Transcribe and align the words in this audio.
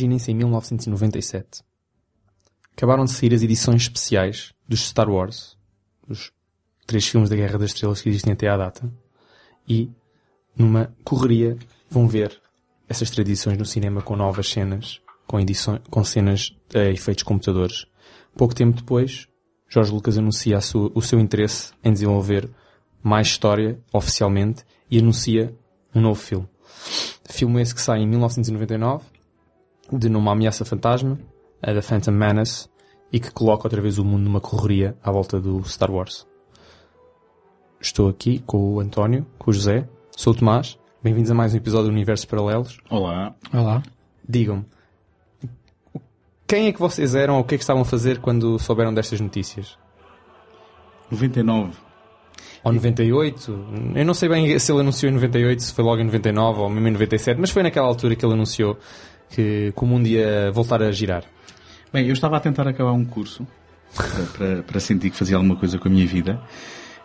Imaginem-se 0.00 0.30
em 0.30 0.34
1997. 0.34 1.62
Acabaram 2.72 3.04
de 3.04 3.10
sair 3.10 3.34
as 3.34 3.42
edições 3.42 3.82
especiais 3.82 4.54
dos 4.66 4.80
Star 4.80 5.10
Wars, 5.10 5.58
dos 6.08 6.32
três 6.86 7.06
filmes 7.06 7.28
da 7.28 7.36
Guerra 7.36 7.58
das 7.58 7.72
Estrelas 7.72 8.00
que 8.00 8.08
existem 8.08 8.32
até 8.32 8.48
à 8.48 8.56
data, 8.56 8.90
e 9.68 9.90
numa 10.56 10.90
correria 11.04 11.58
vão 11.90 12.08
ver 12.08 12.40
essas 12.88 13.10
tradições 13.10 13.58
no 13.58 13.66
cinema 13.66 14.00
com 14.00 14.16
novas 14.16 14.48
cenas, 14.48 15.02
com, 15.26 15.38
edições, 15.38 15.82
com 15.90 16.02
cenas 16.02 16.56
a 16.74 16.84
efeitos 16.84 17.22
computadores. 17.22 17.84
Pouco 18.34 18.54
tempo 18.54 18.78
depois, 18.78 19.28
Jorge 19.68 19.92
Lucas 19.92 20.16
anuncia 20.16 20.62
sua, 20.62 20.90
o 20.94 21.02
seu 21.02 21.20
interesse 21.20 21.74
em 21.84 21.92
desenvolver 21.92 22.48
mais 23.02 23.28
história 23.28 23.78
oficialmente 23.92 24.64
e 24.90 24.98
anuncia 24.98 25.54
um 25.94 26.00
novo 26.00 26.18
filme. 26.18 26.48
Filme 27.28 27.60
esse 27.60 27.74
que 27.74 27.82
sai 27.82 28.00
em 28.00 28.06
1999 28.06 29.19
de 29.92 30.08
numa 30.08 30.32
ameaça 30.32 30.64
fantasma, 30.64 31.18
a 31.62 31.72
da 31.72 31.82
Phantom 31.82 32.12
Menace, 32.12 32.68
e 33.12 33.18
que 33.18 33.30
coloca 33.30 33.66
outra 33.66 33.80
vez 33.80 33.98
o 33.98 34.04
mundo 34.04 34.24
numa 34.24 34.40
correria 34.40 34.96
à 35.02 35.10
volta 35.10 35.40
do 35.40 35.62
Star 35.64 35.90
Wars. 35.90 36.26
Estou 37.80 38.08
aqui 38.08 38.40
com 38.46 38.74
o 38.74 38.80
António, 38.80 39.26
com 39.38 39.50
o 39.50 39.54
José, 39.54 39.88
sou 40.16 40.32
o 40.32 40.36
Tomás, 40.36 40.78
bem-vindos 41.02 41.30
a 41.30 41.34
mais 41.34 41.54
um 41.54 41.56
episódio 41.56 41.86
do 41.86 41.92
Universos 41.92 42.24
Paralelos. 42.24 42.78
Olá. 42.90 43.34
Olá. 43.52 43.82
Digam-me, 44.28 44.64
quem 46.46 46.66
é 46.66 46.72
que 46.72 46.80
vocês 46.80 47.14
eram 47.14 47.34
ou 47.34 47.40
o 47.40 47.44
que 47.44 47.54
é 47.54 47.58
que 47.58 47.62
estavam 47.62 47.82
a 47.82 47.84
fazer 47.84 48.18
quando 48.18 48.58
souberam 48.58 48.92
destas 48.92 49.20
notícias? 49.20 49.78
99. 51.10 51.72
Ou 52.64 52.72
98? 52.72 53.66
Eu 53.94 54.04
não 54.04 54.14
sei 54.14 54.28
bem 54.28 54.58
se 54.58 54.72
ele 54.72 54.80
anunciou 54.80 55.10
em 55.10 55.14
98, 55.14 55.62
se 55.62 55.72
foi 55.72 55.84
logo 55.84 56.00
em 56.00 56.04
99 56.04 56.60
ou 56.60 56.68
mesmo 56.68 56.88
em 56.88 56.90
97, 56.90 57.40
mas 57.40 57.50
foi 57.50 57.62
naquela 57.62 57.86
altura 57.86 58.14
que 58.14 58.24
ele 58.24 58.34
anunciou 58.34 58.76
que, 59.30 59.72
que 59.76 59.84
o 59.84 59.86
mundo 59.86 60.06
ia 60.06 60.50
voltar 60.52 60.82
a 60.82 60.90
girar? 60.92 61.24
Bem, 61.92 62.06
eu 62.06 62.12
estava 62.12 62.36
a 62.36 62.40
tentar 62.40 62.66
acabar 62.68 62.92
um 62.92 63.04
curso 63.04 63.46
para, 64.36 64.62
para 64.62 64.80
sentir 64.80 65.10
que 65.10 65.16
fazia 65.16 65.36
alguma 65.36 65.56
coisa 65.56 65.78
com 65.78 65.88
a 65.88 65.90
minha 65.90 66.06
vida. 66.06 66.40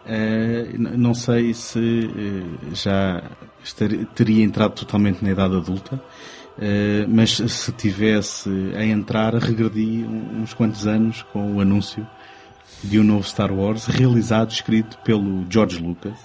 Uh, 0.06 0.78
não 0.78 1.16
sei 1.16 1.54
se 1.54 1.80
uh, 1.80 2.76
já 2.76 3.24
estaria, 3.64 4.06
teria 4.14 4.44
entrado 4.44 4.74
totalmente 4.74 5.24
na 5.24 5.32
idade 5.32 5.56
adulta, 5.56 5.96
uh, 5.96 7.08
mas 7.08 7.32
se 7.32 7.72
tivesse 7.72 8.50
a 8.76 8.86
entrar, 8.86 9.34
regredi 9.34 10.06
uns 10.06 10.54
quantos 10.54 10.86
anos 10.86 11.24
com 11.34 11.56
o 11.56 11.60
anúncio 11.60 12.08
de 12.84 13.00
um 13.00 13.04
novo 13.04 13.28
Star 13.28 13.52
Wars, 13.52 13.86
realizado, 13.88 14.52
escrito 14.52 14.98
pelo 15.00 15.46
George 15.50 15.80
Lucas. 15.80 16.18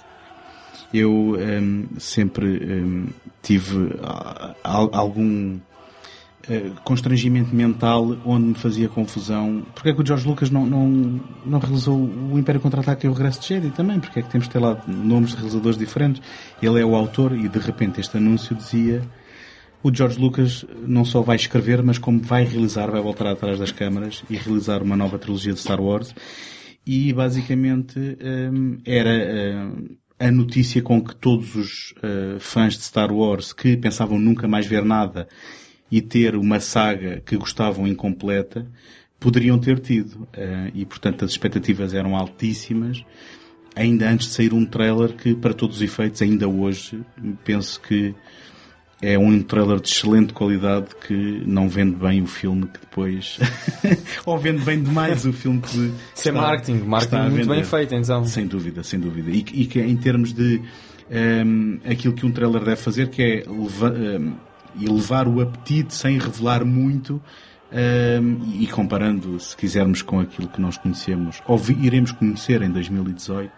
Eu 0.93 1.11
um, 1.11 1.87
sempre 1.97 2.45
um, 2.45 3.07
tive 3.41 3.95
algum 4.63 5.55
eh, 5.55 5.70
constrangimento 6.83 7.55
mental 7.55 8.17
onde 8.25 8.47
me 8.47 8.55
fazia 8.55 8.89
confusão. 8.89 9.65
Porque 9.73 9.89
é 9.89 9.93
que 9.93 10.01
o 10.01 10.05
George 10.05 10.27
Lucas 10.27 10.49
não, 10.49 10.65
não, 10.65 11.21
não 11.45 11.59
realizou 11.59 11.97
o 11.97 12.37
Império 12.37 12.61
Contra-Ataque 12.61 13.05
e 13.05 13.09
o 13.09 13.13
Regresso 13.13 13.41
de 13.41 13.47
Jedi 13.47 13.69
também? 13.69 13.99
Porque 13.99 14.19
é 14.19 14.21
que 14.21 14.29
temos 14.29 14.47
de 14.47 14.53
ter 14.53 14.59
lá 14.59 14.81
nomes 14.87 15.31
de 15.31 15.37
realizadores 15.37 15.77
diferentes? 15.77 16.21
Ele 16.61 16.79
é 16.79 16.85
o 16.85 16.95
autor 16.95 17.37
e 17.37 17.47
de 17.47 17.59
repente 17.59 17.99
este 17.99 18.17
anúncio 18.17 18.55
dizia 18.55 19.01
o 19.83 19.93
George 19.93 20.19
Lucas 20.19 20.65
não 20.85 21.03
só 21.03 21.21
vai 21.21 21.35
escrever, 21.35 21.81
mas 21.81 21.97
como 21.97 22.19
vai 22.21 22.43
realizar, 22.43 22.91
vai 22.91 23.01
voltar 23.01 23.27
atrás 23.27 23.57
das 23.57 23.71
câmaras 23.71 24.23
e 24.29 24.35
realizar 24.35 24.83
uma 24.83 24.95
nova 24.95 25.17
trilogia 25.17 25.53
de 25.53 25.59
Star 25.59 25.81
Wars. 25.81 26.13
E 26.85 27.11
basicamente 27.13 27.99
um, 27.99 28.77
era 28.85 29.09
um, 29.09 29.95
a 30.19 30.31
notícia 30.31 30.81
com 30.81 31.03
que 31.03 31.15
todos 31.15 31.55
os 31.55 31.93
uh, 31.97 32.39
fãs 32.39 32.75
de 32.75 32.83
Star 32.83 33.11
Wars 33.11 33.53
que 33.53 33.75
pensavam 33.75 34.19
nunca 34.19 34.47
mais 34.47 34.67
ver 34.67 34.85
nada 34.85 35.27
e 35.91 36.01
ter 36.01 36.35
uma 36.35 36.59
saga 36.59 37.21
que 37.25 37.35
gostavam 37.35 37.85
incompleta, 37.85 38.65
poderiam 39.19 39.59
ter 39.59 39.79
tido. 39.79 40.21
Uh, 40.35 40.71
e, 40.73 40.85
portanto, 40.85 41.25
as 41.25 41.31
expectativas 41.31 41.93
eram 41.93 42.15
altíssimas, 42.15 43.03
ainda 43.75 44.09
antes 44.09 44.27
de 44.27 44.33
sair 44.33 44.53
um 44.53 44.65
trailer 44.65 45.13
que, 45.13 45.35
para 45.35 45.53
todos 45.53 45.77
os 45.77 45.81
efeitos, 45.81 46.21
ainda 46.21 46.47
hoje, 46.47 47.01
penso 47.43 47.79
que 47.81 48.15
é 49.01 49.17
um 49.17 49.41
trailer 49.41 49.79
de 49.79 49.89
excelente 49.89 50.31
qualidade 50.31 50.89
que 51.07 51.43
não 51.45 51.67
vende 51.67 51.95
bem 51.95 52.21
o 52.21 52.27
filme 52.27 52.67
que 52.67 52.79
depois... 52.79 53.39
ou 54.25 54.37
vende 54.37 54.63
bem 54.63 54.81
demais 54.81 55.25
o 55.25 55.33
filme 55.33 55.59
que... 55.59 55.91
Isso 56.15 56.29
é 56.29 56.31
marketing, 56.31 56.83
marketing 56.85 57.31
muito 57.31 57.49
bem 57.49 57.63
feito, 57.63 57.95
então. 57.95 58.23
Sem 58.25 58.45
dúvida, 58.45 58.83
sem 58.83 58.99
dúvida. 58.99 59.31
E, 59.31 59.39
e 59.39 59.65
que 59.65 59.81
em 59.81 59.97
termos 59.97 60.33
de 60.33 60.61
um, 61.09 61.79
ehm, 61.79 61.79
aquilo 61.83 62.13
que 62.13 62.27
um 62.27 62.31
trailer 62.31 62.63
deve 62.63 62.77
fazer, 62.77 63.09
que 63.09 63.23
é 63.23 63.43
levar... 63.49 63.91
Um, 63.91 64.33
ehm, 64.75 64.83
e 64.83 64.87
levar 64.87 65.27
o 65.27 65.41
apetite 65.41 65.93
sem 65.93 66.17
revelar 66.17 66.65
muito 66.65 67.21
um, 67.71 68.53
e 68.59 68.67
comparando, 68.67 69.39
se 69.39 69.55
quisermos, 69.55 70.01
com 70.01 70.19
aquilo 70.19 70.49
que 70.49 70.59
nós 70.59 70.77
conhecemos, 70.77 71.41
ou 71.47 71.59
iremos 71.79 72.11
conhecer 72.11 72.61
em 72.61 72.69
2018. 72.69 73.51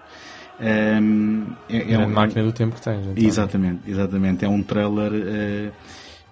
Um, 0.61 1.47
é, 1.67 1.93
é 1.93 1.97
uma 1.97 2.07
máquina 2.07 2.43
do 2.43 2.51
tempo 2.51 2.75
que 2.75 2.81
tens. 2.81 3.07
Então. 3.07 3.23
Exatamente, 3.23 3.89
exatamente. 3.89 4.45
É 4.45 4.47
um 4.47 4.61
trailer 4.61 5.11
uh, 5.11 5.71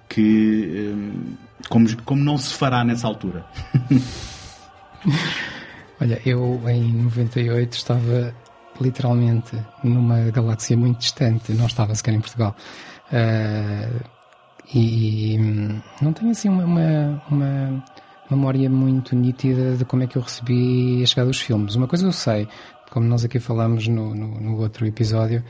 que, 0.08 0.94
um, 0.94 1.36
como, 1.70 1.88
como 2.04 2.24
não 2.24 2.38
se 2.38 2.54
fará 2.54 2.84
nessa 2.84 3.08
altura. 3.08 3.44
Olha, 6.00 6.22
eu 6.26 6.62
em 6.68 6.94
98 7.04 7.74
estava 7.74 8.34
literalmente 8.80 9.58
numa 9.84 10.20
galáxia 10.32 10.78
muito 10.78 11.00
distante, 11.00 11.52
não 11.54 11.66
estava 11.66 11.96
sequer 11.96 12.14
em 12.14 12.22
Portugal. 12.22 12.56
Uh, 13.12 14.21
e 14.74 15.38
hum, 15.40 15.82
não 16.02 16.14
tenho 16.14 16.32
assim 16.32 16.50
uma, 16.50 16.64
uma, 16.66 17.24
uma, 17.30 17.84
memória 18.30 18.70
muito 18.70 19.16
nítida 19.16 19.76
de 19.76 19.84
como 19.84 20.04
é 20.04 20.08
que 20.08 20.18
eu 20.18 20.22
recebi 20.22 21.04
a 21.04 21.06
chegada 21.06 21.28
dos 21.28 21.42
filmes. 21.42 21.76
Uma 21.76 21.88
coisa 21.88 22.06
eu 22.06 22.12
sei, 22.12 22.48
como 22.90 23.06
nós 23.06 23.26
aqui 23.26 23.40
falamos 23.40 23.88
no, 23.88 24.16
no, 24.16 24.40
no 24.40 24.58
outro 24.60 24.86
episódio, 24.86 25.44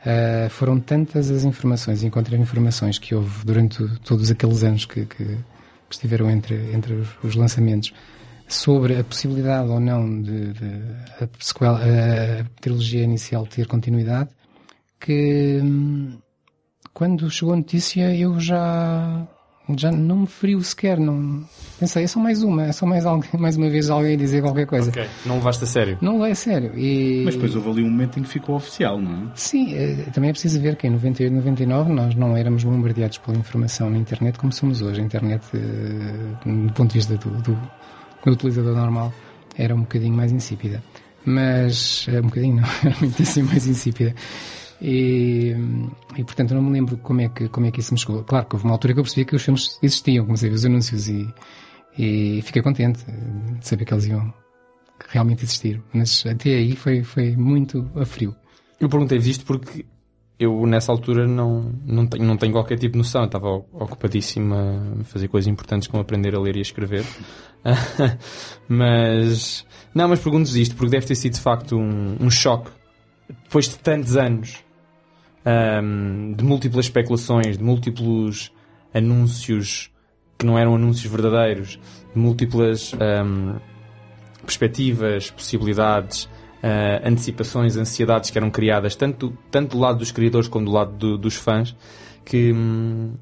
uh, 0.00 0.48
foram 0.50 0.78
tantas 0.78 1.30
as 1.30 1.44
informações 1.44 2.02
e 2.02 2.06
informações 2.06 2.98
que 2.98 3.14
houve 3.14 3.44
durante 3.44 3.84
todos 4.00 4.30
aqueles 4.30 4.62
anos 4.62 4.84
que, 4.84 5.06
que, 5.06 5.24
que 5.24 5.38
estiveram 5.90 6.30
entre, 6.30 6.72
entre 6.72 6.94
os, 6.94 7.08
os, 7.24 7.34
lançamentos 7.34 7.92
sobre 8.46 8.96
a 8.96 9.04
possibilidade 9.04 9.68
ou 9.68 9.80
não 9.80 10.22
de, 10.22 10.52
de 10.52 10.82
a, 11.20 11.28
sequela, 11.40 11.80
a, 11.80 12.40
a 12.40 12.44
trilogia 12.60 13.02
inicial 13.02 13.44
ter 13.46 13.66
continuidade 13.66 14.30
que 15.00 15.60
hum, 15.62 16.18
quando 16.92 17.30
chegou 17.30 17.54
a 17.54 17.56
notícia 17.56 18.14
eu 18.14 18.38
já 18.40 19.26
já 19.76 19.90
não 19.90 20.20
me 20.20 20.26
frio 20.26 20.60
sequer, 20.62 20.98
não 20.98 21.44
pensei, 21.78 22.04
é 22.04 22.06
só 22.06 22.18
mais 22.18 22.42
uma, 22.42 22.66
é 22.66 22.72
só 22.72 22.86
mais 22.86 23.04
alguém, 23.04 23.30
mais 23.38 23.56
uma 23.56 23.68
vez 23.68 23.90
alguém 23.90 24.16
dizer 24.16 24.40
qualquer 24.40 24.66
coisa. 24.66 24.90
Ok, 24.90 25.04
não 25.26 25.36
levaste 25.36 25.64
a 25.64 25.66
sério? 25.66 25.98
Não 26.00 26.14
levei 26.14 26.32
a 26.32 26.34
sério. 26.34 26.78
E... 26.78 27.22
Mas 27.24 27.34
depois 27.34 27.54
houve 27.54 27.70
ali 27.70 27.82
um 27.82 27.90
momento 27.90 28.18
em 28.18 28.22
que 28.22 28.28
ficou 28.28 28.56
oficial, 28.56 29.00
não 29.00 29.12
é? 29.12 29.30
Sim, 29.34 29.74
eh, 29.74 30.06
também 30.12 30.30
é 30.30 30.32
preciso 30.32 30.60
ver 30.60 30.76
que 30.76 30.86
em 30.86 30.90
98, 30.90 31.34
99 31.34 31.92
nós 31.92 32.14
não 32.14 32.36
éramos 32.36 32.64
bombardeados 32.64 33.18
pela 33.18 33.36
informação 33.36 33.90
na 33.90 33.98
internet 33.98 34.38
como 34.38 34.52
somos 34.52 34.80
hoje. 34.80 35.00
A 35.00 35.04
internet, 35.04 35.44
eh, 35.54 36.46
do 36.46 36.72
ponto 36.72 36.88
de 36.90 36.94
vista 36.94 37.16
do, 37.16 37.30
do, 37.42 37.58
do 38.24 38.32
utilizador 38.32 38.74
normal, 38.74 39.12
era 39.56 39.74
um 39.74 39.80
bocadinho 39.80 40.14
mais 40.14 40.32
insípida. 40.32 40.82
Mas, 41.24 42.06
eh, 42.08 42.20
um 42.20 42.24
bocadinho 42.24 42.56
não, 42.56 42.68
era 42.84 42.96
muitíssimo 43.00 43.48
mais 43.48 43.66
insípida. 43.66 44.14
E, 44.80 45.54
e 46.16 46.24
portanto 46.24 46.54
não 46.54 46.62
me 46.62 46.70
lembro 46.70 46.96
como 46.98 47.20
é 47.20 47.28
que, 47.28 47.48
como 47.48 47.66
é 47.66 47.70
que 47.70 47.80
isso 47.80 47.92
me 47.92 47.98
chegou. 47.98 48.22
Claro 48.24 48.46
que 48.46 48.54
houve 48.54 48.64
uma 48.64 48.74
altura 48.74 48.94
que 48.94 49.00
eu 49.00 49.04
percebi 49.04 49.24
que 49.24 49.36
os 49.36 49.42
filmes 49.42 49.78
existiam, 49.82 50.24
comecei 50.24 50.48
a 50.48 50.50
ver 50.50 50.56
os 50.56 50.64
anúncios 50.64 51.08
e, 51.08 51.28
e 51.98 52.40
fiquei 52.42 52.62
contente 52.62 53.04
de 53.04 53.66
saber 53.66 53.84
que 53.84 53.92
eles 53.92 54.06
iam 54.06 54.32
realmente 55.08 55.44
existir. 55.44 55.82
Mas 55.92 56.24
até 56.26 56.50
aí 56.50 56.76
foi, 56.76 57.02
foi 57.02 57.36
muito 57.36 57.90
a 57.96 58.04
frio. 58.04 58.34
Eu 58.80 58.88
perguntei-vos 58.88 59.26
isto 59.26 59.44
porque 59.44 59.84
eu 60.38 60.64
nessa 60.66 60.92
altura 60.92 61.26
não, 61.26 61.72
não, 61.84 62.06
tenho, 62.06 62.24
não 62.24 62.36
tenho 62.36 62.52
qualquer 62.52 62.78
tipo 62.78 62.92
de 62.92 62.98
noção. 62.98 63.22
Eu 63.22 63.26
estava 63.26 63.48
ocupadíssimo 63.48 64.54
a 64.54 65.04
fazer 65.04 65.26
coisas 65.28 65.48
importantes 65.48 65.88
como 65.88 66.00
aprender 66.00 66.34
a 66.36 66.40
ler 66.40 66.54
e 66.56 66.60
a 66.60 66.62
escrever. 66.62 67.04
mas, 68.68 69.66
não, 69.92 70.08
mas 70.08 70.20
pergunto-vos 70.20 70.54
isto 70.54 70.76
porque 70.76 70.92
deve 70.92 71.06
ter 71.06 71.16
sido 71.16 71.34
de 71.34 71.40
facto 71.40 71.76
um, 71.76 72.16
um 72.20 72.30
choque. 72.30 72.70
Depois 73.44 73.68
de 73.68 73.78
tantos 73.78 74.16
anos 74.16 74.64
um, 75.44 76.32
de 76.34 76.44
múltiplas 76.44 76.86
especulações, 76.86 77.58
de 77.58 77.64
múltiplos 77.64 78.52
anúncios 78.92 79.90
que 80.38 80.46
não 80.46 80.58
eram 80.58 80.74
anúncios 80.74 81.10
verdadeiros, 81.10 81.78
de 82.14 82.20
múltiplas 82.20 82.92
um, 82.94 83.58
perspectivas, 84.42 85.30
possibilidades, 85.30 86.24
uh, 86.24 87.04
antecipações, 87.04 87.76
ansiedades 87.76 88.30
que 88.30 88.38
eram 88.38 88.50
criadas 88.50 88.94
tanto, 88.94 89.36
tanto 89.50 89.76
do 89.76 89.82
lado 89.82 89.98
dos 89.98 90.12
criadores 90.12 90.48
como 90.48 90.66
do 90.66 90.72
lado 90.72 90.92
do, 90.92 91.18
dos 91.18 91.34
fãs, 91.34 91.74
que 92.24 92.52
hum, 92.52 93.14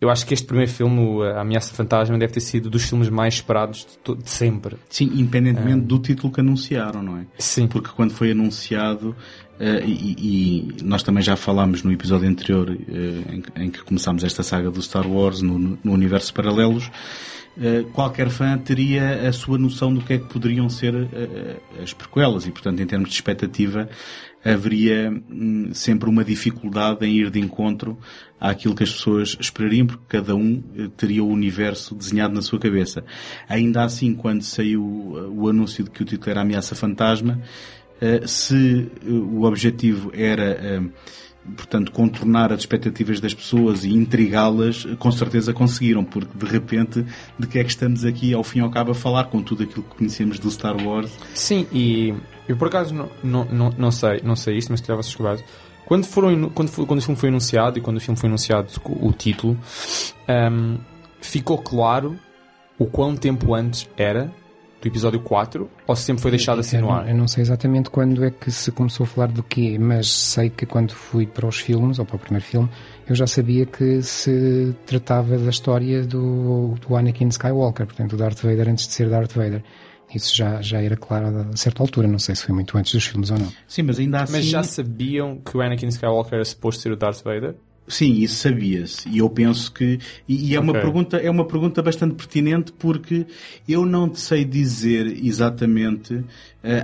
eu 0.00 0.08
acho 0.08 0.26
que 0.26 0.32
este 0.32 0.46
primeiro 0.46 0.70
filme, 0.70 1.22
A 1.26 1.42
Ameaça 1.42 1.74
Fantasma, 1.74 2.18
deve 2.18 2.32
ter 2.32 2.40
sido 2.40 2.70
dos 2.70 2.84
filmes 2.84 3.10
mais 3.10 3.34
esperados 3.34 3.86
de, 4.04 4.14
de 4.14 4.30
sempre. 4.30 4.76
Sim, 4.88 5.10
independentemente 5.14 5.82
do 5.82 5.98
título 5.98 6.32
que 6.32 6.40
anunciaram, 6.40 7.02
não 7.02 7.18
é? 7.18 7.26
Sim. 7.38 7.66
Porque 7.66 7.90
quando 7.94 8.12
foi 8.12 8.30
anunciado, 8.30 9.10
uh, 9.10 9.84
e, 9.84 10.72
e, 10.78 10.82
nós 10.82 11.02
também 11.02 11.22
já 11.22 11.36
falámos 11.36 11.82
no 11.82 11.92
episódio 11.92 12.26
anterior, 12.26 12.70
uh, 12.70 12.74
em, 12.74 13.42
em, 13.64 13.70
que 13.70 13.82
começámos 13.82 14.24
esta 14.24 14.42
saga 14.42 14.70
do 14.70 14.80
Star 14.80 15.06
Wars 15.06 15.42
no, 15.42 15.58
no 15.58 15.92
universo 15.92 16.32
paralelos, 16.32 16.90
Uh, 17.56 17.84
qualquer 17.90 18.30
fã 18.30 18.56
teria 18.56 19.28
a 19.28 19.32
sua 19.32 19.58
noção 19.58 19.92
do 19.92 20.00
que 20.00 20.12
é 20.12 20.18
que 20.18 20.24
poderiam 20.26 20.68
ser 20.70 20.94
as 21.82 21.92
prequelas 21.92 22.46
e, 22.46 22.50
portanto, 22.52 22.80
em 22.80 22.86
termos 22.86 23.08
de 23.08 23.16
expectativa, 23.16 23.88
haveria 24.44 25.10
hum, 25.10 25.70
sempre 25.72 26.08
uma 26.08 26.24
dificuldade 26.24 27.04
em 27.06 27.14
ir 27.14 27.30
de 27.30 27.38
encontro 27.38 27.98
àquilo 28.40 28.74
que 28.74 28.82
as 28.82 28.92
pessoas 28.92 29.36
esperariam, 29.38 29.86
porque 29.86 30.04
cada 30.08 30.34
um 30.34 30.62
teria 30.96 31.22
o 31.22 31.28
universo 31.28 31.94
desenhado 31.94 32.34
na 32.34 32.42
sua 32.42 32.58
cabeça. 32.58 33.04
Ainda 33.48 33.84
assim, 33.84 34.14
quando 34.14 34.42
saiu 34.42 34.82
o 34.82 35.48
anúncio 35.48 35.84
de 35.84 35.90
que 35.90 36.02
o 36.02 36.06
título 36.06 36.30
era 36.30 36.40
Ameaça 36.40 36.74
Fantasma, 36.74 37.40
uh, 38.00 38.26
se 38.26 38.90
o 39.06 39.42
objetivo 39.44 40.10
era 40.14 40.80
portanto, 41.56 41.90
contornar 41.92 42.52
as 42.52 42.60
expectativas 42.60 43.20
das 43.20 43.34
pessoas 43.34 43.84
e 43.84 43.90
intrigá-las, 43.90 44.86
com 44.98 45.10
certeza 45.10 45.52
conseguiram, 45.52 46.04
porque 46.04 46.36
de 46.36 46.46
repente, 46.46 47.04
de 47.38 47.46
que 47.46 47.58
é 47.58 47.64
que 47.64 47.70
estamos 47.70 48.04
aqui 48.04 48.34
ao 48.34 48.44
fim 48.44 48.58
e 48.58 48.62
ao 48.62 48.70
cabo 48.70 48.92
a 48.92 48.94
falar 48.94 49.24
com 49.24 49.42
tudo 49.42 49.62
aquilo 49.62 49.82
que 49.82 49.96
conhecemos 49.96 50.38
do 50.38 50.50
Star 50.50 50.76
Wars? 50.76 51.10
Sim, 51.34 51.66
e 51.72 52.14
eu 52.50 52.56
por 52.56 52.66
acaso 52.66 52.92
não, 52.92 53.08
não, 53.22 53.44
não, 53.44 53.70
não 53.78 53.90
sei, 53.92 54.20
não 54.24 54.34
sei 54.34 54.56
isto, 54.56 54.70
mas 54.70 54.80
se 54.80 54.86
vocês 54.86 55.06
escutar. 55.06 55.38
Quando, 55.86 56.04
foram, 56.04 56.50
quando, 56.50 56.86
quando 56.86 56.98
o 56.98 57.02
filme 57.02 57.16
foi 57.16 57.28
anunciado 57.28 57.78
e 57.78 57.80
quando 57.80 57.96
o 57.96 58.00
filme 58.00 58.18
foi 58.18 58.28
anunciado 58.28 58.68
o 58.84 59.12
título, 59.12 59.56
um, 60.28 60.78
ficou 61.20 61.58
claro 61.58 62.18
o 62.76 62.86
quão 62.86 63.16
tempo 63.16 63.54
antes 63.54 63.88
era 63.96 64.32
do 64.80 64.88
episódio 64.88 65.20
4 65.20 65.70
ou 65.86 65.94
sempre 65.94 66.22
foi 66.22 66.30
deixado 66.32 66.60
assim 66.60 66.78
no 66.78 66.90
ar? 66.90 67.08
Eu 67.08 67.16
não 67.16 67.28
sei 67.28 67.42
exatamente 67.42 67.88
quando 67.88 68.24
é 68.24 68.30
que 68.30 68.50
se 68.50 68.72
começou 68.72 69.04
a 69.04 69.06
falar 69.06 69.28
do 69.28 69.42
quê, 69.42 69.78
mas 69.78 70.10
sei 70.10 70.50
que 70.50 70.66
quando 70.66 70.92
fui 70.92 71.26
para 71.26 71.46
os 71.46 71.60
filmes, 71.60 72.00
ou 72.00 72.04
para 72.04 72.16
o 72.16 72.18
primeiro 72.18 72.44
filme, 72.44 72.68
eu 73.08 73.14
já 73.14 73.26
sabia 73.26 73.64
que 73.64 74.02
se 74.02 74.74
tratava 74.86 75.38
da 75.38 75.50
história 75.50 76.02
do, 76.02 76.74
do 76.80 76.96
Anakin 76.96 77.28
Skywalker, 77.28 77.86
portanto, 77.86 78.10
do 78.10 78.16
Darth 78.16 78.40
Vader 78.40 78.68
antes 78.68 78.88
de 78.88 78.94
ser 78.94 79.08
Darth 79.08 79.34
Vader. 79.34 79.62
Isso 80.14 80.34
já, 80.34 80.60
já 80.60 80.82
era 80.82 80.96
claro 80.96 81.50
a 81.52 81.56
certa 81.56 81.82
altura, 81.82 82.08
não 82.08 82.18
sei 82.18 82.34
se 82.34 82.44
foi 82.44 82.54
muito 82.54 82.76
antes 82.76 82.92
dos 82.92 83.04
filmes 83.04 83.30
ou 83.30 83.38
não. 83.38 83.52
Sim, 83.66 83.82
mas 83.82 83.98
ainda 83.98 84.22
assim... 84.22 84.32
Mas 84.32 84.44
já 84.46 84.62
sabiam 84.62 85.38
que 85.38 85.56
o 85.56 85.60
Anakin 85.60 85.88
Skywalker 85.88 86.34
era 86.34 86.44
suposto 86.44 86.82
ser 86.82 86.92
o 86.92 86.96
Darth 86.96 87.22
Vader? 87.22 87.54
Sim, 87.90 88.12
isso 88.20 88.36
sabia-se. 88.36 89.08
E 89.08 89.18
eu 89.18 89.28
penso 89.28 89.72
que. 89.72 89.98
E, 90.28 90.50
e 90.50 90.54
é, 90.54 90.58
okay. 90.60 90.70
uma 90.70 90.72
pergunta, 90.72 91.16
é 91.16 91.28
uma 91.28 91.44
pergunta 91.44 91.82
bastante 91.82 92.14
pertinente 92.14 92.72
porque 92.72 93.26
eu 93.68 93.84
não 93.84 94.08
te 94.08 94.20
sei 94.20 94.44
dizer 94.44 95.06
exatamente, 95.24 96.14
uh, 96.14 96.24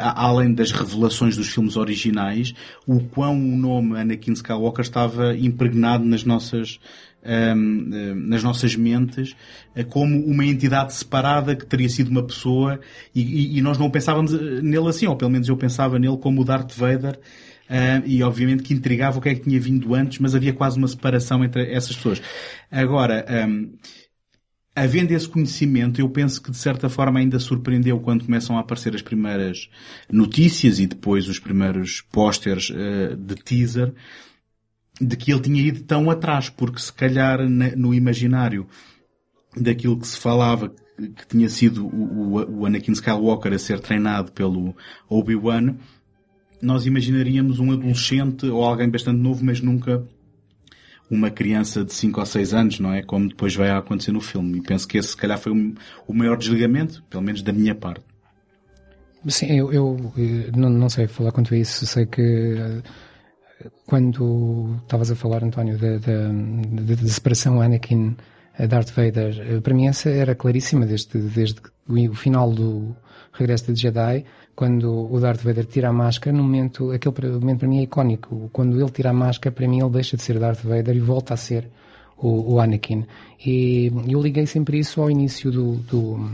além 0.01 0.53
das 0.53 0.73
revelações 0.73 1.37
dos 1.37 1.49
filmes 1.49 1.77
originais, 1.77 2.55
o 2.87 3.01
quão 3.01 3.35
o 3.35 3.57
nome 3.57 3.99
Anakin 3.99 4.33
Skywalker 4.33 4.85
estava 4.85 5.37
impregnado 5.37 6.05
nas 6.05 6.25
nossas. 6.25 6.81
Um, 7.25 7.29
ehm, 7.29 7.91
eh, 7.93 8.15
nas 8.15 8.45
nossas 8.45 8.77
mentes 8.77 9.35
uh, 9.77 9.85
como 9.87 10.25
uma 10.27 10.45
entidade 10.45 10.95
separada 10.95 11.57
que 11.57 11.67
teria 11.67 11.89
sido 11.89 12.09
uma 12.09 12.23
pessoa 12.23 12.79
e, 13.13 13.21
e, 13.21 13.59
e 13.59 13.63
nós 13.63 13.79
não 13.79 13.91
pensávamos 13.91 14.31
nele 14.63 14.89
assim, 14.89 15.09
ou 15.09 15.17
pelo 15.17 15.33
menos 15.33 15.49
eu 15.49 15.57
pensava 15.57 15.99
nele 15.99 16.19
como 16.19 16.43
o 16.43 16.45
Darth 16.45 16.73
Vader 16.77 17.19
Uh, 17.69 18.07
e 18.07 18.23
obviamente 18.23 18.63
que 18.63 18.73
intrigava 18.73 19.19
o 19.19 19.21
que 19.21 19.29
é 19.29 19.35
que 19.35 19.41
tinha 19.41 19.59
vindo 19.59 19.95
antes, 19.95 20.19
mas 20.19 20.35
havia 20.35 20.53
quase 20.53 20.79
uma 20.79 20.87
separação 20.87 21.45
entre 21.45 21.73
essas 21.73 21.97
pessoas. 21.97 22.23
Agora, 22.71 23.27
um, 23.49 23.73
havendo 24.75 25.13
esse 25.13 25.29
conhecimento, 25.29 26.01
eu 26.01 26.09
penso 26.09 26.41
que 26.41 26.51
de 26.51 26.57
certa 26.57 26.89
forma 26.89 27.19
ainda 27.19 27.39
surpreendeu 27.39 27.99
quando 27.99 28.25
começam 28.25 28.57
a 28.57 28.61
aparecer 28.61 28.95
as 28.95 29.03
primeiras 29.03 29.69
notícias 30.11 30.79
e 30.79 30.87
depois 30.87 31.29
os 31.29 31.41
primeiros 31.41 32.03
pósteres 32.13 32.71
uh, 32.71 33.17
de 33.17 33.35
teaser, 33.37 33.93
de 35.01 35.17
que 35.17 35.33
ele 35.33 35.41
tinha 35.41 35.61
ido 35.61 35.83
tão 35.83 36.09
atrás, 36.09 36.49
porque 36.49 36.79
se 36.79 36.93
calhar 36.93 37.49
na, 37.49 37.75
no 37.75 37.93
imaginário 37.93 38.67
daquilo 39.57 39.99
que 39.99 40.07
se 40.07 40.19
falava 40.19 40.73
que 40.97 41.27
tinha 41.27 41.49
sido 41.49 41.87
o, 41.87 42.37
o, 42.37 42.61
o 42.61 42.67
Anakin 42.67 42.93
Skywalker 42.93 43.53
a 43.53 43.59
ser 43.59 43.81
treinado 43.81 44.33
pelo 44.33 44.75
Obi-Wan, 45.09 45.77
nós 46.61 46.87
imaginaríamos 46.87 47.59
um 47.59 47.73
adolescente 47.73 48.47
ou 48.47 48.65
alguém 48.65 48.89
bastante 48.89 49.19
novo, 49.19 49.45
mas 49.45 49.61
nunca 49.61 50.03
uma 51.11 51.31
criança 51.31 51.85
de 51.85 51.93
5 51.93 52.19
ou 52.19 52.27
6 52.27 52.55
anos, 52.55 52.81
não 52.81 52.93
é? 52.93 53.03
Como 53.03 53.29
depois 53.29 53.55
vai 53.55 53.71
acontecer 53.71 54.13
no 54.13 54.21
filme. 54.21 54.59
E 54.59 54.63
penso 54.63 54.87
que 54.89 54.99
esse, 54.99 55.11
se 55.11 55.17
calhar, 55.17 55.39
foi 55.39 55.53
o 56.07 56.13
maior 56.13 56.37
desligamento, 56.37 57.03
pelo 57.09 57.23
menos 57.23 57.43
da 57.43 57.53
minha 57.53 57.75
parte. 57.75 58.05
Sim, 59.29 59.59
eu, 59.59 59.73
eu 59.73 60.13
não, 60.55 60.69
não 60.69 60.89
sei 60.89 61.07
falar 61.07 61.33
quanto 61.33 61.55
a 61.55 61.57
isso. 61.57 61.87
Sei 61.87 62.07
que 62.07 62.21
eh, 62.23 62.83
quando 63.87 64.79
estavas 64.83 65.11
a 65.11 65.17
falar, 65.17 65.43
António, 65.43 65.79
da, 65.79 65.99
da, 65.99 67.09
separação 67.09 67.61
Anakin-Darth 67.61 68.91
Vader, 68.91 69.41
eh, 69.41 69.61
para 69.61 69.75
mim 69.75 69.87
essa 69.87 70.11
era 70.11 70.35
claríssima 70.35 70.87
desde, 70.87 71.19
desde 71.19 71.61
o 71.89 72.15
final 72.15 72.53
do 72.53 72.97
Regresso 73.33 73.73
de 73.73 73.81
Jedi 73.81 74.25
quando 74.57 75.13
o 75.13 75.21
Darth 75.21 75.43
Vader 75.43 75.67
tira 75.67 75.91
a 75.91 75.93
máscara, 75.93 76.35
no 76.35 76.43
momento, 76.43 76.91
aquele 76.91 77.29
momento 77.39 77.59
para 77.59 77.69
mim 77.69 77.81
é 77.81 77.83
icónico. 77.83 78.49
Quando 78.51 78.81
ele 78.81 78.91
tira 78.91 79.11
a 79.11 79.13
máscara, 79.13 79.55
para 79.55 79.69
mim 79.69 79.81
ele 79.81 79.91
deixa 79.91 80.17
de 80.17 80.23
ser 80.23 80.39
Darth 80.39 80.63
Vader 80.65 80.97
e 80.97 81.01
volta 81.01 81.35
a 81.35 81.37
ser 81.37 81.69
o, 82.17 82.55
o 82.55 82.61
Anakin. 82.61 83.05
E 83.45 83.93
eu 84.09 84.21
liguei 84.23 84.47
sempre 84.47 84.79
isso 84.79 85.03
ao 85.03 85.11
início 85.11 85.53
do, 85.53 85.75
do, 85.75 86.31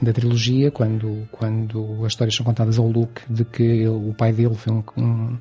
da 0.00 0.12
trilogia, 0.12 0.70
quando, 0.70 1.26
quando 1.32 2.04
as 2.04 2.12
histórias 2.12 2.36
são 2.36 2.44
contadas 2.44 2.78
ao 2.78 2.86
Luke, 2.86 3.22
de 3.30 3.46
que 3.46 3.62
ele, 3.62 3.88
o 3.88 4.14
pai 4.16 4.30
dele 4.30 4.54
foi 4.54 4.74
um, 4.74 4.84
um, 4.98 5.38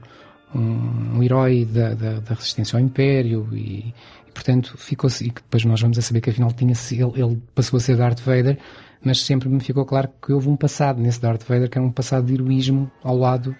um, 0.55 1.23
herói 1.23 1.65
da, 1.65 1.93
da, 1.93 2.19
da, 2.21 2.33
resistência 2.35 2.79
ao 2.79 2.83
Império 2.83 3.49
e, 3.51 3.93
portanto 4.33 4.77
ficou-se, 4.77 5.25
e 5.25 5.31
depois 5.31 5.65
nós 5.65 5.81
vamos 5.81 5.97
a 5.97 6.01
saber 6.01 6.21
que 6.21 6.29
afinal 6.29 6.53
tinha 6.53 6.73
ele, 6.91 7.21
ele 7.21 7.41
passou 7.53 7.75
a 7.77 7.79
ser 7.81 7.97
Darth 7.97 8.21
Vader 8.21 8.57
mas 9.03 9.21
sempre 9.21 9.49
me 9.49 9.59
ficou 9.59 9.85
claro 9.85 10.09
que 10.21 10.33
houve 10.33 10.49
um 10.49 10.55
passado 10.55 11.01
nesse 11.01 11.21
Darth 11.21 11.43
Vader 11.43 11.69
que 11.69 11.77
era 11.77 11.85
um 11.85 11.91
passado 11.91 12.25
de 12.25 12.33
heroísmo 12.33 12.91
ao 13.03 13.17
lado 13.17 13.55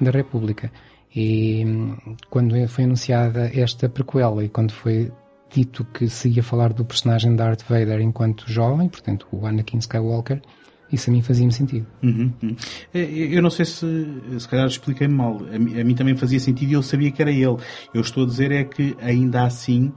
da 0.00 0.10
República. 0.10 0.70
E 1.14 1.64
hum, 1.66 1.96
quando 2.28 2.54
foi 2.68 2.84
anunciada 2.84 3.50
esta 3.54 3.88
prequela 3.88 4.44
e 4.44 4.48
quando 4.48 4.72
foi 4.72 5.10
dito 5.52 5.84
que 5.84 6.08
se 6.08 6.28
ia 6.28 6.42
falar 6.42 6.72
do 6.72 6.84
personagem 6.84 7.34
Darth 7.34 7.62
Vader 7.68 8.00
enquanto 8.00 8.50
jovem, 8.50 8.88
portanto 8.88 9.26
o 9.32 9.46
Anakin 9.46 9.78
Skywalker, 9.78 10.40
isso 10.92 11.08
a 11.08 11.12
mim 11.12 11.22
fazia-me 11.22 11.52
sentido. 11.52 11.86
Uhum, 12.02 12.32
uhum. 12.42 12.56
É, 12.92 13.00
eu 13.00 13.40
não 13.42 13.50
sei 13.50 13.64
se, 13.64 13.86
se 14.38 14.48
calhar 14.48 14.66
expliquei-me 14.66 15.14
mal. 15.14 15.40
A 15.52 15.58
mim, 15.58 15.80
a 15.80 15.84
mim, 15.84 15.94
também 15.94 16.16
fazia 16.16 16.40
sentido 16.40 16.70
e 16.70 16.72
eu 16.72 16.82
sabia 16.82 17.10
que 17.12 17.22
era 17.22 17.30
ele. 17.30 17.56
Eu 17.94 18.00
estou 18.00 18.24
a 18.24 18.26
dizer 18.26 18.50
é 18.50 18.64
que 18.64 18.96
ainda 19.00 19.44
assim 19.44 19.92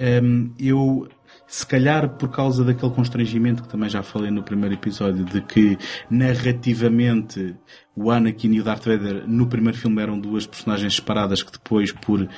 um, 0.00 0.50
eu 0.58 1.08
se 1.52 1.66
calhar 1.66 2.08
por 2.08 2.30
causa 2.30 2.64
daquele 2.64 2.90
constrangimento 2.92 3.62
que 3.62 3.68
também 3.68 3.86
já 3.86 4.02
falei 4.02 4.30
no 4.30 4.42
primeiro 4.42 4.74
episódio, 4.74 5.22
de 5.22 5.42
que 5.42 5.76
narrativamente 6.08 7.54
o 7.94 8.10
Anakin 8.10 8.54
e 8.54 8.60
o 8.62 8.64
Darth 8.64 8.86
Vader 8.86 9.24
no 9.28 9.46
primeiro 9.46 9.76
filme 9.76 10.00
eram 10.00 10.18
duas 10.18 10.46
personagens 10.46 10.94
separadas 10.96 11.42
que 11.42 11.52
depois 11.52 11.92
por 11.92 12.22
uh, 12.22 12.28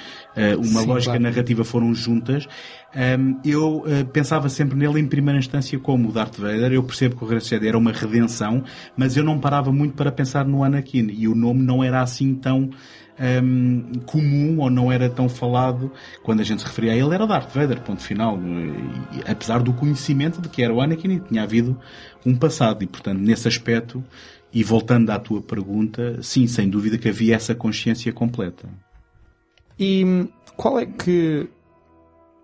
uma 0.56 0.80
Sim, 0.80 0.86
lógica 0.86 1.12
claro. 1.12 1.22
narrativa 1.22 1.64
foram 1.64 1.94
juntas, 1.94 2.46
um, 2.92 2.98
ehm, 2.98 3.34
eu 3.44 3.84
uh, 3.86 4.04
pensava 4.12 4.48
sempre 4.48 4.76
nele 4.76 4.98
em 4.98 5.06
primeira 5.06 5.38
instância 5.38 5.78
como 5.78 6.08
o 6.08 6.12
Darth 6.12 6.36
Vader, 6.36 6.72
eu 6.72 6.82
percebo 6.82 7.14
que 7.14 7.22
o 7.22 7.26
Regresso 7.28 7.50
Jedi 7.50 7.68
era 7.68 7.78
uma 7.78 7.92
redenção, 7.92 8.64
mas 8.96 9.16
eu 9.16 9.22
não 9.22 9.38
parava 9.38 9.70
muito 9.70 9.94
para 9.94 10.10
pensar 10.10 10.44
no 10.44 10.64
Anakin 10.64 11.06
e 11.12 11.28
o 11.28 11.36
nome 11.36 11.62
não 11.62 11.84
era 11.84 12.02
assim 12.02 12.34
tão 12.34 12.68
hum, 13.42 13.92
comum 14.06 14.58
ou 14.60 14.70
não 14.70 14.90
era 14.90 15.08
tão 15.08 15.28
falado 15.28 15.92
quando 16.22 16.40
a 16.40 16.44
gente 16.44 16.62
se 16.62 16.66
referia 16.66 16.92
a 16.92 16.96
ele 16.96 17.14
era 17.14 17.26
Darth 17.26 17.54
Vader, 17.54 17.80
ponto 17.80 18.02
final. 18.02 18.38
E, 18.38 19.30
apesar 19.30 19.62
do 19.62 19.72
conhecimento 19.72 20.40
de 20.40 20.48
que 20.48 20.62
era 20.62 20.72
o 20.72 20.80
Anakin 20.80 21.12
e 21.12 21.20
tinha 21.20 21.42
havido 21.42 21.78
um 22.24 22.36
passado. 22.36 22.82
E, 22.82 22.86
portanto, 22.86 23.18
nesse 23.18 23.48
aspecto, 23.48 24.02
e 24.52 24.62
voltando 24.62 25.10
à 25.10 25.18
tua 25.18 25.42
pergunta, 25.42 26.22
sim, 26.22 26.46
sem 26.46 26.68
dúvida 26.68 26.96
que 26.96 27.08
havia 27.08 27.34
essa 27.34 27.54
consciência 27.54 28.12
completa. 28.12 28.68
E 29.78 30.04
hum, 30.04 30.28
qual 30.56 30.78
é 30.78 30.86
que 30.86 31.48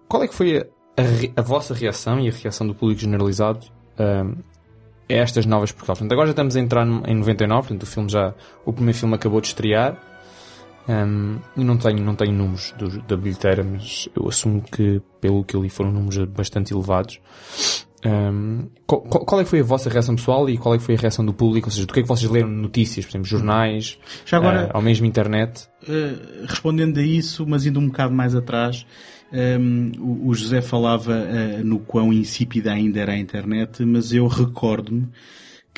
qual 0.08 0.24
é 0.24 0.28
que 0.28 0.34
foi 0.34 0.58
a, 0.58 0.66
a, 1.00 1.40
a 1.40 1.42
vossa 1.42 1.72
reação 1.72 2.18
e 2.18 2.28
a 2.28 2.32
reação 2.32 2.66
do 2.66 2.74
público 2.74 3.00
generalizado 3.00 3.64
um, 3.96 4.34
a 5.08 5.12
estas 5.12 5.46
novas 5.46 5.70
prequelas? 5.70 5.98
Portanto, 5.98 6.12
agora 6.12 6.26
já 6.26 6.32
estamos 6.32 6.56
a 6.56 6.60
entrar 6.60 6.84
em 6.84 7.14
99, 7.14 7.68
portanto, 7.68 7.82
o 7.84 7.86
filme 7.86 8.08
já 8.08 8.34
o 8.64 8.72
primeiro 8.72 8.98
filme 8.98 9.14
acabou 9.14 9.40
de 9.40 9.46
estrear. 9.46 10.09
Um, 10.90 11.38
e 11.56 11.62
não 11.62 11.76
tenho, 11.76 12.02
não 12.02 12.16
tenho 12.16 12.32
números 12.32 12.74
do, 12.76 13.00
da 13.02 13.16
bilheteira, 13.16 13.62
mas 13.62 14.08
eu 14.16 14.28
assumo 14.28 14.60
que, 14.60 15.00
pelo 15.20 15.44
que 15.44 15.54
eu 15.54 15.62
li, 15.62 15.68
foram 15.68 15.92
números 15.92 16.18
bastante 16.24 16.72
elevados. 16.72 17.20
Um, 18.04 18.68
qual, 18.86 19.02
qual, 19.02 19.40
é 19.40 19.44
que 19.44 19.50
foi 19.50 19.60
a 19.60 19.64
vossa 19.64 19.88
reação 19.88 20.16
pessoal 20.16 20.48
e 20.48 20.58
qual 20.58 20.74
é 20.74 20.78
que 20.78 20.84
foi 20.84 20.96
a 20.96 20.98
reação 20.98 21.24
do 21.24 21.32
público? 21.32 21.68
Ou 21.68 21.70
seja, 21.70 21.86
do 21.86 21.92
que 21.92 22.00
é 22.00 22.02
que 22.02 22.08
vocês 22.08 22.28
leram 22.28 22.48
notícias, 22.48 23.04
por 23.04 23.12
exemplo, 23.12 23.28
jornais, 23.28 23.98
Já 24.24 24.38
agora, 24.38 24.66
uh, 24.66 24.70
ao 24.74 24.82
mesmo 24.82 25.06
internet? 25.06 25.68
Uh, 25.84 26.46
respondendo 26.48 26.98
a 26.98 27.02
isso, 27.02 27.46
mas 27.46 27.66
indo 27.66 27.78
um 27.78 27.86
bocado 27.86 28.12
mais 28.12 28.34
atrás, 28.34 28.84
um, 29.32 29.92
o, 30.26 30.34
José 30.34 30.60
falava 30.60 31.12
uh, 31.12 31.64
no 31.64 31.78
quão 31.78 32.12
insípida 32.12 32.72
ainda 32.72 32.98
era 32.98 33.12
a 33.12 33.18
internet, 33.18 33.84
mas 33.84 34.12
eu 34.12 34.26
recordo-me 34.26 35.06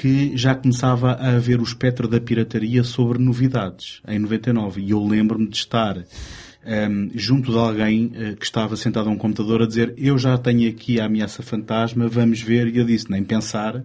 que 0.03 0.37
já 0.37 0.53
começava 0.53 1.13
a 1.13 1.37
haver 1.37 1.61
o 1.61 1.63
espectro 1.63 2.09
da 2.09 2.21
pirataria 2.21 2.83
sobre 2.83 3.21
novidades, 3.21 4.03
em 4.09 4.19
99. 4.19 4.81
E 4.81 4.91
eu 4.91 5.07
lembro-me 5.07 5.47
de 5.47 5.57
estar 5.57 5.97
um, 5.97 7.09
junto 7.15 7.53
de 7.53 7.57
alguém 7.57 8.07
uh, 8.07 8.37
que 8.37 8.45
estava 8.45 8.77
sentado 8.77 9.09
a 9.09 9.13
um 9.13 9.17
computador 9.17 9.63
a 9.63 9.67
dizer 9.67 9.95
eu 9.97 10.19
já 10.19 10.37
tenho 10.37 10.69
aqui 10.69 10.99
a 10.99 11.05
ameaça 11.05 11.41
fantasma, 11.41 12.09
vamos 12.09 12.43
ver. 12.43 12.67
E 12.67 12.79
eu 12.79 12.85
disse, 12.85 13.09
nem 13.09 13.23
pensar. 13.23 13.85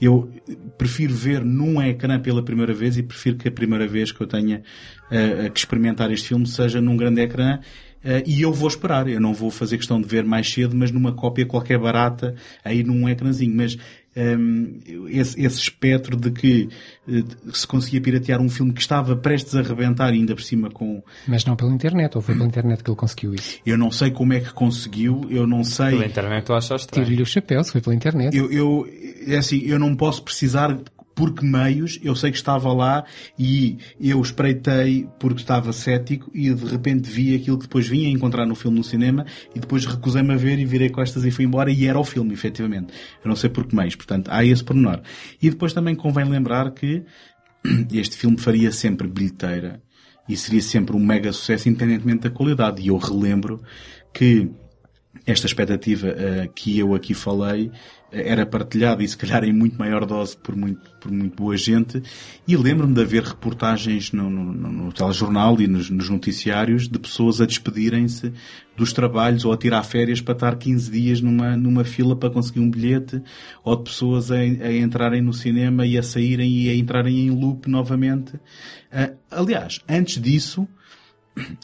Eu 0.00 0.30
prefiro 0.78 1.12
ver 1.12 1.44
num 1.44 1.82
ecrã 1.82 2.20
pela 2.20 2.44
primeira 2.44 2.72
vez 2.72 2.96
e 2.96 3.02
prefiro 3.02 3.36
que 3.36 3.48
a 3.48 3.52
primeira 3.52 3.88
vez 3.88 4.12
que 4.12 4.20
eu 4.20 4.28
tenha 4.28 4.62
uh, 5.10 5.50
que 5.50 5.58
experimentar 5.58 6.12
este 6.12 6.28
filme 6.28 6.46
seja 6.46 6.80
num 6.80 6.96
grande 6.96 7.20
ecrã 7.20 7.58
Uh, 8.04 8.18
e 8.26 8.42
eu 8.42 8.52
vou 8.52 8.66
esperar, 8.66 9.08
eu 9.08 9.20
não 9.20 9.32
vou 9.32 9.48
fazer 9.48 9.76
questão 9.76 10.00
de 10.00 10.08
ver 10.08 10.24
mais 10.24 10.52
cedo, 10.52 10.74
mas 10.76 10.90
numa 10.90 11.12
cópia 11.12 11.46
qualquer 11.46 11.78
barata, 11.78 12.34
aí 12.64 12.82
num 12.82 13.08
ecrãzinho. 13.08 13.54
Mas 13.54 13.78
um, 14.16 14.78
esse, 15.08 15.40
esse 15.40 15.58
espectro 15.58 16.16
de 16.16 16.30
que 16.30 16.68
uh, 17.08 17.54
se 17.56 17.66
conseguia 17.66 18.00
piratear 18.00 18.40
um 18.40 18.48
filme 18.48 18.72
que 18.72 18.80
estava 18.80 19.16
prestes 19.16 19.54
a 19.54 19.60
arrebentar 19.60 20.08
ainda 20.08 20.34
por 20.34 20.42
cima 20.42 20.70
com... 20.70 21.02
Mas 21.26 21.44
não 21.44 21.56
pela 21.56 21.72
internet, 21.72 22.16
ou 22.16 22.22
foi 22.22 22.34
pela 22.34 22.46
internet 22.46 22.82
que 22.82 22.90
ele 22.90 22.96
conseguiu 22.96 23.34
isso? 23.34 23.58
Eu 23.64 23.78
não 23.78 23.90
sei 23.90 24.10
como 24.10 24.32
é 24.32 24.40
que 24.40 24.52
conseguiu, 24.52 25.26
eu 25.30 25.46
não 25.46 25.64
sei... 25.64 25.90
Pela 25.90 26.06
internet 26.06 26.48
eu 26.48 26.56
acho 26.56 26.74
estranho. 26.74 27.06
Tiro-lhe 27.06 27.22
o 27.22 27.26
chapéu, 27.26 27.64
se 27.64 27.72
foi 27.72 27.80
pela 27.80 27.94
internet. 27.94 28.36
Eu, 28.36 28.50
eu, 28.52 28.88
é 29.26 29.36
assim, 29.36 29.62
eu 29.64 29.78
não 29.78 29.94
posso 29.96 30.22
precisar 30.22 30.78
por 31.14 31.34
que 31.34 31.44
meios 31.44 31.98
eu 32.02 32.14
sei 32.14 32.30
que 32.30 32.36
estava 32.36 32.72
lá 32.72 33.04
e 33.38 33.78
eu 34.00 34.20
espreitei 34.20 35.08
porque 35.18 35.40
estava 35.40 35.72
cético 35.72 36.30
e 36.34 36.52
de 36.52 36.66
repente 36.66 37.10
vi 37.10 37.34
aquilo 37.34 37.58
que 37.58 37.64
depois 37.64 37.86
vinha 37.86 38.08
encontrar 38.08 38.46
no 38.46 38.54
filme 38.54 38.78
no 38.78 38.84
cinema 38.84 39.26
e 39.54 39.60
depois 39.60 39.84
recusei-me 39.86 40.32
a 40.32 40.36
ver 40.36 40.58
e 40.58 40.64
virei 40.64 40.90
costas 40.90 41.24
e 41.24 41.30
fui 41.30 41.44
embora 41.44 41.70
e 41.70 41.86
era 41.86 41.98
o 41.98 42.04
filme, 42.04 42.32
efetivamente. 42.32 42.92
Eu 43.24 43.28
não 43.28 43.36
sei 43.36 43.50
por 43.50 43.66
que 43.66 43.74
meios, 43.74 43.94
portanto, 43.94 44.30
há 44.30 44.44
esse 44.44 44.64
pormenor. 44.64 45.00
E 45.40 45.50
depois 45.50 45.72
também 45.72 45.94
convém 45.94 46.24
lembrar 46.24 46.70
que 46.72 47.04
este 47.92 48.16
filme 48.16 48.38
faria 48.38 48.72
sempre 48.72 49.08
bilheteira 49.08 49.82
e 50.28 50.36
seria 50.36 50.62
sempre 50.62 50.96
um 50.96 51.00
mega 51.00 51.32
sucesso 51.32 51.68
independentemente 51.68 52.22
da 52.22 52.30
qualidade. 52.30 52.82
E 52.82 52.88
eu 52.88 52.96
relembro 52.96 53.62
que 54.12 54.50
esta 55.26 55.46
expectativa 55.46 56.08
uh, 56.08 56.52
que 56.52 56.78
eu 56.78 56.94
aqui 56.94 57.14
falei 57.14 57.70
era 58.12 58.44
partilhado 58.44 59.02
e 59.02 59.08
se 59.08 59.16
calhar 59.16 59.42
em 59.42 59.52
muito 59.52 59.78
maior 59.78 60.04
dose 60.04 60.36
por 60.36 60.54
muito, 60.54 60.90
por 61.00 61.10
muito 61.10 61.34
boa 61.34 61.56
gente. 61.56 62.02
E 62.46 62.54
lembro-me 62.56 62.94
de 62.94 63.00
haver 63.00 63.22
reportagens 63.22 64.12
no, 64.12 64.28
no, 64.28 64.52
no 64.52 64.92
telejornal 64.92 65.58
e 65.60 65.66
nos, 65.66 65.88
nos, 65.88 66.10
noticiários 66.10 66.88
de 66.88 66.98
pessoas 66.98 67.40
a 67.40 67.46
despedirem-se 67.46 68.32
dos 68.76 68.92
trabalhos 68.92 69.46
ou 69.46 69.52
a 69.52 69.56
tirar 69.56 69.82
férias 69.82 70.20
para 70.20 70.34
estar 70.34 70.56
15 70.56 70.90
dias 70.90 71.20
numa, 71.22 71.56
numa 71.56 71.84
fila 71.84 72.14
para 72.14 72.30
conseguir 72.30 72.60
um 72.60 72.70
bilhete, 72.70 73.22
ou 73.64 73.76
de 73.76 73.84
pessoas 73.84 74.30
a, 74.30 74.36
a 74.36 74.76
entrarem 74.76 75.22
no 75.22 75.32
cinema 75.32 75.86
e 75.86 75.96
a 75.96 76.02
saírem 76.02 76.50
e 76.50 76.68
a 76.68 76.74
entrarem 76.74 77.26
em 77.26 77.30
loop 77.30 77.68
novamente. 77.68 78.36
Uh, 78.36 79.16
aliás, 79.30 79.80
antes 79.88 80.20
disso, 80.20 80.68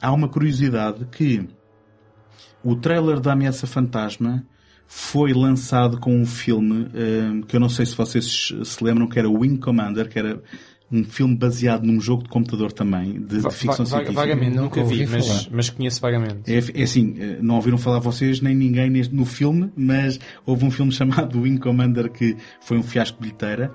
há 0.00 0.10
uma 0.12 0.28
curiosidade 0.28 1.06
que 1.12 1.46
o 2.64 2.74
trailer 2.74 3.20
da 3.20 3.32
Ameaça 3.32 3.66
Fantasma 3.66 4.44
foi 4.90 5.34
lançado 5.34 6.00
com 6.00 6.18
um 6.18 6.24
filme 6.24 6.84
uh, 6.86 7.46
que 7.46 7.54
eu 7.54 7.60
não 7.60 7.68
sei 7.68 7.84
se 7.84 7.94
vocês 7.94 8.54
se 8.64 8.82
lembram 8.82 9.06
que 9.06 9.18
era 9.18 9.28
Wing 9.28 9.58
Commander, 9.58 10.08
que 10.08 10.18
era 10.18 10.42
um 10.90 11.04
filme 11.04 11.36
baseado 11.36 11.84
num 11.84 12.00
jogo 12.00 12.22
de 12.22 12.30
computador 12.30 12.72
também, 12.72 13.20
de, 13.20 13.42
de 13.42 13.50
ficção 13.50 13.84
va 13.84 13.86
científica. 13.86 14.12
Vagamente, 14.12 14.56
nunca 14.56 14.82
vi, 14.82 15.06
mas, 15.06 15.46
mas 15.52 15.68
conheço 15.68 16.00
vagamente. 16.00 16.50
É, 16.50 16.80
é, 16.80 16.82
assim, 16.82 17.14
eh, 17.18 17.38
não 17.42 17.56
ouviram 17.56 17.76
falar 17.76 17.98
vocês 17.98 18.40
nem 18.40 18.54
ninguém 18.54 18.88
neste, 18.88 19.14
no 19.14 19.26
filme, 19.26 19.70
mas 19.76 20.18
houve 20.46 20.64
um 20.64 20.70
filme 20.70 20.90
chamado 20.92 21.42
Wing 21.42 21.58
Commander 21.58 22.10
que 22.10 22.36
foi 22.60 22.78
um 22.78 22.82
fiasco 22.82 23.18
de 23.18 23.28
bilheteira, 23.28 23.70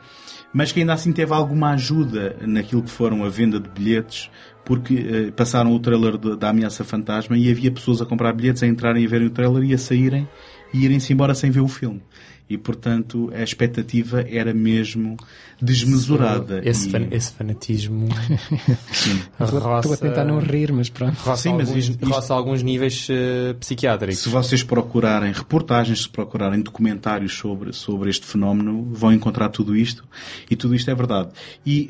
mas 0.52 0.72
que 0.72 0.80
ainda 0.80 0.94
assim 0.94 1.12
teve 1.12 1.32
alguma 1.32 1.74
ajuda 1.74 2.38
naquilo 2.42 2.82
que 2.82 2.90
foram 2.90 3.24
a 3.24 3.30
venda 3.30 3.60
de 3.60 3.70
bilhetes, 3.70 4.32
porque 4.66 4.96
uh, 4.96 5.32
passaram 5.34 5.72
o 5.72 5.80
trailer 5.80 6.18
de, 6.18 6.36
da 6.36 6.50
Ameaça 6.50 6.84
Fantasma 6.84 7.38
e 7.38 7.52
havia 7.52 7.70
pessoas 7.70 8.02
a 8.02 8.08
comprar 8.08 8.34
bilhetes, 8.34 8.64
a 8.64 8.68
entrarem 8.68 9.04
e 9.04 9.08
verem 9.08 9.28
o 9.28 9.30
trailer 9.30 9.64
e 9.64 9.74
a 9.76 9.78
saírem 9.78 10.28
e 10.74 10.84
irem-se 10.84 11.14
embora 11.14 11.36
sem 11.36 11.52
ver 11.52 11.62
o 11.62 11.68
filme. 11.68 12.02
E, 12.50 12.58
portanto, 12.58 13.32
a 13.34 13.42
expectativa 13.42 14.22
era 14.30 14.54
mesmo 14.54 15.18
desmesurada. 15.62 16.62
Esse, 16.64 16.88
e... 16.88 16.92
fan, 16.92 17.08
esse 17.10 17.32
fanatismo. 17.32 18.10
Sim. 18.92 19.22
Roça... 19.40 19.80
Estou 19.80 19.94
a 19.94 19.98
tentar 19.98 20.26
não 20.26 20.40
rir, 20.40 20.72
mas 20.74 20.90
pronto. 20.90 21.18
Roça, 21.20 21.42
Sim, 21.42 21.50
alguns, 21.52 21.70
mas 21.70 21.78
isto, 21.78 22.06
roça 22.06 22.34
alguns 22.34 22.62
níveis 22.62 23.08
uh, 23.10 23.56
psiquiátricos. 23.56 24.20
Se 24.20 24.30
vocês 24.30 24.62
procurarem 24.62 25.32
reportagens, 25.32 26.04
se 26.04 26.10
procurarem 26.10 26.62
documentários 26.62 27.34
sobre, 27.34 27.72
sobre 27.72 28.10
este 28.10 28.26
fenómeno, 28.26 28.90
vão 28.92 29.14
encontrar 29.14 29.50
tudo 29.50 29.76
isto. 29.76 30.04
E 30.50 30.56
tudo 30.56 30.76
isto 30.76 30.92
é 30.92 30.96
verdade. 30.96 31.30
E, 31.66 31.90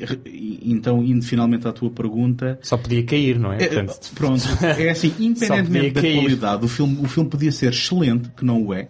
então, 0.64 1.02
indo 1.02 1.24
finalmente 1.24 1.66
à 1.66 1.72
tua 1.72 1.90
pergunta. 1.90 2.58
Só 2.62 2.76
podia 2.76 3.02
cair, 3.04 3.38
não 3.38 3.52
é? 3.52 3.56
é 3.56 3.66
Portanto... 3.66 4.12
Pronto. 4.14 4.44
É 4.62 4.90
assim, 4.90 5.12
independentemente 5.18 5.94
da 5.94 6.00
cair. 6.00 6.20
qualidade, 6.20 6.64
o 6.64 6.68
filme, 6.68 6.98
o 7.02 7.08
filme 7.08 7.28
podia 7.28 7.50
ser 7.50 7.72
excelente, 7.72 8.30
que 8.36 8.44
não 8.44 8.62
o 8.64 8.72
é. 8.72 8.88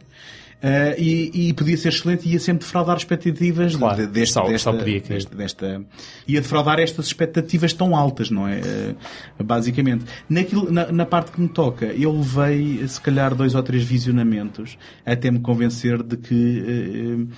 Uh, 0.64 0.96
e, 0.96 1.50
e, 1.50 1.52
podia 1.52 1.76
ser 1.76 1.88
excelente 1.88 2.26
e 2.26 2.32
ia 2.32 2.40
sempre 2.40 2.64
defraudar 2.64 2.96
expectativas 2.96 3.76
claro, 3.76 4.06
desta, 4.06 4.40
só, 4.40 4.48
desta, 4.48 4.72
só 4.72 4.78
podia 4.78 4.98
desta, 4.98 5.36
desta, 5.36 5.84
ia 6.26 6.40
defraudar 6.40 6.80
estas 6.80 7.04
expectativas 7.04 7.74
tão 7.74 7.94
altas, 7.94 8.30
não 8.30 8.48
é? 8.48 8.60
Uh, 9.38 9.44
basicamente. 9.44 10.06
Naquilo, 10.26 10.72
na, 10.72 10.90
na, 10.90 11.04
parte 11.04 11.32
que 11.32 11.40
me 11.42 11.50
toca, 11.50 11.84
eu 11.84 12.10
levei 12.10 12.88
se 12.88 12.98
calhar 12.98 13.34
dois 13.34 13.54
ou 13.54 13.62
três 13.62 13.84
visionamentos 13.84 14.78
até 15.04 15.30
me 15.30 15.38
convencer 15.38 16.02
de 16.02 16.16
que 16.16 16.34
uh, 16.34 17.28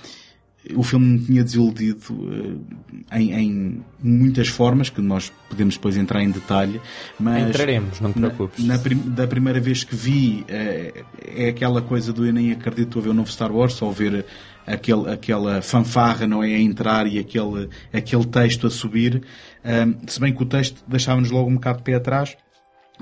o 0.75 0.83
filme 0.83 1.05
me 1.05 1.19
tinha 1.19 1.43
desiludido 1.43 2.01
uh, 2.11 2.65
em, 3.11 3.33
em, 3.33 3.85
muitas 4.01 4.47
formas, 4.47 4.89
que 4.89 5.01
nós 5.01 5.31
podemos 5.49 5.75
depois 5.75 5.97
entrar 5.97 6.21
em 6.21 6.29
detalhe, 6.29 6.81
mas... 7.19 7.49
Entraremos, 7.49 7.99
não 7.99 8.11
te 8.11 8.19
preocupes. 8.19 8.65
Na, 8.65 8.75
na 8.75 8.79
prim, 8.79 8.95
da 8.95 9.27
primeira 9.27 9.59
vez 9.59 9.83
que 9.83 9.95
vi, 9.95 10.45
uh, 10.49 11.05
é 11.25 11.49
aquela 11.49 11.81
coisa 11.81 12.11
do 12.11 12.25
eu 12.25 12.33
nem 12.33 12.51
acredito 12.51 12.99
a 12.99 13.01
ver 13.01 13.09
o 13.09 13.13
novo 13.13 13.31
Star 13.31 13.51
Wars, 13.51 13.73
só 13.73 13.89
ver 13.89 14.25
aquele, 14.65 15.09
aquela 15.11 15.61
fanfarra, 15.61 16.27
não 16.27 16.43
é, 16.43 16.47
a 16.47 16.59
entrar 16.59 17.07
e 17.07 17.19
aquele, 17.19 17.69
aquele 17.93 18.25
texto 18.25 18.67
a 18.67 18.69
subir, 18.69 19.23
uh, 19.63 20.11
se 20.11 20.19
bem 20.19 20.33
que 20.33 20.43
o 20.43 20.45
texto 20.45 20.83
deixava-nos 20.87 21.31
logo 21.31 21.49
um 21.49 21.55
bocado 21.55 21.79
de 21.79 21.83
pé 21.83 21.95
atrás, 21.95 22.35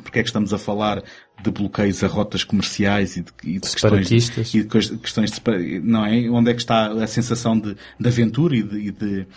porque 0.01 0.19
é 0.19 0.21
que 0.21 0.29
estamos 0.29 0.53
a 0.53 0.57
falar 0.57 1.01
de 1.41 1.51
bloqueios 1.51 2.03
a 2.03 2.07
rotas 2.07 2.43
comerciais 2.43 3.17
e 3.17 3.21
de, 3.21 3.31
e 3.43 3.59
de 3.59 3.69
questões, 3.69 4.07
de, 4.07 4.57
e 4.57 4.63
de 4.63 4.97
questões 4.97 5.31
de, 5.31 5.79
não 5.79 6.05
é? 6.05 6.29
Onde 6.29 6.51
é 6.51 6.53
que 6.53 6.61
está 6.61 6.87
a 6.87 7.07
sensação 7.07 7.59
de, 7.59 7.75
de 7.99 8.07
aventura 8.07 8.55
e 8.55 8.63
de, 8.63 8.77
e 8.77 8.91
de, 8.91 9.27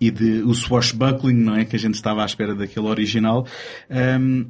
e 0.00 0.10
de 0.10 0.42
o 0.42 0.54
swashbuckling, 0.54 1.34
não 1.34 1.56
é? 1.56 1.64
Que 1.64 1.76
a 1.76 1.78
gente 1.78 1.94
estava 1.94 2.22
à 2.22 2.26
espera 2.26 2.54
daquele 2.54 2.86
original. 2.86 3.46
Um, 3.90 4.46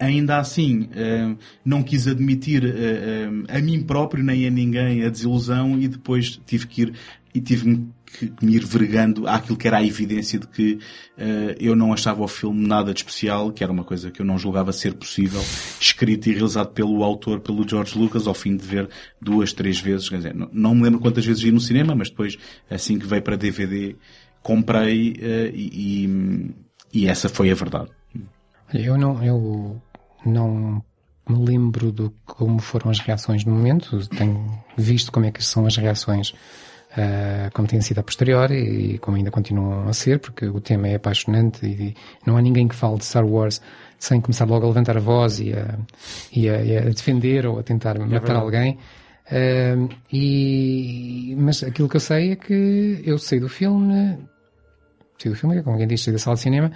ainda 0.00 0.38
assim, 0.38 0.88
um, 0.96 1.36
não 1.64 1.82
quis 1.82 2.08
admitir 2.08 2.64
um, 2.64 3.44
a 3.48 3.60
mim 3.60 3.82
próprio 3.82 4.24
nem 4.24 4.46
a 4.46 4.50
ninguém 4.50 5.04
a 5.04 5.08
desilusão 5.08 5.78
e 5.78 5.86
depois 5.86 6.40
tive 6.46 6.66
que 6.66 6.82
ir 6.82 6.94
e 7.34 7.40
tive 7.40 7.86
que, 8.18 8.28
que 8.28 8.44
me 8.44 8.54
ir 8.56 8.64
vergando 8.64 9.26
àquilo 9.26 9.56
que 9.56 9.66
era 9.66 9.78
a 9.78 9.84
evidência 9.84 10.38
de 10.38 10.46
que 10.46 10.74
uh, 11.18 11.54
eu 11.58 11.74
não 11.74 11.92
achava 11.92 12.22
o 12.22 12.28
filme 12.28 12.66
nada 12.66 12.92
de 12.92 13.00
especial, 13.00 13.50
que 13.50 13.64
era 13.64 13.72
uma 13.72 13.84
coisa 13.84 14.10
que 14.10 14.20
eu 14.20 14.26
não 14.26 14.38
julgava 14.38 14.72
ser 14.72 14.94
possível, 14.94 15.40
escrito 15.80 16.28
e 16.28 16.32
realizado 16.32 16.72
pelo 16.72 17.02
autor, 17.02 17.40
pelo 17.40 17.68
George 17.68 17.98
Lucas, 17.98 18.26
ao 18.26 18.34
fim 18.34 18.56
de 18.56 18.64
ver 18.64 18.88
duas, 19.20 19.52
três 19.52 19.80
vezes, 19.80 20.08
quer 20.08 20.16
dizer, 20.18 20.34
não, 20.34 20.48
não 20.52 20.74
me 20.74 20.82
lembro 20.82 21.00
quantas 21.00 21.26
vezes 21.26 21.42
vi 21.42 21.50
no 21.50 21.60
cinema, 21.60 21.94
mas 21.94 22.08
depois, 22.08 22.38
assim 22.70 22.98
que 22.98 23.06
veio 23.06 23.22
para 23.22 23.36
DVD, 23.36 23.96
comprei 24.42 25.12
uh, 25.12 25.54
e, 25.54 26.04
e, 26.92 27.00
e 27.02 27.08
essa 27.08 27.28
foi 27.28 27.50
a 27.50 27.54
verdade. 27.54 27.90
Eu 28.72 28.96
não, 28.96 29.22
eu 29.22 29.80
não 30.24 30.82
me 31.28 31.44
lembro 31.44 31.90
de 31.90 32.10
como 32.24 32.60
foram 32.60 32.90
as 32.90 32.98
reações 32.98 33.44
no 33.44 33.52
momento. 33.52 34.06
Tenho 34.08 34.62
visto 34.76 35.10
como 35.10 35.26
é 35.26 35.30
que 35.30 35.44
são 35.44 35.66
as 35.66 35.76
reações, 35.76 36.34
uh, 36.96 37.50
como 37.52 37.68
têm 37.68 37.80
sido 37.80 37.98
a 37.98 38.02
posteriori 38.02 38.54
e 38.94 38.98
como 38.98 39.16
ainda 39.16 39.30
continuam 39.30 39.88
a 39.88 39.92
ser, 39.92 40.18
porque 40.18 40.46
o 40.46 40.60
tema 40.60 40.88
é 40.88 40.96
apaixonante 40.96 41.66
e 41.66 41.94
não 42.26 42.36
há 42.36 42.42
ninguém 42.42 42.68
que 42.68 42.74
fale 42.74 42.98
de 42.98 43.04
Star 43.04 43.26
Wars 43.26 43.60
sem 43.98 44.20
começar 44.20 44.46
logo 44.46 44.64
a 44.64 44.68
levantar 44.68 44.96
a 44.96 45.00
voz 45.00 45.40
e 45.40 45.52
a, 45.52 45.78
e 46.32 46.48
a, 46.48 46.62
e 46.62 46.76
a 46.76 46.80
defender 46.82 47.46
ou 47.46 47.58
a 47.58 47.62
tentar 47.62 47.96
é 47.96 48.04
matar 48.04 48.36
alguém. 48.36 48.78
Uh, 49.26 49.88
e, 50.12 51.34
mas 51.38 51.62
aquilo 51.62 51.88
que 51.88 51.96
eu 51.96 52.00
sei 52.00 52.32
é 52.32 52.36
que 52.36 53.02
eu 53.04 53.16
saí 53.18 53.40
do 53.40 53.48
filme, 53.48 54.18
saí 55.18 55.32
do 55.32 55.36
filme, 55.36 55.62
como 55.62 55.72
alguém 55.72 55.88
diz, 55.88 56.02
saí 56.02 56.12
da 56.12 56.18
sala 56.18 56.36
de 56.36 56.42
cinema, 56.42 56.70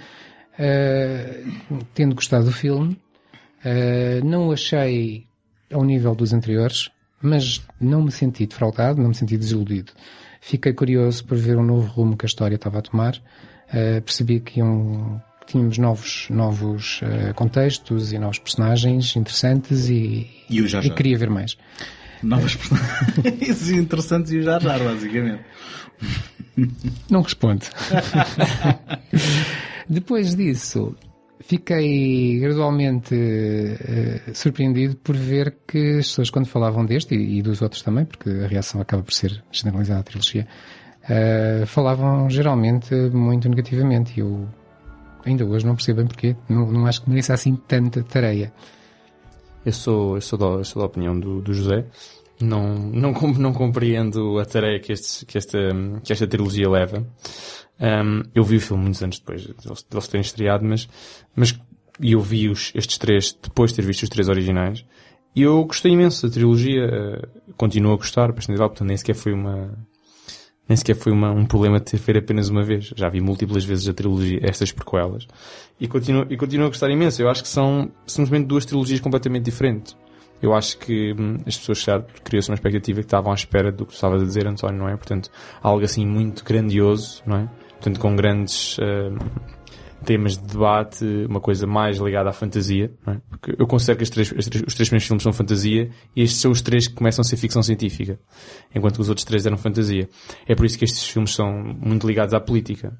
uh, 0.55 1.85
tendo 1.93 2.15
gostado 2.15 2.45
do 2.45 2.51
filme, 2.51 2.99
uh, 3.63 4.25
não 4.25 4.47
o 4.47 4.51
achei 4.51 5.27
ao 5.71 5.83
nível 5.83 6.15
dos 6.15 6.33
anteriores, 6.33 6.89
mas 7.21 7.61
não 7.79 8.03
me 8.03 8.11
senti 8.11 8.45
defraudado, 8.45 9.01
não 9.01 9.09
me 9.09 9.15
senti 9.15 9.37
desiludido. 9.37 9.91
Fiquei 10.41 10.73
curioso 10.73 11.25
por 11.25 11.37
ver 11.37 11.57
o 11.57 11.63
novo 11.63 11.87
rumo 11.87 12.15
que 12.17 12.25
a 12.25 12.27
história 12.27 12.55
estava 12.55 12.79
a 12.79 12.81
tomar. 12.81 13.21
percebi 14.05 14.39
que 14.39 14.59
iam 14.59 15.21
tínhamos 15.49 15.77
novos, 15.77 16.27
novos 16.29 17.01
uh, 17.01 17.33
contextos 17.33 18.13
e 18.13 18.19
novos 18.19 18.37
personagens 18.37 19.15
interessantes 19.15 19.89
e, 19.89 20.29
e, 20.47 20.59
e 20.59 20.89
queria 20.91 21.17
ver 21.17 21.29
mais. 21.29 21.57
Novos 22.21 22.55
personagens 22.55 23.69
interessantes 23.71 24.31
e 24.31 24.37
o 24.37 24.43
Jar 24.43 24.61
Jar, 24.61 24.79
basicamente. 24.79 25.43
Não 27.09 27.21
responde. 27.21 27.65
Depois 29.89 30.35
disso, 30.35 30.95
fiquei 31.39 32.39
gradualmente 32.39 33.15
uh, 33.15 34.35
surpreendido 34.35 34.95
por 34.97 35.15
ver 35.15 35.57
que 35.67 35.99
as 35.99 36.07
pessoas, 36.07 36.29
quando 36.29 36.47
falavam 36.47 36.85
deste, 36.85 37.15
e, 37.15 37.39
e, 37.39 37.41
dos 37.41 37.61
outros 37.61 37.81
também, 37.81 38.05
porque 38.05 38.29
a 38.29 38.47
reação 38.47 38.81
acaba 38.81 39.03
por 39.03 39.13
ser 39.13 39.43
generalizada 39.51 40.01
à 40.01 40.03
trilogia, 40.03 40.47
uh, 41.03 41.65
falavam 41.65 42.29
geralmente 42.29 42.93
muito 42.93 43.47
negativamente. 43.49 44.17
E 44.17 44.21
eu 44.21 44.47
ainda 45.25 45.45
hoje 45.45 45.65
não 45.65 45.75
percebo 45.75 45.99
bem 45.99 46.07
porquê. 46.07 46.35
Não, 46.47 46.71
não 46.71 46.85
acho 46.85 47.01
que 47.01 47.09
mereça 47.09 47.33
assim 47.33 47.55
tanta 47.55 48.03
tareia. 48.03 48.51
Eu 49.65 49.73
sou, 49.73 50.15
eu 50.15 50.21
sou, 50.21 50.39
da, 50.39 50.45
eu 50.45 50.63
sou 50.63 50.81
da 50.81 50.87
opinião 50.87 51.19
do, 51.19 51.41
do 51.41 51.53
José. 51.53 51.85
Não, 52.41 52.75
não, 52.75 53.11
não 53.37 53.53
compreendo 53.53 54.39
a 54.39 54.45
tarefa 54.45 54.79
que, 54.79 55.25
que, 55.25 55.37
esta, 55.37 55.57
que 56.03 56.13
esta 56.13 56.27
trilogia 56.27 56.69
leva. 56.69 57.05
Um, 57.79 58.23
eu 58.35 58.43
vi 58.43 58.57
o 58.57 58.61
filme 58.61 58.83
muitos 58.83 59.01
anos 59.01 59.19
depois 59.19 59.41
de 59.41 59.53
eles 59.91 60.07
terem 60.07 60.21
estreado, 60.21 60.65
mas, 60.65 60.87
mas 61.35 61.57
eu 62.01 62.19
vi 62.19 62.49
os, 62.49 62.71
estes 62.75 62.97
três 62.97 63.31
depois 63.31 63.71
de 63.71 63.77
ter 63.77 63.85
visto 63.85 64.03
os 64.03 64.09
três 64.09 64.27
originais. 64.27 64.85
E 65.35 65.43
eu 65.43 65.63
gostei 65.63 65.91
imenso 65.91 66.27
da 66.27 66.33
trilogia, 66.33 66.85
uh, 66.85 67.53
continuo 67.53 67.93
a 67.93 67.97
gostar, 67.97 68.31
bastante 68.31 68.55
legal, 68.55 68.69
portanto 68.69 68.87
nem 68.87 68.97
sequer 68.97 69.15
foi 69.15 69.31
uma, 69.31 69.77
nem 70.69 70.75
sequer 70.75 70.95
foi 70.95 71.11
uma, 71.11 71.31
um 71.31 71.45
problema 71.45 71.79
de 71.79 71.85
ter 71.85 71.97
feito 71.97 72.19
apenas 72.19 72.49
uma 72.49 72.63
vez. 72.63 72.93
Já 72.95 73.09
vi 73.09 73.19
múltiplas 73.19 73.65
vezes 73.65 73.87
a 73.89 73.93
trilogia, 73.93 74.39
estas 74.43 74.71
prequelas. 74.71 75.27
E 75.79 75.87
continuo, 75.87 76.27
e 76.29 76.37
continuo 76.37 76.67
a 76.67 76.69
gostar 76.69 76.89
imenso. 76.91 77.21
Eu 77.21 77.27
acho 77.27 77.41
que 77.41 77.49
são 77.49 77.91
simplesmente 78.05 78.47
duas 78.47 78.65
trilogias 78.65 78.99
completamente 78.99 79.45
diferentes. 79.45 79.97
Eu 80.41 80.53
acho 80.53 80.77
que 80.77 81.13
hum, 81.13 81.37
as 81.45 81.57
pessoas 81.57 81.85
criou-se 82.23 82.49
uma 82.49 82.55
expectativa 82.55 82.99
que 82.99 83.05
estavam 83.05 83.31
à 83.31 83.35
espera 83.35 83.71
do 83.71 83.85
que 83.85 83.91
tu 83.91 83.95
estavas 83.95 84.21
a 84.21 84.25
dizer, 84.25 84.47
António, 84.47 84.77
não 84.77 84.87
é? 84.87 84.95
Portanto, 84.95 85.29
algo 85.61 85.83
assim 85.83 86.05
muito 86.05 86.45
grandioso, 86.45 87.23
não 87.25 87.37
é? 87.37 87.49
Portanto, 87.79 87.99
com 87.99 88.15
grandes, 88.15 88.77
hum, 88.77 89.17
temas 90.05 90.37
de 90.37 90.43
debate, 90.43 91.05
uma 91.29 91.39
coisa 91.39 91.65
mais 91.65 91.97
ligada 91.97 92.29
à 92.29 92.33
fantasia, 92.33 92.91
é? 93.07 93.17
porque 93.29 93.55
eu 93.57 93.67
considero 93.67 93.99
que 93.99 94.09
três, 94.09 94.29
três, 94.29 94.45
os 94.67 94.73
três 94.73 94.89
primeiros 94.89 95.05
filmes 95.05 95.23
são 95.23 95.31
fantasia 95.31 95.89
e 96.15 96.21
estes 96.21 96.41
são 96.41 96.51
os 96.51 96.61
três 96.61 96.87
que 96.87 96.95
começam 96.95 97.21
a 97.21 97.25
ser 97.25 97.37
ficção 97.37 97.63
científica, 97.63 98.19
enquanto 98.73 98.95
que 98.95 99.01
os 99.01 99.09
outros 99.09 99.25
três 99.25 99.45
eram 99.45 99.57
fantasia. 99.57 100.09
É 100.47 100.55
por 100.55 100.65
isso 100.65 100.77
que 100.77 100.85
estes 100.85 101.07
filmes 101.07 101.33
são 101.33 101.51
muito 101.51 102.07
ligados 102.07 102.33
à 102.33 102.39
política. 102.39 102.97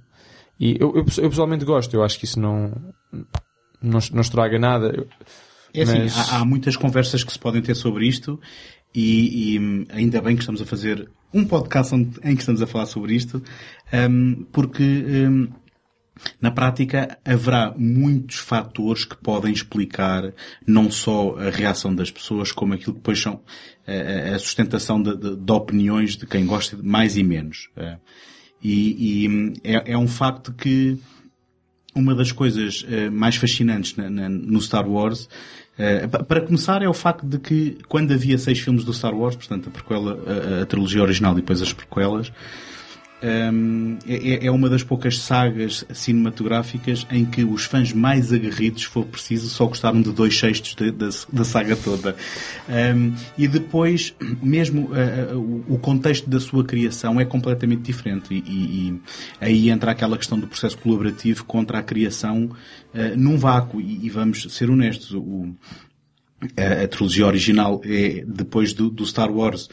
E 0.60 0.78
eu, 0.80 0.89
eu, 0.96 1.06
eu 1.18 1.30
pessoalmente 1.30 1.63
gosto, 1.63 1.94
eu 1.94 2.04
acho 2.04 2.20
que 2.20 2.26
isso 2.26 2.39
não, 2.39 2.72
não, 3.82 4.00
não 4.12 4.22
estraga 4.22 4.60
nada. 4.60 5.08
É 5.74 5.84
assim, 5.84 6.00
mas... 6.00 6.18
há, 6.18 6.38
há, 6.38 6.46
muitas 6.46 6.76
conversas 6.76 7.24
que 7.24 7.32
se 7.32 7.39
podem 7.39 7.62
ter 7.62 7.76
sobre 7.76 8.08
isto 8.08 8.39
e, 8.93 9.56
e, 9.56 9.86
ainda 9.89 10.21
bem 10.21 10.36
que 10.36 10.41
estamos 10.41 10.62
a 10.62 10.65
fazer 10.65 11.10
um 11.34 11.45
podcast 11.45 11.93
onde, 11.93 12.19
em 12.23 12.36
que 12.36 12.41
estamos 12.41 12.62
a 12.62 12.67
falar 12.67 12.86
sobre 12.86 13.15
isto, 13.15 13.41
um, 13.93 14.45
porque 14.52 14.84
um, 14.84 15.47
na 16.41 16.52
prática, 16.52 17.17
haverá 17.23 17.73
muitos 17.78 18.38
fatores 18.38 19.06
que 19.06 19.15
podem 19.15 19.54
explicar 19.54 20.34
não 20.65 20.91
só 20.91 21.36
a 21.38 21.49
reação 21.49 21.93
das 21.93 22.12
pessoas, 22.12 22.52
como 22.52 22.73
aquilo 22.73 22.93
que 22.93 22.99
depois 22.99 23.21
são 23.21 23.41
a, 23.88 24.38
sustentação 24.39 25.02
de, 25.02 25.15
de, 25.15 25.36
de, 25.36 25.52
opiniões 25.52 26.17
de 26.17 26.25
quem 26.25 26.45
gosta 26.45 26.75
de 26.75 26.84
mais 26.84 27.17
e 27.17 27.23
menos. 27.23 27.69
É. 27.75 27.97
E, 28.62 29.25
e 29.25 29.54
é, 29.63 29.93
é, 29.93 29.97
um 29.97 30.08
facto 30.08 30.54
que 30.54 30.97
uma 31.95 32.13
das 32.13 32.32
coisas 32.32 32.86
eh, 32.88 33.10
mais 33.10 33.36
fascinantes 33.36 33.95
na, 33.95 34.10
na, 34.10 34.30
no 34.30 34.62
Star 34.62 34.88
Wars 34.88 35.28
eh, 35.80 36.08
para 36.08 36.42
começar, 36.42 36.84
é 36.84 36.89
o 36.89 36.94
facto 36.94 37.26
de 37.26 37.39
que 37.39 37.78
quando 37.88 38.13
havia 38.13 38.38
seis 38.38 38.60
filmes 38.60 38.84
do 38.84 38.94
Star 38.94 39.15
Wars, 39.15 39.36
portanto 39.36 39.70
a, 39.70 39.72
prequela, 39.72 40.20
a, 40.28 40.63
a 40.63 40.65
trilogia 40.65 41.02
original 41.02 41.32
e 41.32 41.38
depois 41.38 41.62
as 41.62 41.72
prequelas, 41.72 42.32
um, 43.22 43.98
é, 44.08 44.46
é, 44.46 44.52
uma 44.52 44.70
das 44.70 44.82
poucas 44.82 45.20
sagas 45.20 45.86
cinematográficas 45.94 47.06
em 47.12 47.26
que 47.26 47.44
os 47.44 47.66
fãs 47.66 47.92
mais 47.92 48.32
aguerridos, 48.32 48.84
se 48.84 48.88
for 48.88 49.06
preciso, 49.06 49.50
só 49.50 49.66
gostaram 49.66 50.02
de 50.02 50.12
dois 50.12 50.38
sextos 50.38 50.76
da 51.32 51.44
saga 51.44 51.76
toda. 51.76 52.16
Um, 52.70 53.14
e 53.38 53.48
depois, 53.48 54.14
mesmo 54.42 54.90
uh, 54.92 55.38
uh, 55.38 55.66
o 55.68 55.78
contexto 55.78 56.30
da 56.30 56.40
sua 56.40 56.64
criação 56.64 57.20
é 57.20 57.26
completamente 57.26 57.82
diferente. 57.82 58.34
E, 58.34 58.38
e, 58.38 58.90
e, 58.90 59.02
aí 59.42 59.70
entra 59.70 59.92
aquela 59.92 60.18
questão 60.18 60.40
do 60.40 60.48
processo 60.48 60.78
colaborativo 60.78 61.44
contra 61.44 61.80
a 61.80 61.84
criação 61.84 62.46
uh, 62.46 63.18
num 63.18 63.38
vácuo. 63.38 63.82
E, 63.82 64.06
e, 64.06 64.10
vamos 64.10 64.44
ser 64.50 64.70
honestos, 64.70 65.14
o, 65.14 65.54
a, 66.56 66.84
a 66.84 66.88
trilogia 66.88 67.26
original 67.26 67.82
é, 67.84 68.24
depois 68.26 68.72
do, 68.72 68.90
do 68.90 69.06
Star 69.06 69.32
Wars, 69.32 69.68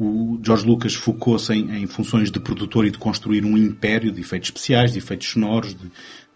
o 0.00 0.40
George 0.42 0.66
Lucas 0.66 0.94
focou-se 0.94 1.52
em, 1.52 1.82
em, 1.82 1.86
funções 1.86 2.30
de 2.30 2.40
produtor 2.40 2.86
e 2.86 2.90
de 2.90 2.96
construir 2.96 3.44
um 3.44 3.58
império 3.58 4.10
de 4.10 4.22
efeitos 4.22 4.48
especiais, 4.48 4.92
de 4.92 4.98
efeitos 4.98 5.28
sonoros, 5.28 5.76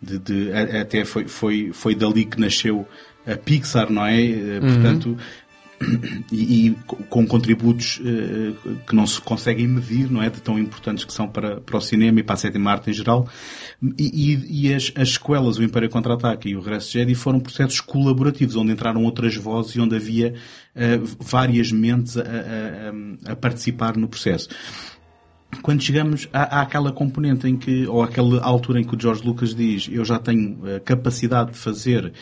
de, 0.03 0.18
de, 0.18 0.18
de 0.18 0.53
até 0.53 1.03
foi, 1.07 1.27
foi, 1.27 1.70
foi 1.72 1.94
dali 1.94 2.27
que 2.27 2.38
nasceu 2.38 2.87
a 3.27 3.37
Pixar, 3.37 3.90
não 3.90 4.05
é? 4.05 4.20
Eh, 4.20 4.61
uhum. 4.62 4.74
Portanto, 4.74 5.16
e, 6.32 6.68
e, 6.68 6.70
com 7.08 7.26
contributos 7.26 8.00
uh, 8.00 8.76
que 8.87 8.94
não 8.94 9.06
se 9.06 9.20
conseguem 9.20 9.66
medir, 9.66 10.10
não 10.10 10.22
é? 10.22 10.30
De 10.30 10.40
tão 10.40 10.58
importantes 10.58 11.04
que 11.04 11.12
são 11.12 11.28
para, 11.28 11.60
para 11.60 11.76
o 11.76 11.80
cinema 11.80 12.20
e 12.20 12.22
para 12.22 12.34
a 12.34 12.38
sétima 12.38 12.70
arte 12.70 12.90
em 12.90 12.92
geral. 12.92 13.28
E, 13.98 14.32
e, 14.32 14.68
e 14.68 14.74
as, 14.74 14.92
as 14.96 15.14
sequelas, 15.14 15.58
o 15.58 15.62
Império 15.62 15.90
Contra-Ataque 15.90 16.48
e 16.48 16.56
o 16.56 16.60
Regresso 16.60 16.92
de 16.92 16.98
Jedi 17.00 17.14
foram 17.14 17.40
processos 17.40 17.80
colaborativos, 17.80 18.56
onde 18.56 18.72
entraram 18.72 19.04
outras 19.04 19.37
vozes 19.37 19.74
e 19.74 19.80
onde 19.80 19.96
havia 19.96 20.34
uh, 20.74 21.16
várias 21.20 21.70
mentes 21.72 22.16
a, 22.16 22.22
a, 22.22 23.32
a 23.32 23.37
participar 23.37 23.96
no 23.96 24.08
processo 24.08 24.48
quando 25.62 25.82
chegamos 25.82 26.28
à, 26.32 26.62
àquela 26.62 26.92
componente 26.92 27.46
em 27.46 27.56
que, 27.56 27.87
ou 27.87 28.02
àquela 28.02 28.42
altura 28.42 28.80
em 28.80 28.84
que 28.84 28.94
o 28.94 29.00
George 29.00 29.24
Lucas 29.24 29.54
diz 29.54 29.88
eu 29.90 30.04
já 30.04 30.18
tenho 30.18 30.58
a 30.76 30.80
capacidade 30.80 31.52
de 31.52 31.58
fazer 31.58 32.12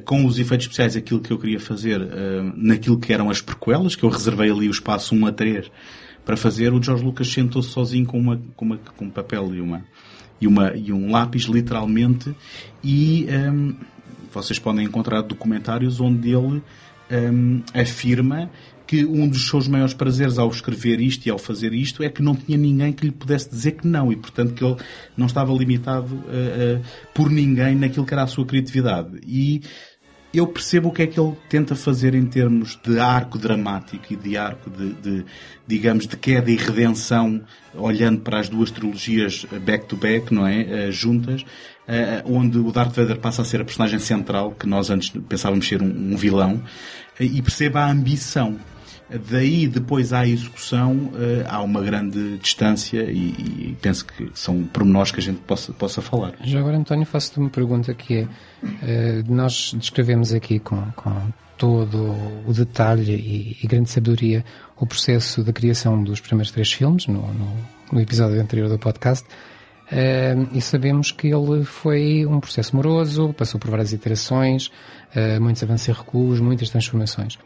com 0.00 0.24
os 0.24 0.38
efeitos 0.38 0.66
especiais 0.66 0.96
aquilo 0.96 1.20
que 1.20 1.32
eu 1.32 1.38
queria 1.38 1.60
fazer 1.60 2.00
uh, 2.00 2.52
naquilo 2.56 2.98
que 2.98 3.12
eram 3.12 3.30
as 3.30 3.40
prequelas, 3.40 3.94
que 3.94 4.04
eu 4.04 4.08
reservei 4.08 4.50
ali 4.50 4.68
o 4.68 4.70
espaço 4.70 5.14
1 5.14 5.26
a 5.26 5.32
3 5.32 5.70
para 6.24 6.36
fazer, 6.36 6.72
o 6.72 6.82
George 6.82 7.04
Lucas 7.04 7.28
sentou-se 7.32 7.70
sozinho 7.70 8.04
com, 8.04 8.18
uma, 8.18 8.40
com, 8.56 8.64
uma, 8.64 8.78
com 8.78 9.04
um 9.04 9.10
papel 9.10 9.54
e, 9.54 9.60
uma, 9.60 9.84
e, 10.40 10.46
uma, 10.46 10.74
e 10.74 10.92
um 10.92 11.10
lápis, 11.10 11.44
literalmente, 11.44 12.34
e 12.82 13.26
um, 13.28 13.32
ehm, 13.32 13.74
vocês 14.32 14.58
podem 14.58 14.84
encontrar 14.84 15.22
documentários 15.22 16.00
onde 16.00 16.30
ele 16.30 16.62
um, 17.10 17.62
afirma 17.74 18.50
que 18.86 19.04
um 19.04 19.28
dos 19.28 19.48
seus 19.48 19.66
maiores 19.66 19.92
prazeres 19.92 20.38
ao 20.38 20.48
escrever 20.48 21.00
isto 21.00 21.26
e 21.26 21.30
ao 21.30 21.38
fazer 21.38 21.74
isto 21.74 22.02
é 22.02 22.08
que 22.08 22.22
não 22.22 22.36
tinha 22.36 22.56
ninguém 22.56 22.92
que 22.92 23.04
lhe 23.04 23.12
pudesse 23.12 23.50
dizer 23.50 23.72
que 23.72 23.86
não 23.86 24.12
e, 24.12 24.16
portanto, 24.16 24.54
que 24.54 24.64
ele 24.64 24.76
não 25.16 25.26
estava 25.26 25.52
limitado 25.52 26.14
uh, 26.14 26.18
uh, 26.18 26.82
por 27.12 27.28
ninguém 27.28 27.74
naquilo 27.74 28.06
que 28.06 28.14
era 28.14 28.22
a 28.22 28.26
sua 28.28 28.46
criatividade. 28.46 29.18
E 29.26 29.62
eu 30.32 30.46
percebo 30.46 30.90
o 30.90 30.92
que 30.92 31.02
é 31.02 31.06
que 31.06 31.18
ele 31.18 31.34
tenta 31.48 31.74
fazer 31.74 32.14
em 32.14 32.26
termos 32.26 32.78
de 32.84 32.98
arco 32.98 33.38
dramático 33.38 34.12
e 34.12 34.16
de 34.16 34.36
arco 34.36 34.70
de, 34.70 34.92
de 34.94 35.24
digamos, 35.66 36.06
de 36.06 36.16
queda 36.16 36.50
e 36.50 36.56
redenção, 36.56 37.42
olhando 37.74 38.20
para 38.20 38.38
as 38.38 38.48
duas 38.48 38.70
trilogias 38.70 39.46
back-to-back, 39.64 40.26
-back, 40.26 40.30
não 40.30 40.46
é? 40.46 40.88
Uh, 40.88 40.92
juntas, 40.92 41.44
onde 42.24 42.58
o 42.58 42.72
Darth 42.72 42.94
Vader 42.94 43.18
passa 43.18 43.42
a 43.42 43.44
ser 43.44 43.60
a 43.60 43.64
personagem 43.64 43.98
central, 43.98 44.52
que 44.52 44.66
nós 44.66 44.90
antes 44.90 45.10
pensávamos 45.28 45.66
ser 45.66 45.82
um, 45.82 46.12
um 46.12 46.16
vilão, 46.16 46.62
e 47.20 47.40
perceba 47.40 47.80
a 47.80 47.90
ambição 47.90 48.58
Daí 49.30 49.68
depois 49.68 50.12
à 50.12 50.26
execução 50.26 51.12
há 51.48 51.62
uma 51.62 51.80
grande 51.80 52.38
distância 52.38 53.04
e, 53.04 53.28
e, 53.70 53.76
penso 53.80 54.04
que 54.04 54.28
são 54.34 54.64
pormenores 54.64 55.12
que 55.12 55.20
a 55.20 55.22
gente 55.22 55.38
possa, 55.42 55.72
possa 55.72 56.02
falar. 56.02 56.34
Já 56.42 56.58
agora, 56.58 56.76
António, 56.76 57.06
faço-te 57.06 57.38
uma 57.38 57.48
pergunta 57.48 57.94
que 57.94 58.26
é, 58.82 59.22
nós 59.28 59.72
descrevemos 59.76 60.32
aqui 60.32 60.58
com, 60.58 60.82
com 60.96 61.32
todo 61.56 62.14
o 62.46 62.52
detalhe 62.52 63.12
e, 63.12 63.58
e, 63.62 63.66
grande 63.68 63.90
sabedoria 63.90 64.44
o 64.76 64.84
processo 64.84 65.44
da 65.44 65.52
criação 65.52 66.02
dos 66.02 66.20
primeiros 66.20 66.50
três 66.50 66.72
filmes 66.72 67.06
no, 67.06 67.32
no, 67.32 67.56
no 67.92 68.00
episódio 68.00 68.40
anterior 68.40 68.68
do 68.68 68.78
podcast 68.78 69.24
uh, 69.92 70.48
e 70.52 70.60
sabemos 70.60 71.10
que 71.10 71.28
ele 71.28 71.64
foi 71.64 72.26
um 72.26 72.40
processo 72.40 72.74
moroso, 72.74 73.32
passou 73.32 73.60
por 73.60 73.70
várias 73.70 73.92
iterações, 73.92 74.66
uh, 75.14 75.40
muitos 75.40 75.62
avanços 75.62 75.88
e 75.88 75.92
recuos, 75.92 76.40
muitas 76.40 76.70
transformações. 76.70 77.38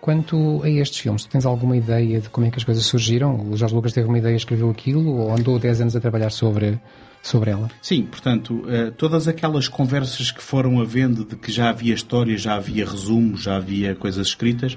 Quanto 0.00 0.62
a 0.62 0.70
estes 0.70 1.00
filmes, 1.00 1.24
tu 1.24 1.30
tens 1.30 1.44
alguma 1.44 1.76
ideia 1.76 2.20
de 2.20 2.28
como 2.28 2.46
é 2.46 2.50
que 2.50 2.58
as 2.58 2.64
coisas 2.64 2.84
surgiram? 2.86 3.50
O 3.50 3.56
Jorge 3.56 3.74
Lucas 3.74 3.92
teve 3.92 4.06
uma 4.06 4.18
ideia 4.18 4.36
escreveu 4.36 4.70
aquilo 4.70 5.16
ou 5.16 5.34
andou 5.34 5.58
10 5.58 5.80
anos 5.80 5.96
a 5.96 6.00
trabalhar 6.00 6.30
sobre 6.30 6.78
sobre 7.26 7.50
ela. 7.50 7.68
Sim, 7.82 8.04
portanto, 8.04 8.64
eh, 8.68 8.92
todas 8.96 9.26
aquelas 9.26 9.66
conversas 9.66 10.30
que 10.30 10.42
foram 10.42 10.80
havendo 10.80 11.24
de 11.24 11.34
que 11.34 11.50
já 11.50 11.70
havia 11.70 11.92
história, 11.92 12.38
já 12.38 12.54
havia 12.54 12.84
resumos, 12.84 13.42
já 13.42 13.56
havia 13.56 13.94
coisas 13.96 14.28
escritas, 14.28 14.76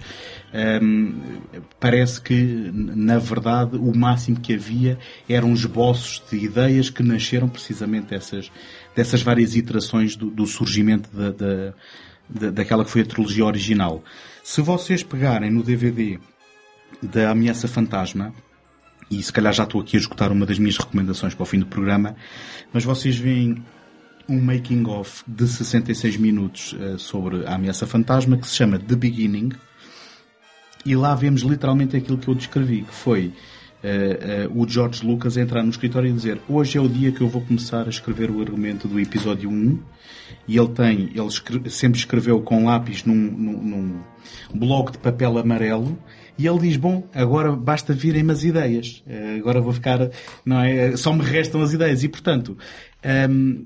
ehm, 0.52 1.14
parece 1.80 2.20
que, 2.20 2.72
na 2.74 3.20
verdade, 3.20 3.78
o 3.78 3.96
máximo 3.96 4.40
que 4.40 4.56
havia 4.56 4.98
eram 5.28 5.54
esboços 5.54 6.24
de 6.30 6.38
ideias 6.38 6.90
que 6.90 7.04
nasceram 7.04 7.48
precisamente 7.48 8.08
dessas, 8.08 8.52
dessas 8.96 9.22
várias 9.22 9.56
iterações 9.56 10.16
do, 10.16 10.32
do 10.32 10.48
surgimento 10.48 11.10
da, 11.16 11.30
da, 11.32 11.74
da, 12.28 12.50
daquela 12.50 12.84
que 12.84 12.90
foi 12.90 13.02
a 13.02 13.06
trilogia 13.06 13.46
original. 13.46 14.04
Se 14.44 14.62
vocês 14.62 15.04
pegarem 15.04 15.52
no 15.52 15.62
DVD 15.62 16.20
da 17.02 17.30
Ameaça 17.30 17.68
Fantasma, 17.68 18.34
e 19.10 19.22
se 19.24 19.34
calhar 19.34 19.54
já 19.54 19.64
estou 19.64 19.82
aqui 19.82 19.98
a 19.98 20.00
escutar 20.00 20.32
uma 20.32 20.46
das 20.46 20.60
minhas 20.60 20.78
recomendações 20.78 21.34
para 21.34 21.44
o 21.44 21.46
fim 21.46 21.60
do 21.60 21.66
programa, 21.66 22.16
mas 22.72 22.84
vocês 22.84 23.16
veem 23.16 23.64
um 24.28 24.40
making 24.40 24.86
of 24.88 25.24
de 25.28 25.48
66 25.48 26.18
minutos 26.18 26.74
uh, 26.74 27.00
sobre 27.00 27.46
a 27.48 27.56
ameaça 27.56 27.88
fantasma 27.88 28.38
que 28.38 28.48
se 28.48 28.56
chama 28.56 28.78
The 28.78 28.96
Beginning. 28.96 29.50
E 30.86 30.96
lá 30.96 31.16
vemos 31.16 31.42
literalmente 31.42 31.98
aquilo 31.98 32.18
que 32.18 32.28
eu 32.28 32.36
descrevi, 32.36 32.84
que 32.84 32.94
foi 32.94 33.34
uh, 33.84 34.50
uh, 34.54 34.62
o 34.62 34.70
George 34.70 35.06
Lucas 35.06 35.36
entrar 35.36 35.64
no 35.64 35.70
escritório 35.70 36.10
e 36.10 36.14
dizer 36.14 36.40
hoje 36.48 36.78
é 36.78 36.82
o 36.82 36.88
dia 36.88 37.12
que 37.12 37.22
eu 37.22 37.28
vou 37.28 37.42
começar 37.42 37.88
a 37.88 37.90
escrever 37.90 38.30
o 38.30 38.40
argumento 38.40 38.88
do 38.88 39.00
episódio 39.00 39.50
1 39.50 39.80
e 40.48 40.58
ele 40.58 40.70
tem, 40.70 41.12
ele 41.16 41.70
sempre 41.70 41.98
escreveu 41.98 42.40
com 42.42 42.66
lápis 42.66 43.04
num, 43.04 43.16
num, 43.16 43.64
num 43.64 44.02
bloco 44.54 44.92
de 44.92 45.00
papel 45.00 45.38
amarelo 45.40 45.98
e 46.40 46.48
ele 46.48 46.60
diz, 46.60 46.78
bom, 46.78 47.06
agora 47.14 47.52
basta 47.52 47.92
virem-me 47.92 48.32
as 48.32 48.46
ideias. 48.46 49.04
Eh, 49.06 49.36
agora 49.40 49.60
vou 49.60 49.74
ficar, 49.74 50.10
não 50.46 50.62
é? 50.62 50.96
Só 50.96 51.12
me 51.12 51.22
restam 51.22 51.62
as 51.62 51.74
ideias. 51.74 52.02
E, 52.02 52.08
portanto, 52.08 52.58
um, 53.04 53.10
ehm, 53.10 53.66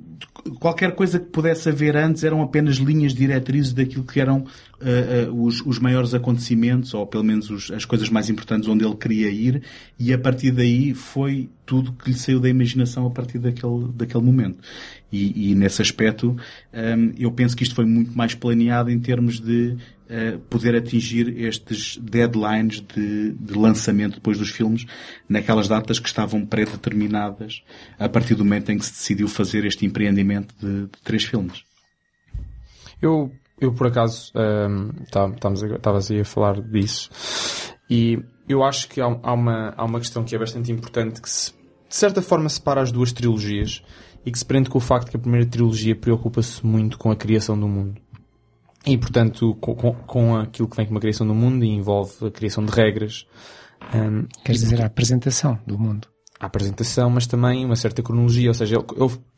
qualquer 0.60 0.96
coisa 0.96 1.20
que 1.20 1.28
pudesse 1.28 1.70
haver 1.70 1.96
antes 1.96 2.24
eram 2.24 2.42
apenas 2.42 2.78
linhas 2.78 3.14
diretrizes 3.14 3.74
daquilo 3.74 4.04
que 4.04 4.20
eram 4.20 4.40
uh, 4.40 5.32
uh, 5.32 5.46
os, 5.46 5.62
os, 5.64 5.78
maiores 5.78 6.16
acontecimentos, 6.16 6.96
ou 6.96 7.06
pelo 7.06 7.24
menos 7.24 7.52
os, 7.52 7.70
as 7.70 7.86
coisas 7.86 8.10
mais 8.10 8.28
importantes 8.28 8.68
onde 8.68 8.84
ele 8.84 8.96
queria 8.96 9.30
ir, 9.30 9.62
e 10.00 10.12
a 10.12 10.18
partir 10.18 10.50
daí 10.50 10.96
foi 10.96 11.52
tudo 11.68 11.94
que 11.94 12.10
lhe 12.10 12.18
saiu 12.18 12.40
da 12.40 12.50
imaginação 12.50 13.06
a 13.06 13.12
partir 13.12 13.38
daquele, 13.38 13.88
daquele 13.94 14.24
momento. 14.24 14.58
E, 15.12 15.52
e 15.52 15.56
nesse 15.56 15.80
aspecto, 15.80 16.32
um, 16.32 16.38
ehm, 16.74 17.12
eu 17.20 17.32
penso 17.32 17.56
que 17.56 17.62
isto 17.62 17.76
foi 17.76 17.86
muito 17.86 18.18
mais 18.18 18.34
planeado 18.34 18.90
em 18.90 19.00
termos 19.00 19.40
de 19.40 19.78
poder 20.50 20.76
atingir 20.76 21.39
estes 21.39 21.98
deadlines 21.98 22.82
de, 22.82 23.32
de, 23.32 23.54
lançamento 23.54 24.16
depois 24.16 24.38
dos 24.38 24.50
filmes 24.50 24.86
naquelas 25.28 25.68
datas 25.68 26.00
que 26.00 26.08
estavam 26.08 26.46
pré-determinadas 26.46 27.63
a 27.98 28.08
partir 28.10 28.36
do 28.36 28.44
momento 28.44 28.72
em 28.72 28.78
que 28.78 28.86
se 28.86 28.92
decidiu 28.92 29.28
fazer 29.28 29.66
este 29.66 29.86
empreendimento 29.86 30.54
de, 30.60 30.84
de 30.84 31.02
três 31.04 31.24
filmes. 31.24 31.63
Eu, 33.02 33.32
eu 33.60 33.74
por 33.74 33.88
acaso, 33.88 34.32
estavas 35.04 36.08
tá, 36.08 36.13
aí 36.13 36.22
a 36.22 36.26
falar 36.26 36.62
disso 36.62 37.10
e 37.89 38.20
eu 38.48 38.63
acho 38.63 38.88
que 38.89 39.02
há, 39.02 39.06
há, 39.06 39.34
uma, 39.34 39.74
há 39.76 39.86
uma 39.86 40.00
questão 40.00 40.24
que 40.24 40.36
é 40.36 40.39
bastante 40.39 40.72
importante 40.72 41.22
que 41.22 41.30
se, 41.30 41.52
de 41.88 41.96
certa 41.96 42.22
forma 42.22 42.50
separa 42.50 42.82
as 42.82 42.92
duas 42.92 43.12
trilogias 43.12 43.84
e 44.26 44.32
que 44.32 44.38
se 44.38 44.46
prende 44.46 44.70
com 44.70 44.78
o 44.78 44.82
facto 44.82 45.10
que 45.10 45.18
a 45.18 45.20
primeira 45.20 45.46
trilogia 45.46 45.96
preocupa-se 45.96 46.66
muito 46.66 46.98
com 46.98 47.12
a 47.12 47.16
criação 47.16 47.60
do 47.60 47.68
mundo. 47.68 48.03
E, 48.86 48.98
portanto, 48.98 49.56
com, 49.62 49.76
com 49.76 50.36
aquilo 50.36 50.67
que 50.67 50.76
vem 50.76 50.86
com 50.86 50.91
uma 50.91 51.00
criação 51.00 51.26
do 51.26 51.34
mundo 51.34 51.63
e 51.63 51.69
envolve 51.69 52.28
a 52.28 52.32
criação 52.32 52.65
de 52.65 52.72
regras. 52.72 53.26
Um, 53.93 54.28
Queres 54.43 54.62
dizer 54.62 54.82
a 54.82 54.86
apresentação 54.86 55.58
do 55.65 55.80
mundo? 55.80 56.08
A 56.39 56.48
apresentação, 56.48 57.10
mas 57.10 57.26
também 57.26 57.63
uma 57.63 57.78
certa 57.78 58.04
cronologia. 58.04 58.50
Ou 58.50 58.54
seja, 58.54 58.76
ele, 58.76 58.86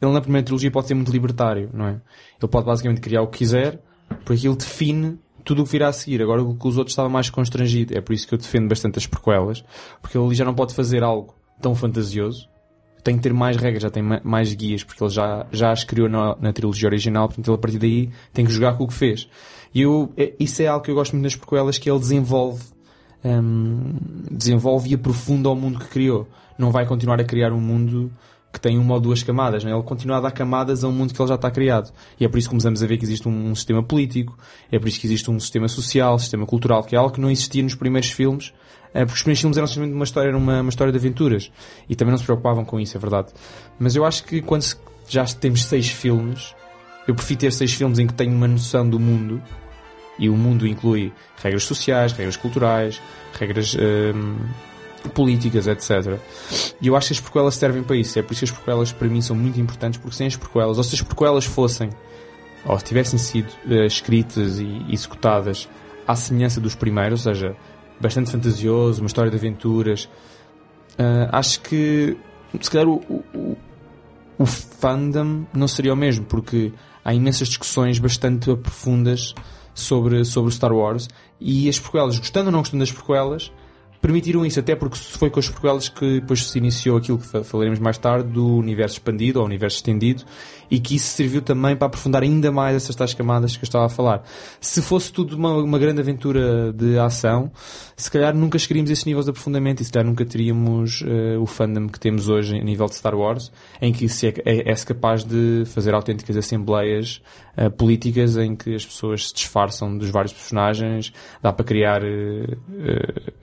ele, 0.02 0.12
na 0.12 0.22
primeira 0.22 0.44
trilogia 0.44 0.72
pode 0.72 0.88
ser 0.88 0.96
muito 0.96 1.12
libertário, 1.12 1.70
não 1.74 1.88
é? 1.88 2.02
Ele 2.42 2.50
pode 2.50 2.66
basicamente 2.66 3.02
criar 3.02 3.22
o 3.22 3.28
que 3.28 3.40
quiser, 3.40 3.82
porque 4.26 4.48
ele 4.48 4.56
define 4.56 5.20
tudo 5.44 5.62
o 5.62 5.66
que 5.66 5.72
virá 5.72 5.90
a 5.90 5.94
seguir. 5.94 6.24
Agora 6.24 6.42
o 6.42 6.58
que 6.58 6.68
os 6.68 6.78
outros 6.78 6.94
estava 6.94 7.08
mais 7.08 7.30
constrangido. 7.30 7.96
É 7.96 8.02
por 8.02 8.14
isso 8.14 8.28
que 8.28 8.34
eu 8.34 8.40
defendo 8.40 8.68
bastante 8.68 8.98
as 8.98 9.06
prequelas, 9.06 9.64
porque 10.02 10.18
ele 10.18 10.34
já 10.34 10.44
não 10.44 10.56
pode 10.56 10.74
fazer 10.74 11.04
algo 11.04 11.36
tão 11.62 11.76
fantasioso 11.76 12.50
tem 13.06 13.18
que 13.18 13.22
ter 13.22 13.34
mais 13.34 13.56
regras, 13.56 13.84
já 13.84 13.92
tem 13.92 14.02
mais 14.24 14.52
guias, 14.56 14.84
porque 14.84 15.04
ele 15.04 15.12
já, 15.12 15.46
já 15.52 15.72
as 15.72 15.84
criou 15.84 16.10
na, 16.10 16.36
na 16.42 16.52
trilogia 16.52 16.90
original, 16.90 17.28
portanto 17.28 17.48
ele 17.48 17.56
a 17.56 17.60
partir 17.60 17.78
daí 17.78 18.10
tem 18.34 18.44
que 18.44 18.52
jogar 18.52 18.74
com 18.74 18.84
o 18.84 18.88
que 18.88 18.96
fez. 18.96 19.30
E 19.74 19.82
eu, 19.82 20.12
é, 20.18 20.34
isso 20.40 20.64
é 20.64 20.68
algo 20.68 20.84
que 20.84 20.90
eu 20.90 20.96
gosto 20.96 21.14
muito 21.14 21.26
nas 21.26 21.36
prequelas, 21.36 21.78
que 21.78 21.88
ele 21.88 22.00
desenvolve, 22.00 22.64
um, 23.24 23.94
desenvolve 24.32 24.90
e 24.90 24.96
aprofunda 24.96 25.52
o 25.52 25.56
mundo 25.56 25.78
que 25.78 25.86
criou. 25.86 26.28
Não 26.58 26.72
vai 26.72 26.88
continuar 26.88 27.22
a 27.22 27.24
criar 27.24 27.54
um 27.54 27.62
mundo 27.62 28.12
que 28.52 28.60
tem 28.60 28.80
uma 28.80 28.96
ou 28.96 29.00
duas 29.00 29.22
camadas, 29.22 29.64
né? 29.64 29.72
ele 29.72 29.84
continua 29.84 30.18
a 30.18 30.22
dar 30.22 30.32
camadas 30.32 30.84
a 30.84 30.88
um 30.88 30.92
mundo 30.92 31.14
que 31.14 31.22
ele 31.22 31.30
já 31.30 31.36
está 31.36 31.52
criado. 31.52 31.94
E 32.20 32.26
é 32.26 32.28
por 32.28 32.40
isso 32.40 32.48
que 32.48 32.52
começamos 32.54 32.82
a 32.82 32.88
ver 32.88 32.98
que 32.98 33.06
existe 33.06 33.28
um, 33.28 33.52
um 33.52 33.54
sistema 33.54 33.84
político, 33.84 34.36
é 34.72 34.80
por 34.80 34.88
isso 34.88 35.00
que 35.00 35.06
existe 35.06 35.30
um 35.30 35.40
sistema 35.40 35.68
social, 35.68 36.18
sistema 36.18 36.48
cultural, 36.48 36.84
que 36.84 36.96
é 36.96 36.98
algo 36.98 37.14
que 37.14 37.22
não 37.22 37.30
existia 37.30 37.62
nos 37.62 37.76
primeiros 37.76 38.10
filmes, 38.10 38.52
porque 39.00 39.16
os 39.16 39.22
primeiros 39.22 39.42
filmes 39.42 39.58
eram 39.58 39.68
simplesmente 39.68 39.96
uma 39.96 40.04
história, 40.06 40.30
era 40.30 40.38
uma, 40.38 40.62
uma 40.62 40.70
história 40.70 40.92
de 40.92 40.98
aventuras. 40.98 41.52
E 41.90 41.96
também 41.96 42.12
não 42.12 42.18
se 42.18 42.24
preocupavam 42.24 42.64
com 42.64 42.80
isso, 42.80 42.96
é 42.96 43.00
verdade. 43.00 43.30
Mas 43.78 43.96
eu 43.96 44.06
acho 44.06 44.24
que 44.24 44.42
quando 44.42 44.66
já 45.08 45.26
temos 45.26 45.66
seis 45.66 45.90
filmes, 45.90 46.56
eu 47.08 47.14
prefiro 47.14 47.42
ter 47.42 47.52
seis 47.52 47.74
filmes 47.74 48.00
em 48.00 48.08
que 48.08 48.14
tenho 48.14 48.32
uma 48.34 48.48
noção 48.48 48.88
do 48.90 49.00
mundo, 49.00 49.42
e 50.18 50.30
o 50.30 50.34
mundo 50.38 50.66
inclui 50.66 51.12
regras 51.42 51.64
sociais, 51.64 52.14
regras 52.14 52.38
culturais, 52.38 53.02
regras 53.38 53.76
hum, 53.76 54.38
políticas, 55.14 55.68
etc. 55.68 56.20
E 56.82 56.88
eu 56.88 56.96
acho 56.96 57.08
que 57.08 57.14
as 57.14 57.20
prequelas 57.20 57.56
servem 57.56 57.84
para 57.84 57.96
isso. 57.96 58.18
É 58.18 58.22
por 58.22 58.34
isso 58.34 58.40
que 58.40 58.46
as 58.46 58.52
prequelas 58.52 58.92
para 58.92 59.08
mim 59.08 59.22
são 59.22 59.36
muito 59.36 59.60
importantes, 59.60 60.00
porque 60.00 60.16
sem 60.16 60.28
as 60.28 60.36
prequelas, 60.36 60.78
ou 60.78 60.84
se 60.84 60.96
as 60.96 61.02
prequelas 61.02 61.46
fossem, 61.46 61.90
ou 62.66 62.78
se 62.80 62.86
tivessem 62.86 63.20
sido 63.20 63.50
uh, 63.66 63.86
escritas 63.86 64.60
e 64.60 64.86
executadas 64.90 65.68
à 66.08 66.16
semelhança 66.16 66.62
dos 66.62 66.76
primeiros, 66.76 67.26
ou 67.26 67.34
seja, 67.34 67.56
bastante 68.00 68.32
fantasioso, 68.32 69.02
uma 69.02 69.08
história 69.08 69.30
de 69.32 69.38
aventuras. 69.38 70.06
Uh, 70.98 71.28
acho 71.32 71.62
que 71.62 72.18
se 72.62 72.72
calhar 72.72 72.88
o, 72.88 73.02
o, 73.34 73.58
o 74.38 74.46
fandom 74.46 75.46
não 75.54 75.68
seria 75.68 75.94
o 75.94 75.96
mesmo, 75.96 76.26
porque 76.26 76.72
há 77.04 77.14
imensas 77.14 77.48
discussões 77.48 78.00
bastante 78.00 78.56
profundas 78.56 79.34
sobre, 79.74 80.24
sobre 80.24 80.52
Star 80.54 80.74
Wars 80.74 81.10
e 81.40 81.68
as 81.68 81.80
prequelas, 81.80 82.18
gostando 82.18 82.48
ou 82.48 82.52
não 82.52 82.60
gostando 82.60 82.84
das 82.84 82.92
prequelas, 82.92 83.52
permitiram 84.06 84.46
isso, 84.46 84.60
até 84.60 84.76
porque 84.76 85.00
foi 85.00 85.32
com 85.32 85.40
as 85.40 85.50
prequelas 85.50 85.90
que 85.90 86.20
depois 86.20 86.48
se 86.48 86.60
iniciou 86.60 86.98
aquilo 86.98 87.18
que 87.18 87.44
falaremos 87.44 87.80
mais 87.80 87.98
tarde 87.98 88.30
do 88.30 88.58
universo 88.58 88.98
expandido 88.98 89.40
ou 89.40 89.46
universo 89.48 89.78
estendido 89.78 90.24
e 90.70 90.80
que 90.80 90.96
isso 90.96 91.08
serviu 91.08 91.42
também 91.42 91.76
para 91.76 91.88
aprofundar 91.88 92.22
ainda 92.22 92.52
mais 92.52 92.76
essas 92.76 92.96
tais 92.96 93.16
camadas 93.16 93.58
que 93.58 93.64
eu 93.64 93.66
estava 93.66 93.88
a 93.88 93.90
falar. 93.90 94.24
Se 94.62 94.80
fosse 94.80 95.12
tudo 95.12 95.36
uma, 95.36 95.58
uma 95.58 95.80
grande 95.80 96.02
aventura 96.02 96.72
de 96.72 97.00
ação, 97.00 97.52
se 97.98 98.12
calhar 98.12 98.36
nunca 98.36 98.60
chegaríamos 98.60 98.92
a 98.92 98.94
esses 98.94 99.06
níveis 99.06 99.26
de 99.26 99.32
aprofundamento 99.32 99.82
e 99.82 99.86
se 99.86 99.92
calhar 99.92 100.06
nunca 100.06 100.24
teríamos 100.24 101.02
uh, 101.02 101.42
o 101.42 101.48
fandom 101.48 101.88
que 101.88 102.00
temos 102.00 102.30
hoje 102.30 102.60
a 102.60 102.64
nível 102.64 102.86
de 102.86 102.94
Star 102.94 103.16
Wars, 103.16 103.52
em 103.82 103.92
que 103.92 104.08
se 104.08 104.28
é, 104.28 104.34
é, 104.46 104.72
é 104.72 104.76
capaz 104.76 105.24
de 105.24 105.64
fazer 105.66 105.96
autênticas 105.96 106.38
assembleias 106.38 107.24
uh, 107.58 107.72
políticas 107.72 108.38
em 108.38 108.56
que 108.56 108.76
as 108.76 108.86
pessoas 108.86 109.30
se 109.30 109.34
disfarçam 109.34 109.98
dos 109.98 110.10
vários 110.10 110.34
personagens, 110.34 111.14
dá 111.42 111.52
para 111.52 111.66
criar 111.66 112.04
uh, 112.04 112.58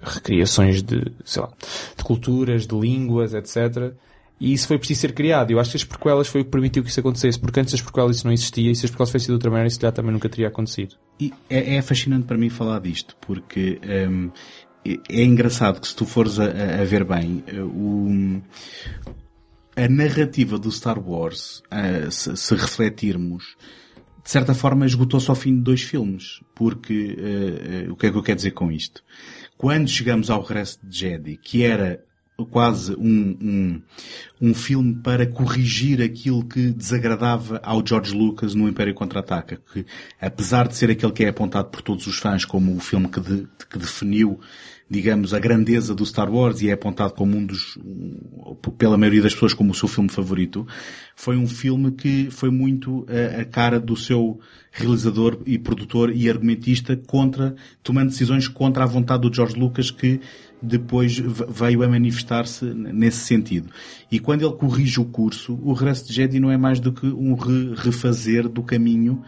recriações 0.02 0.82
de, 0.82 1.12
sei 1.24 1.42
lá, 1.42 1.50
de 1.96 2.04
culturas, 2.04 2.66
de 2.66 2.78
línguas, 2.78 3.34
etc. 3.34 3.94
E 4.40 4.52
isso 4.52 4.66
foi 4.66 4.76
preciso 4.76 5.02
ser 5.02 5.12
criado. 5.12 5.52
Eu 5.52 5.60
acho 5.60 5.70
que 5.70 5.76
as 5.76 5.84
prequelas 5.84 6.26
foi 6.26 6.40
o 6.40 6.44
que 6.44 6.50
permitiu 6.50 6.82
que 6.82 6.90
isso 6.90 6.98
acontecesse, 6.98 7.38
porque 7.38 7.60
antes 7.60 7.72
das 7.72 7.80
prequelas 7.80 8.16
isso 8.16 8.26
não 8.26 8.32
existia 8.32 8.72
e 8.72 8.74
se 8.74 8.84
as 8.84 8.90
prequelas 8.90 9.10
fossem 9.10 9.26
de 9.26 9.32
outra 9.32 9.50
maneira, 9.50 9.68
isso 9.68 9.80
já 9.80 9.92
também 9.92 10.12
nunca 10.12 10.28
teria 10.28 10.48
acontecido. 10.48 10.96
E 11.20 11.32
é, 11.48 11.76
é 11.76 11.82
fascinante 11.82 12.26
para 12.26 12.36
mim 12.36 12.48
falar 12.48 12.80
disto, 12.80 13.16
porque 13.20 13.80
um, 14.08 14.30
é, 14.84 14.98
é 15.08 15.22
engraçado 15.22 15.80
que 15.80 15.86
se 15.86 15.94
tu 15.94 16.04
fores 16.04 16.40
a, 16.40 16.46
a 16.46 16.84
ver 16.84 17.04
bem, 17.04 17.44
o, 17.56 18.42
a 19.76 19.88
narrativa 19.88 20.58
do 20.58 20.70
Star 20.70 20.98
Wars, 20.98 21.62
uh, 21.72 22.10
se, 22.10 22.36
se 22.36 22.54
refletirmos, 22.54 23.56
de 24.22 24.30
certa 24.30 24.54
forma 24.54 24.86
esgotou-se 24.86 25.28
ao 25.28 25.36
fim 25.36 25.54
de 25.54 25.62
dois 25.62 25.82
filmes. 25.82 26.40
Porque, 26.54 27.16
uh, 27.18 27.88
uh, 27.88 27.92
o 27.92 27.96
que 27.96 28.06
é 28.06 28.10
que 28.10 28.16
eu 28.16 28.22
quero 28.22 28.36
dizer 28.36 28.52
com 28.52 28.70
isto? 28.70 29.02
Quando 29.56 29.88
chegamos 29.88 30.30
ao 30.30 30.42
regresso 30.42 30.78
de 30.82 30.98
Jedi, 30.98 31.36
que 31.36 31.62
era 31.62 32.04
quase 32.50 32.94
um, 32.94 33.36
um, 33.40 33.82
um 34.40 34.54
filme 34.54 34.94
para 34.94 35.26
corrigir 35.26 36.02
aquilo 36.02 36.44
que 36.44 36.72
desagradava 36.72 37.60
ao 37.62 37.86
George 37.86 38.14
Lucas 38.14 38.54
no 38.54 38.68
Império 38.68 38.94
Contra-Ataca, 38.94 39.60
que 39.72 39.84
apesar 40.20 40.66
de 40.66 40.76
ser 40.76 40.90
aquele 40.90 41.12
que 41.12 41.24
é 41.24 41.28
apontado 41.28 41.68
por 41.68 41.82
todos 41.82 42.06
os 42.06 42.18
fãs 42.18 42.44
como 42.44 42.74
o 42.74 42.80
filme 42.80 43.08
que, 43.08 43.20
de, 43.20 43.46
que 43.70 43.78
definiu 43.78 44.40
digamos, 44.92 45.32
a 45.32 45.38
grandeza 45.38 45.94
do 45.94 46.04
Star 46.04 46.30
Wars 46.30 46.60
e 46.60 46.68
é 46.68 46.72
apontado 46.72 47.14
como 47.14 47.34
um 47.34 47.46
dos, 47.46 47.78
pela 48.76 48.98
maioria 48.98 49.22
das 49.22 49.32
pessoas 49.32 49.54
como 49.54 49.72
o 49.72 49.74
seu 49.74 49.88
filme 49.88 50.10
favorito, 50.10 50.66
foi 51.16 51.38
um 51.38 51.46
filme 51.46 51.92
que 51.92 52.28
foi 52.30 52.50
muito 52.50 53.06
a, 53.08 53.40
a 53.40 53.44
cara 53.46 53.80
do 53.80 53.96
seu 53.96 54.38
realizador 54.70 55.38
e 55.46 55.58
produtor 55.58 56.14
e 56.14 56.28
argumentista 56.28 56.94
contra, 56.94 57.54
tomando 57.82 58.10
decisões 58.10 58.46
contra 58.48 58.84
a 58.84 58.86
vontade 58.86 59.22
do 59.22 59.34
George 59.34 59.58
Lucas 59.58 59.90
que 59.90 60.20
depois 60.60 61.18
veio 61.48 61.82
a 61.82 61.88
manifestar-se 61.88 62.66
nesse 62.66 63.24
sentido. 63.24 63.70
E 64.10 64.18
quando 64.18 64.44
ele 64.44 64.54
corrige 64.54 65.00
o 65.00 65.06
curso, 65.06 65.58
o 65.62 65.72
Regresso 65.72 66.06
de 66.06 66.12
Jedi 66.12 66.38
não 66.38 66.50
é 66.50 66.58
mais 66.58 66.78
do 66.78 66.92
que 66.92 67.06
um 67.06 67.34
refazer 67.34 68.46
do 68.46 68.62
caminho 68.62 69.22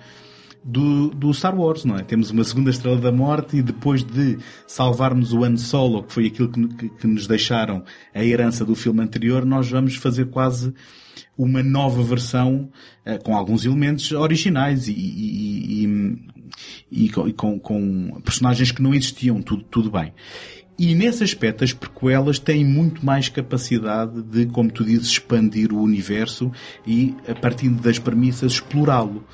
do, 0.64 1.10
do 1.10 1.34
Star 1.34 1.54
Wars, 1.54 1.84
não 1.84 1.96
é? 1.96 2.02
Temos 2.02 2.30
uma 2.30 2.42
segunda 2.42 2.70
estrela 2.70 2.96
da 2.96 3.12
morte 3.12 3.58
e 3.58 3.62
depois 3.62 4.02
de 4.02 4.38
salvarmos 4.66 5.32
o 5.32 5.44
Han 5.44 5.58
Solo, 5.58 6.02
que 6.02 6.12
foi 6.12 6.26
aquilo 6.26 6.48
que, 6.48 6.66
que, 6.68 6.88
que 6.88 7.06
nos 7.06 7.26
deixaram 7.26 7.84
a 8.14 8.24
herança 8.24 8.64
do 8.64 8.74
filme 8.74 9.02
anterior, 9.02 9.44
nós 9.44 9.70
vamos 9.70 9.96
fazer 9.96 10.26
quase 10.26 10.72
uma 11.36 11.62
nova 11.62 12.02
versão 12.02 12.70
uh, 13.04 13.22
com 13.22 13.36
alguns 13.36 13.64
elementos 13.66 14.10
originais 14.12 14.88
e, 14.88 14.92
e, 14.92 15.84
e, 16.90 17.04
e 17.06 17.32
com, 17.32 17.58
com, 17.58 18.20
personagens 18.24 18.72
que 18.72 18.82
não 18.82 18.94
existiam, 18.94 19.42
tudo, 19.42 19.62
tudo 19.64 19.90
bem. 19.90 20.14
E 20.78 20.94
nesse 20.94 21.22
aspecto 21.22 21.62
as 21.62 21.72
prequelas 21.72 22.38
têm 22.38 22.64
muito 22.64 23.04
mais 23.04 23.28
capacidade 23.28 24.22
de, 24.22 24.46
como 24.46 24.70
tu 24.72 24.84
dizes, 24.84 25.08
expandir 25.08 25.72
o 25.72 25.80
universo 25.80 26.50
e, 26.86 27.14
a 27.28 27.34
partir 27.34 27.68
das 27.68 27.98
premissas, 27.98 28.52
explorá-lo. 28.52 29.24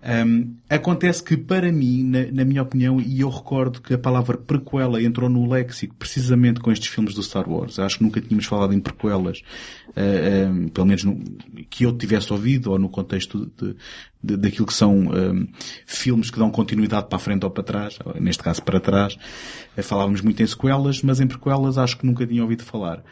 Um, 0.00 0.54
acontece 0.70 1.22
que, 1.22 1.36
para 1.36 1.72
mim, 1.72 2.04
na, 2.04 2.30
na, 2.30 2.44
minha 2.44 2.62
opinião, 2.62 3.00
e 3.00 3.20
eu 3.20 3.28
recordo 3.28 3.80
que 3.80 3.94
a 3.94 3.98
palavra 3.98 4.38
prequela 4.38 5.02
entrou 5.02 5.28
no 5.28 5.48
léxico 5.48 5.94
precisamente 5.96 6.60
com 6.60 6.70
estes 6.70 6.88
filmes 6.88 7.14
do 7.14 7.22
Star 7.22 7.48
Wars. 7.50 7.80
Acho 7.80 7.98
que 7.98 8.04
nunca 8.04 8.20
tínhamos 8.20 8.46
falado 8.46 8.72
em 8.72 8.78
prequelas, 8.78 9.42
uh, 9.88 10.50
um, 10.50 10.68
pelo 10.68 10.86
menos 10.86 11.02
no, 11.02 11.18
que 11.68 11.84
eu 11.84 11.96
tivesse 11.98 12.32
ouvido, 12.32 12.70
ou 12.70 12.78
no 12.78 12.88
contexto 12.88 13.50
de, 13.56 13.74
de, 14.22 14.36
daquilo 14.36 14.66
que 14.66 14.74
são 14.74 14.96
um, 14.96 15.48
filmes 15.84 16.30
que 16.30 16.38
dão 16.38 16.50
continuidade 16.50 17.08
para 17.08 17.16
a 17.16 17.20
frente 17.20 17.44
ou 17.44 17.50
para 17.50 17.64
trás, 17.64 17.98
ou, 18.04 18.20
neste 18.20 18.42
caso 18.42 18.62
para 18.62 18.78
trás. 18.78 19.18
Uh, 19.76 19.82
falávamos 19.82 20.20
muito 20.20 20.40
em 20.40 20.46
sequelas, 20.46 21.02
mas 21.02 21.20
em 21.20 21.26
prequelas 21.26 21.76
acho 21.76 21.98
que 21.98 22.06
nunca 22.06 22.24
tinha 22.24 22.42
ouvido 22.42 22.62
falar. 22.62 23.02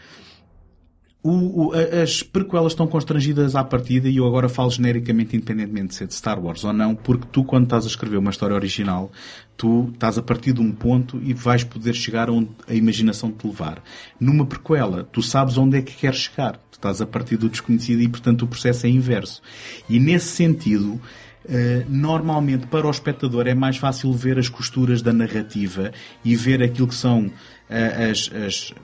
O, 1.29 1.71
o, 1.71 1.73
as 1.73 2.23
prequelas 2.23 2.71
estão 2.71 2.87
constrangidas 2.87 3.57
à 3.57 3.65
partida 3.65 4.09
e 4.09 4.19
eu 4.19 4.27
agora 4.29 4.49
falo 4.49 4.71
genericamente 4.71 5.35
independentemente 5.35 5.89
de 5.89 5.95
ser 5.97 6.07
de 6.07 6.15
Star 6.15 6.39
Wars 6.39 6.62
ou 6.62 6.73
não, 6.73 6.95
porque 6.95 7.27
tu 7.33 7.43
quando 7.43 7.65
estás 7.65 7.85
a 7.85 7.89
escrever 7.89 8.17
uma 8.19 8.31
história 8.31 8.55
original, 8.55 9.11
tu 9.57 9.91
estás 9.93 10.17
a 10.19 10.23
partir 10.23 10.53
de 10.53 10.61
um 10.61 10.71
ponto 10.71 11.21
e 11.21 11.35
vais 11.35 11.65
poder 11.65 11.95
chegar 11.95 12.31
onde 12.31 12.51
a 12.69 12.75
imaginação 12.75 13.33
te 13.33 13.45
levar. 13.45 13.83
Numa 14.21 14.47
prequela, 14.47 15.03
tu 15.03 15.21
sabes 15.21 15.59
onde 15.59 15.77
é 15.77 15.83
que 15.83 15.97
queres 15.97 16.19
chegar. 16.19 16.59
Tu 16.71 16.75
estás 16.75 17.01
a 17.01 17.07
partir 17.07 17.37
do 17.37 17.49
desconhecido 17.49 18.03
e 18.03 18.09
portanto 18.09 18.43
o 18.43 18.47
processo 18.47 18.87
é 18.87 18.89
inverso. 18.89 19.43
E 19.89 19.99
nesse 19.99 20.29
sentido, 20.29 21.01
Uh, 21.49 21.87
normalmente 21.89 22.67
para 22.67 22.89
o 22.89 22.91
espectador 22.91 23.47
é 23.47 23.55
mais 23.55 23.77
fácil 23.77 24.12
ver 24.12 24.37
as 24.37 24.49
costuras 24.49 25.01
da 25.01 25.12
narrativa 25.12 25.93
e 26.25 26.35
ver 26.35 26.61
aquilo 26.61 26.89
que 26.89 26.95
são 26.97 27.27
uh, 27.27 28.11
as, 28.11 28.29
as, 28.35 28.75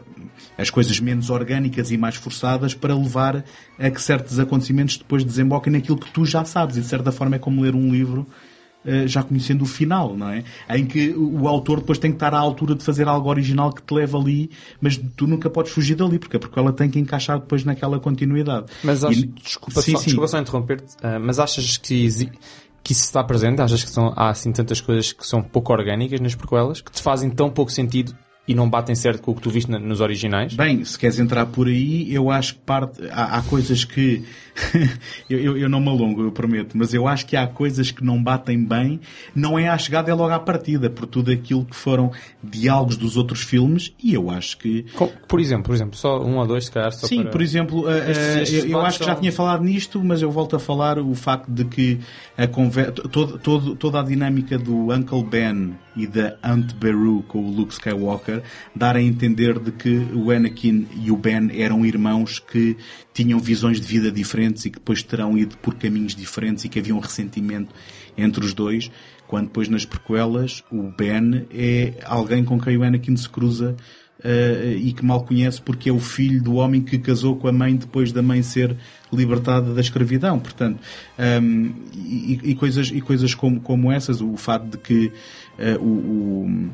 as 0.62 0.70
coisas 0.70 0.98
menos 1.00 1.28
orgânicas 1.28 1.90
e 1.90 1.98
mais 1.98 2.14
forçadas 2.14 2.72
para 2.74 2.94
levar 2.94 3.44
a 3.78 3.90
que 3.90 4.00
certos 4.00 4.38
acontecimentos 4.38 4.96
depois 4.96 5.24
desemboquem 5.24 5.72
naquilo 5.72 5.98
que 5.98 6.10
tu 6.10 6.24
já 6.24 6.44
sabes. 6.44 6.76
E 6.76 6.80
de 6.80 6.86
certa 6.86 7.12
forma 7.12 7.36
é 7.36 7.38
como 7.38 7.62
ler 7.62 7.74
um 7.74 7.92
livro 7.92 8.26
eh, 8.84 9.06
já 9.06 9.22
conhecendo 9.22 9.62
o 9.62 9.66
final, 9.66 10.16
não 10.16 10.28
é? 10.28 10.42
Em 10.68 10.84
que 10.84 11.10
o 11.10 11.46
autor 11.46 11.78
depois 11.78 11.98
tem 11.98 12.10
que 12.10 12.16
estar 12.16 12.34
à 12.34 12.38
altura 12.38 12.74
de 12.74 12.82
fazer 12.82 13.06
algo 13.06 13.28
original 13.28 13.72
que 13.72 13.80
te 13.80 13.94
leva 13.94 14.18
ali, 14.18 14.50
mas 14.80 15.00
tu 15.16 15.28
nunca 15.28 15.48
podes 15.48 15.70
fugir 15.70 15.94
dali, 15.94 16.18
porque, 16.18 16.36
porque 16.36 16.58
ela 16.58 16.72
tem 16.72 16.90
que 16.90 16.98
encaixar 16.98 17.38
depois 17.38 17.64
naquela 17.64 18.00
continuidade. 18.00 18.66
Mas 18.82 19.04
acho, 19.04 19.20
e... 19.20 19.26
desculpa, 19.26 19.80
sim, 19.80 19.92
só, 19.92 19.98
sim. 19.98 20.04
desculpa 20.06 20.26
só 20.26 20.38
interromper-te, 20.40 20.94
uh, 20.96 21.20
mas 21.20 21.38
achas 21.38 21.76
que, 21.76 22.08
que 22.82 22.92
isso 22.92 23.04
está 23.04 23.22
presente? 23.22 23.62
Achas 23.62 23.84
que 23.84 23.90
são, 23.90 24.12
há 24.16 24.30
assim 24.30 24.50
tantas 24.50 24.80
coisas 24.80 25.12
que 25.12 25.24
são 25.24 25.42
pouco 25.42 25.72
orgânicas 25.72 26.18
nas 26.18 26.34
prequelas, 26.34 26.80
que 26.80 26.90
te 26.90 27.00
fazem 27.00 27.30
tão 27.30 27.50
pouco 27.50 27.70
sentido 27.70 28.12
e 28.46 28.54
não 28.54 28.68
batem 28.68 28.94
certo 28.94 29.22
com 29.22 29.30
o 29.30 29.34
que 29.34 29.40
tu 29.40 29.50
viste 29.50 29.70
nos 29.70 30.00
originais? 30.00 30.54
Bem, 30.54 30.84
se 30.84 30.98
queres 30.98 31.18
entrar 31.20 31.46
por 31.46 31.68
aí, 31.68 32.12
eu 32.12 32.30
acho 32.30 32.54
que 32.54 32.60
parte, 32.60 33.00
há, 33.10 33.38
há 33.38 33.42
coisas 33.42 33.84
que 33.84 34.24
eu, 35.30 35.38
eu, 35.38 35.56
eu, 35.58 35.68
não 35.68 35.80
me 35.80 35.88
alongo, 35.88 36.22
eu 36.22 36.32
prometo, 36.32 36.76
mas 36.76 36.92
eu 36.92 37.06
acho 37.06 37.24
que 37.24 37.36
há 37.36 37.46
coisas 37.46 37.92
que 37.92 38.04
não 38.04 38.20
batem 38.22 38.62
bem, 38.62 39.00
não 39.34 39.56
é 39.58 39.68
à 39.68 39.78
chegada, 39.78 40.10
é 40.10 40.14
logo 40.14 40.32
à 40.32 40.40
partida, 40.40 40.90
por 40.90 41.06
tudo 41.06 41.30
aquilo 41.30 41.64
que 41.64 41.76
foram 41.76 42.10
diálogos 42.42 42.96
dos 42.96 43.16
outros 43.16 43.42
filmes, 43.42 43.94
e 44.02 44.12
eu 44.12 44.28
acho 44.28 44.58
que... 44.58 44.86
Por 45.28 45.40
exemplo, 45.40 45.64
por 45.64 45.74
exemplo, 45.74 45.96
só 45.96 46.20
um 46.20 46.36
ou 46.36 46.46
dois, 46.46 46.64
se 46.64 46.72
calhar, 46.72 46.92
só 46.92 47.06
Sim, 47.06 47.22
para... 47.22 47.30
por 47.30 47.42
exemplo, 47.42 47.90
estes, 47.90 48.36
estes 48.36 48.64
eu, 48.64 48.70
eu 48.70 48.80
acho 48.80 48.98
que 48.98 49.04
já 49.04 49.14
tinha 49.14 49.32
falado 49.32 49.62
nisto, 49.62 50.02
mas 50.02 50.20
eu 50.20 50.30
volto 50.32 50.56
a 50.56 50.58
falar 50.58 50.98
o 50.98 51.14
facto 51.14 51.48
de 51.48 51.64
que 51.64 52.00
a 52.36 52.46
conver... 52.46 52.92
todo, 52.92 53.38
todo, 53.38 53.76
toda 53.76 54.00
a 54.00 54.02
dinâmica 54.02 54.58
do 54.58 54.92
Uncle 54.92 55.22
Ben 55.24 55.74
e 55.94 56.06
da 56.06 56.36
Aunt 56.42 56.72
Beru 56.74 57.22
com 57.28 57.44
o 57.44 57.50
Luke 57.50 57.72
Skywalker 57.72 58.42
dar 58.74 58.96
a 58.96 59.02
entender 59.02 59.58
de 59.58 59.70
que 59.72 59.98
o 60.14 60.30
Anakin 60.30 60.88
e 60.96 61.10
o 61.10 61.16
Ben 61.16 61.50
eram 61.52 61.84
irmãos 61.84 62.38
que 62.38 62.76
tinham 63.12 63.38
visões 63.38 63.80
de 63.80 63.86
vida 63.86 64.10
diferentes 64.10 64.64
e 64.64 64.70
que 64.70 64.78
depois 64.78 65.02
terão 65.02 65.36
ido 65.36 65.56
por 65.58 65.74
caminhos 65.74 66.14
diferentes 66.14 66.64
e 66.64 66.68
que 66.68 66.78
havia 66.78 66.94
um 66.94 67.00
ressentimento 67.00 67.74
entre 68.16 68.44
os 68.44 68.54
dois, 68.54 68.90
quando 69.26 69.46
depois 69.46 69.68
nas 69.68 69.84
prequelas 69.84 70.62
o 70.70 70.82
Ben 70.90 71.46
é 71.50 71.94
alguém 72.04 72.44
com 72.44 72.58
quem 72.58 72.76
o 72.76 72.82
Anakin 72.82 73.16
se 73.16 73.28
cruza 73.28 73.76
uh, 74.24 74.72
e 74.76 74.92
que 74.92 75.04
mal 75.04 75.24
conhece 75.24 75.60
porque 75.60 75.88
é 75.88 75.92
o 75.92 76.00
filho 76.00 76.42
do 76.42 76.54
homem 76.54 76.82
que 76.82 76.98
casou 76.98 77.36
com 77.36 77.48
a 77.48 77.52
mãe 77.52 77.76
depois 77.76 78.12
da 78.12 78.22
mãe 78.22 78.42
ser 78.42 78.76
libertada 79.12 79.74
da 79.74 79.80
escravidão. 79.80 80.38
Portanto, 80.38 80.80
um, 81.42 81.72
e, 81.94 82.40
e, 82.42 82.54
coisas, 82.54 82.88
e 82.88 83.00
coisas 83.00 83.34
como, 83.34 83.60
como 83.60 83.92
essas, 83.92 84.20
o 84.20 84.36
fato 84.36 84.66
de 84.66 84.78
que 84.78 85.12
uh, 85.58 85.82
o, 85.82 86.46
o 86.46 86.70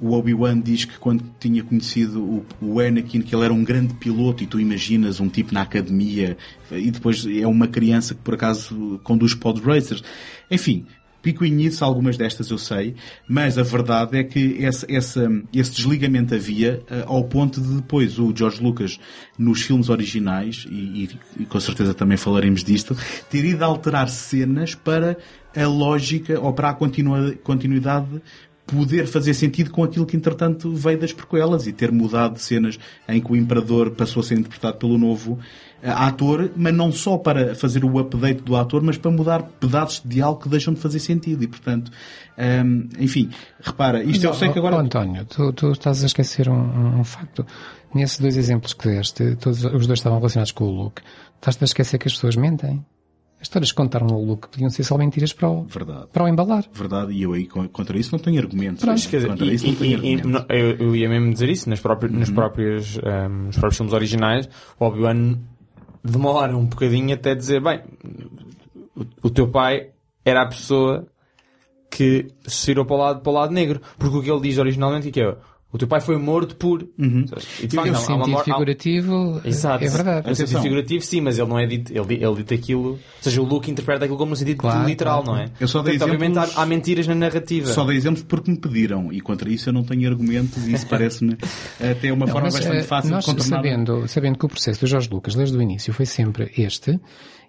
o 0.00 0.14
Obi-Wan 0.14 0.58
diz 0.58 0.86
que 0.86 0.98
quando 0.98 1.22
tinha 1.38 1.62
conhecido 1.62 2.22
o, 2.22 2.46
o 2.60 2.80
Anakin, 2.80 3.20
que 3.20 3.34
ele 3.34 3.44
era 3.44 3.52
um 3.52 3.62
grande 3.62 3.92
piloto, 3.94 4.42
e 4.42 4.46
tu 4.46 4.58
imaginas 4.58 5.20
um 5.20 5.28
tipo 5.28 5.52
na 5.52 5.60
academia, 5.60 6.38
e 6.70 6.90
depois 6.90 7.26
é 7.26 7.46
uma 7.46 7.68
criança 7.68 8.14
que 8.14 8.22
por 8.22 8.34
acaso 8.34 8.98
conduz 9.04 9.34
pod 9.34 9.60
racers. 9.60 10.02
Enfim, 10.50 10.86
picuinhice 11.22 11.82
algumas 11.82 12.16
destas 12.16 12.50
eu 12.50 12.58
sei, 12.58 12.94
mas 13.28 13.58
a 13.58 13.62
verdade 13.62 14.18
é 14.18 14.24
que 14.24 14.56
esse, 14.58 14.86
esse, 14.88 15.20
esse 15.52 15.72
desligamento 15.72 16.34
havia 16.34 16.82
uh, 16.90 17.12
ao 17.12 17.24
ponto 17.24 17.60
de 17.60 17.74
depois 17.74 18.18
o 18.18 18.34
George 18.34 18.62
Lucas, 18.62 18.98
nos 19.38 19.62
filmes 19.62 19.88
originais, 19.88 20.66
e, 20.70 20.74
e, 21.04 21.42
e 21.42 21.44
com 21.46 21.60
certeza 21.60 21.94
também 21.94 22.16
falaremos 22.16 22.64
disto, 22.64 22.96
ter 23.28 23.44
ido 23.44 23.64
alterar 23.64 24.08
cenas 24.08 24.74
para 24.74 25.16
a 25.54 25.66
lógica 25.66 26.40
ou 26.40 26.52
para 26.52 26.70
a 26.70 26.74
continuidade 26.74 28.22
poder 28.70 29.06
fazer 29.06 29.34
sentido 29.34 29.70
com 29.70 29.82
aquilo 29.82 30.06
que 30.06 30.16
entretanto 30.16 30.72
veio 30.72 30.98
das 30.98 31.12
prequelas 31.12 31.66
e 31.66 31.72
ter 31.72 31.90
mudado 31.90 32.38
cenas 32.38 32.78
em 33.08 33.20
que 33.20 33.32
o 33.32 33.36
Imperador 33.36 33.90
passou 33.90 34.20
a 34.20 34.24
ser 34.24 34.38
interpretado 34.38 34.78
pelo 34.78 34.96
novo 34.96 35.38
ator, 35.82 36.50
mas 36.56 36.74
não 36.74 36.92
só 36.92 37.16
para 37.16 37.54
fazer 37.54 37.84
o 37.84 37.98
update 37.98 38.42
do 38.42 38.56
ator, 38.56 38.82
mas 38.82 38.98
para 38.98 39.10
mudar 39.10 39.42
pedaços 39.42 40.02
de 40.02 40.16
diálogo 40.16 40.42
que 40.42 40.48
deixam 40.48 40.74
de 40.74 40.80
fazer 40.80 40.98
sentido 40.98 41.42
e 41.42 41.48
portanto, 41.48 41.90
um, 42.38 42.42
ehm, 42.42 42.88
enfim, 42.98 43.30
repara, 43.60 44.02
isto 44.02 44.24
eu 44.24 44.34
sei 44.34 44.50
que 44.50 44.58
agora... 44.58 44.76
Oh, 44.76 44.80
António, 44.80 45.24
tu, 45.24 45.52
tu, 45.52 45.72
estás 45.72 46.02
a 46.02 46.06
esquecer 46.06 46.48
um, 46.48 47.00
um 47.00 47.04
facto. 47.04 47.46
Nesses 47.94 48.18
dois 48.18 48.36
exemplos 48.36 48.72
que 48.72 48.88
deste, 48.88 49.36
todos 49.36 49.64
os 49.64 49.86
dois 49.86 49.98
estavam 49.98 50.18
relacionados 50.18 50.52
com 50.52 50.64
o 50.64 50.70
look. 50.70 51.00
Estás 51.36 51.58
a 51.60 51.64
esquecer 51.64 51.98
que 51.98 52.06
as 52.06 52.14
pessoas 52.14 52.36
mentem. 52.36 52.84
As 53.40 53.46
histórias 53.46 53.72
que 53.72 53.76
contaram 53.76 54.06
no 54.06 54.22
look 54.22 54.48
podiam 54.48 54.68
ser 54.68 54.84
só 54.84 54.98
mentiras 54.98 55.32
para 55.32 55.48
o, 55.48 55.64
Verdade. 55.64 56.08
para 56.12 56.24
o 56.24 56.28
embalar. 56.28 56.64
Verdade, 56.74 57.12
e 57.12 57.22
eu 57.22 57.32
aí 57.32 57.46
contra 57.46 57.98
isso 57.98 58.12
não 58.12 58.18
tenho 58.18 58.38
argumentos. 58.38 58.84
Pronto, 58.84 59.08
quer 59.08 59.16
dizer, 59.16 59.42
e, 59.42 59.54
isso 59.54 59.66
não 59.66 59.74
tenho 59.76 59.90
e, 59.92 59.94
argumentos. 59.94 60.44
Eu, 60.50 60.76
eu, 60.76 60.96
ia 60.96 61.08
mesmo 61.08 61.32
dizer 61.32 61.48
isso, 61.48 61.70
nas 61.70 61.80
próprias, 61.80 62.12
uhum. 62.12 62.18
nos, 62.18 62.30
próprios, 62.30 62.98
um, 62.98 63.28
nos 63.46 63.56
próprios 63.56 63.76
filmes 63.78 63.94
originais, 63.94 64.48
o 64.78 64.84
Obi-Wan 64.84 65.38
demora 66.02 66.56
um 66.56 66.66
bocadinho 66.66 67.14
até 67.14 67.34
dizer, 67.34 67.62
bem, 67.62 67.82
o, 68.96 69.28
o 69.28 69.30
teu 69.30 69.48
pai 69.48 69.90
era 70.24 70.42
a 70.42 70.46
pessoa 70.46 71.06
que 71.90 72.28
se 72.46 72.66
virou 72.66 72.84
para 72.84 72.94
o 72.94 72.98
lado, 72.98 73.20
para 73.20 73.30
o 73.30 73.34
lado 73.34 73.52
negro. 73.52 73.80
Porque 73.98 74.16
o 74.16 74.22
que 74.22 74.30
ele 74.30 74.40
diz 74.40 74.58
originalmente 74.58 75.08
é 75.08 75.10
que 75.10 75.20
é, 75.20 75.36
O 75.72 75.78
teu 75.78 75.86
pai 75.86 76.00
foi 76.00 76.16
morto 76.16 76.56
por. 76.56 76.82
Uhum. 76.98 77.24
E 77.62 77.66
de 77.68 77.76
facto, 77.76 77.92
há 77.92 77.94
sentido 77.94 78.28
mor- 78.28 78.40
há- 78.40 78.44
figurativo, 78.44 79.40
Exato. 79.44 79.84
é 79.84 79.88
verdade. 79.88 80.28
No 80.28 80.34
sentido 80.34 80.62
figurativo, 80.62 81.04
sim, 81.04 81.20
mas 81.20 81.38
ele 81.38 81.48
não 81.48 81.58
é 81.58 81.66
dito, 81.66 81.92
ele, 81.92 82.14
ele 82.24 82.34
dita 82.36 82.54
aquilo, 82.54 82.82
ou 82.90 82.98
seja, 83.20 83.40
o 83.40 83.44
Luke 83.44 83.70
interpreta 83.70 84.04
aquilo 84.04 84.18
como 84.18 84.30
no 84.30 84.36
sentido 84.36 84.56
Claro, 84.58 84.88
literal, 84.88 85.22
claro, 85.22 85.38
não 85.38 85.44
é? 85.46 85.50
Eu 85.60 85.68
só 85.68 85.80
dei 85.80 85.92
Portanto, 85.96 86.14
obviamente 86.14 86.36
exemplos- 86.38 86.58
há, 86.58 86.62
há 86.62 86.66
mentiras 86.66 87.06
na 87.06 87.14
narrativa. 87.14 87.66
Só 87.72 87.84
dei 87.84 87.96
exemplos 87.96 88.24
porque 88.24 88.50
me 88.50 88.56
pediram 88.58 89.12
e 89.12 89.20
contra 89.20 89.48
isso 89.48 89.68
eu 89.68 89.72
não 89.72 89.84
tenho 89.84 90.08
argumentos 90.10 90.66
e 90.66 90.72
isso 90.72 90.86
parece-me 90.90 91.36
até 91.80 92.12
uma 92.12 92.26
forma 92.26 92.48
Mas, 92.48 92.54
bastante 92.54 92.76
eh, 92.78 92.82
fácil 92.82 93.10
nós 93.12 93.24
de 93.24 93.30
contornar. 93.30 93.56
sabendo, 93.58 94.08
sabendo 94.08 94.38
que 94.38 94.46
o 94.46 94.48
processo 94.48 94.80
do 94.80 94.86
Jorge 94.88 95.08
Lucas 95.08 95.34
desde 95.36 95.56
o 95.56 95.62
início 95.62 95.92
foi 95.92 96.04
sempre 96.06 96.50
este, 96.58 96.98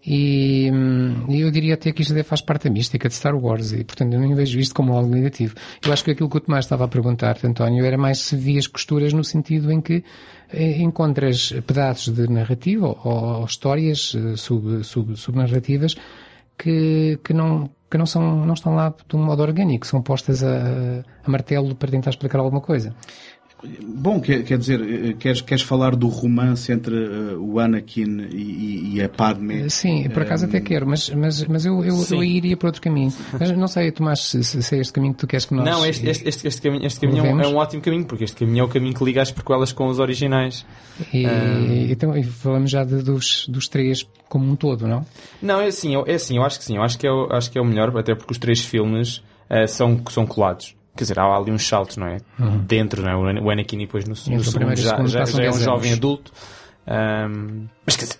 e 0.05 0.69
hum, 0.73 1.25
eu 1.29 1.51
diria 1.51 1.75
até 1.75 1.91
que 1.91 2.01
isto 2.01 2.11
até 2.11 2.23
faz 2.23 2.41
parte 2.41 2.63
da 2.63 2.73
mística 2.73 3.07
de 3.07 3.13
Star 3.13 3.35
Wars, 3.35 3.71
e 3.71 3.83
portanto 3.83 4.13
eu 4.13 4.19
nem 4.19 4.33
vejo 4.33 4.59
isto 4.59 4.73
como 4.73 4.93
algo 4.93 5.13
negativo. 5.13 5.55
Eu 5.85 5.93
acho 5.93 6.03
que 6.03 6.11
aquilo 6.11 6.29
que 6.29 6.37
o 6.37 6.39
Tomás 6.39 6.65
estava 6.65 6.85
a 6.85 6.87
perguntar, 6.87 7.37
António, 7.43 7.85
era 7.85 7.97
mais 7.97 8.19
se 8.19 8.35
vias 8.35 8.67
costuras 8.67 9.13
no 9.13 9.23
sentido 9.23 9.71
em 9.71 9.79
que 9.79 10.03
eh, 10.51 10.81
encontras 10.81 11.53
pedaços 11.67 12.13
de 12.13 12.27
narrativa 12.27 12.87
ou, 12.87 13.39
ou 13.39 13.45
histórias 13.45 14.15
eh, 14.15 14.35
sub, 14.35 14.83
sub, 14.83 15.15
subnarrativas 15.15 15.95
que, 16.57 17.19
que 17.23 17.33
não 17.33 17.69
que 17.89 17.97
não 17.97 18.05
são 18.05 18.45
não 18.45 18.53
estão 18.53 18.73
lá 18.73 18.93
de 19.07 19.15
um 19.17 19.23
modo 19.23 19.41
orgânico, 19.41 19.85
são 19.85 20.01
postas 20.01 20.43
a, 20.43 21.03
a 21.25 21.29
martelo 21.29 21.75
para 21.75 21.91
tentar 21.91 22.11
explicar 22.11 22.39
alguma 22.39 22.61
coisa. 22.61 22.95
Bom, 23.83 24.19
quer, 24.19 24.43
quer 24.43 24.57
dizer, 24.57 24.81
eh, 24.81 25.13
queres, 25.13 25.39
queres 25.41 25.61
falar 25.63 25.95
do 25.95 26.07
romance 26.07 26.71
entre 26.71 26.95
eh, 26.95 27.35
o 27.37 27.59
Anakin 27.59 28.27
e, 28.31 28.95
e- 28.95 29.01
a 29.03 29.07
Padme? 29.07 29.69
Sim, 29.69 30.09
por 30.09 30.23
acaso 30.23 30.45
até 30.45 30.59
quero, 30.59 30.87
mas, 30.87 31.09
mas, 31.11 31.45
mas 31.45 31.65
eu, 31.65 31.83
eu, 31.83 32.03
eu 32.09 32.23
iria 32.23 32.57
para 32.57 32.69
outro 32.69 32.81
caminho. 32.81 33.13
Mas 33.39 33.51
não 33.55 33.67
sei, 33.67 33.91
Tomás, 33.91 34.19
se, 34.23 34.43
se 34.43 34.75
é 34.75 34.79
este 34.79 34.91
caminho 34.91 35.13
que 35.13 35.19
tu 35.19 35.27
queres 35.27 35.45
que 35.45 35.53
nós... 35.53 35.63
Não, 35.63 35.85
este, 35.85 36.07
este, 36.09 36.27
este, 36.27 36.47
este 36.47 36.61
caminho, 36.61 36.85
este 36.87 36.99
caminho 36.99 37.23
é, 37.25 37.33
um, 37.33 37.41
é 37.41 37.47
um 37.47 37.55
ótimo 37.57 37.83
caminho, 37.83 38.05
porque 38.05 38.23
este 38.23 38.35
caminho 38.37 38.61
é 38.61 38.63
o 38.63 38.67
caminho 38.67 38.95
que 38.95 39.03
liga 39.03 39.21
as 39.21 39.29
prequelas 39.31 39.71
com 39.71 39.85
os 39.87 39.99
originais. 39.99 40.65
E, 41.13 41.23
Ah. 41.27 41.31
então, 41.91 42.17
e 42.17 42.23
falamos 42.23 42.71
já 42.71 42.83
de- 42.83 43.03
dos, 43.03 43.45
dos 43.47 43.67
três 43.67 44.07
como 44.27 44.49
um 44.51 44.55
todo, 44.55 44.87
não? 44.87 45.05
Não, 45.39 45.61
é 45.61 45.67
assim, 45.67 45.93
eu, 45.93 46.03
é 46.07 46.15
assim, 46.15 46.37
eu 46.37 46.43
acho 46.43 46.57
que 46.57 46.65
sim, 46.65 46.77
eu 46.77 46.81
acho 46.83 46.97
que 46.97 47.05
é 47.05 47.11
o, 47.11 47.27
acho 47.31 47.51
que 47.51 47.59
é 47.59 47.61
o 47.61 47.65
melhor, 47.65 47.95
até 47.95 48.15
porque 48.15 48.31
os 48.31 48.39
três 48.39 48.59
filmes 48.61 49.21
eh, 49.49 49.67
são, 49.67 50.01
são 50.09 50.25
colados. 50.25 50.75
Quer 50.95 51.03
dizer, 51.05 51.19
há 51.19 51.35
ali 51.37 51.51
uns 51.51 51.65
saltos, 51.67 51.97
não 51.97 52.07
é? 52.07 52.17
Dentro, 52.67 53.01
não 53.01 53.09
é? 53.09 53.15
O 53.15 53.23
Ana- 53.25 53.41
O 53.41 53.49
Anakin 53.49 53.77
depois 53.77 54.03
no, 54.05 54.09
no 54.11 54.15
segundo 54.15 54.43
já, 54.43 54.89
segundo 54.91 55.07
já, 55.07 55.23
já 55.25 55.43
é 55.43 55.49
um 55.49 55.51
10 55.53 55.63
jovem 55.63 55.89
anos. 55.91 55.97
adulto. 55.97 56.31
Ahm, 56.85 57.67
mas 57.85 57.95
quer 57.95 58.05
dizer, 58.05 58.17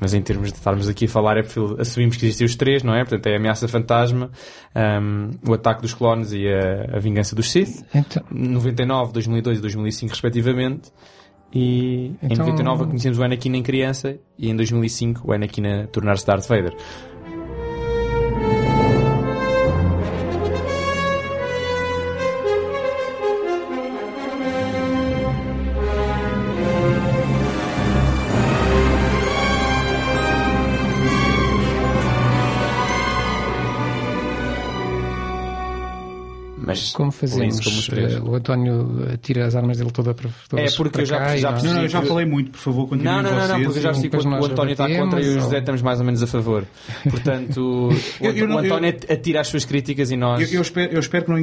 mas 0.00 0.14
em 0.14 0.22
termos 0.22 0.50
de 0.52 0.58
estarmos 0.58 0.88
aqui 0.88 1.04
a 1.04 1.08
falar, 1.08 1.36
é 1.38 1.42
porque 1.42 1.80
assumimos 1.80 2.16
que 2.16 2.24
existem 2.26 2.44
os 2.46 2.56
três, 2.56 2.82
não 2.82 2.94
é? 2.94 3.00
Portanto, 3.04 3.26
é 3.26 3.34
a 3.34 3.36
ameaça 3.36 3.66
fantasma, 3.68 4.30
ahm, 4.74 5.30
o 5.46 5.52
ataque 5.54 5.82
dos 5.82 5.94
clones 5.94 6.32
e 6.32 6.46
a, 6.48 6.96
a 6.96 6.98
vingança 7.00 7.34
dos 7.36 7.50
Sith. 7.50 7.84
Então, 7.94 8.22
99, 8.30 9.12
2002 9.12 9.58
e 9.58 9.60
2005 9.60 10.10
respectivamente. 10.12 10.90
E 11.52 12.08
em 12.22 12.32
Então- 12.32 12.44
99 12.46 12.84
conhecemos 12.86 13.18
o 13.18 13.22
Anakin 13.24 13.54
em 13.56 13.62
criança 13.62 14.18
e 14.38 14.50
em 14.50 14.54
2005 14.56 15.28
o 15.28 15.32
Anakin 15.32 15.66
a 15.66 15.86
tornar-se 15.86 16.26
Darth 16.26 16.46
Vader. 16.46 16.74
Mas 36.80 36.92
como 36.92 37.10
fazemos? 37.12 37.60
como. 37.60 37.98
Eh, 38.00 38.20
o 38.20 38.34
António 38.34 39.04
eh, 39.10 39.16
tira 39.20 39.46
as 39.46 39.54
armas 39.54 39.78
dele 39.78 39.90
toda 39.90 40.14
para, 40.14 40.30
todas 40.48 40.72
É, 40.72 40.76
porque 40.76 40.92
para 40.92 41.02
eu 41.02 41.06
já- 41.06 41.18
cá 41.18 41.36
já 41.36 41.50
Não, 41.52 41.74
não, 41.74 41.82
eu 41.82 41.88
já 41.88 42.02
falei 42.02 42.26
muito, 42.26 42.50
por 42.52 42.58
favor, 42.58 42.88
continuem 42.88 43.14
Não, 43.16 43.22
não, 43.22 43.30
não, 43.30 43.48
não, 43.48 43.62
porque 43.64 43.78
eu 43.78 43.82
já 43.82 43.88
percebi 43.90 44.10
que 44.10 44.16
o 44.16 44.44
António 44.44 44.72
está 44.72 44.88
contra 44.88 45.20
e 45.22 45.28
o 45.28 45.40
José 45.40 45.58
estamos 45.58 45.82
mais 45.82 45.98
ou 46.00 46.04
menos 46.06 46.22
a 46.22 46.26
favor. 46.26 46.64
Portanto, 47.08 47.58
o, 48.20 48.24
Eu- 48.24 48.32
eu 48.32 48.44
o 48.44 48.48
não- 48.48 48.58
António 48.58 48.88
atira 49.10 49.40
as 49.40 49.48
suas 49.48 49.64
críticas 49.64 50.10
e 50.10 50.16
nós. 50.16 50.40
Eu, 50.50 50.56
eu 50.58 50.62
espero, 50.62 50.92
eu 50.92 51.00
espero 51.00 51.24
que 51.24 51.30
não, 51.30 51.38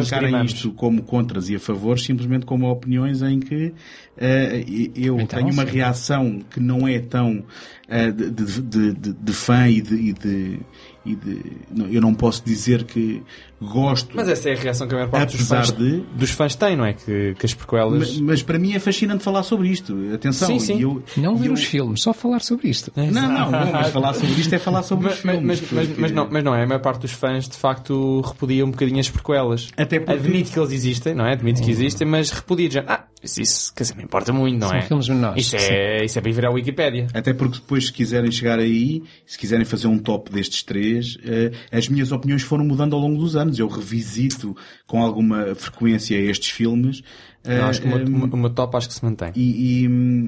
encarem 0.00 0.44
isto 0.44 0.70
como 0.72 1.02
contras 1.02 1.48
e 1.48 1.56
a 1.56 1.60
favores, 1.60 2.04
simplesmente 2.04 2.46
como 2.46 2.70
opiniões 2.70 3.22
em 3.22 3.38
que 3.40 3.72
eh, 4.18 4.64
eu 4.94 5.18
Então, 5.20 5.38
tenho 5.40 5.52
uma 5.52 5.64
sim. 5.66 5.72
reação 5.72 6.40
que 6.50 6.60
não 6.60 6.86
é 6.86 6.98
tão 6.98 7.44
de, 7.88 8.30
de, 8.30 8.62
de- 8.62 8.92
de- 8.92 9.12
de 9.14 9.32
fã 9.32 9.68
e 9.68 9.80
de, 9.80 9.94
e 9.94 10.12
de- 10.12 10.60
e 11.04 11.16
de- 11.16 11.42
não, 11.74 11.86
eu 11.88 12.00
não 12.00 12.14
posso 12.14 12.44
dizer 12.44 12.84
que 12.84 13.22
gosto, 13.60 14.08
Mas 14.14 14.28
essa 14.28 14.48
é 14.50 14.54
a 14.54 14.56
reação 14.56 14.86
que 14.88 14.94
a 14.94 14.98
maior 14.98 15.10
parte 15.10 15.36
dos 15.36 15.46
fãs, 15.46 15.70
de 15.72 16.00
dos 16.14 16.30
fãs 16.30 16.54
tem, 16.54 16.76
não 16.76 16.84
é? 16.84 16.92
Que, 16.94 17.34
que 17.38 17.46
as 17.46 17.54
prequelas. 17.54 17.98
mas, 17.98 18.20
mas 18.20 18.42
para 18.42 18.58
mim 18.58 18.72
é 18.74 18.78
fascinante 18.78 19.22
falar 19.22 19.42
sobre 19.42 19.68
isto. 19.68 19.96
Atenção, 20.14 20.48
Sim, 20.48 20.58
sim. 20.58 20.78
e 20.78 20.82
eu, 20.82 21.02
Não 21.16 21.36
ver 21.36 21.48
eu- 21.48 21.52
os 21.52 21.64
filmes, 21.64 22.00
só 22.02 22.12
falar 22.12 22.40
sobre 22.40 22.68
isto. 22.68 22.90
Não, 22.96 23.06
não, 23.10 23.50
não, 23.50 23.72
mas 23.72 23.88
falar 23.90 24.14
sobre 24.14 24.40
isto 24.40 24.52
é 24.54 24.58
falar 24.58 24.82
sobre 24.82 25.08
Mas, 25.08 25.18
os 25.18 25.24
mas, 25.24 25.34
filmes. 25.36 25.60
mas, 25.60 25.72
mas, 25.72 25.86
porque- 25.86 26.00
mas 26.00 26.12
não, 26.12 26.28
mas 26.30 26.44
não 26.44 26.54
é, 26.54 26.62
a 26.62 26.66
maior 26.66 26.80
parte 26.80 27.00
dos 27.02 27.12
fãs 27.12 27.48
de 27.48 27.56
facto 27.56 28.20
repudia 28.22 28.64
um 28.64 28.70
bocadinho 28.70 28.98
as 29.00 29.08
prequelas. 29.10 29.68
Até 29.76 29.98
porque- 30.00 30.12
Admite 30.12 30.50
que 30.52 30.58
eles 30.58 30.72
existem, 30.72 31.14
não 31.14 31.26
é? 31.26 31.32
Admite 31.32 31.62
que 31.62 31.70
existem, 31.70 32.06
mas 32.06 32.30
repudia 32.30 32.70
já. 32.70 32.84
Ah, 32.86 33.04
isso, 33.22 33.40
isso 33.42 33.74
quer 33.74 33.82
dizer, 33.82 33.96
não 33.96 34.04
importa 34.04 34.32
muito, 34.32 34.58
não 34.58 34.68
São 34.68 34.76
é? 34.78 34.82
filmes 34.82 35.08
menores, 35.08 35.44
Isso 35.46 35.56
é, 35.56 36.04
isso 36.04 36.18
é 36.18 36.22
para 36.22 36.30
ir 36.30 36.34
ver 36.34 36.46
à 36.46 36.50
Wikipédia. 36.50 37.06
Até 37.12 37.32
porque 37.34 37.56
depois, 37.58 37.86
se 37.86 37.92
quiserem 37.92 38.30
chegar 38.30 38.58
aí, 38.58 39.02
se 39.26 39.36
quiserem 39.38 39.64
fazer 39.64 39.86
um 39.88 39.98
top 39.98 40.30
destes 40.32 40.62
três, 40.62 41.18
eh, 41.24 41.50
as 41.70 41.88
minhas 41.88 42.10
opiniões 42.12 42.42
foram 42.42 42.64
mudando 42.64 42.94
ao 42.94 43.00
longo 43.00 43.18
dos 43.18 43.36
anos. 43.36 43.49
Eu 43.58 43.68
revisito 43.68 44.56
com 44.86 45.02
alguma 45.02 45.54
frequência 45.54 46.14
estes 46.16 46.50
filmes. 46.50 47.02
acho 47.44 47.80
que 47.80 47.88
o 47.88 47.96
eh, 47.98 48.04
meu- 48.04 48.26
o 48.28 48.36
meu 48.36 48.50
top 48.50 48.76
acho 48.76 48.88
que 48.88 48.94
se 48.94 49.02
mantém. 49.04 49.32
e, 49.34 49.84
e, 49.84 49.86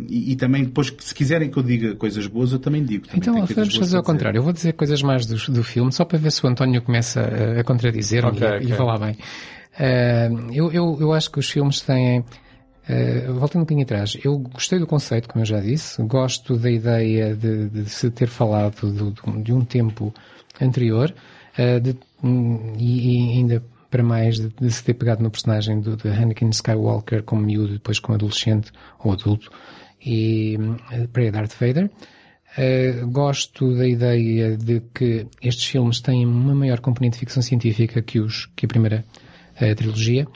e- 0.08 0.32
e 0.32 0.36
também 0.36 0.64
depois, 0.64 0.88
que 0.90 1.04
se 1.04 1.14
quiserem 1.14 1.50
que 1.50 1.56
eu 1.58 1.62
diga 1.62 1.94
coisas 1.94 2.26
boas, 2.26 2.52
eu 2.52 2.58
também 2.58 2.82
digo. 2.84 3.06
Também 3.06 3.20
Então 3.20 3.34
vamos 3.46 3.76
fazer 3.76 3.96
ao 3.98 4.02
contrário. 4.02 4.38
Eu 4.38 4.42
vou 4.42 4.52
dizer 4.52 4.72
coisas 4.72 5.02
mais 5.02 5.26
do, 5.26 5.36
do 5.52 5.62
filme, 5.62 5.92
só 5.92 6.04
para 6.04 6.18
ver 6.18 6.32
se 6.32 6.44
o 6.44 6.48
António 6.48 6.80
começa 6.82 7.20
a, 7.20 7.60
a 7.60 7.64
contradizer 7.64 8.24
Ok, 8.24 8.40
e, 8.40 8.44
a- 8.44 8.56
ok. 8.56 8.68
e 8.68 8.72
falar 8.72 8.98
bem. 8.98 9.16
Eh, 9.78 10.30
eu, 10.52 10.70
eu, 10.72 10.98
eu 11.00 11.12
acho 11.12 11.30
que 11.30 11.38
os 11.38 11.50
filmes 11.50 11.80
têm. 11.80 12.24
eh, 12.88 13.26
voltando 13.28 13.58
um 13.62 13.64
bocadinho 13.64 13.84
atrás, 13.84 14.16
eu 14.24 14.36
gostei 14.38 14.78
do 14.78 14.86
conceito, 14.86 15.28
como 15.28 15.42
eu 15.42 15.46
já 15.46 15.60
disse, 15.60 16.02
gosto 16.02 16.56
da 16.56 16.70
ideia 16.70 17.34
de, 17.36 17.68
de 17.68 17.88
se 17.88 18.10
ter 18.10 18.26
falado 18.26 18.90
do- 18.92 19.10
do- 19.12 19.42
de 19.42 19.52
um 19.52 19.64
tempo 19.64 20.12
anterior 20.60 21.14
eh, 21.56 21.78
de- 21.78 21.96
e, 22.22 23.32
e 23.34 23.38
ainda 23.38 23.62
para 23.90 24.02
mais 24.02 24.38
de, 24.40 24.48
de 24.48 24.70
se 24.70 24.82
ter 24.82 24.94
pegado 24.94 25.22
no 25.22 25.30
personagem 25.30 25.80
do, 25.80 25.96
de 25.96 26.08
Anakin 26.08 26.48
Skywalker 26.48 27.22
como 27.22 27.42
miúdo, 27.42 27.74
depois 27.74 27.98
como 27.98 28.14
adolescente 28.14 28.72
ou 28.98 29.12
adulto 29.12 29.50
e 30.04 30.56
hum, 30.58 30.76
para 31.12 31.30
Darth 31.30 31.54
Vader. 31.60 31.90
Uh, 32.56 33.06
gosto 33.10 33.74
da 33.76 33.86
ideia 33.86 34.56
de 34.56 34.82
que 34.94 35.26
estes 35.40 35.64
filmes 35.64 36.00
têm 36.00 36.26
uma 36.26 36.54
maior 36.54 36.80
componente 36.80 37.14
de 37.14 37.20
ficção 37.20 37.42
científica 37.42 38.02
que, 38.02 38.20
os, 38.20 38.46
que 38.54 38.66
a 38.66 38.68
primeira 38.68 39.04
uh, 39.60 39.74
trilogia. 39.74 40.26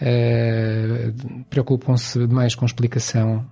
Uh, 0.00 1.44
Preocupam-se 1.48 2.18
mais 2.26 2.54
com 2.54 2.66
explicação 2.66 3.46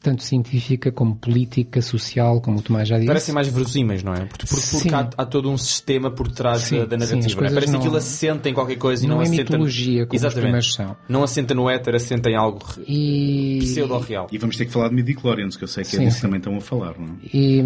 tanto 0.00 0.22
científica 0.22 0.92
como 0.92 1.16
política, 1.16 1.82
social, 1.82 2.40
como 2.40 2.58
o 2.58 2.62
Tomás 2.62 2.88
já 2.88 2.96
disse. 2.96 3.08
Parecem 3.08 3.34
mais 3.34 3.48
verosímeis, 3.48 4.02
não 4.02 4.14
é? 4.14 4.26
Porque, 4.26 4.46
porque, 4.46 4.66
porque 4.70 4.88
Sim. 4.88 4.94
há, 4.94 5.10
há 5.16 5.26
todo 5.26 5.50
um 5.50 5.58
sistema 5.58 6.10
por 6.10 6.28
trás 6.30 6.62
Sim, 6.62 6.78
da, 6.78 6.82
sim, 6.84 6.96
narrativa. 6.96 7.18
não 7.18 7.26
é? 7.26 7.34
coisas 7.34 7.52
Parece 7.54 7.66
que 7.66 7.72
não- 7.72 7.78
aquilo 7.80 7.96
assenta 7.96 8.48
em 8.48 8.54
qualquer 8.54 8.76
coisa 8.76 9.04
e 9.04 9.08
não 9.08 9.16
não, 9.16 9.22
é 9.22 9.24
assenta. 9.26 9.42
mitologia 9.42 10.06
como 10.06 10.16
os 10.16 10.22
Exatamente. 10.22 10.42
primeiros 10.42 10.74
são. 10.74 10.96
Não 11.08 11.22
assenta 11.24 11.54
no 11.54 11.68
éter, 11.68 11.94
assenta 11.94 12.30
em 12.30 12.36
algo 12.36 12.64
E, 12.86 13.58
pseudo-real. 13.60 14.28
E 14.30 14.38
vamos 14.38 14.56
ter 14.56 14.66
que 14.66 14.72
falar 14.72 14.88
de 14.88 14.94
midichlorians, 14.94 15.56
que 15.56 15.64
eu 15.64 15.68
sei 15.68 15.82
que 15.82 15.96
é 15.96 15.98
Sim, 15.98 16.04
disso 16.04 16.16
sim. 16.16 16.20
que 16.20 16.26
também 16.26 16.38
estão 16.38 16.56
a 16.56 16.60
falar, 16.60 16.94
não 16.98 17.06
é? 17.06 17.36
E, 17.36 17.62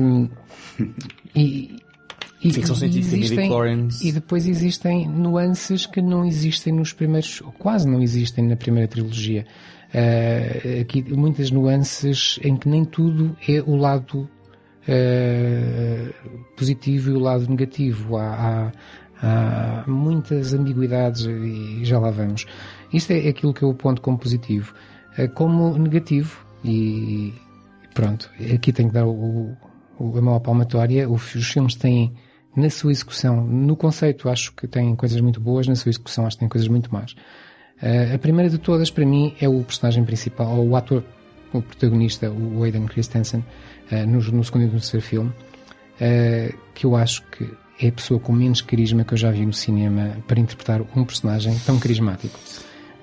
e, 1.36 1.76
e, 2.42 2.52
Ficção 2.52 2.74
científica, 2.74 3.16
existem-. 3.16 3.88
E 4.02 4.10
depois 4.10 4.48
existem 4.48 5.08
nuances 5.08 5.86
que 5.86 6.00
não 6.02 6.24
existem 6.24 6.72
nos 6.72 6.92
primeiros, 6.92 7.40
ou 7.42 7.52
quase 7.52 7.86
não 7.86 8.00
existem 8.02 8.48
na 8.48 8.56
primeira 8.56 8.88
trilogia. 8.88 9.46
Eh, 9.94 10.80
aqui 10.82 11.02
muitas 11.14 11.50
nuances 11.50 12.38
em 12.42 12.56
que 12.56 12.68
nem 12.68 12.84
tudo 12.84 13.36
é 13.46 13.60
o 13.60 13.76
lado 13.76 14.28
eh, 14.88 16.12
positivo 16.56 17.10
e 17.10 17.12
o 17.14 17.18
lado 17.18 17.46
negativo. 17.48 18.16
Há, 18.16 18.72
há, 19.22 19.82
há 19.82 19.90
muitas 19.90 20.54
ambiguidades 20.54 21.26
e 21.26 21.84
já 21.84 21.98
lá 21.98 22.10
vamos. 22.10 22.46
Isto 22.92 23.12
é 23.12 23.28
aquilo 23.28 23.52
que 23.54 23.62
eu 23.62 23.70
aponto 23.70 24.00
como 24.02 24.18
positivo. 24.18 24.74
Eh, 25.18 25.28
como 25.28 25.76
negativo, 25.78 26.44
e 26.64 27.34
pronto, 27.94 28.30
aqui 28.54 28.72
tenho 28.72 28.88
que 28.88 28.94
dar 28.94 29.06
o, 29.06 29.56
o- 29.98 30.18
a 30.18 30.22
mão 30.22 30.34
à 30.34 30.40
palmatória. 30.40 31.08
Os, 31.08 31.34
os 31.34 31.46
filmes 31.50 31.74
têm, 31.74 32.12
na 32.56 32.70
sua 32.70 32.92
execução, 32.92 33.44
no 33.46 33.76
conceito, 33.76 34.28
acho 34.28 34.52
que 34.54 34.66
têm 34.66 34.94
coisas 34.96 35.20
muito 35.20 35.40
boas, 35.40 35.66
na 35.68 35.74
sua 35.74 35.90
execução, 35.90 36.26
acho 36.26 36.36
que 36.36 36.40
têm 36.40 36.48
coisas 36.48 36.68
muito 36.68 36.92
más. 36.92 37.14
Eh, 37.82 38.14
a 38.14 38.18
primeira 38.18 38.48
de 38.48 38.58
todas, 38.58 38.90
para 38.90 39.04
mim, 39.04 39.34
é 39.40 39.48
o 39.48 39.62
personagem 39.64 40.04
principal, 40.04 40.56
ou 40.56 40.68
o 40.68 40.76
ator, 40.76 41.02
o 41.52 41.60
protagonista, 41.60 42.30
o 42.30 42.62
Aidan 42.62 42.86
Christensen, 42.86 43.44
eh, 43.90 44.06
no, 44.06 44.20
no 44.20 44.44
segundo 44.44 44.62
e 44.62 44.66
no 44.66 44.72
terceiro 44.72 45.04
filme, 45.04 45.32
eh, 46.00 46.54
que 46.74 46.86
eu 46.86 46.94
acho 46.94 47.22
que 47.26 47.50
é 47.80 47.88
a 47.88 47.92
pessoa 47.92 48.20
com 48.20 48.32
menos 48.32 48.60
carisma 48.60 49.04
que 49.04 49.14
eu 49.14 49.18
já 49.18 49.30
vi 49.30 49.44
no 49.44 49.52
cinema 49.52 50.16
para 50.26 50.38
interpretar 50.38 50.80
um 50.94 51.04
personagem 51.04 51.58
tão 51.66 51.78
carismático. 51.78 52.38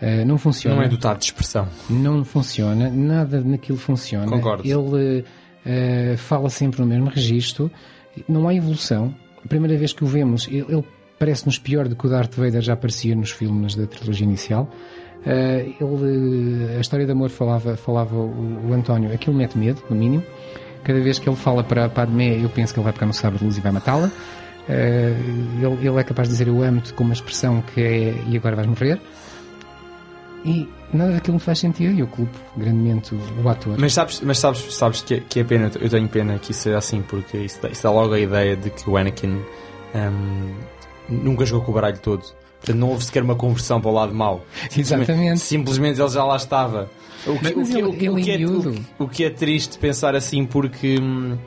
Uh, 0.01 0.25
não 0.25 0.37
funciona. 0.37 0.77
Não 0.77 0.83
é 0.83 0.87
dotado 0.87 1.19
de 1.19 1.25
expressão. 1.25 1.67
Não 1.89 2.23
funciona, 2.23 2.89
nada 2.89 3.41
naquilo 3.41 3.77
funciona. 3.77 4.27
Concordo. 4.27 4.63
Ele 4.65 5.19
uh, 5.21 6.17
fala 6.17 6.49
sempre 6.49 6.79
no 6.79 6.87
mesmo 6.87 7.09
registro, 7.09 7.69
não 8.27 8.47
há 8.47 8.55
evolução. 8.55 9.13
A 9.43 9.47
primeira 9.47 9.77
vez 9.77 9.91
que 9.91 10.03
o 10.03 10.07
vemos, 10.07 10.47
ele, 10.47 10.65
ele 10.69 10.85
parece-nos 11.19 11.59
pior 11.59 11.87
do 11.87 11.95
que 11.95 12.07
o 12.07 12.09
Darth 12.09 12.33
Vader 12.33 12.61
já 12.61 12.73
aparecia 12.73 13.15
nos 13.15 13.31
filmes 13.31 13.75
da 13.75 13.85
trilogia 13.85 14.25
inicial. 14.25 14.69
Uh, 15.19 15.75
ele, 15.83 16.77
a 16.77 16.79
história 16.79 17.05
de 17.05 17.11
amor 17.11 17.29
falava, 17.29 17.75
falava 17.75 18.15
o, 18.15 18.69
o 18.69 18.73
António, 18.73 19.13
aquilo 19.13 19.35
mete 19.35 19.57
medo, 19.57 19.83
no 19.89 19.95
mínimo. 19.95 20.23
Cada 20.83 20.99
vez 21.01 21.19
que 21.19 21.27
ele 21.27 21.35
fala 21.35 21.61
para 21.61 21.89
Padmé, 21.89 22.41
eu 22.41 22.49
penso 22.49 22.73
que 22.73 22.79
ele 22.79 22.85
vai 22.85 22.93
pegar 22.93 23.07
no 23.07 23.13
sabre 23.13 23.37
de 23.37 23.45
luz 23.45 23.57
e 23.57 23.61
vai 23.61 23.71
matá-la. 23.71 24.07
Uh, 24.07 24.71
ele, 25.61 25.87
ele, 25.87 25.99
é 25.99 26.03
capaz 26.03 26.29
de 26.29 26.33
dizer 26.33 26.47
eu 26.47 26.63
amo-te 26.63 26.93
com 26.93 27.03
uma 27.03 27.13
expressão 27.13 27.61
que 27.61 27.81
é 27.81 28.23
e 28.27 28.37
agora 28.37 28.55
vais 28.55 28.67
morrer. 28.67 28.99
E 30.45 30.69
nada 30.93 31.11
daquilo 31.11 31.33
me 31.33 31.39
faz 31.41 31.59
sentido 31.59 31.93
e 31.93 31.99
eu 31.99 32.07
culpo 32.07 32.37
grandemente 32.55 33.13
o, 33.13 33.19
o 33.43 33.49
ator. 33.49 33.75
Mas 33.77 33.93
sabes, 33.93 34.21
mas 34.21 34.39
sabes, 34.39 34.73
sabes 34.73 35.01
que, 35.01 35.19
que 35.19 35.41
é 35.41 35.43
pena, 35.43 35.69
eu 35.81 35.89
tenho 35.89 36.07
pena 36.07 36.39
que 36.39 36.51
isso 36.51 36.61
seja 36.61 36.77
assim, 36.77 37.01
porque 37.01 37.37
isso 37.37 37.59
isso 37.67 37.83
dá 37.83 37.91
logo 37.91 38.13
a 38.13 38.19
ideia 38.19 38.55
de 38.55 38.69
que 38.69 38.89
o 38.89 38.95
Anakin 38.95 39.41
um, 39.95 40.53
nunca 41.09 41.45
jogou 41.45 41.65
com 41.65 41.71
o 41.71 41.75
baralho 41.75 41.97
todo. 41.99 42.21
Portanto, 42.59 42.75
não 42.77 42.89
houve 42.89 43.03
sequer 43.05 43.23
uma 43.23 43.35
conversão 43.35 43.79
para 43.79 43.89
o 43.89 43.93
lado 43.93 44.13
mau. 44.13 44.43
Exatamente. 44.75 45.39
Simplesmente 45.39 45.99
ele 46.01 46.09
já 46.09 46.23
lá 46.23 46.35
estava. 46.35 46.89
O 47.25 47.37
que, 47.39 47.53
Mas 47.55 47.69
o 47.69 47.71
que, 47.71 47.77
ele- 47.77 47.83
o 47.87 47.93
que- 47.93 48.05
ele 48.05 48.09
o 48.09 48.15
que 48.15 48.31
é, 48.31 48.35
o 48.47 48.61
que- 48.73 48.81
o 48.99 49.07
que 49.07 49.23
é 49.23 49.29
triste 49.29 49.77
pensar 49.77 50.15
assim, 50.15 50.45
porque. 50.45 50.99
hum, 50.99 51.37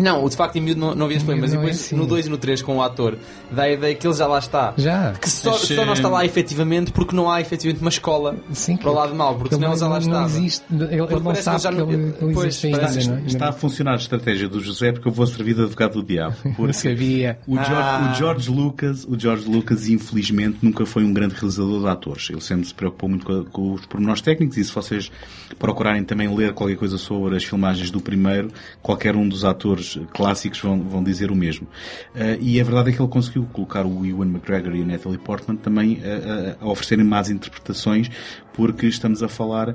Não, 0.00 0.28
de 0.28 0.36
facto 0.36 0.56
em 0.56 0.60
miúdo 0.60 0.80
não, 0.80 0.94
não 0.94 1.06
havia 1.06 1.18
problema, 1.18 1.42
mas 1.42 1.52
não 1.52 1.60
é 1.60 1.64
depois 1.64 1.80
assim. 1.80 1.96
no 1.96 2.06
2 2.06 2.26
e 2.26 2.28
no 2.30 2.38
3 2.38 2.62
com 2.62 2.76
o 2.76 2.82
ator, 2.82 3.16
dá 3.50 3.62
a 3.64 3.70
ideia 3.70 3.94
que 3.94 4.06
ele 4.06 4.14
já 4.14 4.26
lá 4.26 4.38
está. 4.38 4.74
Já. 4.76 5.12
Que 5.12 5.28
só, 5.28 5.50
Mas, 5.52 5.60
só 5.62 5.84
não 5.84 5.92
está 5.92 6.08
lá 6.08 6.24
efetivamente 6.24 6.92
porque 6.92 7.14
não 7.14 7.30
há 7.30 7.40
efetivamente 7.40 7.80
uma 7.82 7.90
escola 7.90 8.36
Sim, 8.52 8.76
para 8.76 8.90
o 8.90 8.94
lado 8.94 9.14
mau, 9.14 9.34
porque 9.36 9.54
ele 9.54 9.60
senão 9.62 9.72
ele 9.72 9.80
já 9.80 9.86
lá 9.88 9.94
não, 10.00 10.06
estava. 10.06 10.26
existe. 10.26 10.64
Ele, 10.70 10.84
ele 10.94 11.20
não 11.20 11.32
que 11.32 11.42
sabe 11.42 11.62
já 11.62 11.70
que 11.70 11.76
não- 11.78 11.90
ele 11.90 12.14
não 12.20 12.32
pois, 12.32 12.46
existe 12.48 12.66
ainda. 12.66 12.78
parece 12.80 13.10
é? 13.10 13.22
Está 13.26 13.48
a 13.48 13.52
funcionar 13.52 13.92
a 13.92 13.96
estratégia 13.96 14.48
do 14.48 14.60
José 14.60 14.92
porque 14.92 15.08
eu 15.08 15.12
vou 15.12 15.26
servir 15.26 15.54
de 15.54 15.62
advogado 15.62 15.92
do 15.94 16.02
diabo. 16.02 16.36
Não 16.44 16.52
Porque 16.54 16.72
sabia. 16.72 17.38
o 17.46 17.54
George, 17.56 17.72
Ah. 17.74 18.10
o 18.12 18.14
George 18.16 18.50
Lucas, 18.50 19.04
o 19.04 19.18
George 19.18 19.48
Lucas, 19.48 19.88
infelizmente, 19.88 20.58
nunca 20.62 20.84
foi 20.86 21.04
um 21.04 21.12
grande 21.12 21.34
realizador 21.34 21.80
de 21.82 21.88
atores. 21.88 22.28
Ele 22.30 22.40
sempre 22.40 22.66
se 22.66 22.74
preocupou 22.74 23.08
muito 23.08 23.24
com, 23.26 23.44
com 23.44 23.72
os 23.74 23.86
pormenores 23.86 24.20
técnicos 24.20 24.56
e 24.56 24.64
se 24.64 24.72
vocês 24.72 25.10
procurarem 25.58 26.04
também 26.04 26.32
ler 26.34 26.52
qualquer 26.52 26.76
coisa 26.76 26.98
sobre 26.98 27.36
as 27.36 27.44
filmagens 27.44 27.90
do 27.90 28.00
primeiro, 28.00 28.50
qualquer 28.82 29.16
um 29.16 29.28
dos 29.28 29.44
atores 29.44 29.89
clássicos 30.12 30.60
vão, 30.60 30.82
vão 30.82 31.02
dizer 31.02 31.30
o 31.30 31.34
mesmo. 31.34 31.66
Eh, 32.14 32.38
e 32.40 32.60
a 32.60 32.64
verdade 32.64 32.90
é 32.90 32.92
que 32.92 33.00
ele 33.00 33.08
conseguiu 33.08 33.46
colocar 33.52 33.86
o 33.86 34.04
Ewan 34.04 34.26
McGregor 34.26 34.74
e 34.74 34.82
a 34.82 34.86
Natalie 34.86 35.18
Portman 35.18 35.56
também 35.56 36.00
eh, 36.02 36.56
a, 36.60 36.64
a 36.64 36.68
oferecerem 36.68 37.04
más 37.04 37.30
interpretações 37.30 38.10
porque 38.52 38.86
estamos 38.86 39.22
a 39.22 39.28
falar 39.28 39.74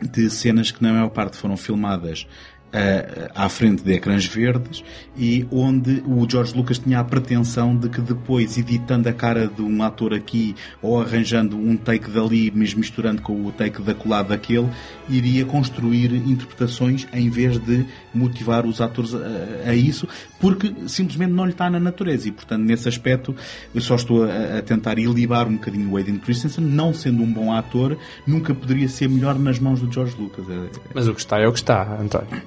de 0.00 0.28
cenas 0.30 0.70
que 0.70 0.82
na 0.82 0.92
maior 0.92 1.10
parte 1.10 1.36
foram 1.36 1.56
filmadas 1.56 2.26
eh, 2.72 3.30
à 3.34 3.48
frente 3.48 3.82
de 3.82 3.92
ecrãs 3.92 4.24
verdes 4.24 4.82
e 5.16 5.46
onde 5.50 6.02
o 6.06 6.26
George 6.28 6.56
Lucas 6.56 6.78
tinha 6.78 7.00
a 7.00 7.04
pretensão 7.04 7.76
de 7.76 7.88
que 7.88 8.00
depois, 8.00 8.56
editando 8.56 9.08
a 9.08 9.12
cara 9.12 9.46
de 9.46 9.62
um 9.62 9.82
ator 9.82 10.14
aqui 10.14 10.54
ou 10.80 11.00
arranjando 11.00 11.56
um 11.56 11.76
take 11.76 12.10
dali, 12.10 12.50
mas 12.54 12.72
misturando 12.74 13.20
com 13.20 13.44
o 13.46 13.52
take 13.52 13.82
da 13.82 13.94
colada 13.94 14.30
daquele, 14.30 14.68
iria 15.08 15.44
construir 15.44 16.14
interpretações 16.14 17.06
em 17.12 17.28
vez 17.28 17.58
de 17.58 17.84
motivar 18.14 18.64
os 18.64 18.80
atores 18.80 19.14
a, 19.14 19.68
a 19.70 19.74
isso, 19.74 20.08
porque 20.40 20.72
simplesmente 20.86 21.32
não 21.32 21.44
lhe 21.44 21.52
está 21.52 21.68
na 21.68 21.78
natureza 21.78 22.28
e, 22.28 22.32
portanto, 22.32 22.62
nesse 22.62 22.88
aspecto, 22.88 23.34
eu 23.74 23.80
só 23.80 23.96
estou 23.96 24.24
a, 24.24 24.58
a 24.58 24.62
tentar 24.62 24.98
ilibar 24.98 25.46
um 25.46 25.54
bocadinho 25.54 25.90
o 25.90 25.96
Hayden 25.96 26.18
Christensen, 26.18 26.64
não 26.64 26.94
sendo 26.94 27.22
um 27.22 27.30
bom 27.30 27.52
ator, 27.52 27.98
nunca 28.26 28.54
poderia 28.54 28.88
ser 28.88 29.08
melhor 29.08 29.38
nas 29.38 29.58
mãos 29.58 29.80
do 29.80 29.92
George 29.92 30.16
Lucas. 30.18 30.44
É- 30.48 30.70
Mas 30.94 31.06
o 31.06 31.14
que 31.14 31.20
está 31.20 31.38
é 31.38 31.46
o 31.46 31.52
que 31.52 31.58
está, 31.58 31.98
António. 32.00 32.42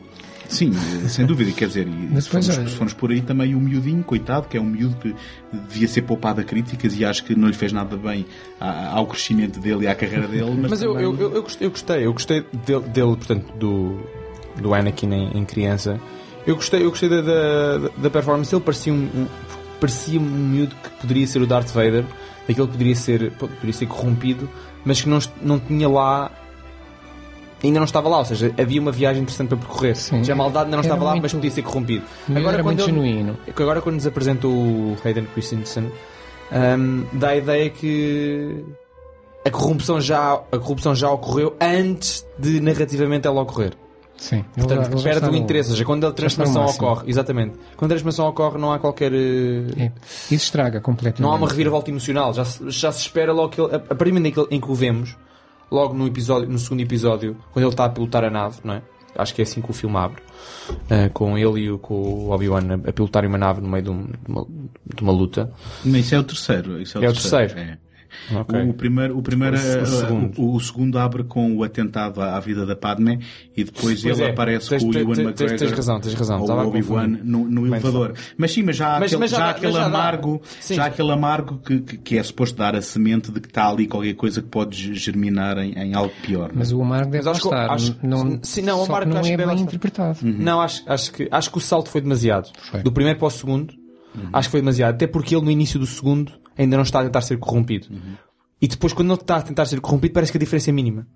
Sim, 0.50 0.72
sem 1.10 1.26
dúvida, 1.26 1.52
quer 1.52 1.68
dizer, 1.68 1.88
e 1.88 2.22
se, 2.22 2.30
formos, 2.30 2.46
se 2.48 2.76
formos 2.76 2.94
por 2.94 3.12
aí 3.12 3.22
também 3.22 3.56
o 3.56 3.60
miudinho, 3.60 4.04
coitado, 4.04 4.48
que 4.48 4.56
é 4.58 4.62
um 4.62 4.66
miúdo 4.66 4.96
que 4.98 5.16
devia 5.52 5.88
ser 5.88 6.04
poupado 6.04 6.42
a 6.42 6.44
críticas 6.44 6.96
e 6.98 7.04
acho 7.04 7.24
que 7.24 7.36
não 7.36 7.48
lhe 7.48 7.54
fez 7.54 7.72
nada 7.74 7.98
bem 7.98 8.26
ao 8.60 9.06
crescimento 9.08 9.60
dele 9.60 9.86
e 9.86 9.88
à 9.88 9.96
carreira 9.96 10.28
dele. 10.28 10.56
Mas, 10.62 10.72
Mas 10.72 10.82
eu, 10.82 10.94
também- 10.94 11.04
eu, 11.06 11.20
eu, 11.20 11.36
eu 11.36 11.42
gostei, 11.44 11.68
eu 11.68 11.72
gostei, 11.72 12.06
eu 12.06 12.14
gostei 12.14 12.46
dele, 12.66 12.84
dele, 12.90 13.16
portanto, 13.16 13.54
do, 13.58 14.00
do 14.62 14.74
Anakin 14.74 15.12
em, 15.14 15.38
em 15.40 15.46
criança. 15.46 16.00
Eu 16.46 16.56
gostei, 16.56 16.84
eu 16.86 16.90
gostei 16.92 17.10
da, 17.10 17.22
da, 17.22 17.78
da 17.98 18.10
performance 18.10 18.52
dele, 18.52 18.64
parecia 18.64 18.94
um, 18.94 18.98
um- 18.98 19.28
parecia 19.80 20.20
um 20.20 20.24
miúdo 20.24 20.76
que 20.82 20.90
poderia 21.02 21.28
ser 21.28 21.42
o 21.42 21.48
Darth 21.48 21.70
Vader, 21.74 22.06
daquele 22.48 22.68
que 22.68 22.74
poderia 22.74 22.96
ser, 22.96 23.32
poderia 23.32 23.74
ser 23.74 23.88
corrompido, 23.88 24.50
mas 24.86 25.02
que 25.02 25.10
não, 25.10 25.20
não 25.42 25.60
tinha 25.60 25.90
lá 25.90 26.32
ainda 27.68 27.80
não 27.80 27.86
estava 27.86 28.08
lá, 28.10 28.20
ou 28.20 28.26
seja, 28.26 28.54
havia 28.60 28.82
uma 28.82 28.92
viagem 28.92 29.22
interessante 29.24 29.50
para 29.50 29.58
percorrer. 29.58 29.96
Sim. 29.96 30.24
Já 30.24 30.34
a 30.34 30.36
maldade 30.36 30.66
ainda 30.66 30.78
não 30.78 30.84
Era 30.84 30.88
estava 30.88 31.04
lá, 31.06 31.12
muito- 31.12 31.24
mas 31.24 31.34
podia 31.34 31.52
ser 31.52 31.62
corrompido. 31.62 32.04
Agora 32.36 32.64
muito 32.64 32.80
ele- 32.82 32.86
genuíno. 32.92 33.38
agora 33.58 33.82
quando 33.82 33.96
nos 33.96 34.08
apresenta 34.08 34.48
o 34.48 34.96
Hayden 35.04 35.26
Christensen 35.34 35.92
hum, 36.52 37.06
dá 37.14 37.30
a 37.30 37.36
ideia 37.38 37.70
que 37.70 38.64
a 39.46 39.50
corrupção 39.52 40.00
já 40.02 40.34
a 40.52 40.58
corrupção 40.58 40.96
já 40.96 41.10
ocorreu 41.10 41.56
antes 41.62 42.26
de 42.38 42.60
narrativamente 42.60 43.28
ela 43.28 43.42
ocorrer. 43.42 43.74
Sim. 44.18 44.46
Portanto, 44.56 44.94
Ele 44.94 45.04
perde 45.04 45.30
o 45.30 45.36
interesse, 45.36 45.70
ou 45.72 45.76
seja, 45.76 45.84
quando 45.86 46.08
a 46.08 46.12
transformação 46.14 46.66
ocorre, 46.66 47.04
exatamente. 47.10 47.56
Quando 47.76 47.92
a 47.92 47.96
transformação 47.96 48.28
ocorre 48.28 48.58
não 48.58 48.72
há 48.72 48.80
qualquer 48.80 49.12
eh, 49.14 49.66
É. 49.78 49.92
Isso 50.32 50.46
estraga 50.46 50.80
completamente. 50.80 51.22
não 51.22 51.34
há 51.34 51.36
uma 51.36 51.50
reviravolta 51.50 51.90
emocional, 51.92 52.34
já 52.34 52.46
se, 52.46 52.70
já 52.72 52.94
se 52.94 53.02
espera 53.02 53.34
logo 53.34 53.50
que 53.50 53.60
ele, 53.60 53.74
a 53.74 53.76
a 53.76 53.80
partir 53.80 54.12
do 54.12 54.14
momento 54.14 54.48
em 54.50 54.62
que 54.62 54.72
o 54.72 54.74
vemos, 54.74 55.18
logo 55.72 55.94
no 55.94 56.08
episódio, 56.08 56.50
no 56.50 56.58
segundo 56.60 56.82
episódio, 56.82 57.36
quando 57.52 57.64
ele 57.66 57.72
está 57.74 57.86
a 57.86 57.90
pilotar 57.90 58.24
a 58.24 58.30
nave, 58.30 58.60
não 58.64 58.76
é? 58.76 58.82
Acho 59.18 59.34
que 59.34 59.42
é 59.42 59.44
assim 59.44 59.62
que 59.62 59.72
o 59.72 59.74
filme 59.74 59.96
abre. 59.96 60.22
eh, 60.90 61.08
com 61.10 61.38
ele 61.38 61.62
e 61.62 61.72
o, 61.72 61.80
com 61.80 61.94
o 61.94 62.32
Obi-Wan 62.32 62.62
a, 62.86 62.92
pilotarem 62.92 63.30
uma 63.30 63.38
nave 63.38 63.62
no 63.62 63.70
meio 63.70 63.84
de, 63.84 63.90
um- 63.90 64.04
de 64.08 64.28
uma, 64.28 64.46
de 64.96 65.02
uma 65.04 65.12
luta. 65.14 65.52
Isso 65.86 66.16
é 66.16 66.20
o 66.20 66.24
terceiro. 66.24 66.82
Isso 66.82 66.98
é 66.98 67.02
o 67.02 67.04
É 67.06 67.10
o 67.10 67.14
terceiro. 67.14 67.54
terceiro? 67.54 67.72
É. 67.72 67.85
Ok. 68.36 68.62
O 68.70 68.74
primeiro, 68.74 69.18
o 69.18 69.22
primeiro, 69.22 69.56
O- 69.56 69.60
eh, 69.60 69.86
segundo. 69.86 70.42
o, 70.42 70.56
o 70.56 70.60
segundo 70.60 70.98
abre 71.00 71.24
com 71.24 71.56
o 71.56 71.64
atentado 71.64 72.22
à, 72.22 72.40
vida 72.40 72.66
da 72.66 72.76
Padme 72.76 73.20
e 73.56 73.64
depois 73.64 74.02
Pois 74.02 74.06
ele 74.20 74.28
é, 74.28 74.32
aparece 74.32 74.70
tens- 74.70 74.84
com 74.84 74.90
o 74.90 74.92
tens- 74.94 75.02
Ewan 75.04 75.14
tens- 75.16 75.26
McGregor 75.28 75.58
tens 75.60 75.72
razão, 75.72 76.00
tens 76.00 76.14
razão, 76.14 76.42
ou 76.42 76.50
o 76.50 76.68
Obi-Wan 76.68 77.08
no, 77.24 77.46
no 77.50 77.68
elevador. 77.68 78.14
Mas 78.38 78.52
sim, 78.52 78.64
mas 78.64 78.76
já 78.76 78.96
há 78.96 79.00
Mas- 79.00 79.12
aquele, 79.14 79.20
mas 79.20 79.32
já 79.32 79.50
aquele 79.50 79.74
já 79.74 79.86
amargo, 79.86 80.42
Sim. 80.60 80.76
já 80.76 80.86
aquele 80.86 81.12
amargo 81.12 81.58
que, 81.60 81.80
que, 81.82 81.98
que 81.98 82.18
é 82.18 82.24
suposto 82.24 82.58
dar 82.58 82.76
a 82.76 82.82
semente 82.82 83.32
de 83.32 83.40
que 83.40 83.48
está 83.48 83.70
ali 83.70 83.88
qualquer 83.88 84.14
coisa 84.16 84.42
que 84.42 84.48
pode 84.48 84.94
germinar 84.96 85.58
em, 85.58 85.74
em 85.74 85.94
algo 85.94 86.14
pior. 86.22 86.50
não 86.50 86.56
é? 86.56 86.60
Mas 86.60 86.72
o 86.72 86.82
amargo 86.82 87.12
deve 87.12 87.26
Mas 87.26 87.28
acho 87.28 87.42
que- 87.42 87.48
estar. 87.56 87.72
acho- 87.74 87.98
não, 88.04 88.40
sim, 88.44 88.62
não, 88.62 88.80
o 88.80 88.84
amargo 88.86 89.10
não 89.12 89.20
acho 89.22 89.32
é 89.32 89.38
bem 89.38 89.46
estar. 89.46 89.60
interpretado. 89.62 90.20
Não, 90.24 90.62
acho, 90.62 90.84
acho, 90.88 91.12
que, 91.12 91.28
acho 91.32 91.52
que 91.52 91.58
o 91.58 91.62
salto 91.62 91.90
foi 91.90 92.02
demasiado. 92.02 92.50
Foi. 92.72 92.82
Do 92.84 92.92
primeiro 92.92 93.20
para 93.20 93.28
o 93.28 93.32
segundo, 93.32 93.74
acho 94.34 94.48
que 94.48 94.52
foi 94.52 94.62
demasiado. 94.62 94.96
Até 94.96 95.08
porque 95.08 95.36
ele 95.36 95.44
no 95.46 95.52
início 95.52 95.80
do 95.80 95.86
segundo 95.86 96.32
ainda 96.58 96.78
não 96.78 96.84
está 96.84 97.02
a 97.02 97.04
tentar 97.04 97.22
ser 97.22 97.38
corrompido. 97.38 97.88
E 98.62 98.68
depois, 98.68 98.94
quando 98.94 99.12
ele 99.12 99.22
está 99.22 99.38
a 99.38 99.42
tentar 99.42 99.66
ser 99.66 99.80
corrompido, 99.82 100.14
parece 100.14 100.32
que 100.32 100.38
a 100.38 100.40
diferença 100.40 100.70
é 100.70 100.74
mínima. 100.74 101.08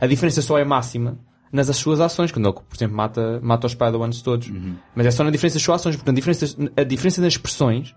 A 0.00 0.06
diferença 0.06 0.40
só 0.42 0.58
é 0.58 0.64
máxima 0.64 1.18
nas 1.52 1.74
suas 1.76 2.00
ações, 2.00 2.30
quando 2.30 2.46
ele, 2.46 2.54
por 2.54 2.76
exemplo, 2.76 2.96
mata, 2.96 3.40
mata 3.42 3.66
os 3.66 3.74
Padawans 3.74 4.22
todos. 4.22 4.48
Mas 4.94 5.06
é 5.06 5.10
só 5.10 5.24
na 5.24 5.30
diferença 5.30 5.56
das 5.56 5.62
suas 5.62 5.80
ações, 5.80 5.96
porque 5.96 6.10
a 6.10 6.14
diferença, 6.14 6.46
a 6.76 6.82
diferença 6.84 7.20
das 7.20 7.34
expressões, 7.34 7.94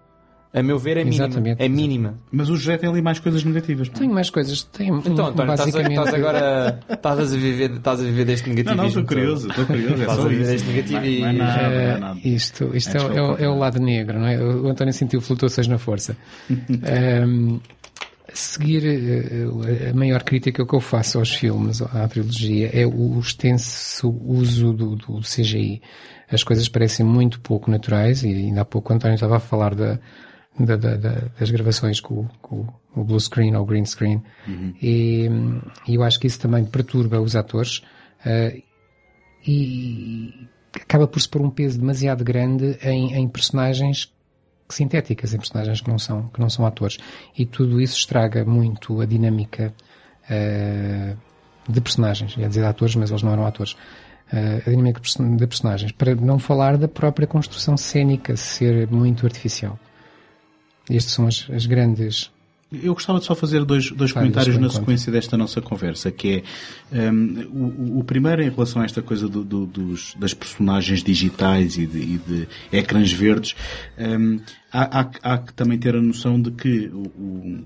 a 0.54 0.62
meu 0.62 0.78
ver, 0.78 0.98
é 0.98 1.04
mínima. 1.06 1.26
Exatamente. 1.26 1.64
É 1.64 1.70
mínima. 1.70 2.16
Mas 2.32 2.50
o 2.50 2.58
José 2.58 2.78
tem 2.78 2.90
ali 2.90 3.02
mais 3.02 3.20
coisas 3.20 3.44
negativas. 3.44 3.88
não 3.88 3.96
é? 3.96 4.00
Tenho 4.00 4.14
mais 4.14 4.30
coisas. 4.30 4.64
Tenho, 4.64 4.98
Então, 5.00 5.28
António, 5.28 5.54
estás, 5.54 5.62
a- 5.62 5.66
basicamente. 5.66 5.98
estás 5.98 6.14
agora 6.14 6.80
estás 6.90 7.20
a 7.34 7.38
viver, 7.38 7.72
estás 7.72 8.00
a 8.02 8.04
viver 8.04 8.26
deste 8.26 8.50
Não, 8.50 8.56
negativismo. 8.56 8.82
não, 8.82 8.88
estou 8.90 9.04
curioso, 9.06 9.48
estou 9.50 9.66
curioso. 9.66 9.94
É 9.96 10.00
Estás 10.02 10.18
só 10.20 10.26
a 10.26 10.28
ver 10.28 10.42
isso. 10.42 10.52
este 10.54 10.68
negativo 10.68 11.00
Não 11.00 11.06
é- 11.06 11.20
não 11.22 11.28
é 11.30 11.34
e- 11.34 11.38
nada, 11.38 11.62
não 11.70 11.80
é 11.80 11.98
nada. 12.00 12.20
isto 12.24 12.72
isto 12.76 12.98
é, 12.98 13.00
é, 13.00 13.22
o- 13.22 13.38
é 13.38 13.50
o 13.50 13.58
lado 13.58 13.80
negro, 13.80 14.20
não 14.20 14.28
é? 14.28 14.38
O 14.44 14.68
António 14.68 14.94
sentiu 14.94 15.22
flutuações 15.22 15.68
na 15.68 15.78
força. 15.78 16.18
Ehm, 16.84 17.60
seguir 18.34 18.84
eh, 18.86 19.90
a 19.90 19.94
maior 19.94 20.24
crítica 20.24 20.66
que 20.66 20.74
eu 20.76 20.80
faço 20.80 21.18
aos 21.20 21.34
filmes, 21.34 21.82
à 21.82 22.08
trilogia, 22.08 22.70
é 22.74 22.86
o 22.86 23.20
extenso 23.20 24.10
uso 24.26 24.72
do, 24.74 24.96
do 24.96 25.20
CGI. 25.22 25.82
As 26.32 26.44
coisas 26.44 26.68
parecem 26.70 27.06
muito 27.06 27.40
pouco 27.42 27.70
naturais 27.70 28.24
e 28.24 28.30
ainda 28.30 28.62
há 28.62 28.66
pouco 28.66 28.92
o 28.92 28.96
António 28.96 29.16
estava 29.16 29.36
a 29.36 29.40
falar 29.40 29.76
da, 29.76 30.00
da- 30.60 30.76
da- 30.76 30.98
da- 30.98 31.22
das 31.40 31.50
gravações 31.52 32.00
com, 32.00 32.28
com 32.42 32.68
o 32.96 33.04
blue 33.04 33.20
screen 33.20 33.56
ou 33.56 33.66
green 33.66 33.86
screen 33.86 34.22
e, 34.82 35.28
hum, 35.30 35.62
e 35.88 35.96
eu 35.96 36.04
acho 36.04 36.20
que 36.20 36.28
isso 36.28 36.40
também 36.40 36.66
perturba 36.66 37.20
os 37.22 37.36
atores 37.36 37.82
eh, 38.26 38.62
e 39.48 40.48
acaba 40.76 41.08
por 41.08 41.20
se 41.20 41.28
pôr 41.28 41.42
um 41.42 41.50
peso 41.50 41.80
demasiado 41.80 42.24
grande 42.24 42.78
em, 42.84 43.14
em 43.16 43.28
personagens 43.28 44.12
sintéticas, 44.70 45.34
em 45.34 45.38
personagens 45.38 45.82
que 45.82 45.90
não 45.90 46.00
são, 46.00 46.28
que 46.30 46.40
não 46.40 46.50
são 46.50 46.66
atores. 46.66 46.98
E 47.38 47.46
tudo 47.46 47.82
isso 47.82 47.98
estraga 47.98 48.46
muito 48.46 49.02
a 49.02 49.06
dinâmica 49.06 49.74
eh, 50.30 51.16
de 51.68 51.82
personagens. 51.82 52.36
Ia 52.38 52.48
dizer 52.48 52.64
atores, 52.66 52.96
mas 52.96 53.10
eles 53.10 53.22
não 53.24 53.34
eram 53.34 53.46
atores. 53.46 53.76
Eh, 54.32 54.62
a 54.66 54.70
dinâmica 54.70 55.02
de 55.02 55.48
personagens. 55.48 55.92
Para 55.92 56.16
não 56.16 56.40
falar 56.40 56.78
da 56.78 56.88
própria 56.88 57.28
construção 57.28 57.76
cênica 57.76 58.38
ser 58.38 58.88
muito 58.90 59.26
artificial. 59.26 59.78
Estas 60.90 61.14
são 61.14 61.28
as, 61.28 61.48
as 61.50 61.66
grandes. 61.66 62.32
Eu 62.72 62.94
gostava 62.94 63.20
de 63.20 63.26
só 63.26 63.36
fazer 63.36 63.66
dois, 63.66 63.92
dois 63.92 64.14
comentários 64.14 64.58
na 64.58 64.70
sequência 64.70 65.12
desta 65.12 65.36
nossa 65.36 65.62
conversa, 65.62 66.10
que 66.10 66.42
é 66.90 67.12
um, 67.12 67.42
o, 67.52 68.00
o, 68.00 68.04
primeiro 68.04 68.42
em 68.42 68.50
relação 68.50 68.82
a 68.82 68.86
esta 68.86 69.02
coisa 69.02 69.28
do, 69.28 69.44
do, 69.44 69.66
dos, 69.66 70.16
das 70.18 70.34
personagens 70.34 71.04
digitais 71.04 71.78
e 71.78 71.86
de, 71.86 72.00
e 72.00 72.18
de 72.18 72.48
ecrãs 72.72 73.12
verdes, 73.12 73.56
um, 74.00 74.40
há, 74.72 75.02
há, 75.02 75.12
há, 75.22 75.38
que 75.38 75.54
também 75.54 75.78
ter 75.78 75.98
a 75.98 76.02
noção 76.02 76.42
de 76.42 76.50
que 76.52 76.90
o, 76.94 77.08
o 77.08 77.64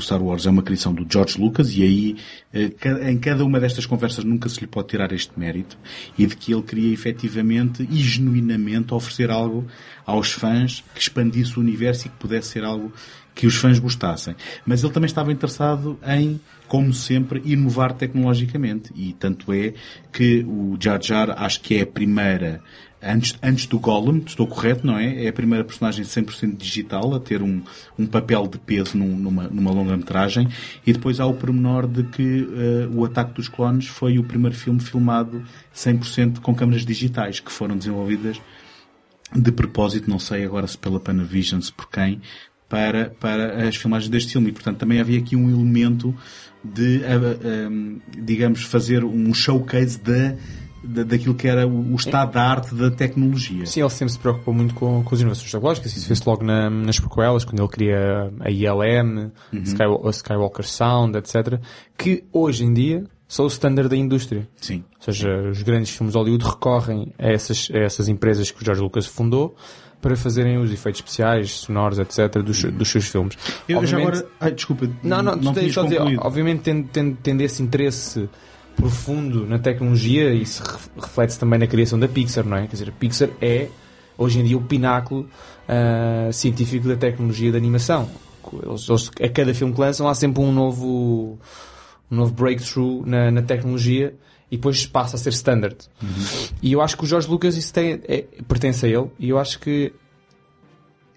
Star 0.00 0.22
Wars 0.22 0.46
é 0.46 0.50
uma 0.50 0.62
criação 0.62 0.92
do 0.92 1.06
George 1.10 1.40
Lucas 1.40 1.76
e 1.76 1.82
aí 1.82 2.16
eh, 2.52 3.10
em 3.10 3.18
cada 3.18 3.44
uma 3.44 3.60
destas 3.60 3.86
conversas 3.86 4.24
nunca 4.24 4.48
se 4.48 4.60
lhe 4.60 4.66
pode 4.66 4.88
tirar 4.88 5.12
este 5.12 5.38
mérito 5.38 5.76
e 6.18 6.26
de 6.26 6.36
que 6.36 6.52
ele 6.52 6.62
queria 6.62 6.92
efetivamente 6.92 7.86
e 7.90 7.96
genuinamente 7.96 8.94
oferecer 8.94 9.30
algo 9.30 9.66
aos 10.06 10.32
fãs 10.32 10.82
que 10.94 11.00
expandisse 11.00 11.58
o 11.58 11.60
universo 11.60 12.06
e 12.06 12.10
que 12.10 12.16
pudesse 12.16 12.48
ser 12.48 12.64
algo 12.64 12.92
que 13.34 13.46
os 13.46 13.56
fãs 13.56 13.78
gostassem. 13.78 14.34
Mas 14.66 14.82
ele 14.82 14.92
também 14.92 15.06
estava 15.06 15.32
interessado 15.32 15.98
em, 16.06 16.40
como 16.68 16.92
sempre, 16.92 17.40
inovar 17.44 17.94
tecnologicamente. 17.94 18.92
E 18.94 19.12
tanto 19.14 19.52
é 19.52 19.74
que 20.12 20.44
o 20.46 20.76
Jar 20.78 21.00
Jar 21.02 21.30
acho 21.42 21.60
que 21.60 21.76
é 21.76 21.82
a 21.82 21.86
primeira 21.86 22.62
antes, 23.02 23.36
antes 23.42 23.66
do 23.66 23.78
Gollum, 23.78 24.22
estou 24.24 24.46
correto, 24.46 24.86
não 24.86 24.96
é? 24.96 25.24
É 25.24 25.28
a 25.28 25.32
primeira 25.32 25.64
personagem 25.64 26.04
100% 26.04 26.56
digital 26.56 27.14
a 27.14 27.20
ter 27.20 27.42
um, 27.42 27.62
um 27.98 28.06
papel 28.06 28.46
de 28.46 28.58
peso 28.58 28.96
num, 28.96 29.16
numa, 29.16 29.48
numa 29.48 29.70
longa-metragem. 29.70 30.48
E 30.86 30.92
depois 30.92 31.18
há 31.18 31.26
o 31.26 31.34
pormenor 31.34 31.86
de 31.86 32.04
que 32.04 32.42
uh, 32.42 32.94
o 32.94 33.04
Ataque 33.04 33.34
dos 33.34 33.48
Clones 33.48 33.86
foi 33.86 34.18
o 34.18 34.24
primeiro 34.24 34.56
filme 34.56 34.80
filmado 34.80 35.42
100% 35.74 36.40
com 36.40 36.54
câmaras 36.54 36.86
digitais, 36.86 37.40
que 37.40 37.50
foram 37.50 37.76
desenvolvidas 37.76 38.40
de 39.34 39.50
propósito, 39.50 40.08
não 40.08 40.18
sei 40.18 40.44
agora 40.44 40.66
se 40.66 40.76
pela 40.76 41.00
Panavision, 41.00 41.60
se 41.60 41.72
por 41.72 41.88
quem, 41.88 42.20
para, 42.68 43.10
para 43.18 43.66
as 43.66 43.76
filmagens 43.76 44.10
deste 44.10 44.32
filme. 44.32 44.50
E, 44.50 44.52
portanto, 44.52 44.78
também 44.78 45.00
havia 45.00 45.18
aqui 45.18 45.34
um 45.36 45.50
elemento 45.50 46.14
de, 46.62 46.98
uh, 46.98 47.68
uh, 47.68 48.00
digamos, 48.22 48.62
fazer 48.62 49.04
um 49.04 49.34
showcase 49.34 50.00
da 50.00 50.36
daquilo 50.82 51.34
que 51.34 51.46
era 51.46 51.66
o 51.66 51.94
estado 51.94 52.32
da 52.32 52.42
arte 52.42 52.74
da 52.74 52.90
tecnologia. 52.90 53.64
Sim, 53.66 53.80
ele 53.80 53.90
sempre 53.90 54.12
se 54.12 54.18
preocupou 54.18 54.52
muito 54.52 54.74
com, 54.74 55.02
com 55.02 55.14
as 55.14 55.20
inovações 55.20 55.50
tecnológicas. 55.50 55.96
Isso 55.96 56.06
fez 56.06 56.22
logo 56.24 56.44
na, 56.44 56.68
nas 56.68 56.98
prequelas, 56.98 57.44
quando 57.44 57.60
ele 57.60 57.68
cria 57.68 58.32
a 58.40 58.50
ILM, 58.50 59.30
uhum. 59.52 59.62
Sky, 59.62 59.82
a 59.82 60.10
Skywalker 60.10 60.66
Sound, 60.66 61.16
etc. 61.16 61.60
Que 61.96 62.24
hoje 62.32 62.64
em 62.64 62.72
dia 62.72 63.04
são 63.28 63.44
o 63.44 63.48
standard 63.48 63.88
da 63.88 63.96
indústria. 63.96 64.48
Sim. 64.56 64.84
Ou 64.96 65.12
seja, 65.12 65.28
os 65.50 65.62
grandes 65.62 65.90
filmes 65.90 66.12
de 66.12 66.18
Hollywood 66.18 66.44
recorrem 66.44 67.12
a 67.18 67.28
essas, 67.28 67.70
a 67.72 67.78
essas 67.78 68.08
empresas 68.08 68.50
que 68.50 68.60
o 68.60 68.64
George 68.64 68.82
Lucas 68.82 69.06
fundou 69.06 69.56
para 70.02 70.16
fazerem 70.16 70.58
os 70.58 70.72
efeitos 70.72 71.00
especiais, 71.00 71.52
sonoros, 71.52 71.98
etc., 72.00 72.42
dos, 72.42 72.62
dos 72.64 72.88
seus 72.88 73.06
filmes. 73.06 73.38
Eu 73.68 73.78
obviamente, 73.78 73.88
já 73.88 73.98
agora. 73.98 74.26
Ai, 74.40 74.52
desculpa. 74.52 74.90
Não, 75.02 75.22
não, 75.22 75.36
não 75.36 75.52
tu 75.52 75.60
tens 75.60 75.72
só 75.72 75.84
dizer, 75.84 76.00
obviamente, 76.18 76.62
tendo, 76.62 76.88
tendo, 76.88 77.16
tendo 77.22 77.40
esse 77.40 77.62
interesse 77.62 78.28
profundo 78.76 79.46
na 79.46 79.58
tecnologia 79.58 80.32
e 80.32 80.42
isso 80.42 80.62
reflete-se 81.00 81.38
também 81.38 81.58
na 81.58 81.66
criação 81.66 81.98
da 81.98 82.08
Pixar, 82.08 82.44
não 82.44 82.56
é? 82.56 82.66
Quer 82.66 82.72
dizer, 82.72 82.88
a 82.88 82.92
Pixar 82.92 83.28
é 83.40 83.68
hoje 84.16 84.40
em 84.40 84.44
dia 84.44 84.56
o 84.56 84.62
pináculo 84.62 85.28
uh, 85.68 86.32
científico 86.32 86.88
da 86.88 86.96
tecnologia 86.96 87.50
de 87.50 87.56
animação. 87.56 88.08
Eles, 88.62 88.88
eles, 88.88 89.10
a 89.22 89.28
cada 89.28 89.54
filme 89.54 89.72
que 89.72 89.80
lançam 89.80 90.08
há 90.08 90.14
sempre 90.14 90.42
um 90.42 90.52
novo, 90.52 91.38
um 92.10 92.16
novo 92.16 92.32
breakthrough 92.32 93.04
na, 93.06 93.30
na 93.30 93.42
tecnologia 93.42 94.14
e 94.50 94.56
depois 94.56 94.84
passa 94.86 95.16
a 95.16 95.18
ser 95.18 95.30
standard. 95.30 95.76
Uhum. 96.02 96.08
E 96.60 96.72
eu 96.72 96.82
acho 96.82 96.96
que 96.96 97.04
o 97.04 97.06
George 97.06 97.28
Lucas 97.28 97.56
isso 97.56 97.72
tem, 97.72 98.00
é, 98.06 98.24
pertence 98.46 98.84
a 98.84 98.88
ele 98.88 99.10
e 99.18 99.30
eu 99.30 99.38
acho 99.38 99.58
que 99.58 99.92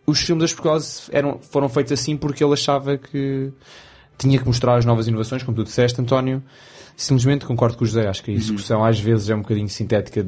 os 0.06 0.20
filmes 0.22 0.44
das 0.44 0.54
prequelas 0.54 1.10
eram, 1.12 1.40
foram 1.40 1.68
feitos 1.68 1.92
assim 1.92 2.16
porque 2.16 2.44
ele 2.44 2.54
achava 2.54 2.98
que 2.98 3.52
tinha 4.18 4.40
que 4.40 4.46
mostrar 4.46 4.78
as 4.78 4.86
novas 4.86 5.08
inovações, 5.08 5.44
como 5.44 5.58
tu 5.58 5.64
disseste, 5.64 6.00
António, 6.00 6.42
Simplesmente 6.96 7.46
concordo 7.46 7.78
com 7.78 7.84
o 7.84 7.88
José, 7.88 8.08
acho 8.08 8.24
que 8.24 8.32
a 8.32 8.34
execução 8.34 8.80
uhum. 8.80 8.86
às 8.86 9.00
vezes 9.00 9.30
é 9.30 9.36
um 9.36 9.42
bocadinho 9.42 9.68
sintética 9.68 10.26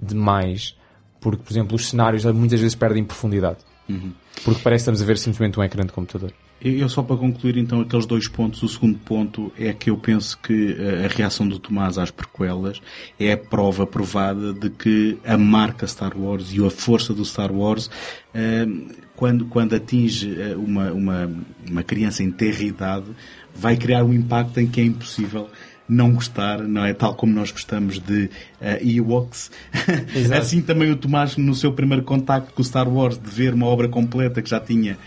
demais, 0.00 0.76
porque, 1.20 1.42
por 1.42 1.52
exemplo, 1.52 1.74
os 1.74 1.88
cenários 1.88 2.24
muitas 2.26 2.60
vezes 2.60 2.74
perdem 2.74 3.04
profundidade. 3.04 3.58
Uhum. 3.88 4.12
Porque 4.44 4.60
parece 4.62 4.84
que 4.84 4.90
estamos 4.90 5.02
a 5.02 5.04
ver 5.04 5.18
simplesmente 5.18 5.58
um 5.58 5.62
ecrã 5.62 5.84
de 5.84 5.92
computador. 5.92 6.32
Eu 6.60 6.88
só 6.88 7.04
para 7.04 7.16
concluir 7.16 7.56
então 7.56 7.80
aqueles 7.80 8.04
dois 8.04 8.26
pontos, 8.26 8.62
o 8.64 8.68
segundo 8.68 8.98
ponto 8.98 9.52
é 9.56 9.72
que 9.72 9.90
eu 9.90 9.96
penso 9.96 10.36
que 10.38 10.76
a 11.04 11.06
reação 11.06 11.46
do 11.46 11.56
Tomás 11.56 11.98
às 11.98 12.10
prequelas 12.10 12.80
é 13.18 13.32
a 13.32 13.36
prova 13.36 13.86
provada 13.86 14.52
de 14.52 14.68
que 14.68 15.18
a 15.24 15.38
marca 15.38 15.86
Star 15.86 16.18
Wars 16.18 16.52
e 16.52 16.64
a 16.64 16.68
força 16.68 17.14
do 17.14 17.24
Star 17.24 17.52
Wars 17.52 17.88
eh, 18.34 18.66
quando, 19.14 19.46
quando 19.46 19.74
atinge 19.76 20.36
eh, 20.36 20.56
uma, 20.56 20.92
uma, 20.92 21.30
uma 21.70 21.82
criança 21.84 22.24
em 22.24 22.30
terra 22.32 22.62
idade 22.64 23.06
vai 23.54 23.76
criar 23.76 24.02
um 24.02 24.12
impacto 24.12 24.58
em 24.58 24.66
que 24.66 24.80
é 24.80 24.84
impossível 24.84 25.48
não 25.88 26.12
gostar, 26.12 26.58
não 26.58 26.84
é? 26.84 26.92
Tal 26.92 27.14
como 27.14 27.32
nós 27.32 27.50
gostamos 27.50 27.98
de 27.98 28.24
uh, 28.60 28.86
Ewoks. 28.86 29.50
assim 30.38 30.60
também 30.60 30.90
o 30.90 30.96
Tomás, 30.96 31.36
no 31.36 31.54
seu 31.54 31.72
primeiro 31.72 32.04
contacto 32.04 32.52
com 32.52 32.60
o 32.60 32.64
Star 32.64 32.88
Wars, 32.88 33.18
de 33.18 33.30
ver 33.30 33.54
uma 33.54 33.66
obra 33.66 33.88
completa 33.88 34.42
que 34.42 34.50
já 34.50 34.60
tinha 34.60 34.98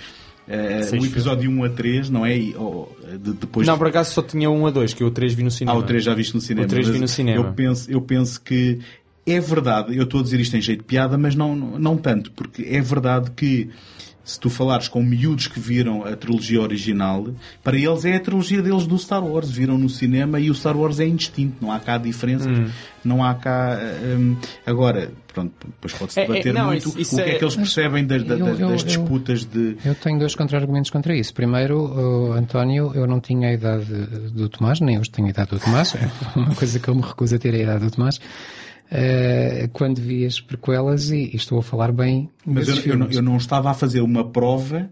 uh, 0.47 1.01
o 1.01 1.05
episódio 1.05 1.49
1 1.51 1.63
a 1.63 1.69
3, 1.69 2.09
não 2.09 2.25
é? 2.25 2.37
E, 2.37 2.55
oh, 2.57 2.87
de, 3.11 3.33
depois... 3.33 3.67
Não, 3.67 3.77
por 3.77 3.87
acaso 3.87 4.13
só 4.13 4.21
tinha 4.21 4.49
1 4.49 4.67
a 4.67 4.71
2, 4.71 4.93
que 4.93 5.03
eu 5.03 5.07
o 5.07 5.11
3 5.11 5.33
vi 5.33 5.43
no 5.43 5.51
cinema. 5.51 5.77
Ah, 5.77 5.79
o 5.79 5.83
3 5.83 6.03
já 6.03 6.13
viste 6.13 6.33
no 6.33 6.41
cinema. 6.41 6.65
O 6.65 6.69
3 6.69 6.89
vi 6.89 6.99
no 6.99 7.07
cinema. 7.07 7.45
Eu 7.45 7.53
penso, 7.53 7.91
eu 7.91 8.01
penso 8.01 8.41
que 8.41 8.79
é 9.25 9.39
verdade, 9.39 9.95
eu 9.95 10.03
estou 10.03 10.19
a 10.19 10.23
dizer 10.23 10.39
isto 10.39 10.57
em 10.57 10.61
jeito 10.61 10.79
de 10.79 10.85
piada, 10.85 11.17
mas 11.17 11.35
não, 11.35 11.55
não 11.55 11.95
tanto, 11.95 12.31
porque 12.31 12.63
é 12.63 12.81
verdade 12.81 13.29
que 13.31 13.69
se 14.31 14.39
tu 14.39 14.49
falares 14.49 14.87
com 14.87 15.03
miúdos 15.03 15.47
que 15.47 15.59
viram 15.59 16.05
a 16.05 16.15
trilogia 16.15 16.61
original, 16.61 17.27
para 17.61 17.77
eles 17.77 18.05
é 18.05 18.15
a 18.15 18.19
trilogia 18.19 18.61
deles 18.61 18.87
do 18.87 18.97
Star 18.97 19.21
Wars. 19.21 19.51
Viram 19.51 19.77
no 19.77 19.89
cinema 19.89 20.39
e 20.39 20.49
o 20.49 20.55
Star 20.55 20.77
Wars 20.77 21.01
é 21.01 21.05
indistinto. 21.05 21.57
Não 21.59 21.69
há 21.69 21.79
cá 21.79 21.97
diferenças. 21.97 22.47
Hum. 22.47 22.69
Não 23.03 23.23
há 23.23 23.33
cá. 23.35 23.77
Um, 24.05 24.37
agora, 24.65 25.11
pronto, 25.33 25.51
depois 25.65 25.93
pode-se 25.93 26.19
é, 26.19 26.23
é, 26.23 26.27
debater 26.27 26.55
é, 26.55 26.59
não, 26.59 26.67
muito 26.67 26.87
isso, 26.87 26.99
isso 26.99 27.15
o 27.15 27.23
que 27.23 27.29
é, 27.29 27.33
é 27.33 27.37
que 27.37 27.43
eles 27.43 27.55
percebem 27.57 28.05
das, 28.05 28.23
das, 28.23 28.39
eu, 28.39 28.69
das 28.69 28.83
disputas 28.85 29.43
de. 29.43 29.75
Eu 29.83 29.95
tenho 29.95 30.17
dois 30.17 30.33
contra-argumentos 30.33 30.89
contra 30.91 31.13
isso. 31.13 31.33
Primeiro, 31.33 32.31
António, 32.31 32.93
eu 32.95 33.05
não 33.05 33.19
tinha 33.19 33.49
a 33.49 33.53
idade 33.53 33.85
do 34.31 34.47
Tomás, 34.47 34.79
nem 34.79 34.97
hoje 34.97 35.09
tenho 35.09 35.27
a 35.27 35.31
idade 35.31 35.49
do 35.49 35.59
Tomás. 35.59 35.93
É 36.33 36.39
uma 36.39 36.55
coisa 36.55 36.79
que 36.79 36.87
eu 36.87 36.95
me 36.95 37.01
recuso 37.01 37.35
a 37.35 37.39
ter 37.39 37.53
a 37.53 37.57
idade 37.57 37.83
do 37.83 37.91
Tomás. 37.91 38.19
Uh, 38.91 39.69
quando 39.71 40.01
vi 40.01 40.25
as 40.25 40.41
prequelas 40.41 41.11
e, 41.11 41.31
e, 41.31 41.35
estou 41.37 41.57
a 41.59 41.63
falar 41.63 41.93
bem. 41.93 42.29
Mas 42.45 42.67
eu, 42.67 42.75
eu, 42.91 42.97
não, 42.97 43.07
eu, 43.09 43.21
não, 43.21 43.37
estava 43.37 43.71
a 43.71 43.73
fazer 43.73 44.01
uma 44.01 44.29
prova. 44.29 44.89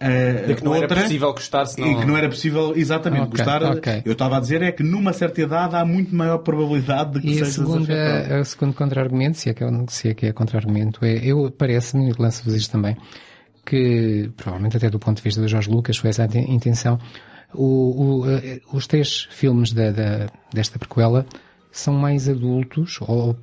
Uh, 0.00 0.46
de 0.46 0.54
que 0.54 0.64
não 0.64 0.72
outra, 0.72 0.94
era 0.94 1.02
possível 1.02 1.32
gostar 1.32 1.66
senão... 1.66 1.92
E 1.92 1.96
que 1.96 2.06
não 2.06 2.16
era 2.16 2.30
possível, 2.30 2.72
exatamente, 2.74 3.24
okay, 3.24 3.44
gostar. 3.44 3.62
Okay. 3.76 4.02
Eu 4.06 4.12
estava 4.12 4.38
a 4.38 4.40
dizer 4.40 4.62
é 4.62 4.72
que 4.72 4.82
numa 4.82 5.12
certa 5.12 5.42
idade 5.42 5.76
há 5.76 5.84
muito 5.84 6.14
maior 6.14 6.38
probabilidade 6.38 7.12
de 7.12 7.20
que 7.20 7.28
e 7.28 7.34
seja 7.34 7.44
a 7.44 7.50
segunda, 7.50 8.40
o 8.40 8.44
segundo 8.44 8.74
contra-argumento, 8.74 9.36
se, 9.36 9.50
é 9.50 9.54
que 9.54 9.62
é, 9.62 9.68
se 9.88 10.08
é 10.08 10.14
que 10.14 10.26
é 10.26 10.32
contra-argumento, 10.32 11.04
é, 11.04 11.16
eu 11.22 11.50
parece-me, 11.50 12.08
e 12.08 12.14
lanço-vos 12.18 12.54
isto 12.54 12.72
também, 12.72 12.96
que 13.66 14.30
provavelmente 14.34 14.78
até 14.78 14.88
do 14.88 14.98
ponto 14.98 15.18
de 15.18 15.22
vista 15.22 15.42
do 15.42 15.48
Jorge 15.48 15.70
Lucas 15.70 15.98
foi 15.98 16.08
essa 16.08 16.22
a 16.22 16.38
intenção, 16.38 16.98
o, 17.52 18.22
o, 18.22 18.30
eh, 18.30 18.60
os 18.72 18.86
três 18.86 19.28
filmes 19.30 19.72
da, 19.72 19.90
da, 19.90 20.26
desta 20.52 20.78
prequela 20.78 21.26
são 21.78 21.94
mais 21.94 22.28
adultos 22.28 22.98
ou 23.00 23.36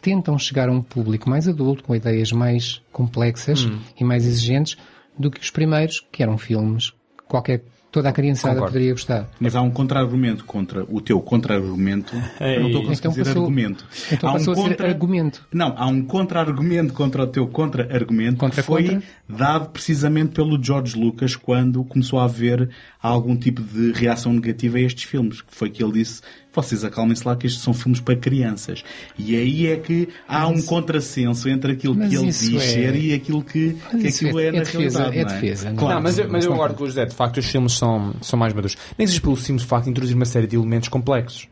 tentam 0.00 0.38
chegar 0.38 0.68
a 0.68 0.72
um 0.72 0.82
público 0.82 1.28
mais 1.28 1.46
adulto, 1.46 1.84
com 1.84 1.94
ideias 1.94 2.32
mais 2.32 2.82
complexas 2.92 3.64
hum. 3.64 3.78
e 3.98 4.04
mais 4.04 4.26
exigentes 4.26 4.76
do 5.18 5.30
que 5.30 5.40
os 5.40 5.50
primeiros, 5.50 6.06
que 6.10 6.22
eram 6.22 6.38
filmes 6.38 6.92
qualquer 7.28 7.62
toda 7.90 8.08
a 8.08 8.12
criançada 8.12 8.54
Concordo. 8.54 8.72
poderia 8.72 8.92
gostar. 8.92 9.28
Mas 9.38 9.56
há 9.56 9.62
um 9.62 9.70
contra-argumento 9.70 10.44
contra 10.44 10.84
o 10.88 11.00
teu 11.00 11.20
contra-argumento. 11.20 12.14
Eu 12.40 12.60
não 12.60 12.66
estou 12.68 12.82
a 12.82 12.86
conseguir 12.86 12.98
então 12.98 13.10
dizer 13.10 13.24
passou, 13.24 13.42
argumento. 13.42 13.86
Então 14.12 14.30
há 14.30 14.34
um 14.34 14.44
contra... 14.44 14.88
argumento. 14.88 15.46
Não, 15.52 15.74
há 15.76 15.86
um 15.86 16.02
contra-argumento 16.02 16.92
contra 16.92 17.22
o 17.24 17.26
teu 17.26 17.46
contra-argumento 17.48 18.38
contra 18.38 18.62
que 18.62 18.66
foi 18.66 18.88
contra? 18.88 19.02
dado 19.28 19.70
precisamente 19.70 20.32
pelo 20.32 20.62
George 20.62 20.96
Lucas 20.96 21.34
quando 21.34 21.82
começou 21.84 22.20
a 22.20 22.24
haver 22.24 22.70
algum 23.02 23.36
tipo 23.36 23.62
de 23.62 23.92
reação 23.92 24.32
negativa 24.32 24.78
a 24.78 24.80
estes 24.80 25.04
filmes. 25.04 25.42
Que 25.42 25.54
foi 25.54 25.70
que 25.70 25.82
ele 25.82 25.92
disse 25.92 26.20
vocês 26.52 26.84
acalmem-se 26.84 27.26
lá 27.26 27.36
que 27.36 27.46
estes 27.46 27.62
são 27.62 27.72
filmes 27.72 28.00
para 28.00 28.16
crianças. 28.16 28.82
E 29.16 29.36
aí 29.36 29.68
é 29.68 29.76
que 29.76 30.08
há 30.26 30.46
um 30.48 30.60
contrassenso 30.62 31.48
entre 31.48 31.72
aquilo 31.72 31.94
que 31.94 32.14
ele 32.14 32.26
diz 32.26 32.54
é... 32.54 32.58
ser 32.58 32.96
e 32.96 33.12
aquilo 33.12 33.42
que, 33.42 33.76
que 33.90 34.08
aquilo 34.08 34.40
é, 34.40 34.46
é, 34.46 34.52
na 34.52 34.58
defesa, 34.60 34.98
realidade. 34.98 35.18
É 35.18 35.24
defesa. 35.24 35.68
Não, 35.70 35.76
claro, 35.76 35.94
não, 35.94 36.02
mas, 36.02 36.18
eu, 36.18 36.28
mas 36.28 36.44
eu 36.44 36.50
concordo 36.50 36.74
com 36.74 36.84
o 36.84 36.86
José. 36.86 37.04
De 37.06 37.14
facto, 37.14 37.38
os 37.38 37.46
filmes 37.46 37.72
são, 37.74 38.14
são 38.20 38.38
mais 38.38 38.52
maduros. 38.52 38.76
Nem 38.98 39.06
seja 39.06 39.20
pelo 39.20 39.36
simples 39.36 39.64
facto 39.64 39.84
de 39.84 39.90
introduzir 39.90 40.16
uma 40.16 40.24
série 40.24 40.46
de 40.46 40.56
elementos 40.56 40.88
complexos. 40.88 41.48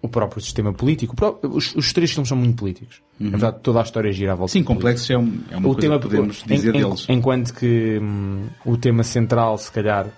O 0.00 0.08
próprio 0.08 0.40
sistema 0.42 0.72
político. 0.72 1.16
Os, 1.42 1.74
os 1.74 1.92
três 1.92 2.10
filmes 2.12 2.28
são 2.28 2.36
muito 2.36 2.56
políticos. 2.56 3.00
Uhum. 3.18 3.26
Na 3.26 3.30
verdade, 3.30 3.58
toda 3.62 3.80
a 3.80 3.82
história 3.82 4.12
gira 4.12 4.32
à 4.32 4.34
volta 4.34 4.52
Sim, 4.52 4.62
complexo 4.62 5.12
é, 5.12 5.18
um, 5.18 5.40
é 5.50 5.56
uma 5.56 5.68
o 5.68 5.72
coisa 5.72 5.80
tema, 5.80 5.98
que 5.98 6.08
podemos 6.08 6.44
dizer 6.46 6.74
em, 6.74 6.78
deles. 6.78 7.06
Enquanto 7.08 7.54
que 7.54 7.98
hum, 8.02 8.44
o 8.66 8.76
tema 8.76 9.02
central, 9.02 9.56
se 9.56 9.72
calhar, 9.72 10.08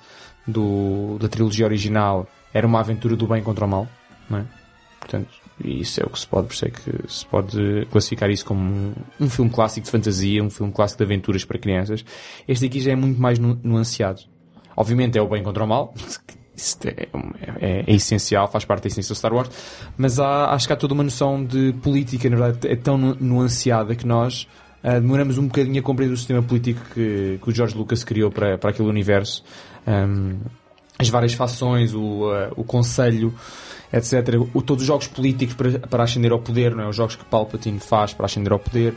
do, 0.47 1.19
da 1.19 1.29
trilogia 1.29 1.67
original 1.67 2.27
era 2.53 2.67
uma 2.67 2.81
aventura 2.81 3.17
do 3.17 3.27
bem 3.27 3.43
contra 3.43 3.65
o 3.65 3.69
mal, 3.69 3.89
não 4.31 4.39
é? 4.39 4.45
Portanto, 4.99 5.29
isso 5.63 6.01
é 6.01 6.05
o 6.05 6.11
que 6.11 6.19
se 6.19 6.27
pode, 6.27 6.49
por 6.49 6.55
isso 6.55 6.67
é 6.67 6.71
que 6.71 7.13
se 7.13 7.27
pode 7.27 7.87
classificar 7.91 8.31
isso 8.31 8.45
como 8.45 8.61
um, 8.61 8.95
um, 9.21 9.29
filme 9.29 9.51
clássico 9.51 9.85
de 9.85 9.91
fantasia, 9.91 10.43
um 10.43 10.51
filme 10.51 10.73
clássico 10.73 10.99
de 10.99 11.05
aventuras 11.05 11.45
para 11.45 11.59
crianças. 11.59 12.05
Este 12.47 12.67
aqui 12.67 12.81
já 12.81 12.93
é 12.93 12.97
muito 12.97 13.21
mais 13.21 13.39
nu 13.39 13.59
nuanceado. 13.63 14.23
Obviamente 14.77 15.17
é 15.17 15.23
o 15.23 15.29
bem 15.29 15.43
contra 15.43 15.65
o 15.65 15.67
mal, 15.67 15.95
é, 16.85 17.09
é, 17.61 17.85
é, 17.87 17.95
essencial, 17.95 18.49
faz 18.49 18.65
parte 18.65 18.83
da 18.83 18.89
essência 18.89 19.15
do 19.15 19.17
Star 19.17 19.33
Wars, 19.33 19.51
mas 19.97 20.19
há, 20.19 20.53
acho 20.53 20.67
que 20.67 20.73
há 20.73 20.77
toda 20.77 20.93
uma 20.93 21.05
noção 21.05 21.45
de 21.45 21.73
política, 21.83 22.29
na 22.29 22.37
verdade, 22.37 22.69
é 22.69 22.77
tão 22.77 22.99
nuanceada 22.99 23.95
que 23.95 24.07
nós 24.07 24.47
uh, 24.83 25.01
demoramos 25.01 25.39
um 25.39 25.47
bocadinho 25.47 25.81
a 25.81 25.83
compreender 25.83 26.15
o 26.15 26.17
sistema 26.17 26.43
político 26.43 26.81
que, 26.93 27.39
que 27.43 27.51
o 27.51 27.55
George 27.55 27.77
Lucas 27.77 28.05
criou 28.05 28.31
para, 28.31 28.59
para 28.59 28.71
aquele 28.71 28.89
universo. 28.89 29.45
Um, 29.87 30.39
as 30.99 31.09
várias 31.09 31.35
fações, 31.35 31.95
o, 31.95 32.31
uh, 32.31 32.53
o 32.57 32.65
Conselho, 32.65 33.35
etc. 33.93 34.41
O, 34.55 34.63
todos 34.63 34.83
os 34.83 34.87
jogos 34.87 35.07
políticos 35.07 35.55
para, 35.55 35.79
para 35.79 36.05
ascender 36.05 36.33
ao 36.33 36.39
poder, 36.39 36.75
não 36.75 36.85
é? 36.85 36.89
Os 36.89 36.97
jogos 36.97 37.17
que 37.17 37.25
Palpatine 37.25 37.79
faz 37.79 38.15
para 38.15 38.27
ascender 38.27 38.53
ao 38.53 38.59
poder. 38.59 38.95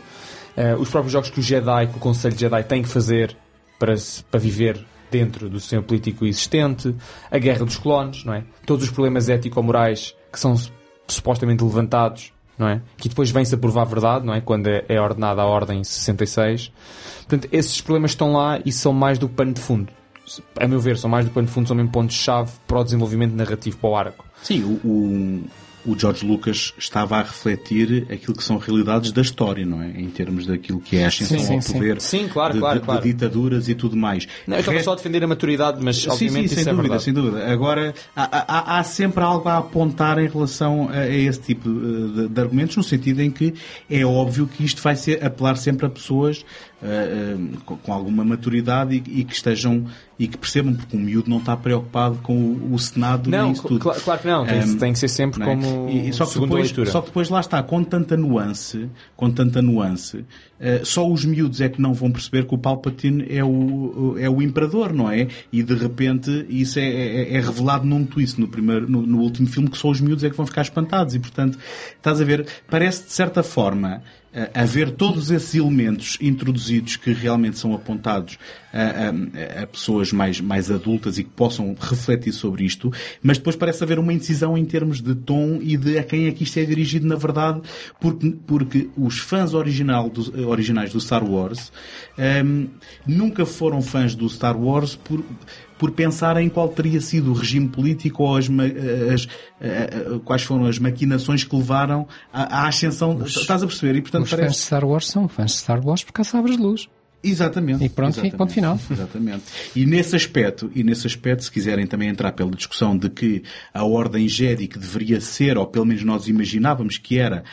Uh, 0.58 0.80
os 0.80 0.90
próprios 0.90 1.12
jogos 1.12 1.30
que 1.30 1.40
o 1.40 1.44
Jedi, 1.44 1.88
que 1.88 1.98
o 1.98 2.00
Conselho 2.00 2.38
Jedi 2.38 2.64
tem 2.64 2.82
que 2.82 2.90
fazer 2.90 3.36
para, 3.78 3.96
para 4.30 4.40
viver 4.40 4.86
dentro 5.12 5.50
do 5.50 5.60
sistema 5.60 5.82
político 5.82 6.26
existente, 6.26 6.96
a 7.32 7.38
guerra 7.38 7.66
dos 7.66 7.78
clones, 7.78 8.24
não 8.24 8.34
é? 8.34 8.44
Todos 8.66 8.86
os 8.86 8.92
problemas 8.92 9.28
ético-morais 9.28 10.16
que 10.32 10.40
são 10.40 10.56
supostamente 11.08 11.64
levantados, 11.64 12.32
não 12.58 12.68
é? 12.68 12.82
Que 12.98 13.10
depois 13.10 13.32
vem-se 13.32 13.56
a 13.56 13.58
provar 13.58 13.82
a 13.82 13.86
verdade, 13.86 14.26
não 14.26 14.34
é? 14.34 14.42
Quando 14.42 14.68
é, 14.68 14.86
é 14.88 15.02
ordenada 15.02 15.42
a 15.42 15.46
Ordem 15.46 15.84
66. 15.84 16.72
Portanto, 17.20 17.48
esses 17.52 17.82
problemas 17.82 18.12
estão 18.12 18.34
lá 18.34 18.60
e 18.64 18.72
são 18.72 18.94
mais 18.94 19.18
do 19.18 19.28
que 19.28 19.36
pano 19.36 19.54
de 19.54 19.62
fundo. 19.62 19.92
A 20.60 20.68
meu 20.68 20.80
ver, 20.80 20.98
são 20.98 21.10
mais 21.10 21.26
do 21.26 21.30
que 21.30 21.36
pano 21.36 21.48
de 21.48 21.54
fundo, 21.54 21.68
são 21.68 21.76
mesmo 21.76 21.92
pontos-chave 21.92 22.52
para 22.68 22.80
o 22.80 22.84
desenvolvimento 22.84 23.34
narrativo 23.34 23.78
para 23.78 23.90
o 23.90 23.96
arco. 23.96 24.26
Sim, 24.42 24.64
o, 24.64 24.88
o, 24.88 25.44
o 25.86 25.98
George 25.98 26.26
Lucas 26.26 26.74
estava 26.78 27.18
a 27.18 27.24
refletir 27.24 28.06
aquilo 28.12 28.36
que 28.36 28.44
são 28.44 28.58
realidades 28.58 29.12
da 29.12 29.22
história, 29.22 29.66
não 29.66 29.82
é? 29.82 29.90
Em 29.90 30.10
termos 30.10 30.46
daquilo 30.46 30.80
que 30.80 30.98
é 30.98 31.06
a 31.06 31.08
ascensão 31.08 31.40
sim, 31.40 31.56
ao 31.56 31.62
sim, 31.62 31.74
poder 31.74 32.02
sim. 32.02 32.28
claro, 32.28 32.54
de, 32.54 32.60
claro, 32.60 32.80
de, 32.80 32.86
claro. 32.86 33.02
de, 33.02 33.14
ditaduras 33.14 33.70
e 33.70 33.76
tudo 33.76 33.96
mais. 33.96 34.28
Não, 34.46 34.58
eu 34.58 34.60
estava 34.60 34.84
só 34.84 34.94
a 34.94 34.96
defender 34.96 35.24
a 35.24 35.28
maturidade, 35.28 35.84
mas 35.84 36.06
obviamente 36.08 36.50
sim, 36.50 36.56
sim, 36.56 36.64
sem 36.64 36.72
é 36.72 36.76
dúvida, 36.76 36.82
verdade. 36.82 37.04
sem 37.04 37.14
dúvida. 37.14 37.52
Agora, 37.52 37.94
há, 38.16 38.24
há, 38.24 38.80
há, 38.80 38.84
sempre 38.84 39.24
algo 39.24 39.48
a 39.48 39.58
apontar 39.58 40.20
em 40.20 40.28
relação 40.28 40.90
a, 40.90 41.08
esse 41.08 41.40
tipo 41.40 41.70
de, 41.70 42.28
de, 42.28 42.42
argumentos, 42.42 42.76
no 42.76 42.84
sentido 42.84 43.22
em 43.22 43.32
que 43.32 43.54
é 43.90 44.06
óbvio 44.06 44.48
que 44.48 44.64
isto 44.64 44.82
vai 44.82 44.96
ser 44.96 45.24
apelar 45.24 45.56
sempre 45.56 45.86
a 45.86 45.90
pessoas 45.90 46.46
com, 47.66 47.76
com, 47.78 47.94
alguma 47.94 48.24
maturidade 48.24 48.96
e, 48.96 49.20
e, 49.20 49.24
que 49.26 49.34
estejam 49.34 49.86
e 50.18 50.28
que 50.28 50.38
percebam, 50.38 50.74
porque 50.74 50.96
o 50.96 51.00
miúdo 51.00 51.30
não 51.30 51.38
está 51.38 51.56
preocupado 51.56 52.20
com 52.24 52.34
o, 52.34 52.74
o 52.74 52.80
Senado 52.80 53.30
não, 53.30 53.44
nem 53.44 53.52
isso 53.52 53.68
tudo. 53.68 53.80
Claro, 53.80 54.02
claro 54.02 54.22
que 54.22 54.28
não, 54.28 54.46
tem, 54.46 54.64
um, 54.64 54.78
tem, 54.78 54.94
que 54.94 55.00
ser 55.00 55.08
sempre 55.10 55.44
é? 55.44 55.46
como 55.46 55.90
e, 55.90 56.10
e 56.10 56.14
só, 56.14 56.26
que 56.26 56.40
depois, 56.40 56.68
leitura. 56.68 56.90
só 56.90 57.02
que 57.02 57.08
depois 57.08 57.30
lá 57.30 57.40
está, 57.42 57.62
com 57.62 57.84
tanta 57.84 58.16
nuance, 58.16 58.90
com 59.16 59.30
tanta 59.30 59.62
nuance, 59.62 60.18
uh, 60.18 60.86
só 60.86 61.10
os 61.10 61.26
miúdos 61.26 61.60
é 61.60 61.68
que 61.68 61.82
não 61.82 61.94
vão 61.94 62.12
perceber 62.12 62.46
que 62.46 62.56
o 62.56 62.58
Palpatine 62.58 63.26
é 63.30 63.44
o, 63.44 64.16
é 64.18 64.30
o 64.30 64.42
imperador, 64.42 64.94
não 64.94 65.12
é? 65.12 65.28
E 65.52 65.62
de 65.62 65.74
repente 65.74 66.46
isso 66.50 66.80
é, 66.80 66.84
é, 66.84 67.34
é 67.36 67.42
revelado 67.42 67.86
num 67.86 68.06
twist 68.06 68.40
no, 68.40 68.48
primeiro, 68.48 68.90
no, 68.90 69.02
no 69.06 69.20
último 69.20 69.48
filme 69.48 69.70
que 69.70 69.78
só 69.78 69.90
os 69.90 70.00
miúdos 70.00 70.24
é 70.24 70.30
que 70.30 70.36
vão 70.36 70.46
ficar 70.46 70.62
espantados 70.62 71.14
e 71.14 71.20
portanto, 71.20 71.58
estás 71.98 72.22
a 72.22 72.24
ver, 72.24 72.48
parece 72.70 73.06
de 73.06 73.12
certa 73.12 73.44
forma 73.44 74.02
a 74.54 74.64
ver 74.64 74.92
todos 74.92 75.32
esses 75.32 75.56
elementos 75.56 76.18
introduzidos 76.22 76.96
que 76.96 77.12
realmente 77.12 77.58
são 77.58 77.74
apontados 77.74 78.38
a, 78.74 79.60
a, 79.60 79.64
a, 79.64 79.68
pessoas 79.68 80.12
mais, 80.12 80.40
mais 80.40 80.70
adultas 80.70 81.18
e 81.18 81.24
que 81.24 81.30
possam 81.30 81.76
refletir 81.80 82.32
sobre 82.32 82.64
isto, 82.64 82.92
mas 83.22 83.38
depois 83.38 83.56
parece 83.56 83.84
haver 83.84 84.00
uma 84.00 84.14
indecisão 84.14 84.58
em 84.58 84.66
termos 84.66 85.02
de 85.02 85.16
tom 85.16 85.60
e 85.62 85.78
de 85.78 85.98
a 85.98 86.04
quem 86.04 86.28
é 86.28 86.32
que 86.32 86.44
isto 86.44 86.60
é 86.60 86.66
dirigido 86.66 87.08
na 87.08 87.16
verdade, 87.16 87.62
porque, 88.00 88.36
porque 88.46 88.90
os 88.98 89.20
fãs 89.20 89.54
original 89.54 90.10
do, 90.10 90.48
originais 90.48 90.92
do 90.94 91.00
Star 91.00 91.24
Wars 91.24 91.72
um, 92.46 92.68
nunca 93.06 93.46
foram 93.46 93.82
fãs 93.82 94.16
do 94.16 94.30
Star 94.30 94.60
Wars 94.60 94.96
por, 94.96 95.24
por 95.78 95.92
pensar 95.92 96.38
em 96.38 96.50
qual 96.50 96.68
teria 96.68 97.02
sido 97.02 97.32
o 97.32 97.34
regime 97.34 97.70
político 97.70 98.24
ou 98.24 98.36
as, 98.36 98.48
as, 98.50 99.28
as, 99.60 100.22
quais 100.24 100.44
foram 100.44 100.66
as 100.66 100.78
maquinações 100.78 101.44
que 101.44 101.56
levaram 101.56 102.08
à, 102.32 102.64
à 102.64 102.68
ascensão. 102.68 103.16
Os, 103.16 103.36
Estás 103.36 103.64
a 103.64 103.68
perceber? 103.68 103.98
E, 103.98 104.02
portanto, 104.02 104.26
os 104.26 104.30
parece... 104.30 104.48
fãs 104.48 104.58
de 104.58 104.64
Star 104.64 104.86
Wars 104.86 105.08
são 105.08 105.28
fãs 105.28 105.52
de 105.52 105.58
Star 105.58 105.86
Wars 105.86 106.04
porque 106.04 106.22
há 106.22 106.24
sabres 106.24 106.58
luz. 106.58 106.88
Exatamente. 107.22 107.84
E 107.84 107.90
pronto, 107.90 108.14
exatamente, 108.14 108.38
ponto 108.38 108.54
final. 108.54 108.80
Exatamente. 108.90 109.44
E 109.76 109.86
nesse 109.86 110.16
aspecto, 110.16 110.72
e 110.74 110.84
nesse 110.84 111.06
aspecto, 111.06 111.44
se 111.44 111.52
quiserem 111.52 111.86
também 111.86 112.08
entrar 112.08 112.32
pela 112.32 112.52
discussão 112.52 112.98
de 112.98 113.10
que 113.10 113.44
a 113.74 113.84
ordem 113.84 114.28
Jedi 114.28 114.68
que 114.68 114.80
deveria 114.80 115.20
ser, 115.20 115.58
ou 115.58 115.68
pelo 115.68 115.86
menos 115.86 116.04
nós 116.04 116.28
imaginávamos 116.28 116.98
que 116.98 117.18
era, 117.18 117.44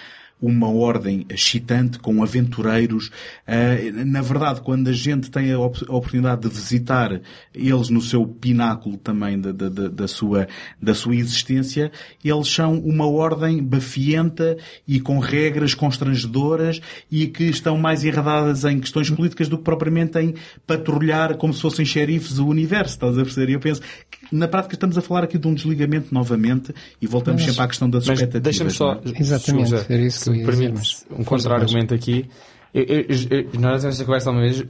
uma 0.40 0.68
ordem 0.68 1.24
excitante 1.28 1.98
com 1.98 2.22
aventureiros. 2.22 3.08
Uh, 3.46 4.04
na 4.04 4.20
verdade, 4.20 4.60
quando 4.60 4.88
a 4.88 4.92
gente 4.92 5.30
tem 5.30 5.52
a, 5.52 5.58
op 5.58 5.84
a, 5.88 5.94
oportunidade 5.94 6.42
de 6.42 6.48
visitar 6.48 7.20
eles 7.54 7.88
no 7.88 8.00
seu 8.00 8.26
pináculo 8.26 8.96
também 8.98 9.40
da, 9.40 9.52
da, 9.52 9.68
da, 9.68 10.08
sua, 10.08 10.46
da 10.80 10.94
sua 10.94 11.16
existência, 11.16 11.90
eles 12.24 12.48
são 12.48 12.78
uma 12.78 13.06
ordem 13.06 13.62
bafienta 13.62 14.56
e 14.86 15.00
com 15.00 15.18
regras 15.18 15.74
constrangedoras 15.74 16.80
e 17.10 17.26
que 17.26 17.44
estão 17.44 17.78
mais 17.78 18.04
enredadas 18.04 18.64
em 18.64 18.78
questões 18.78 19.10
políticas 19.10 19.48
do 19.48 19.56
que 19.56 19.64
propriamente 19.64 20.18
em 20.18 20.34
patrulhar 20.66 21.36
como 21.36 21.52
se 21.52 21.62
fossem 21.62 21.84
xerifes 21.84 22.38
o 22.38 22.46
universo. 22.46 22.94
Estás 22.94 23.18
a 23.18 23.22
perceber? 23.22 23.54
Eu 23.54 23.60
penso 23.60 23.80
que 24.10 24.25
na 24.32 24.48
prática 24.48 24.74
estamos 24.74 24.96
a 24.98 25.02
falar 25.02 25.24
aqui 25.24 25.38
de 25.38 25.46
um 25.46 25.54
desligamento 25.54 26.14
novamente 26.14 26.74
e 27.00 27.06
voltamos 27.06 27.42
mas, 27.42 27.50
sempre 27.50 27.64
à 27.64 27.68
questão 27.68 27.90
das 27.90 28.04
expectativas. 28.04 28.42
Deixa-me 28.42 28.70
só... 28.70 28.94
É? 28.94 29.20
Exatamente, 29.20 29.74
era 29.74 30.02
isso 30.02 30.24
se 30.24 30.30
me 30.30 30.44
permite 30.44 31.04
um 31.10 31.24
contra-argumento 31.24 31.94
aqui. 31.94 32.28
Eu, 32.72 32.84
eu, 32.84 33.04
eu, 33.30 33.60
nós 33.60 33.84
nesta 33.84 34.04
conversa 34.04 34.30
uma 34.30 34.40
vez 34.40 34.64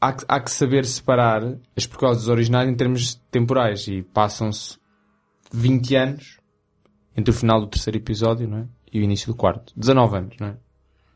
há 0.00 0.12
que, 0.12 0.24
há 0.28 0.40
que 0.40 0.50
saber 0.50 0.84
separar 0.84 1.42
as 1.76 1.86
precoces 1.86 2.28
originais 2.28 2.68
em 2.68 2.74
termos 2.74 3.14
temporais 3.30 3.86
e 3.86 4.02
passam-se 4.02 4.76
20 5.52 5.96
anos 5.96 6.38
entre 7.16 7.30
o 7.30 7.34
final 7.34 7.60
do 7.60 7.66
terceiro 7.66 7.98
episódio 7.98 8.48
não 8.48 8.58
é? 8.58 8.64
e 8.92 9.00
o 9.00 9.02
início 9.02 9.28
do 9.28 9.34
quarto. 9.36 9.72
19 9.76 10.16
anos, 10.16 10.36
não 10.40 10.48
é? 10.48 10.56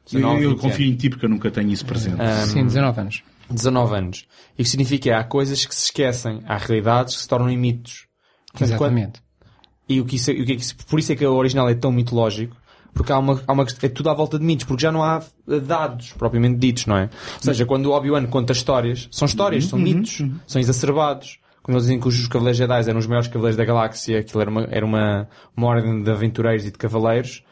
19, 0.07 0.45
eu, 0.45 0.51
eu 0.51 0.57
confio 0.57 0.87
anos. 0.87 0.95
em 0.95 0.97
ti 0.97 1.11
porque 1.11 1.27
eu 1.27 1.31
nunca 1.31 1.51
tenho 1.51 1.70
isso 1.70 1.85
presente. 1.85 2.20
Um, 2.20 2.47
Sim, 2.47 2.64
19 2.64 3.01
anos. 3.01 3.22
19 3.51 3.94
anos. 3.94 4.26
E 4.59 4.62
o 4.62 4.64
que 4.64 4.70
significa 4.70 5.03
que 5.03 5.11
há 5.11 5.22
coisas 5.24 5.64
que 5.64 5.74
se 5.74 5.84
esquecem, 5.84 6.40
há 6.47 6.57
realidades 6.57 7.16
que 7.16 7.22
se 7.22 7.28
tornam 7.28 7.51
em 7.51 7.57
mitos. 7.57 8.07
Exatamente. 8.61 9.20
Quando, 9.20 9.26
e 9.88 10.01
o 10.01 10.05
que 10.05 10.16
isso, 10.16 10.30
o 10.30 10.44
que 10.44 10.53
é 10.53 10.57
que, 10.57 10.84
por 10.84 10.99
isso 10.99 11.12
é 11.12 11.16
que 11.16 11.24
o 11.24 11.34
original 11.34 11.68
é 11.68 11.74
tão 11.74 11.92
mitológico, 11.92 12.57
porque 12.92 13.12
há 13.12 13.18
uma, 13.18 13.40
há 13.47 13.53
uma, 13.53 13.64
é 13.82 13.88
tudo 13.88 14.11
à 14.11 14.14
volta 14.14 14.38
de 14.38 14.44
mitos, 14.44 14.64
porque 14.64 14.82
já 14.82 14.90
não 14.90 15.03
há 15.03 15.22
eh, 15.49 15.61
dados 15.61 16.12
propriamente 16.14 16.59
ditos, 16.59 16.86
não 16.86 16.97
é? 16.97 17.05
Ou 17.05 17.42
seja, 17.42 17.66
quando 17.66 17.86
o 17.86 17.92
Obi-Wan 17.92 18.26
conta 18.26 18.53
histórias, 18.53 19.09
são 19.12 19.26
histórias, 19.26 19.64
uhum, 19.64 19.70
são 19.70 19.78
mitos, 19.78 20.20
uhum. 20.20 20.34
são 20.47 20.61
exacerbados. 20.61 21.38
Quando 21.62 21.76
eles 21.76 21.84
dizem 21.84 22.01
que 22.01 22.09
os 22.09 22.26
Cavaleiros 22.26 22.57
Jedi 22.57 22.88
eram 22.88 22.99
os 22.99 23.07
maiores 23.07 23.28
Cavaleiros 23.28 23.57
da 23.57 23.64
Galáxia, 23.64 24.20
aquilo 24.20 24.40
era 24.40 24.51
uma, 24.51 24.62
era 24.70 24.86
uma, 24.86 25.28
uma 25.57 25.66
ordem 25.66 26.03
de 26.03 26.11
aventureiros 26.11 26.64
e 26.64 26.70
de 26.70 26.78
cavaleiros, 26.78 27.44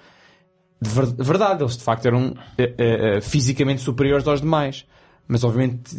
de 0.80 1.24
verdade, 1.24 1.62
eles 1.62 1.76
de 1.76 1.82
facto 1.82 2.06
eram 2.06 2.28
uh, 2.28 2.32
uh, 2.32 3.22
fisicamente 3.22 3.80
superiores 3.80 4.26
aos 4.26 4.40
demais. 4.40 4.86
Mas 5.26 5.44
obviamente 5.44 5.94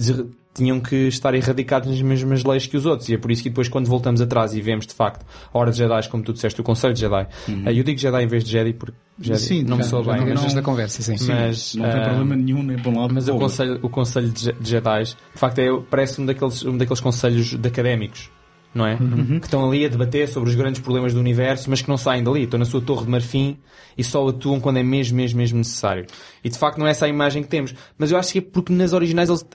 tinham 0.56 0.80
que 0.80 1.08
estar 1.08 1.36
erradicados 1.36 1.90
nas 1.90 2.02
mesmas 2.02 2.44
leis 2.44 2.66
que 2.66 2.78
os 2.78 2.86
outros. 2.86 3.10
E 3.10 3.16
é 3.16 3.18
por 3.18 3.30
isso 3.30 3.44
que 3.44 3.50
depois, 3.50 3.68
quando 3.68 3.88
voltamos 3.88 4.22
atrás 4.22 4.56
e 4.56 4.62
vemos, 4.62 4.88
de 4.88 4.94
facto, 4.94 5.26
a 5.54 5.58
Hora 5.58 5.70
de 5.70 5.78
Jedi, 5.78 6.10
como 6.10 6.24
tu 6.24 6.32
disseste, 6.32 6.62
o 6.62 6.64
Conselho 6.64 6.94
de 6.94 7.02
Jedi. 7.02 7.28
Uhum. 7.48 7.70
Eu 7.70 7.84
digo 7.84 8.00
Jedi 8.00 8.24
em 8.24 8.28
vez 8.28 8.44
de 8.44 8.52
Jedi 8.52 8.74
porque 8.74 8.96
Jedi 9.20 9.40
sim, 9.40 9.64
não 9.64 9.78
me 9.78 9.84
soa 9.84 10.02
bem. 10.02 10.34
Mas, 10.34 10.54
da 10.54 10.62
conversa, 10.62 11.02
sim. 11.02 11.16
Mas, 11.28 11.76
não 11.76 11.92
tem 11.92 12.02
problema 12.04 12.36
nenhum 12.36 12.64
nem 12.64 12.78
para 12.78 12.90
um 12.90 13.00
lado 13.00 13.14
Mas 13.14 13.28
o 13.28 13.38
conselho, 13.38 13.80
o 13.82 13.90
conselho 13.90 14.30
de 14.30 14.56
Jedi, 14.62 15.04
de 15.04 15.16
facto, 15.34 15.60
é, 15.60 15.70
parece 15.90 16.22
um 16.22 16.26
daqueles, 16.26 16.64
um 16.64 16.78
daqueles 16.78 17.02
conselhos 17.02 17.56
de 17.56 17.68
académicos. 17.68 18.32
Não 18.76 18.86
é? 18.86 18.96
Uhum. 18.96 19.40
Que 19.40 19.48
estão 19.48 19.66
ali 19.66 19.86
a 19.86 19.88
debater 19.88 20.28
sobre 20.28 20.50
os 20.50 20.56
grandes 20.56 20.82
problemas 20.82 21.14
do 21.14 21.20
universo, 21.22 21.70
mas 21.70 21.82
que 21.82 21.88
não 21.88 21.96
saem 21.96 22.22
dali. 22.22 22.44
Estão 22.44 22.60
na 22.60 22.66
sua 22.66 22.82
torre 22.82 23.06
de 23.06 23.10
marfim 23.10 23.58
e 23.98 24.04
só 24.04 24.28
atuam 24.28 24.60
quando 24.60 24.78
é 24.78 24.84
mesmo, 24.84 25.16
mesmo, 25.16 25.38
mesmo 25.38 25.58
necessário. 25.58 26.06
E 26.44 26.50
de 26.50 26.58
facto 26.58 26.78
não 26.78 26.86
é 26.86 26.92
essa 26.92 27.06
a 27.06 27.10
imagem 27.10 27.42
que 27.42 27.48
temos. 27.48 27.74
Mas 27.98 28.12
eu 28.12 28.18
acho 28.18 28.34
que 28.34 28.40
é 28.40 28.42
porque 28.42 28.74
nas 28.74 28.92
originais 28.92 29.30
eles 29.30 29.46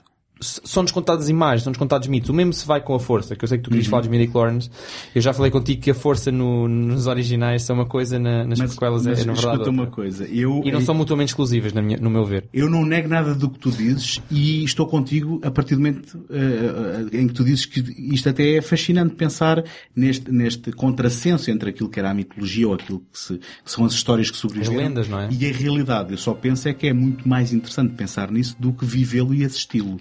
são 0.41 0.83
descontadas 0.83 1.29
imagens, 1.29 1.63
são 1.63 1.71
descontados 1.71 2.07
mitos. 2.07 2.29
O 2.29 2.33
mesmo 2.33 2.51
se 2.53 2.65
vai 2.65 2.81
com 2.81 2.95
a 2.95 2.99
força, 2.99 3.35
que 3.35 3.43
eu 3.43 3.47
sei 3.47 3.57
que 3.57 3.63
tu 3.63 3.69
querias 3.69 3.85
uhum. 3.85 3.91
falar 3.91 4.01
dos 4.01 4.09
midi-chlorians. 4.09 4.71
Eu 5.13 5.21
já 5.21 5.33
falei 5.33 5.51
contigo 5.51 5.81
que 5.81 5.91
a 5.91 5.95
força 5.95 6.31
no, 6.31 6.67
nos 6.67 7.07
originais 7.07 7.63
são 7.63 7.75
uma 7.75 7.85
coisa, 7.85 8.17
na, 8.17 8.43
nas 8.43 8.59
mas, 8.59 8.71
prequelas 8.71 9.05
é, 9.05 9.23
na 9.23 9.33
verdade. 9.33 9.69
uma 9.69 9.87
coisa. 9.87 10.25
Eu, 10.25 10.61
e 10.65 10.71
não 10.71 10.81
são 10.81 10.95
mutuamente 10.95 11.29
exclusivas, 11.29 11.71
minha, 11.73 11.97
no 11.97 12.09
meu 12.09 12.25
ver. 12.25 12.45
Eu 12.53 12.69
não 12.69 12.85
nego 12.85 13.07
nada 13.07 13.35
do 13.35 13.49
que 13.49 13.59
tu 13.59 13.71
dizes 13.71 14.21
e 14.29 14.63
estou 14.63 14.87
contigo 14.87 15.39
a 15.43 15.51
partir 15.51 15.75
do 15.75 15.81
momento 15.81 16.17
uh, 16.17 17.15
em 17.15 17.27
que 17.27 17.33
tu 17.33 17.43
dizes 17.43 17.65
que 17.65 17.79
isto 18.13 18.27
até 18.27 18.55
é 18.55 18.61
fascinante 18.61 19.15
pensar 19.15 19.63
neste, 19.95 20.31
neste 20.31 20.71
contrassenso 20.71 21.51
entre 21.51 21.69
aquilo 21.69 21.89
que 21.89 21.99
era 21.99 22.09
a 22.09 22.13
mitologia 22.13 22.67
ou 22.67 22.73
aquilo 22.73 22.99
que, 23.11 23.19
se, 23.19 23.37
que 23.37 23.71
são 23.71 23.85
as 23.85 23.93
histórias 23.93 24.31
que 24.31 24.37
sobreviveram. 24.37 24.79
As 24.79 24.87
lendas, 24.87 25.07
não 25.07 25.19
é? 25.19 25.29
E 25.31 25.49
a 25.49 25.53
realidade. 25.53 26.11
Eu 26.11 26.17
só 26.17 26.33
penso 26.33 26.67
é 26.67 26.73
que 26.73 26.87
é 26.87 26.93
muito 26.93 27.27
mais 27.27 27.53
interessante 27.53 27.93
pensar 27.93 28.31
nisso 28.31 28.55
do 28.59 28.73
que 28.73 28.85
vivê-lo 28.85 29.33
e 29.33 29.45
assisti-lo 29.45 29.99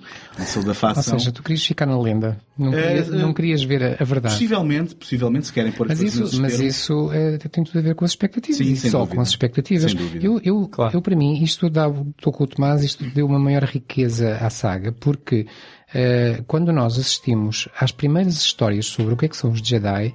da 0.65 0.75
facção. 0.75 1.15
Ou 1.15 1.19
seja, 1.19 1.33
tu 1.33 1.43
querias 1.43 1.65
ficar 1.65 1.87
na 1.87 1.99
lenda. 2.01 2.39
Não 2.57 2.71
querias, 2.71 3.09
uh, 3.09 3.15
não 3.17 3.33
querias 3.33 3.63
ver 3.63 3.83
a, 3.83 3.97
a, 4.01 4.05
verdade. 4.05 4.35
Possivelmente, 4.35 4.95
possivelmente, 4.95 5.47
se 5.47 5.53
querem 5.53 5.73
pôr 5.73 5.89
Mas 5.89 6.01
isso, 6.01 6.41
mas 6.41 6.61
isso 6.61 7.13
é, 7.13 7.39
tem 7.39 7.65
tudo 7.65 7.79
a 7.79 7.83
ver 7.83 7.95
com 7.95 8.05
as 8.05 8.13
expectativas. 8.13 8.59
Sim, 8.59 8.73
e 8.73 8.77
só 8.77 9.01
dúvida. 9.01 9.17
com 9.17 9.23
as 9.23 9.29
expectativas. 9.29 9.95
Eu, 10.21 10.41
eu, 10.43 10.69
claro. 10.69 10.97
eu, 10.97 11.03
para 11.03 11.17
mim, 11.17 11.43
isto 11.43 11.69
dá, 11.69 11.89
estou 12.17 12.33
com 12.33 12.45
o 12.45 12.47
Tomás, 12.47 12.83
isto 12.83 13.05
deu 13.11 13.27
uma 13.27 13.39
maior 13.39 13.65
riqueza 13.65 14.37
à 14.37 14.49
saga, 14.51 14.93
porque 14.93 15.47
Uh, 15.91 16.45
quando 16.45 16.73
nós 16.73 16.97
assistimos 16.99 17.69
às 17.77 17.91
primeiras 17.91 18.35
histórias 18.35 18.87
sobre 18.87 19.15
o 19.15 19.17
que 19.17 19.25
é 19.25 19.29
que 19.29 19.37
são 19.37 19.51
os 19.51 19.59
Jedi, 19.59 20.15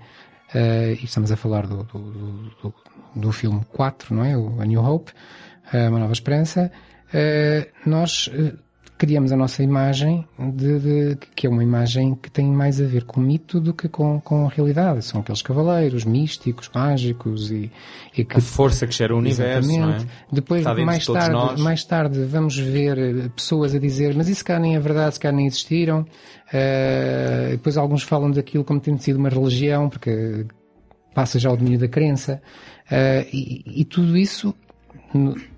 uh, 0.53 0.93
e 1.01 1.03
estamos 1.03 1.33
a 1.33 1.35
falar 1.35 1.67
do, 1.67 1.83
do, 1.83 1.99
do, 2.61 2.73
do, 3.13 3.31
filme 3.33 3.61
4, 3.73 4.15
não 4.15 4.23
é? 4.23 4.37
O 4.37 4.61
A 4.61 4.65
New 4.65 4.81
Hope, 4.81 5.11
uh, 5.73 5.89
Uma 5.89 5.99
Nova 5.99 6.13
Esperança, 6.13 6.71
nós 7.85 8.29
criamos 8.97 9.31
a 9.31 9.37
nossa 9.37 9.61
imagem 9.61 10.25
de, 10.39 10.79
de, 10.79 11.17
que 11.35 11.45
é 11.45 11.49
uma 11.49 11.63
imagem 11.63 12.15
que 12.15 12.31
tem 12.31 12.45
mais 12.47 12.81
a 12.81 12.85
ver 12.85 13.03
com 13.03 13.19
mito 13.19 13.59
do 13.59 13.73
que 13.73 13.89
com, 13.89 14.19
com 14.21 14.45
a 14.45 14.49
realidade. 14.49 15.03
São 15.03 15.21
aqueles 15.21 15.41
cavaleiros 15.41 16.05
místicos, 16.05 16.69
mágicos 16.73 17.51
e, 17.51 17.71
e 18.17 18.23
que... 18.23 18.37
A 18.37 18.41
força 18.41 18.87
que 18.87 18.93
gera 18.93 19.13
o 19.13 19.17
universo. 19.17 19.69
É? 19.71 19.97
Depois, 20.31 20.63
mais 20.63 21.05
tarde, 21.05 21.61
mais 21.61 21.83
tarde, 21.83 22.23
vamos 22.23 22.57
ver 22.57 22.97
eh, 22.97 23.29
pessoas 23.35 23.75
a 23.75 23.79
dizer 23.79 24.15
mas 24.15 24.29
isso 24.29 24.43
cá 24.43 24.59
nem 24.59 24.75
é 24.75 24.79
verdade, 24.79 25.15
se 25.15 25.19
cá 25.19 25.31
nem 25.31 25.45
existiram. 25.45 26.01
Uh, 26.47 27.51
depois 27.51 27.77
alguns 27.77 28.03
falam 28.03 28.31
daquilo 28.31 28.63
como 28.63 28.79
tendo 28.79 28.99
sido 28.99 29.17
uma 29.17 29.29
religião, 29.29 29.89
porque 29.89 30.45
passa 31.13 31.39
já 31.39 31.51
o 31.51 31.57
domínio 31.57 31.79
da 31.79 31.87
crença. 31.87 32.41
Uh, 32.85 33.27
e, 33.33 33.81
e 33.81 33.85
tudo 33.85 34.15
isso 34.15 34.53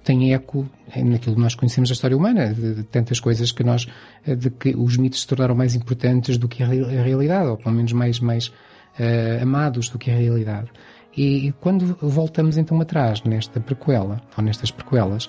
tem 0.03 0.33
eco 0.33 0.67
naquilo 0.95 1.35
que 1.35 1.41
nós 1.41 1.55
conhecemos 1.55 1.89
da 1.89 1.93
história 1.93 2.15
humana, 2.15 2.53
de, 2.53 2.75
de, 2.75 2.83
tantas 2.83 3.19
coisas 3.19 3.51
que 3.51 3.63
nós, 3.63 3.87
de 4.25 4.49
que 4.49 4.75
os 4.75 4.97
mitos 4.97 5.21
se 5.21 5.27
tornaram 5.27 5.55
mais 5.55 5.75
importantes 5.75 6.37
do 6.37 6.47
que 6.47 6.63
a, 6.63 6.67
a 6.67 7.03
realidade, 7.03 7.47
ou 7.49 7.57
pelo 7.57 7.75
menos 7.75 7.91
mais, 7.93 8.19
mais 8.19 8.47
uh, 8.47 9.41
amados 9.41 9.89
do 9.89 9.97
que 9.97 10.11
a 10.11 10.15
realidade. 10.15 10.69
E, 11.15 11.47
e, 11.47 11.51
quando 11.53 11.97
voltamos 11.99 12.57
então 12.57 12.79
atrás 12.79 13.23
nesta 13.23 13.59
prequela, 13.59 14.21
ou 14.37 14.43
nestas 14.43 14.71
prequelas, 14.71 15.27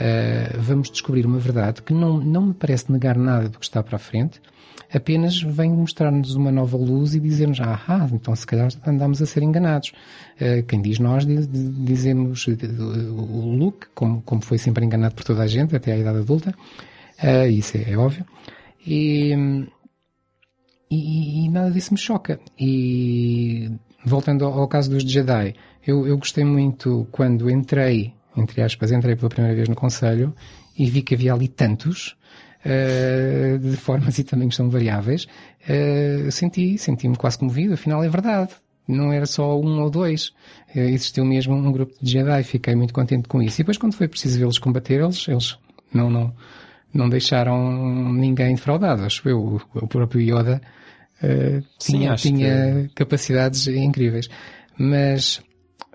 uh, 0.00 0.60
vamos 0.60 0.90
descobrir 0.90 1.26
uma 1.26 1.38
verdade 1.38 1.82
que 1.82 1.92
não, 1.92 2.18
não 2.18 2.46
me 2.46 2.54
parece 2.54 2.90
negar 2.90 3.16
nada 3.16 3.48
do 3.48 3.58
que 3.58 3.64
está 3.64 3.82
para 3.82 3.96
a 3.96 3.98
frente, 3.98 4.40
apenas 4.92 5.40
vem 5.40 5.70
mostrar-nos 5.70 6.34
uma 6.34 6.52
nova 6.52 6.76
luz 6.76 7.14
e 7.14 7.20
dizer-nos, 7.20 7.60
ah, 7.60 8.08
então 8.12 8.34
se 8.34 8.46
calhar 8.46 8.68
andamos 8.86 9.20
a 9.20 9.26
ser 9.26 9.42
enganados. 9.42 9.92
Uh, 10.40 10.62
quem 10.64 10.80
diz 10.80 10.98
nós, 10.98 11.26
diz, 11.26 11.48
dizemos 11.50 12.46
o 12.46 13.56
Luke, 13.56 13.86
como, 13.94 14.22
como 14.22 14.42
foi 14.42 14.58
sempre 14.58 14.84
enganado 14.84 15.14
por 15.14 15.24
toda 15.24 15.42
a 15.42 15.46
gente, 15.46 15.74
até 15.74 15.92
à 15.92 15.98
idade 15.98 16.18
adulta, 16.18 16.54
isso 17.50 17.76
é, 17.76 17.92
é 17.92 17.96
óbvio, 17.96 18.26
e, 18.86 19.32
e, 20.90 21.44
e, 21.44 21.48
nada 21.48 21.70
disso 21.70 21.94
me 21.94 21.98
choca. 21.98 22.38
E 22.58 23.70
voltando 24.04 24.44
ao, 24.44 24.60
ao 24.60 24.68
caso 24.68 24.90
dos 24.90 25.02
Jedi, 25.02 25.54
eu, 25.86 26.06
eu 26.06 26.16
gostei 26.18 26.44
muito 26.44 27.06
quando 27.10 27.50
entrei, 27.50 28.14
entre 28.36 28.62
aspas, 28.62 28.92
entrei 28.92 29.16
pela 29.16 29.28
primeira 29.28 29.54
vez 29.54 29.68
no 29.68 29.74
Conselho 29.74 30.34
e 30.76 30.88
vi 30.88 31.02
que 31.02 31.14
havia 31.14 31.32
ali 31.32 31.48
tantos, 31.48 32.16
uh, 32.64 33.58
de 33.58 33.76
formas 33.76 34.18
e 34.18 34.24
tamanhos 34.24 34.56
são 34.56 34.68
variáveis, 34.68 35.26
uh, 35.68 36.30
senti, 36.30 36.78
senti-me 36.78 37.16
quase 37.16 37.38
comovido, 37.38 37.74
afinal 37.74 38.02
é 38.02 38.08
verdade. 38.08 38.50
Não 38.86 39.10
era 39.10 39.24
só 39.24 39.58
um 39.58 39.80
ou 39.80 39.88
dois. 39.88 40.28
Uh, 40.74 40.80
existiu 40.80 41.24
mesmo 41.24 41.54
um 41.54 41.72
grupo 41.72 41.94
de 42.02 42.12
Jedi, 42.12 42.42
fiquei 42.42 42.74
muito 42.74 42.92
contente 42.92 43.28
com 43.28 43.40
isso. 43.40 43.56
E 43.56 43.62
depois 43.62 43.78
quando 43.78 43.94
foi 43.94 44.08
preciso 44.08 44.38
vê-los 44.38 44.58
combater, 44.58 45.00
eles, 45.00 45.26
eles 45.26 45.58
não, 45.92 46.10
não, 46.10 46.34
não 46.92 47.08
deixaram 47.08 48.12
ninguém 48.12 48.54
defraudado. 48.54 49.02
Acho 49.02 49.26
eu, 49.28 49.60
o, 49.74 49.86
próprio 49.86 50.20
Yoda 50.20 50.60
uh, 51.22 51.64
tinha, 51.78 52.16
Sim, 52.18 52.36
tinha 52.36 52.88
que... 52.88 52.94
capacidades 52.94 53.66
incríveis. 53.68 54.28
Mas, 54.76 55.40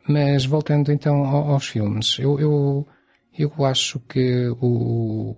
mas 0.10 0.44
voltando 0.44 0.92
então 0.92 1.24
aos 1.24 1.68
filmes, 1.68 2.18
eu, 2.18 2.40
eu, 2.40 2.88
eu 3.38 3.64
acho 3.64 4.00
que 4.00 4.50
o, 4.60 5.36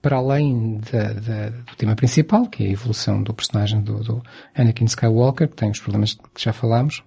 para 0.00 0.18
além 0.18 0.78
da, 0.78 1.12
da, 1.14 1.48
do 1.50 1.76
tema 1.76 1.96
principal, 1.96 2.46
que 2.46 2.62
é 2.62 2.68
a 2.68 2.70
evolução 2.70 3.20
do 3.24 3.34
personagem 3.34 3.82
do, 3.82 3.98
do, 4.04 4.22
Anakin 4.54 4.84
Skywalker, 4.84 5.48
que 5.48 5.56
tem 5.56 5.68
os 5.68 5.80
problemas 5.80 6.14
que 6.14 6.40
já 6.40 6.52
falámos, 6.52 7.02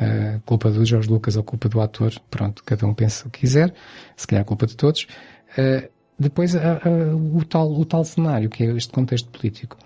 uh, 0.00 0.40
culpa 0.44 0.72
do 0.72 0.84
George 0.84 1.08
Lucas 1.08 1.36
ou 1.36 1.44
culpa 1.44 1.68
do 1.68 1.80
ator, 1.80 2.12
pronto, 2.28 2.64
cada 2.64 2.84
um 2.84 2.92
pensa 2.92 3.28
o 3.28 3.30
que 3.30 3.38
quiser, 3.40 3.72
se 4.16 4.26
calhar 4.26 4.44
culpa 4.44 4.66
de 4.66 4.76
todos. 4.76 5.06
Uh, 5.56 5.88
depois, 6.18 6.52
o, 6.54 7.44
tal, 7.44 7.72
o 7.72 7.84
tal 7.84 8.04
cenário, 8.04 8.50
que 8.50 8.64
é 8.64 8.66
este 8.72 8.92
contexto 8.92 9.30
político 9.30 9.76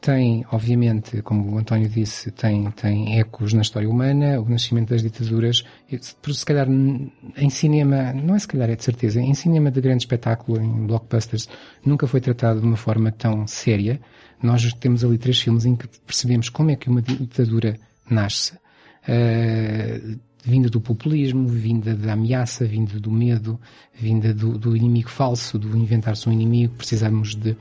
tem, 0.00 0.44
obviamente, 0.52 1.20
como 1.22 1.54
o 1.54 1.58
António 1.58 1.88
disse, 1.88 2.30
tem, 2.30 2.70
tem 2.72 3.18
ecos 3.18 3.52
na 3.52 3.62
história 3.62 3.88
humana, 3.88 4.40
o 4.40 4.48
nascimento 4.48 4.90
das 4.90 5.02
ditaduras, 5.02 5.64
se 5.90 6.44
calhar 6.46 6.68
em 6.68 7.50
cinema, 7.50 8.12
não 8.12 8.34
é 8.34 8.38
se 8.38 8.46
calhar, 8.46 8.70
é 8.70 8.76
de 8.76 8.84
certeza, 8.84 9.20
em 9.20 9.34
cinema 9.34 9.70
de 9.70 9.80
grande 9.80 10.02
espetáculo, 10.02 10.60
em 10.60 10.86
blockbusters, 10.86 11.48
nunca 11.84 12.06
foi 12.06 12.20
tratado 12.20 12.60
de 12.60 12.66
uma 12.66 12.76
forma 12.76 13.10
tão 13.10 13.46
séria. 13.46 14.00
Nós 14.42 14.72
temos 14.74 15.02
ali 15.02 15.18
três 15.18 15.40
filmes 15.40 15.64
em 15.64 15.74
que 15.74 15.88
percebemos 16.06 16.48
como 16.50 16.70
é 16.70 16.76
que 16.76 16.88
uma 16.88 17.02
ditadura 17.02 17.76
nasce, 18.08 18.54
uh, 18.54 20.18
vinda 20.44 20.68
do 20.68 20.80
populismo, 20.80 21.48
vinda 21.48 21.96
da 21.96 22.12
ameaça, 22.12 22.64
vinda 22.64 23.00
do 23.00 23.10
medo, 23.10 23.58
vinda 23.92 24.32
do, 24.32 24.56
do 24.56 24.76
inimigo 24.76 25.10
falso, 25.10 25.58
do 25.58 25.76
inventar-se 25.76 26.28
um 26.28 26.32
inimigo, 26.32 26.74
precisamos 26.74 27.34
de, 27.34 27.56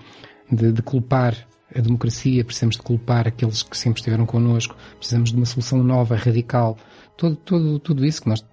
de, 0.52 0.72
de 0.72 0.82
culpar 0.84 1.36
a 1.76 1.82
democracia, 1.82 2.44
precisamos 2.44 2.78
de 2.78 2.82
culpar 2.82 3.28
aqueles 3.28 3.62
que 3.62 3.78
sempre 3.78 4.00
estiveram 4.00 4.26
connosco, 4.26 4.76
precisamos 4.98 5.32
de 5.32 5.36
uma 5.36 5.46
solução 5.46 5.84
nova, 5.84 6.16
radical. 6.16 6.78
Todo, 7.18 7.36
todo, 7.36 7.80
tudo 7.80 8.06
isso 8.06 8.22
que 8.22 8.30
nós, 8.30 8.46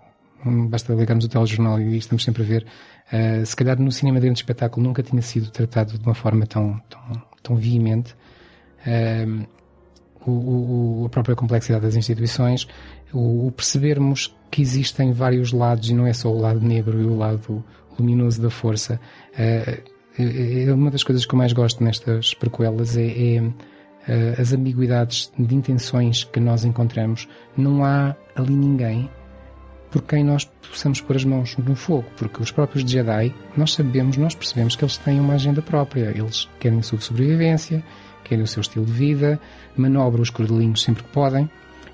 basta 0.69 0.93
ligarmos 0.93 1.25
o 1.25 1.29
telejornal 1.29 1.81
e 1.81 1.97
estamos 1.97 2.25
sempre 2.25 2.43
a 2.43 2.47
ver, 2.47 2.67
uh, 3.13 3.47
se 3.47 3.55
calhar 3.55 3.79
no 3.81 3.93
cinema 3.93 4.19
de 4.19 4.27
grande 4.27 4.41
espetáculo 4.41 4.85
nunca 4.85 5.03
tinha 5.03 5.23
sido 5.23 5.51
tratado 5.51 5.97
de 5.97 6.05
uma 6.05 6.15
forma 6.15 6.47
tão, 6.47 6.81
tão, 6.91 7.23
tão 7.43 7.57
veemente. 7.57 8.15
Uh, 8.85 9.47
o, 10.25 11.03
o, 11.03 11.07
a 11.07 11.09
própria 11.09 11.35
complexidade 11.35 11.85
das 11.85 11.97
instituições, 11.97 12.67
o, 13.13 13.47
o, 13.47 13.53
percebermos 13.53 14.35
que 14.51 14.63
existem 14.63 15.13
vários 15.13 15.53
lados 15.53 15.91
e 15.91 15.95
não 15.95 16.07
é 16.07 16.13
só 16.13 16.29
o 16.29 16.41
lado 16.41 16.61
negro 16.61 17.01
e 17.01 17.05
o 17.05 17.17
lado 17.17 17.65
luminoso 17.99 18.41
da 18.41 18.51
força. 18.51 19.01
Uh, 19.33 19.92
é, 20.19 20.73
uma 20.73 20.91
das 20.91 21.03
coisas 21.03 21.25
que 21.25 21.35
eu 21.35 21.39
mais 21.39 21.53
gosto 21.53 21.83
nestas 21.83 22.35
prequelas 22.35 22.97
é, 22.97 23.07
é 23.07 23.43
eh, 24.09 24.35
as 24.39 24.53
ambiguidades 24.53 25.33
de 25.39 25.55
intenções 25.55 26.25
que 26.25 26.41
nós 26.41 26.65
encontramos. 26.65 27.29
Não 27.57 27.85
há 27.85 28.17
ali 28.35 28.55
ninguém 28.55 29.09
por 29.91 30.03
quem 30.03 30.25
nós 30.25 30.45
possamos 30.45 31.01
pôr 31.03 31.17
as 31.17 31.25
mãos 31.25 31.57
no 31.59 31.77
fogo, 31.77 32.07
porque 32.17 32.43
os 32.43 32.51
próprios 32.51 32.91
Jedi, 32.91 33.33
nós 33.57 33.75
sabemos, 33.75 34.17
nós 34.17 34.35
percebemos 34.35 34.75
que 34.75 34.83
eles 34.83 34.97
têm 34.97 35.21
uma 35.21 35.35
agenda 35.35 35.61
própria. 35.61 36.13
Eles 36.17 36.49
querem 36.59 36.79
a 36.79 36.83
sua 36.83 36.99
sobrevivência, 36.99 37.85
querem 38.25 38.43
o 38.43 38.47
seu 38.47 38.63
estilo 38.63 38.87
de 38.87 38.93
vida, 38.93 39.39
manobram 39.77 40.23
os 40.23 40.31
cordelinhos 40.31 40.83
sempre 40.83 41.03
que 41.03 41.11
podem. 41.11 41.49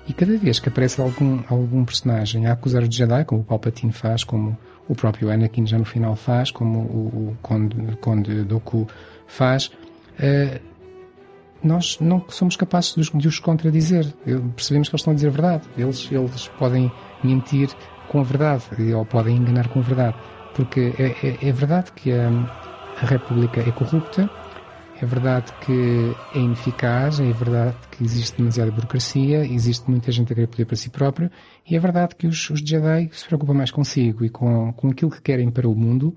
E 0.07 0.13
cada 0.13 0.35
vez 0.37 0.59
que 0.59 0.69
aparece 0.69 0.99
algum, 1.01 1.43
algum 1.47 1.85
personagem 1.85 2.47
a 2.47 2.53
acusar 2.53 2.81
os 2.81 2.95
Jedi, 2.95 3.25
como 3.25 3.41
o 3.41 3.43
Palpatine 3.43 3.91
faz, 3.91 4.23
como 4.23 4.57
o 4.89 4.95
próprio 4.95 5.31
Anakin 5.31 5.65
já 5.65 5.77
no 5.77 5.85
final 5.85 6.15
faz, 6.15 6.51
como 6.51 6.79
o, 6.79 7.29
o 7.29 7.37
Conde, 7.41 7.95
Conde 8.01 8.43
Doku 8.43 8.87
faz, 9.27 9.67
uh, 10.19 10.59
nós 11.63 11.99
não 11.99 12.25
somos 12.29 12.55
capazes 12.55 12.95
de 12.95 13.01
os, 13.01 13.09
de 13.09 13.27
os 13.27 13.39
contradizer. 13.39 14.05
Percebemos 14.55 14.89
que 14.89 14.95
eles 14.95 15.01
estão 15.01 15.11
a 15.11 15.15
dizer 15.15 15.27
a 15.27 15.31
verdade. 15.31 15.63
Eles, 15.77 16.09
eles 16.11 16.47
podem 16.57 16.91
mentir 17.23 17.69
com 18.07 18.19
a 18.19 18.23
verdade, 18.23 18.63
ou 18.95 19.05
podem 19.05 19.37
enganar 19.37 19.67
com 19.67 19.79
a 19.79 19.83
verdade. 19.83 20.15
Porque 20.55 20.93
é, 20.97 21.27
é, 21.27 21.49
é 21.49 21.51
verdade 21.51 21.91
que 21.91 22.11
a, 22.11 22.29
a 23.01 23.05
República 23.05 23.61
é 23.61 23.71
corrupta, 23.71 24.29
é 25.01 25.05
verdade 25.05 25.53
que 25.61 26.13
é 26.35 26.39
ineficaz, 26.39 27.19
é 27.19 27.31
verdade 27.31 27.75
que 27.91 28.03
existe 28.03 28.37
demasiada 28.37 28.71
burocracia, 28.71 29.45
existe 29.45 29.89
muita 29.89 30.11
gente 30.11 30.31
a 30.31 30.35
querer 30.35 30.47
poder 30.47 30.65
para 30.65 30.75
si 30.75 30.89
próprio, 30.89 31.31
e 31.65 31.75
é 31.75 31.79
verdade 31.79 32.15
que 32.15 32.27
os, 32.27 32.49
os 32.49 32.59
Jedi 32.59 33.09
se 33.13 33.25
preocupam 33.25 33.53
mais 33.53 33.71
consigo 33.71 34.25
e 34.25 34.29
com, 34.29 34.73
com 34.73 34.89
aquilo 34.89 35.09
que 35.09 35.21
querem 35.21 35.49
para 35.49 35.67
o 35.67 35.75
mundo, 35.75 36.15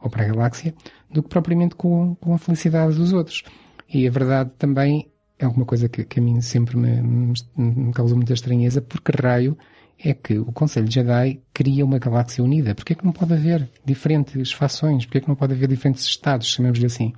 ou 0.00 0.10
para 0.10 0.24
a 0.24 0.28
galáxia, 0.28 0.74
do 1.10 1.22
que 1.22 1.28
propriamente 1.28 1.74
com, 1.76 2.14
com 2.16 2.34
a 2.34 2.38
felicidade 2.38 2.96
dos 2.96 3.12
outros. 3.12 3.42
E 3.88 4.06
a 4.06 4.10
verdade 4.10 4.50
também 4.58 5.08
é 5.38 5.44
alguma 5.44 5.64
coisa 5.64 5.88
que, 5.88 6.04
que 6.04 6.18
a 6.18 6.22
mim 6.22 6.40
sempre 6.40 6.76
me, 6.76 7.00
me, 7.00 7.34
me 7.56 7.92
causa 7.92 8.14
muita 8.14 8.32
estranheza, 8.32 8.82
porque 8.82 9.12
raio 9.12 9.56
é 9.98 10.12
que 10.12 10.38
o 10.38 10.52
Conselho 10.52 10.90
Jedi 10.90 11.40
cria 11.52 11.84
uma 11.84 11.98
galáxia 11.98 12.42
unida. 12.42 12.74
Porquê 12.74 12.94
é 12.94 12.96
que 12.96 13.04
não 13.04 13.12
pode 13.12 13.32
haver 13.32 13.70
diferentes 13.84 14.52
fações? 14.52 15.04
Porquê 15.06 15.18
é 15.18 15.20
que 15.20 15.28
não 15.28 15.36
pode 15.36 15.54
haver 15.54 15.68
diferentes 15.68 16.04
estados, 16.04 16.48
chamemos-lhe 16.48 16.86
assim? 16.86 17.12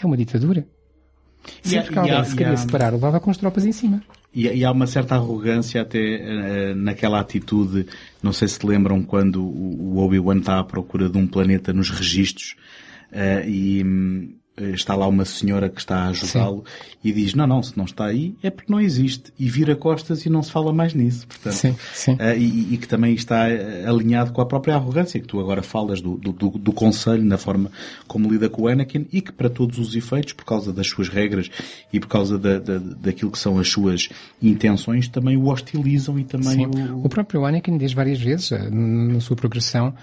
É 0.00 0.06
uma 0.06 0.16
ditadura. 0.16 0.66
Sempre 1.62 1.92
que 1.92 1.98
alguém 1.98 2.24
se 2.24 2.36
queria 2.36 2.56
separar, 2.56 2.92
levava 2.92 3.20
com 3.20 3.30
as 3.30 3.36
tropas 3.36 3.64
em 3.64 3.72
cima. 3.72 4.02
E, 4.34 4.46
e, 4.48 4.64
há 4.64 4.70
uma 4.70 4.86
certa 4.86 5.14
arrogância 5.14 5.80
até 5.80 5.98
uh, 5.98 6.74
naquela 6.74 7.20
atitude, 7.20 7.86
não 8.22 8.32
sei 8.32 8.48
se 8.48 8.64
lembram 8.66 9.02
quando 9.02 9.42
o, 9.42 9.96
Obi-Wan 9.98 10.38
está 10.38 10.58
à 10.58 10.64
procura 10.64 11.08
de 11.08 11.16
um 11.16 11.26
planeta 11.26 11.72
nos 11.72 11.88
registros 11.88 12.54
uh, 13.12 13.48
e, 13.48 13.80
eh, 13.80 13.84
está 14.56 14.94
lá 14.94 15.06
uma 15.06 15.24
senhora 15.24 15.68
que 15.68 15.80
está 15.80 16.04
a 16.04 16.08
ajudá-lo 16.08 16.64
e 17.04 17.12
diz, 17.12 17.34
não, 17.34 17.46
não, 17.46 17.62
se 17.62 17.76
não 17.76 17.84
está 17.84 18.06
aí 18.06 18.34
é 18.42 18.50
porque 18.50 18.72
não 18.72 18.80
existe. 18.80 19.32
E 19.38 19.48
vira 19.48 19.76
costas 19.76 20.24
e 20.24 20.30
não 20.30 20.42
se 20.42 20.50
fala 20.50 20.72
mais 20.72 20.94
nisso. 20.94 21.26
Portanto, 21.26 21.52
sim, 21.52 21.76
sim. 21.92 22.12
Uh, 22.14 22.36
e, 22.36 22.74
e, 22.74 22.78
que 22.78 22.88
também 22.88 23.14
está 23.14 23.48
eh, 23.48 23.84
alinhado 23.86 24.32
com 24.32 24.40
a 24.40 24.46
própria 24.46 24.74
arrogância 24.74 25.20
que 25.20 25.26
tu 25.26 25.38
agora 25.38 25.62
falas 25.62 26.00
do, 26.00 26.16
do, 26.16 26.32
do, 26.32 26.50
do 26.50 26.72
conselho, 26.72 27.22
na 27.22 27.36
forma 27.36 27.70
como 28.06 28.30
lida 28.30 28.48
com 28.48 28.62
o 28.62 28.68
Anakin 28.68 29.06
e 29.12 29.20
que 29.20 29.32
para 29.32 29.50
todos 29.50 29.78
os 29.78 29.94
efeitos, 29.94 30.32
por 30.32 30.44
causa 30.44 30.72
das 30.72 30.86
suas 30.86 31.08
regras 31.08 31.50
e 31.92 32.00
por 32.00 32.08
causa 32.08 32.38
da, 32.38 32.58
da, 32.58 32.78
daquilo 32.78 33.30
que 33.30 33.38
são 33.38 33.58
as 33.58 33.68
suas 33.68 34.08
intenções, 34.42 35.08
também 35.08 35.36
o 35.36 35.48
hostilizam 35.48 36.18
e 36.18 36.24
também 36.24 36.66
o... 36.66 37.04
o... 37.04 37.08
próprio 37.08 37.44
Anakin 37.44 37.76
diz 37.76 37.92
várias 37.92 38.20
vezes, 38.20 38.50
na 38.50 39.20
sua 39.20 39.36
progressão, 39.36 39.94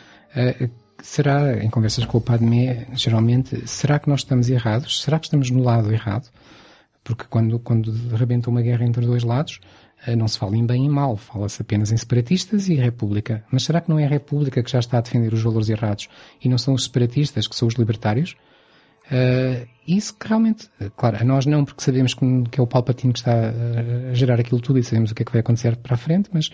será, 1.04 1.62
em 1.62 1.70
conversas 1.70 2.06
com 2.06 2.18
o 2.18 2.22
Padme, 2.22 2.88
geralmente, 2.93 3.68
será 3.68 3.99
que 3.99 4.10
nós 4.10 4.22
estamos 4.22 4.49
errados? 4.49 5.01
Será 5.04 5.20
que 5.20 5.26
estamos 5.26 5.51
no 5.51 5.62
lado 5.62 5.91
errado? 5.91 6.30
Porque 7.04 7.26
quando, 7.30 7.60
quando 7.60 7.91
rebenta 8.16 8.49
uma 8.49 8.62
guerra 8.62 8.86
entre 8.86 9.06
dois 9.06 9.24
lados, 9.24 9.60
eh, 10.08 10.16
não 10.16 10.30
se 10.30 10.39
fala 10.39 10.56
em 10.56 10.66
bem 10.66 10.86
e 10.86 10.89
mal, 10.89 11.18
fala-se 11.18 11.62
apenas 11.62 11.91
em 11.91 11.97
separatistas 11.97 12.70
e 12.70 12.76
república. 12.76 13.43
Mas 13.51 13.64
será 13.64 13.82
que 13.82 13.89
não 13.89 13.99
é 13.99 14.06
a 14.06 14.10
república 14.10 14.64
que 14.64 14.72
já 14.72 14.80
está 14.80 14.97
a 14.97 15.01
defender 15.01 15.34
os 15.34 15.43
valores 15.43 15.68
errados 15.68 16.08
e 16.41 16.47
não 16.47 16.58
são 16.58 16.74
os 16.74 16.86
separatistas 16.86 17.47
que 17.47 17.56
são 17.56 17.68
os 17.68 17.76
libertários? 17.76 18.38
Uh, 19.12 19.68
isso 19.86 20.18
que 20.18 20.26
realmente, 20.26 20.70
claro, 20.95 21.18
a 21.20 21.26
nós 21.26 21.45
não, 21.45 21.66
porque 21.66 21.84
sabemos 21.84 22.14
que, 22.14 22.26
que 22.49 22.62
é 22.62 22.64
o 22.64 22.68
Palpatine 22.68 23.12
que 23.12 23.20
está 23.20 23.51
a 24.10 24.14
gerar 24.14 24.39
aquilo 24.39 24.62
tudo 24.62 24.80
e 24.80 24.84
sabemos 24.84 25.12
o 25.12 25.16
que 25.16 25.24
é 25.24 25.26
que 25.26 25.32
vai 25.34 25.41
acontecer 25.41 25.76
para 25.76 25.95
a 25.95 25.97
frente, 25.97 26.30
mas 26.32 26.49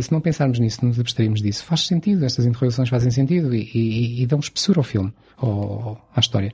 se 0.00 0.12
não 0.12 0.20
pensarmos 0.20 0.58
nisso, 0.58 0.84
nos 0.84 0.98
abstrairmos 0.98 1.42
disso, 1.42 1.64
faz 1.64 1.86
sentido, 1.86 2.24
estas 2.24 2.46
interrogações 2.46 2.88
fazem 2.88 3.10
sentido 3.10 3.54
e, 3.54 3.70
e, 3.74 4.22
e 4.22 4.26
dão 4.26 4.38
espessura 4.38 4.80
ao 4.80 4.84
filme, 4.84 5.12
ou 5.38 5.98
à 6.14 6.20
história. 6.20 6.52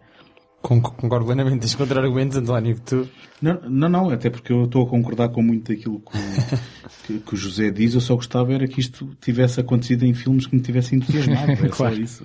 Concordo 0.60 1.24
plenamente. 1.24 1.60
Tens 1.60 1.74
contra-argumentos, 1.76 2.36
António, 2.36 2.74
que 2.74 2.80
tu... 2.80 3.08
Não, 3.40 3.60
não, 3.68 3.88
não, 3.88 4.10
até 4.10 4.28
porque 4.28 4.52
eu 4.52 4.64
estou 4.64 4.84
a 4.84 4.90
concordar 4.90 5.28
com 5.28 5.40
muito 5.40 5.72
daquilo 5.72 6.00
que, 6.00 6.18
que, 7.06 7.18
que, 7.20 7.34
o 7.34 7.36
José 7.36 7.70
diz. 7.70 7.94
Eu 7.94 8.00
só 8.00 8.16
gostava 8.16 8.52
era 8.52 8.66
que 8.66 8.80
isto 8.80 9.16
tivesse 9.20 9.60
acontecido 9.60 10.04
em 10.04 10.12
filmes 10.12 10.46
que 10.46 10.56
me 10.56 10.60
tivessem 10.60 10.98
entusiasmado. 10.98 11.52
É 11.52 11.56
claro. 11.70 11.94
só 11.94 12.02
isso. 12.02 12.24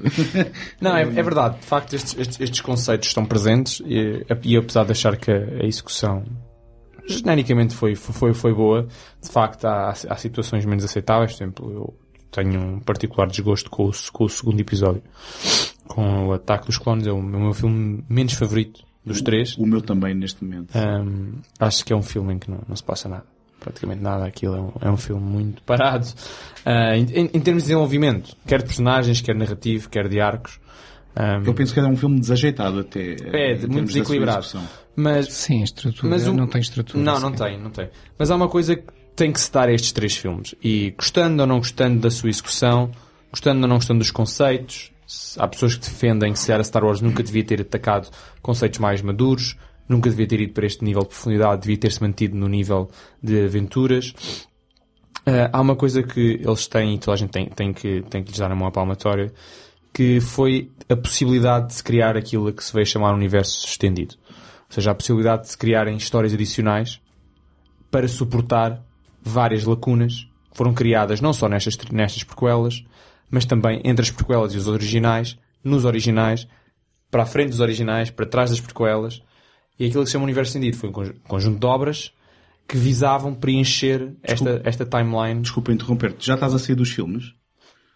não, 0.81 0.97
é, 0.97 1.03
é, 1.03 1.23
verdade. 1.23 1.59
De 1.59 1.65
facto, 1.65 1.93
estes, 1.93 2.17
estes, 2.17 2.41
estes 2.41 2.61
conceitos 2.61 3.07
estão 3.07 3.23
presentes 3.23 3.83
e, 3.85 4.25
e 4.43 4.57
apesar 4.57 4.83
de 4.83 4.91
achar 4.93 5.15
que 5.15 5.31
a 5.31 5.65
execução 5.65 6.23
genericamente 7.07 7.75
foi, 7.75 7.95
foi, 7.95 8.33
foi 8.33 8.53
boa. 8.53 8.87
De 9.21 9.29
facto, 9.29 9.65
há, 9.65 9.89
há 9.89 10.15
situações 10.17 10.65
menos 10.65 10.83
aceitáveis. 10.83 11.33
Por 11.33 11.43
exemplo, 11.43 11.71
eu 11.71 11.93
tenho 12.31 12.59
um 12.59 12.79
particular 12.79 13.27
desgosto 13.27 13.69
com 13.69 13.85
o, 13.85 13.91
com 14.11 14.23
o 14.23 14.29
segundo 14.29 14.59
episódio, 14.59 15.03
com 15.87 16.27
o 16.27 16.33
Ataque 16.33 16.65
dos 16.65 16.77
Clones. 16.77 17.07
É 17.07 17.11
o 17.11 17.21
meu 17.21 17.53
filme 17.53 18.03
menos 18.09 18.33
favorito 18.33 18.83
dos 19.05 19.19
o, 19.19 19.23
três. 19.23 19.57
O 19.57 19.65
meu 19.65 19.81
também, 19.81 20.13
neste 20.13 20.43
momento. 20.43 20.71
Um, 20.75 21.39
acho 21.59 21.85
que 21.85 21.93
é 21.93 21.95
um 21.95 22.01
filme 22.01 22.33
em 22.33 22.39
que 22.39 22.49
não, 22.49 22.61
não 22.67 22.75
se 22.75 22.83
passa 22.83 23.07
nada. 23.07 23.25
Praticamente 23.59 24.01
nada. 24.01 24.25
Aquilo 24.25 24.55
é 24.55 24.61
um, 24.61 24.71
é 24.81 24.91
um 24.91 24.97
filme 24.97 25.21
muito 25.21 25.61
parado. 25.63 26.07
Uh, 26.65 26.95
em, 26.95 27.29
em, 27.33 27.39
termos 27.39 27.63
de 27.63 27.69
desenvolvimento, 27.69 28.35
quer 28.47 28.59
de 28.59 28.65
personagens, 28.65 29.21
quer 29.21 29.35
narrativo, 29.35 29.89
quer 29.89 30.07
de 30.07 30.19
arcos. 30.19 30.59
Um, 31.15 31.45
eu 31.45 31.53
penso 31.53 31.73
que 31.73 31.79
é 31.79 31.83
um 31.83 31.95
filme 31.95 32.19
desajeitado 32.19 32.79
até. 32.79 33.15
É, 33.31 33.57
muito 33.67 33.85
desequilibrado. 33.85 34.47
Mas, 34.95 35.31
Sim, 35.31 35.61
estrutura. 35.63 36.09
Mas 36.09 36.27
o, 36.27 36.33
não 36.33 36.47
tem 36.47 36.61
estrutura. 36.61 37.03
Não, 37.03 37.19
não 37.19 37.31
tem, 37.31 37.59
não 37.59 37.69
tem. 37.69 37.89
Mas 38.17 38.31
há 38.31 38.35
uma 38.35 38.47
coisa 38.47 38.75
que 38.75 38.83
tem 39.15 39.31
que 39.31 39.39
se 39.39 39.51
dar 39.51 39.69
a 39.69 39.73
estes 39.73 39.91
três 39.91 40.15
filmes. 40.17 40.55
E 40.63 40.91
gostando 40.97 41.41
ou 41.41 41.47
não 41.47 41.57
gostando 41.57 41.99
da 41.99 42.09
sua 42.09 42.29
execução, 42.29 42.91
gostando 43.31 43.61
ou 43.61 43.67
não 43.67 43.75
gostando 43.75 43.99
dos 43.99 44.11
conceitos, 44.11 44.91
há 45.37 45.47
pessoas 45.47 45.75
que 45.75 45.81
defendem 45.81 46.33
que 46.33 46.39
se 46.39 46.51
era 46.51 46.63
Star 46.63 46.83
Wars 46.83 47.01
nunca 47.01 47.21
devia 47.21 47.43
ter 47.43 47.61
atacado 47.61 48.09
conceitos 48.41 48.79
mais 48.79 49.01
maduros, 49.01 49.55
nunca 49.87 50.09
devia 50.09 50.27
ter 50.27 50.41
ido 50.41 50.53
para 50.53 50.65
este 50.65 50.83
nível 50.83 51.03
de 51.03 51.09
profundidade, 51.09 51.61
devia 51.61 51.77
ter-se 51.77 52.01
mantido 52.01 52.35
no 52.35 52.47
nível 52.47 52.89
de 53.21 53.45
aventuras. 53.45 54.13
Uh, 55.25 55.47
há 55.51 55.61
uma 55.61 55.75
coisa 55.75 56.03
que 56.03 56.41
eles 56.43 56.67
têm, 56.67 56.95
e 56.95 56.97
toda 56.97 57.13
a 57.13 57.17
gente 57.17 57.31
tem, 57.31 57.47
tem, 57.47 57.71
que, 57.71 58.01
tem 58.09 58.23
que 58.23 58.31
lhes 58.31 58.39
dar 58.39 58.51
a 58.51 58.55
mão 58.55 58.67
à 58.67 58.71
palmatória, 58.71 59.31
que 59.93 60.19
foi 60.19 60.71
a 60.89 60.95
possibilidade 60.95 61.67
de 61.67 61.73
se 61.75 61.83
criar 61.83 62.17
aquilo 62.17 62.51
que 62.51 62.63
se 62.63 62.73
veio 62.73 62.85
chamar 62.85 63.13
universo 63.13 63.65
estendido. 63.67 64.15
Ou 64.67 64.75
seja, 64.75 64.91
a 64.91 64.95
possibilidade 64.95 65.43
de 65.43 65.49
se 65.49 65.57
criarem 65.57 65.95
histórias 65.95 66.33
adicionais 66.33 66.99
para 67.91 68.07
suportar 68.07 68.83
várias 69.21 69.63
lacunas 69.63 70.27
que 70.51 70.57
foram 70.57 70.73
criadas 70.73 71.21
não 71.21 71.31
só 71.31 71.47
nestas, 71.47 71.77
nestas 71.91 72.23
prequelas, 72.23 72.83
mas 73.29 73.45
também 73.45 73.81
entre 73.83 74.03
as 74.03 74.11
prequelas 74.11 74.53
e 74.53 74.57
os 74.57 74.67
originais, 74.67 75.37
nos 75.63 75.85
originais, 75.85 76.47
para 77.09 77.23
a 77.23 77.25
frente 77.25 77.49
dos 77.49 77.59
originais, 77.59 78.09
para 78.09 78.25
trás 78.25 78.49
das 78.49 78.59
prequelas. 78.59 79.21
E 79.79 79.85
aquilo 79.85 80.03
que 80.03 80.07
se 80.07 80.13
chama 80.13 80.23
Universo 80.23 80.49
Estendido 80.49 80.77
foi 80.77 80.89
um 80.89 81.13
conjunto 81.27 81.59
de 81.59 81.65
obras 81.65 82.11
que 82.67 82.77
visavam 82.77 83.33
preencher 83.33 84.13
esta, 84.23 84.61
esta 84.63 84.85
timeline. 84.85 85.41
Desculpa 85.41 85.71
interromper-te, 85.71 86.25
já 86.25 86.33
estás 86.33 86.53
a 86.53 86.59
sair 86.59 86.75
dos 86.75 86.91
filmes? 86.91 87.33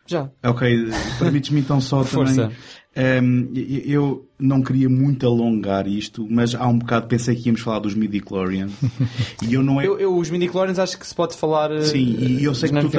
Já. 0.08 0.30
Ok, 0.44 0.90
permites-me 1.20 1.60
então 1.60 1.80
só 1.80 2.02
Força. 2.06 2.44
também 2.44 2.58
um, 2.98 3.52
eu 3.54 4.28
não 4.40 4.64
queria 4.64 4.90
muito 4.90 5.28
alongar 5.28 5.88
isto, 5.88 6.26
mas 6.28 6.56
há 6.56 6.68
um 6.68 6.80
bocado 6.80 7.06
pensei 7.06 7.36
que 7.36 7.48
íamos 7.48 7.62
falar 7.62 7.78
dos 7.78 7.94
midi-chlorians. 7.94 8.72
e 9.48 9.54
eu 9.54 9.62
não 9.62 9.80
é... 9.80 9.86
Eu, 9.86 10.00
eu, 10.00 10.18
os 10.18 10.32
midi-chlorians 10.32 10.80
acho 10.80 10.98
que 10.98 11.06
se 11.06 11.14
pode 11.14 11.38
falar. 11.38 11.72
Eh, 11.72 11.84
Sim, 11.84 12.16
e 12.18 12.44
eu 12.44 12.56
sei 12.56 12.70
que 12.70 12.80
tu. 12.80 12.90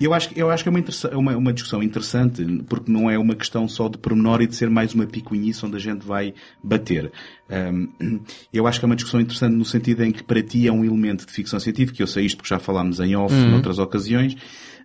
Eu 0.00 0.14
acho, 0.14 0.30
eu 0.36 0.48
acho 0.48 0.62
que 0.62 0.68
é 0.68 0.70
uma, 0.70 0.84
uma, 1.12 1.36
uma, 1.36 1.52
discussão 1.52 1.82
interessante, 1.82 2.44
porque 2.68 2.90
não 2.90 3.10
é 3.10 3.18
uma 3.18 3.34
questão 3.34 3.66
só 3.66 3.88
de 3.88 3.98
pormenor 3.98 4.40
e 4.42 4.46
de 4.46 4.54
ser 4.54 4.70
mais 4.70 4.94
uma 4.94 5.06
picuinhice 5.06 5.66
onde 5.66 5.76
a 5.76 5.80
gente 5.80 6.06
vai 6.06 6.34
bater. 6.62 7.10
Um, 7.50 8.20
eu 8.52 8.64
acho 8.68 8.78
que 8.78 8.84
é 8.84 8.86
uma 8.86 8.96
discussão 8.96 9.20
interessante 9.20 9.56
no 9.56 9.64
sentido 9.64 10.04
em 10.04 10.12
que 10.12 10.22
para 10.22 10.40
ti 10.40 10.68
é 10.68 10.72
um 10.72 10.84
elemento 10.84 11.26
de 11.26 11.32
ficção 11.32 11.58
científica, 11.58 12.00
eu 12.00 12.06
sei 12.06 12.26
isto 12.26 12.36
porque 12.36 12.50
já 12.50 12.60
falámos 12.60 13.00
em 13.00 13.16
off 13.16 13.34
uhum. 13.34 13.50
noutras 13.50 13.80
ocasiões, 13.80 14.36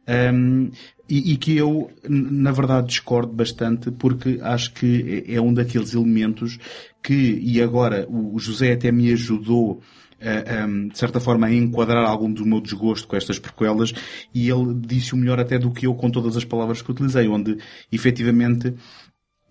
um, 0.08 0.70
e, 1.10 1.34
e, 1.34 1.38
que 1.38 1.56
eu, 1.58 1.92
na 2.08 2.52
verdade, 2.52 2.88
discordo 2.88 3.32
bastante 3.32 3.92
porque 3.92 4.40
acho 4.42 4.74
que 4.74 5.26
é, 5.28 5.36
é 5.36 5.42
um 5.42 5.54
daqueles 5.54 5.94
elementos 5.94 6.58
que, 7.02 7.40
e 7.42 7.62
agora 7.62 8.08
o 8.10 8.40
José 8.40 8.74
até 8.74 8.92
me 8.92 9.12
ajudou 9.12 9.82
de 10.90 10.98
certa 10.98 11.20
forma, 11.20 11.48
a 11.48 11.54
enquadrar 11.54 12.06
algum 12.06 12.32
do 12.32 12.46
meu 12.46 12.62
desgosto 12.62 13.08
com 13.08 13.16
estas 13.16 13.38
prequelas 13.38 13.94
e 14.34 14.50
ele 14.50 14.74
disse 14.74 15.14
o 15.14 15.18
melhor 15.18 15.40
até 15.40 15.60
do 15.60 15.72
que 15.72 15.86
eu 15.86 15.94
com 15.96 16.10
todas 16.10 16.38
as 16.38 16.46
palavras 16.46 16.82
que 16.82 16.92
utilizei, 16.92 17.28
onde 17.28 17.58
efetivamente 17.92 18.74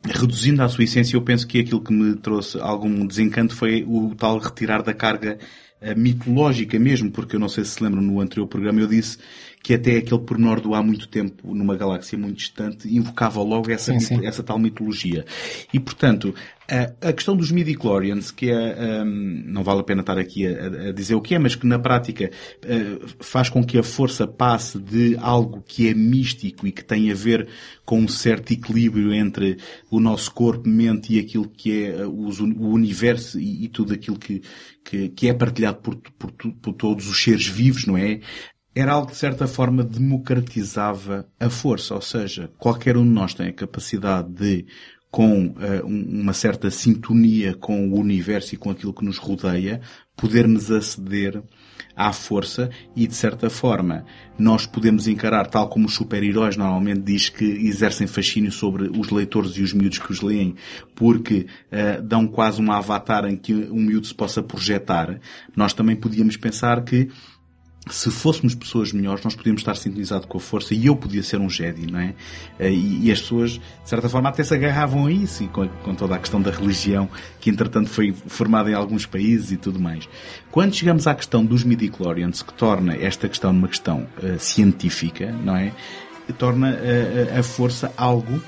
reduzindo 0.04 0.62
a 0.62 0.68
sua 0.68 0.84
essência, 0.84 1.16
eu 1.16 1.22
penso 1.22 1.46
que 1.46 1.60
aquilo 1.60 1.80
que 1.80 1.92
me 1.92 2.16
trouxe 2.16 2.58
algum 2.58 3.06
desencanto 3.06 3.54
foi 3.54 3.84
o 3.86 4.14
tal 4.16 4.38
retirar 4.38 4.82
da 4.82 4.92
carga 4.92 5.38
eh, 5.80 5.94
mitológica 5.94 6.78
mesmo, 6.78 7.10
porque 7.10 7.36
eu 7.36 7.40
não 7.40 7.48
sei 7.48 7.64
se 7.64 7.72
se 7.72 7.84
lembram 7.84 8.02
no 8.02 8.20
anterior 8.20 8.46
programa, 8.48 8.80
eu 8.80 8.88
disse 8.88 9.18
que 9.62 9.74
até 9.74 9.98
aquele 9.98 10.20
pormenor 10.20 10.60
do 10.60 10.74
há 10.74 10.82
muito 10.82 11.06
tempo, 11.06 11.54
numa 11.54 11.76
galáxia 11.76 12.18
muito 12.18 12.38
distante, 12.38 12.92
invocava 12.92 13.40
logo 13.42 13.70
essa, 13.70 13.92
sim, 13.92 14.00
sim. 14.00 14.26
essa 14.26 14.42
tal 14.42 14.58
mitologia. 14.58 15.24
E, 15.72 15.78
portanto, 15.78 16.34
a, 16.68 17.08
a 17.08 17.12
questão 17.12 17.36
dos 17.36 17.52
midi-chlorians, 17.52 18.30
que 18.30 18.50
é, 18.50 19.04
um, 19.04 19.42
não 19.46 19.62
vale 19.62 19.80
a 19.80 19.84
pena 19.84 20.00
estar 20.00 20.18
aqui 20.18 20.46
a, 20.46 20.88
a, 20.88 20.92
dizer 20.92 21.14
o 21.14 21.20
que 21.20 21.34
é, 21.34 21.38
mas 21.38 21.54
que 21.54 21.66
na 21.66 21.78
prática 21.78 22.30
uh, 22.64 23.08
faz 23.20 23.48
com 23.48 23.62
que 23.62 23.78
a 23.78 23.82
força 23.82 24.26
passe 24.26 24.78
de 24.78 25.16
algo 25.18 25.62
que 25.66 25.88
é 25.88 25.94
místico 25.94 26.66
e 26.66 26.72
que 26.72 26.84
tem 26.84 27.12
a 27.12 27.14
ver 27.14 27.46
com 27.84 28.00
um 28.00 28.08
certo 28.08 28.52
equilíbrio 28.52 29.12
entre 29.12 29.58
o 29.90 30.00
nosso 30.00 30.32
corpo, 30.32 30.68
mente 30.68 31.14
e 31.14 31.20
aquilo 31.20 31.48
que 31.48 31.84
é 31.84 32.06
o, 32.06 32.30
o 32.30 32.70
universo 32.72 33.38
e, 33.38 33.64
e, 33.64 33.68
tudo 33.68 33.92
aquilo 33.92 34.18
que, 34.18 34.42
que, 34.84 35.08
que 35.10 35.28
é 35.28 35.34
partilhado 35.34 35.78
por, 35.78 35.96
por, 36.18 36.32
por 36.32 36.72
todos 36.72 37.08
os 37.08 37.22
seres 37.22 37.46
vivos, 37.46 37.86
não 37.86 37.96
é? 37.96 38.20
Era 38.74 38.92
algo 38.92 39.06
que 39.06 39.12
de 39.12 39.18
certa 39.18 39.46
forma 39.46 39.84
democratizava 39.84 41.26
a 41.38 41.50
força, 41.50 41.94
ou 41.94 42.00
seja, 42.00 42.50
qualquer 42.58 42.96
um 42.96 43.04
de 43.04 43.10
nós 43.10 43.34
tem 43.34 43.48
a 43.48 43.52
capacidade 43.52 44.28
de, 44.32 44.66
com 45.10 45.48
uh, 45.48 45.86
uma 45.86 46.32
certa 46.32 46.70
sintonia 46.70 47.54
com 47.54 47.90
o 47.90 47.98
universo 47.98 48.54
e 48.54 48.58
com 48.58 48.70
aquilo 48.70 48.94
que 48.94 49.04
nos 49.04 49.18
rodeia, 49.18 49.80
podermos 50.16 50.70
aceder 50.70 51.42
à 51.94 52.12
força 52.12 52.70
e 52.96 53.06
de 53.06 53.14
certa 53.14 53.50
forma 53.50 54.06
nós 54.38 54.64
podemos 54.64 55.06
encarar, 55.06 55.46
tal 55.46 55.68
como 55.68 55.86
os 55.86 55.94
super-heróis 55.94 56.56
normalmente 56.56 57.00
diz 57.00 57.28
que 57.28 57.44
exercem 57.44 58.06
fascínio 58.06 58.50
sobre 58.50 58.84
os 58.84 59.10
leitores 59.10 59.52
e 59.58 59.62
os 59.62 59.74
miúdos 59.74 59.98
que 59.98 60.10
os 60.10 60.22
leem, 60.22 60.54
porque 60.94 61.46
uh, 61.70 62.02
dão 62.02 62.26
quase 62.26 62.62
um 62.62 62.72
avatar 62.72 63.26
em 63.26 63.36
que 63.36 63.52
um 63.52 63.82
miúdo 63.82 64.06
se 64.06 64.14
possa 64.14 64.42
projetar, 64.42 65.20
nós 65.54 65.74
também 65.74 65.94
podíamos 65.94 66.38
pensar 66.38 66.82
que 66.82 67.10
se 67.90 68.10
fôssemos 68.10 68.54
pessoas 68.54 68.92
melhores, 68.92 69.24
nós 69.24 69.34
podíamos 69.34 69.60
estar 69.60 69.74
sintonizados 69.74 70.26
com 70.26 70.38
a 70.38 70.40
força 70.40 70.72
e 70.72 70.86
eu 70.86 70.94
podia 70.94 71.22
ser 71.22 71.40
um 71.40 71.50
Jedi, 71.50 71.90
não 71.90 71.98
é? 71.98 72.14
Eh, 72.58 72.70
e, 72.70 73.10
as 73.10 73.20
pessoas, 73.20 73.52
de 73.52 73.60
certa 73.84 74.08
forma, 74.08 74.28
até 74.28 74.44
se 74.44 74.54
agarravam 74.54 75.06
a 75.06 75.12
isso 75.12 75.42
e 75.42 75.48
com, 75.48 75.66
toda 75.94 76.14
a 76.14 76.18
questão 76.18 76.40
da 76.40 76.50
religião 76.50 77.08
que, 77.40 77.50
entretanto, 77.50 77.88
foi 77.88 78.12
formada 78.12 78.70
em 78.70 78.74
alguns 78.74 79.04
países 79.04 79.50
e 79.50 79.56
tudo 79.56 79.80
mais. 79.80 80.08
Quando 80.50 80.74
chegamos 80.74 81.06
à 81.06 81.14
questão 81.14 81.44
dos 81.44 81.64
midi-chlorians, 81.64 82.42
que 82.42 82.54
torna 82.54 82.94
esta 82.94 83.28
questão 83.28 83.50
uma 83.50 83.68
questão 83.68 84.06
uh, 84.22 84.38
científica, 84.38 85.32
não 85.32 85.56
é? 85.56 85.72
Torna 86.38 86.70
uh, 86.70 87.38
a 87.38 87.42
força 87.42 87.92
algo 87.96 88.40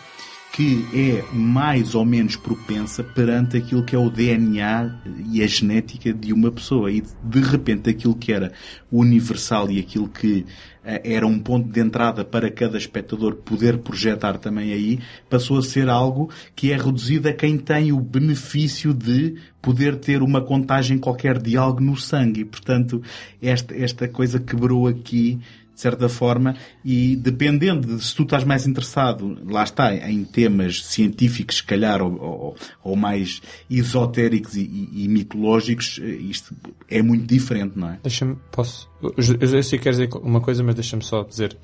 que 0.55 0.87
é 0.95 1.25
mais 1.35 1.97
ou 1.97 2.05
menos 2.05 2.37
propensa 2.37 3.03
perante 3.03 3.57
aquilo 3.57 3.83
que 3.83 3.97
é 3.97 3.99
o 3.99 4.09
DNA 4.09 5.01
e 5.33 5.43
a 5.43 5.47
genética 5.49 6.15
de 6.15 6.33
uma 6.33 6.53
pessoa. 6.53 6.93
E 6.93 7.03
de 7.25 7.41
repente 7.41 7.91
aquilo 7.91 8.15
que 8.15 8.33
era 8.33 8.53
universal 8.93 9.69
e 9.69 9.81
aquilo 9.81 10.09
que 10.09 10.47
eh, 10.85 11.03
era 11.17 11.27
um 11.27 11.41
ponto 11.41 11.69
de 11.69 11.81
entrada 11.81 12.25
para 12.25 12.49
cada 12.53 12.79
espectador 12.79 13.35
poder 13.35 13.79
projetar 13.79 14.39
também 14.39 14.73
aí, 14.73 15.01
passou 15.29 15.59
a 15.59 15.63
ser 15.63 15.89
algo 15.89 16.31
que 16.55 16.71
é 16.71 16.77
reduzido 16.77 17.29
a 17.29 17.33
quem 17.33 17.59
tem 17.59 17.91
o 17.91 17.99
benefício 17.99 18.95
de 18.95 19.35
poder 19.61 19.97
ter 19.97 20.23
uma 20.23 20.41
contagem 20.41 20.99
qualquer 20.99 21.37
de 21.43 21.57
algo 21.57 21.81
no 21.81 21.97
sangue. 21.97 22.43
E, 22.43 22.45
portanto, 22.45 23.03
esta, 23.43 23.75
esta 23.75 24.07
coisa 24.07 24.39
quebrou 24.39 24.87
aqui 24.87 25.41
de 25.75 25.81
certa 25.81 26.09
forma, 26.09 26.55
e 26.85 27.17
dependendo 27.17 27.97
de 27.97 28.05
se 28.05 28.15
tu 28.15 28.23
estás 28.23 28.45
mais 28.45 28.67
interessado, 28.67 29.37
lá 29.45 29.65
está, 29.65 29.95
em 29.95 30.25
temas 30.25 30.85
científicos, 30.85 31.57
se 31.57 31.65
calhar, 31.65 32.01
ou, 32.01 32.15
ou, 32.21 32.57
ou 32.83 32.97
mais 32.97 33.43
esotéricos 33.69 34.55
e, 34.57 34.63
e, 34.63 35.05
e, 35.05 35.09
mitológicos, 35.09 35.99
isto 35.99 36.55
é 36.89 37.03
muito 37.03 37.27
diferente, 37.27 37.77
não 37.77 37.91
é? 37.91 37.99
Deixa-me, 38.03 38.37
posso, 38.53 38.89
eu, 39.03 39.13
eu 39.41 39.63
sei 39.63 39.79
que 39.79 39.85
queres 39.85 39.99
dizer 39.99 40.15
uma 40.23 40.41
coisa, 40.41 40.63
mas 40.63 40.75
deixa-me 40.75 41.03
só 41.03 41.25
dizer, 41.25 41.57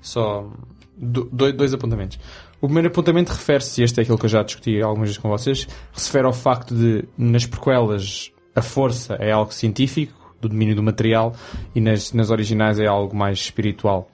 só 0.00 0.52
dois, 0.96 1.54
dois 1.54 1.72
apontamentos. 1.72 2.18
O 2.60 2.66
primeiro 2.66 2.88
apontamento 2.88 3.32
refere-se, 3.32 3.82
este 3.82 4.00
é 4.00 4.02
aquilo 4.02 4.18
que 4.18 4.26
eu 4.26 4.30
já 4.30 4.42
discuti 4.42 4.80
algumas 4.80 5.08
vezes 5.08 5.20
com 5.20 5.28
vocês, 5.28 5.66
refere 5.92 6.26
ao 6.26 6.32
facto 6.32 6.74
de, 6.74 7.04
nas 7.16 7.46
prequelas, 7.46 8.30
a 8.54 8.62
força 8.62 9.14
é 9.14 9.32
algo 9.32 9.52
científico, 9.52 10.23
do 10.48 10.50
domínio 10.50 10.76
do 10.76 10.82
material 10.82 11.34
e 11.74 11.80
nas, 11.80 12.12
nas 12.12 12.30
originais 12.30 12.78
é 12.78 12.86
algo 12.86 13.16
mais 13.16 13.38
espiritual 13.38 14.08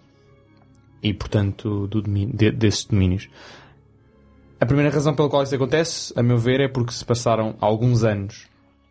e 1.03 1.13
portanto 1.13 1.87
do 1.87 2.03
domínio, 2.03 2.35
de, 2.35 2.51
desses 2.51 2.85
domínios. 2.85 3.29
A 4.61 4.67
primeira 4.67 4.91
razão 4.91 5.15
pela 5.15 5.29
qual 5.29 5.43
isso 5.43 5.55
acontece, 5.55 6.13
a 6.15 6.23
meu 6.23 6.37
ver, 6.37 6.61
é 6.61 6.69
porque 6.69 6.93
se 6.93 7.05
passaram 7.05 7.57
alguns 7.61 8.05
anos, 8.05 8.47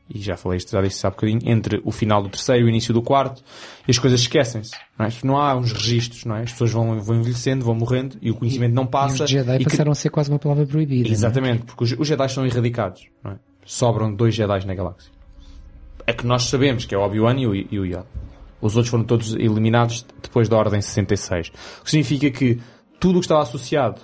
e 0.09 0.19
já 0.19 0.35
falei 0.35 0.57
isto, 0.57 0.71
já 0.71 0.81
disse 0.81 1.05
há 1.05 1.11
bocadinho, 1.11 1.41
entre 1.45 1.79
o 1.85 1.91
final 1.91 2.23
do 2.23 2.29
terceiro 2.29 2.63
e 2.63 2.65
o 2.65 2.69
início 2.69 2.91
do 2.91 3.03
quarto, 3.03 3.43
e 3.87 3.91
as 3.91 3.99
coisas 3.99 4.19
esquecem-se. 4.21 4.71
Não, 4.97 5.05
é? 5.05 5.09
não 5.23 5.37
há 5.37 5.55
uns 5.55 5.71
registros, 5.71 6.25
não 6.25 6.35
é? 6.35 6.41
As 6.41 6.51
pessoas 6.51 6.71
vão, 6.71 6.99
vão 6.99 7.17
envelhecendo, 7.17 7.63
vão 7.63 7.75
morrendo, 7.75 8.17
e 8.19 8.31
o 8.31 8.35
conhecimento 8.35 8.71
e, 8.71 8.73
não 8.73 8.87
passa. 8.87 9.21
E 9.21 9.25
os 9.25 9.29
Jedi 9.29 9.61
e 9.61 9.63
passaram 9.63 9.91
que... 9.91 9.91
a 9.91 9.95
ser 9.95 10.09
quase 10.09 10.31
uma 10.31 10.39
palavra 10.39 10.65
proibida. 10.65 11.07
É? 11.07 11.11
Exatamente, 11.11 11.61
é? 11.61 11.65
porque 11.65 11.83
os, 11.83 11.91
os 11.99 12.07
Jedi 12.07 12.29
são 12.29 12.43
erradicados. 12.47 13.05
É? 13.25 13.35
Sobram 13.63 14.11
dois 14.11 14.33
Jedi 14.33 14.65
na 14.65 14.73
galáxia 14.73 15.18
é 16.09 16.13
que 16.13 16.25
nós 16.25 16.45
sabemos 16.45 16.85
que 16.85 16.95
é 16.95 16.97
o 16.97 17.01
Obi-Wan 17.01 17.35
e 17.37 17.45
o, 17.45 17.53
e 17.53 17.79
o 17.79 17.85
Yoda. 17.85 18.07
Os 18.59 18.75
outros 18.75 18.89
foram 18.89 19.03
todos 19.03 19.35
eliminados 19.35 20.03
depois 20.23 20.49
da 20.49 20.57
Ordem 20.57 20.81
66. 20.81 21.49
O 21.81 21.83
que 21.83 21.91
significa 21.91 22.31
que 22.31 22.59
tudo 22.99 23.17
o 23.17 23.19
que 23.19 23.25
estava 23.25 23.43
associado 23.43 24.01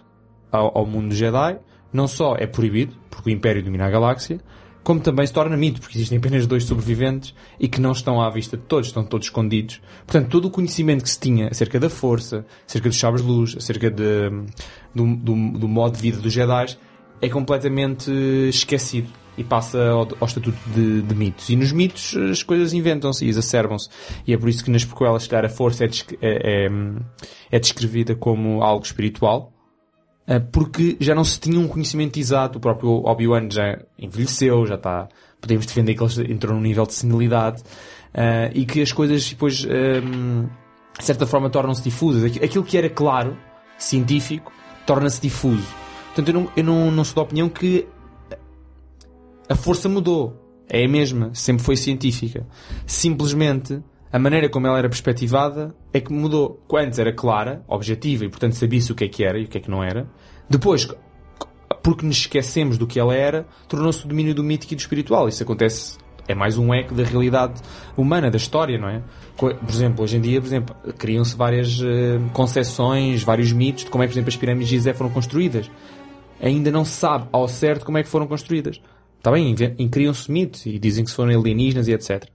ao, 0.51 0.77
ao 0.77 0.85
mundo 0.85 1.15
Jedi 1.15 1.57
não 1.91 2.07
só 2.07 2.35
é 2.35 2.45
proibido, 2.45 2.95
porque 3.09 3.31
o 3.31 3.33
Império 3.33 3.63
domina 3.63 3.87
a 3.87 3.89
galáxia, 3.89 4.39
como 4.83 4.99
também 4.99 5.25
se 5.25 5.33
torna 5.33 5.57
mito, 5.57 5.81
porque 5.81 5.97
existem 5.97 6.19
apenas 6.19 6.45
dois 6.45 6.65
sobreviventes 6.65 7.33
e 7.59 7.67
que 7.67 7.81
não 7.81 7.91
estão 7.91 8.21
à 8.21 8.29
vista 8.29 8.55
de 8.55 8.63
todos, 8.63 8.87
estão 8.87 9.03
todos 9.03 9.25
escondidos. 9.25 9.81
Portanto, 10.05 10.29
todo 10.29 10.45
o 10.45 10.51
conhecimento 10.51 11.03
que 11.03 11.09
se 11.09 11.19
tinha 11.19 11.47
acerca 11.47 11.79
da 11.79 11.89
força, 11.89 12.45
acerca 12.67 12.87
dos 12.87 12.99
sabres 12.99 13.23
de 13.25 13.27
luz, 13.27 13.55
acerca 13.57 13.89
de, 13.89 14.29
do, 14.93 15.15
do, 15.15 15.33
do 15.57 15.67
modo 15.67 15.95
de 15.95 16.03
vida 16.03 16.19
dos 16.19 16.31
Jedi, 16.31 16.77
é 17.19 17.29
completamente 17.29 18.11
esquecido 18.47 19.09
e 19.37 19.43
passa 19.43 19.89
ao, 19.89 20.07
ao 20.19 20.27
estatuto 20.27 20.57
de, 20.73 21.01
de, 21.01 21.15
mitos. 21.15 21.49
E 21.49 21.55
nos 21.55 21.71
mitos 21.71 22.15
as 22.31 22.43
coisas 22.43 22.73
inventam-se 22.73 23.25
e 23.25 23.29
exacerbam-se. 23.29 23.89
E 24.25 24.33
é 24.33 24.37
por 24.37 24.49
isso 24.49 24.63
que 24.63 24.71
nas 24.71 24.85
prequelas, 24.85 25.23
se 25.23 25.29
calhar, 25.29 25.45
a 25.45 25.49
força 25.49 25.85
é, 25.85 25.89
é, 26.21 26.65
é, 26.65 26.69
é 27.51 27.59
descrevida 27.59 28.15
como 28.15 28.61
algo 28.61 28.85
espiritual, 28.85 29.51
eh, 30.27 30.39
porque 30.39 30.97
já 30.99 31.13
não 31.13 31.23
se 31.23 31.39
tinha 31.39 31.59
um 31.59 31.67
conhecimento 31.67 32.17
exato. 32.17 32.57
O 32.57 32.61
próprio 32.61 33.03
Obi-Wan 33.05 33.49
já 33.49 33.79
envelheceu, 33.97 34.65
já 34.65 34.75
está. 34.75 35.07
Podemos 35.39 35.65
defender 35.65 35.95
que 35.95 36.03
ele 36.03 36.33
entrou 36.33 36.55
num 36.55 36.61
nível 36.61 36.85
de 36.85 36.93
senilidade 36.93 37.61
uh, 37.61 38.49
e 38.53 38.65
que 38.65 38.81
as 38.81 38.91
coisas 38.91 39.29
depois, 39.29 39.63
ehm, 39.63 40.47
de 40.97 41.05
certa 41.05 41.27
forma, 41.27 41.51
tornam-se 41.51 41.83
difusas. 41.83 42.23
Aquilo 42.23 42.63
que 42.63 42.75
era 42.75 42.89
claro, 42.89 43.37
científico, 43.77 44.51
torna-se 44.87 45.21
difuso. 45.21 45.67
Portanto, 46.07 46.29
eu 46.29 46.33
não, 46.33 46.51
eu 46.55 46.63
não, 46.63 46.91
não 46.91 47.03
sou 47.03 47.15
da 47.15 47.21
opinião 47.21 47.47
que 47.47 47.85
a 49.49 49.55
força 49.55 49.87
mudou. 49.87 50.41
É 50.67 50.83
a 50.83 50.87
mesma, 50.87 51.29
sempre 51.33 51.63
foi 51.63 51.75
científica. 51.75 52.45
Simplesmente, 52.85 53.79
a 54.11 54.17
maneira 54.17 54.49
como 54.49 54.65
ela 54.65 54.77
era 54.77 54.89
perspectivada 54.89 55.75
é 55.93 55.99
que 55.99 56.11
mudou. 56.11 56.63
Antes 56.73 56.99
era 56.99 57.13
clara, 57.13 57.63
objetiva 57.67 58.25
e, 58.25 58.29
portanto, 58.29 58.53
sabia-se 58.53 58.91
o 58.91 58.95
que 58.95 59.03
é 59.03 59.07
que 59.07 59.23
era 59.23 59.39
e 59.39 59.43
o 59.43 59.47
que 59.47 59.57
é 59.57 59.61
que 59.61 59.69
não 59.69 59.83
era. 59.83 60.07
Depois, 60.49 60.87
porque 61.83 62.05
nos 62.05 62.17
esquecemos 62.17 62.77
do 62.77 62.87
que 62.87 62.99
ela 62.99 63.13
era, 63.13 63.45
tornou-se 63.67 64.03
o 64.05 64.07
domínio 64.07 64.33
do 64.33 64.43
mítico 64.43 64.73
e 64.73 64.75
do 64.75 64.79
espiritual. 64.79 65.27
Isso 65.27 65.43
acontece, 65.43 65.97
é 66.27 66.33
mais 66.33 66.57
um 66.57 66.73
eco 66.73 66.95
da 66.95 67.03
realidade 67.03 67.61
humana, 67.95 68.31
da 68.31 68.37
história, 68.37 68.77
não 68.77 68.89
é? 68.89 69.03
Por 69.37 69.55
exemplo, 69.69 70.03
hoje 70.03 70.17
em 70.17 70.21
dia, 70.21 70.41
por 70.41 70.47
exemplo, 70.47 70.75
criam-se 70.97 71.35
várias 71.35 71.79
uh, 71.79 71.85
concepções, 72.33 73.21
vários 73.21 73.51
mitos 73.51 73.83
de 73.83 73.91
como 73.91 74.03
é 74.03 74.07
que, 74.07 74.13
por 74.13 74.15
exemplo, 74.15 74.29
as 74.29 74.35
pirâmides 74.35 74.69
de 74.69 74.75
Gizé 74.75 74.93
foram 74.93 75.11
construídas. 75.11 75.69
Ainda 76.41 76.71
não 76.71 76.83
se 76.83 76.91
sabe 76.91 77.27
ao 77.31 77.47
certo 77.47 77.85
como 77.85 77.97
é 77.97 78.03
que 78.03 78.09
foram 78.09 78.27
construídas. 78.27 78.81
Está 79.25 79.31
bem, 79.31 79.55
criam-se 79.89 80.31
mitos 80.31 80.67
e 80.67 80.77
dizem 80.77 81.03
que 81.03 81.09
se 81.09 81.15
foram 81.15 81.35
alienígenas 81.35 81.87
e 81.87 81.93
etc. 81.93 82.25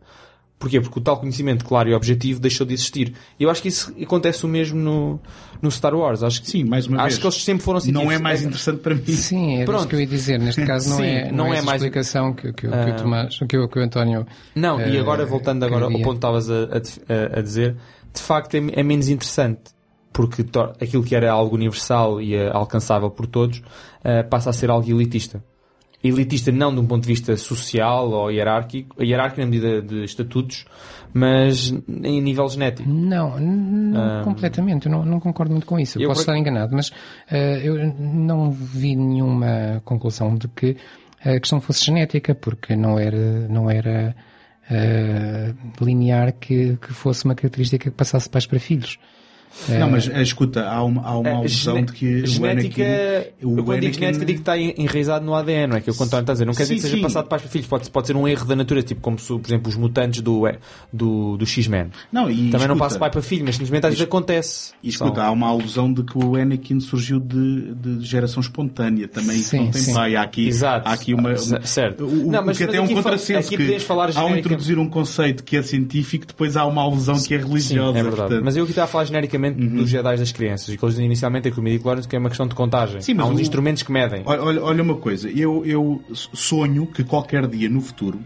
Porquê? 0.59 0.81
Porque 0.81 0.99
o 0.99 1.01
tal 1.01 1.21
conhecimento 1.21 1.65
claro 1.65 1.89
e 1.89 1.95
objetivo 1.95 2.41
deixou 2.41 2.67
de 2.67 2.75
existir. 2.75 3.15
E 3.39 3.45
eu 3.45 3.49
acho 3.49 3.63
que 3.63 3.69
isso 3.69 3.95
acontece 4.03 4.45
o 4.45 4.49
mesmo 4.49 4.77
no, 4.77 5.21
no 5.63 5.71
Star 5.71 5.95
Wars. 5.95 6.25
Acho 6.25 6.43
que, 6.43 6.51
Sim, 6.51 6.65
mais 6.65 6.89
uma 6.89 6.97
acho 6.97 7.07
vez. 7.07 7.19
que 7.19 7.27
eles 7.27 7.45
sempre 7.45 7.63
foram 7.63 7.81
Não 7.93 8.11
é 8.11 8.19
mais 8.19 8.43
interessante 8.43 8.81
para 8.81 8.97
mim. 8.97 9.07
Sim, 9.07 9.59
é 9.59 9.65
isso 9.65 9.87
que 9.87 9.95
eu 9.95 10.01
ia 10.01 10.07
dizer. 10.09 10.41
Neste 10.41 10.67
caso 10.67 10.91
não 10.91 10.97
Sim, 10.97 11.05
é, 11.05 11.31
não, 11.31 11.45
não 11.45 11.55
é, 11.55 11.59
é 11.59 11.63
mais 11.63 11.81
explicação 11.81 12.35
que, 12.35 12.53
que, 12.53 12.67
que, 12.67 12.67
uh... 12.67 12.93
o, 12.93 12.97
Tomás, 12.97 13.39
que, 13.39 13.57
o, 13.57 13.69
que 13.69 13.79
o 13.79 13.83
António. 13.83 14.27
Não, 14.57 14.79
uh, 14.79 14.89
e 14.89 14.99
agora 14.99 15.25
voltando 15.25 15.65
agora 15.65 15.85
ao 15.85 15.93
ponto 15.93 16.05
que 16.05 16.15
estavas 16.17 16.51
a, 16.51 16.65
a, 16.65 17.39
a, 17.39 17.41
dizer, 17.41 17.77
de 18.13 18.21
facto 18.21 18.57
é, 18.57 18.63
é 18.73 18.83
menos 18.83 19.09
interessante 19.09 19.71
porque 20.13 20.45
aquilo 20.81 21.05
que 21.05 21.15
era 21.15 21.31
algo 21.31 21.55
universal 21.55 22.21
e 22.21 22.37
alcançável 22.49 23.11
por 23.13 23.29
todos 23.29 23.59
uh, 23.59 24.29
passa 24.29 24.51
a 24.51 24.53
ser 24.53 24.71
algo 24.71 24.91
elitista 24.91 25.41
elitista 26.03 26.51
não 26.51 26.75
de 26.75 26.81
um 26.81 26.87
ponto 26.87 27.03
de 27.03 27.09
vista 27.09 27.37
social 27.37 28.11
ou 28.11 28.31
hierárquico, 28.31 29.03
hierárquico 29.03 29.41
na 29.41 29.47
medida 29.47 29.83
de 29.83 30.05
estatutos, 30.05 30.65
mas 31.13 31.71
em 31.89 32.21
nível 32.21 32.49
genético. 32.49 32.89
Não, 32.89 33.39
não 33.39 34.21
um, 34.21 34.25
completamente, 34.25 34.87
eu 34.87 34.93
não, 34.93 35.05
não, 35.05 35.21
concordo 35.21 35.53
muito 35.53 35.67
com 35.67 35.79
isso. 35.79 36.01
Eu, 36.01 36.09
posso 36.09 36.21
estar 36.21 36.37
enganado, 36.37 36.75
mas 36.75 36.89
uh, 36.89 37.59
eu 37.63 37.95
não 37.99 38.51
vi 38.51 38.97
nenhuma 38.97 39.83
conclusão 39.85 40.35
de 40.35 40.49
que 40.49 40.77
a 41.23 41.39
questão 41.39 41.61
fosse 41.61 41.85
genética, 41.85 42.35
porque 42.35 42.75
não 42.75 42.99
era, 42.99 43.49
não 43.49 43.71
era 43.71 44.15
uh, 44.71 45.85
linear 45.85 46.33
que, 46.33 46.79
que 46.79 46.93
fosse 46.95 47.25
uma 47.25 47.35
característica 47.35 47.91
que 47.91 47.97
passasse 47.97 48.31
pais 48.31 48.47
para 48.47 48.59
filhos. 48.59 48.99
Não, 49.69 49.91
mas 49.91 50.09
eh, 50.09 50.23
escuta, 50.23 50.65
há 50.69 50.83
uma, 50.83 51.03
há 51.03 51.19
uma 51.19 51.31
alusão 51.31 51.85
de 51.85 51.93
que 51.93 52.27
genética, 52.27 52.83
o 52.83 52.87
Anakin... 52.87 53.47
O 53.47 53.59
eu 53.59 53.65
quando 53.65 53.81
digo 53.81 53.95
genética 53.95 54.25
digo 54.25 54.39
que 54.39 54.51
está 54.51 54.59
enraizado 54.59 55.25
no 55.25 55.35
ADN, 55.35 55.67
não 55.67 55.77
é? 55.77 55.81
Que 55.81 55.91
o 55.91 55.95
António 55.95 56.21
está 56.21 56.33
a 56.33 56.35
dizer. 56.35 56.45
Não 56.47 56.55
quer 56.55 56.63
dizer 56.63 56.75
que 56.77 56.81
seja 56.83 56.97
sim. 56.97 57.03
passado 57.03 57.25
de 57.25 57.31
pais 57.31 57.43
para 57.43 57.51
filhos. 57.51 57.67
Pode, 57.67 57.91
pode 57.91 58.07
ser 58.07 58.17
um 58.17 58.27
erro 58.27 58.47
da 58.47 58.57
natureza, 58.57 58.87
tipo 58.87 59.01
como, 59.01 59.17
por 59.17 59.41
exemplo, 59.47 59.69
os 59.69 59.77
mutantes 59.77 60.23
do, 60.23 60.47
eh, 60.47 60.59
do, 60.93 61.37
do 61.37 61.45
X-Men. 61.45 61.91
Não, 62.13 62.31
e 62.31 62.35
Também 62.35 62.47
escuta, 62.47 62.69
não 62.69 62.77
passa 62.79 62.95
de 62.95 63.01
pai 63.01 63.11
para 63.11 63.23
filho, 63.23 63.45
mas 63.45 63.57
simplesmente 63.57 63.87
às 63.87 63.91
vezes 63.91 64.05
acontece. 64.05 64.73
E 64.83 64.89
escuta, 64.89 65.23
há 65.23 65.31
uma 65.31 65.49
alusão 65.49 65.93
de 65.93 66.05
que 66.05 66.17
o 66.17 66.37
Anakin 66.37 66.81
surgiu 66.81 67.19
de, 67.19 67.75
de 67.75 68.05
geração 68.05 68.41
espontânea. 68.41 69.09
Também 69.09 69.39
sim, 69.39 69.59
não 69.59 69.71
tem 69.71 69.83
sim. 69.83 69.93
pai. 69.95 70.17
Há 70.17 70.23
aqui, 70.23 70.47
Exato. 70.47 70.89
há 70.89 70.93
aqui 70.93 71.13
uma... 71.13 71.37
Certo. 71.37 72.05
O, 72.05 72.31
não, 72.31 72.45
mas, 72.45 72.57
que 72.57 72.65
até 72.65 72.77
é 72.77 72.81
um 72.81 72.89
contrassenso 72.89 73.51
que 73.51 73.81
falar 73.81 74.17
ao 74.17 74.37
introduzir 74.37 74.79
um 74.79 74.89
conceito 74.89 75.43
que 75.43 75.57
é 75.57 75.63
científico, 75.63 76.27
depois 76.27 76.57
há 76.57 76.65
uma 76.65 76.83
alusão 76.83 77.21
que 77.21 77.35
é 77.35 77.39
religiosa. 77.39 77.93
Sim, 77.93 77.99
é 77.99 78.03
verdade. 78.03 78.17
Portanto... 78.17 78.45
Mas 78.45 78.57
eu 78.57 78.63
aqui 78.63 78.73
estava 78.73 78.85
a 78.85 78.89
falar 78.89 79.05
genericamente 79.05 79.40
uhum. 79.49 79.77
dos 79.77 79.89
Jedi 79.89 80.17
das 80.17 80.33
crianças. 80.33 80.69
E 80.69 80.77
que 80.77 80.85
eles 80.85 80.99
inicialmente 80.99 81.49
é 81.49 81.51
que 81.51 81.59
o 81.59 81.63
midi 81.63 81.83
que 82.09 82.17
é 82.17 82.19
uma 82.19 82.29
questão 82.29 82.47
de 82.47 82.55
contagem. 82.55 83.01
Sim, 83.01 83.15
mas 83.15 83.27
Há 83.27 83.29
uns 83.31 83.39
o... 83.39 83.43
instrumentos 83.43 83.83
que 83.83 83.93
medem. 83.93 84.23
Olha, 84.25 84.63
olha 84.63 84.83
uma 84.83 84.97
coisa, 84.97 85.29
eu, 85.31 85.65
eu 85.65 86.03
sonho 86.13 86.87
que 86.87 87.05
qualquer 87.05 87.47
dia 87.47 87.69
no 87.69 87.81
futuro 87.81 88.21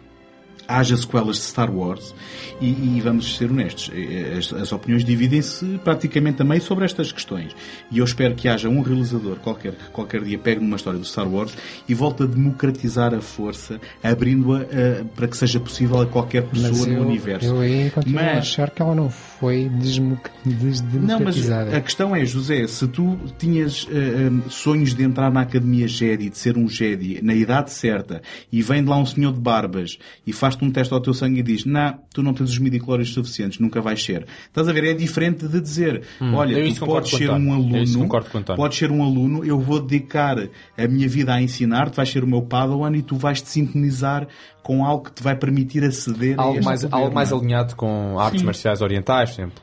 haja 0.66 0.96
sequelas 0.96 1.36
de 1.36 1.42
Star 1.42 1.74
Wars 1.74 2.14
e, 2.60 2.68
e 2.68 3.00
vamos 3.02 3.36
ser 3.36 3.50
honestos, 3.50 3.90
as, 4.36 4.52
as 4.52 4.72
opiniões 4.72 5.04
dividem-se 5.04 5.78
praticamente 5.82 6.38
também 6.38 6.60
sobre 6.60 6.84
estas 6.84 7.12
questões. 7.12 7.54
E 7.90 7.98
eu 7.98 8.04
espero 8.04 8.34
que 8.34 8.48
haja 8.48 8.68
um 8.68 8.80
realizador 8.80 9.36
qualquer 9.36 9.72
que 9.72 9.90
qualquer 9.90 10.22
dia 10.22 10.38
pegue 10.38 10.60
numa 10.60 10.76
história 10.76 10.98
do 10.98 11.04
Star 11.04 11.28
Wars 11.28 11.54
e 11.88 11.94
volte 11.94 12.22
a 12.22 12.26
democratizar 12.26 13.14
a 13.14 13.20
força, 13.20 13.80
abrindo-a 14.02 14.60
uh, 14.60 15.04
para 15.14 15.28
que 15.28 15.36
seja 15.36 15.60
possível 15.60 16.00
a 16.00 16.06
qualquer 16.06 16.42
pessoa 16.44 16.70
mas 16.70 16.86
no 16.86 16.94
eu, 16.94 17.02
universo. 17.02 17.46
Eu 17.46 17.60
aí 17.60 17.90
continuo 17.90 18.14
mas, 18.16 18.36
a 18.36 18.38
achar 18.38 18.70
que 18.70 18.82
ela 18.82 18.94
não 18.94 19.10
foi 19.10 19.68
desdemocratizada. 19.68 21.00
Não, 21.00 21.20
mas 21.20 21.50
a 21.50 21.80
questão 21.80 22.14
é, 22.14 22.24
José, 22.24 22.66
se 22.66 22.86
tu 22.88 23.18
tinhas 23.38 23.84
uh, 23.84 23.88
um, 23.90 24.50
sonhos 24.50 24.94
de 24.94 25.02
entrar 25.02 25.30
na 25.30 25.42
Academia 25.42 25.88
Jedi, 25.88 26.30
de 26.30 26.38
ser 26.38 26.56
um 26.56 26.68
Jedi, 26.68 27.20
na 27.22 27.34
idade 27.34 27.72
certa, 27.72 28.22
e 28.50 28.62
vem 28.62 28.82
de 28.82 28.88
lá 28.88 28.96
um 28.96 29.06
senhor 29.06 29.32
de 29.32 29.40
barbas 29.40 29.98
e 30.26 30.32
faz 30.32 30.53
faz-te 30.54 30.64
um 30.64 30.70
teste 30.70 30.94
ao 30.94 31.00
teu 31.00 31.12
sangue 31.12 31.40
e 31.40 31.42
diz, 31.42 31.64
não, 31.64 31.98
tu 32.12 32.22
não 32.22 32.32
tens 32.32 32.50
os 32.50 32.58
midichlorians 32.58 33.10
suficientes, 33.12 33.58
nunca 33.58 33.80
vais 33.80 34.02
ser. 34.02 34.26
Estás 34.46 34.68
a 34.68 34.72
ver? 34.72 34.84
É 34.84 34.94
diferente 34.94 35.46
de 35.48 35.60
dizer, 35.60 36.02
olha, 36.20 36.58
eu 36.58 36.72
tu 36.74 36.86
podes 36.86 37.10
ser 37.10 37.30
um 37.30 37.52
aluno, 37.52 38.08
podes 38.56 38.78
ser 38.78 38.90
um 38.90 39.02
aluno, 39.02 39.44
eu 39.44 39.58
vou 39.60 39.80
dedicar 39.80 40.36
a 40.76 40.88
minha 40.88 41.08
vida 41.08 41.34
a 41.34 41.42
ensinar, 41.42 41.90
tu 41.90 41.96
vais 41.96 42.08
ser 42.08 42.22
o 42.24 42.26
meu 42.26 42.42
padawan 42.42 42.94
e 42.96 43.02
tu 43.02 43.16
vais 43.16 43.40
te 43.42 43.48
sintonizar 43.48 44.26
com 44.62 44.82
algo 44.84 45.04
que 45.04 45.12
te 45.12 45.22
vai 45.22 45.36
permitir 45.36 45.84
aceder 45.84 46.38
a 46.38 46.42
Algo 46.44 46.54
este 46.58 46.64
mais, 46.64 46.80
poder, 46.82 46.94
algo 46.96 47.14
mais 47.14 47.30
é? 47.30 47.34
alinhado 47.34 47.76
com 47.76 48.18
artes 48.18 48.42
marciais 48.42 48.80
orientais, 48.80 49.30
por 49.30 49.40
exemplo, 49.42 49.62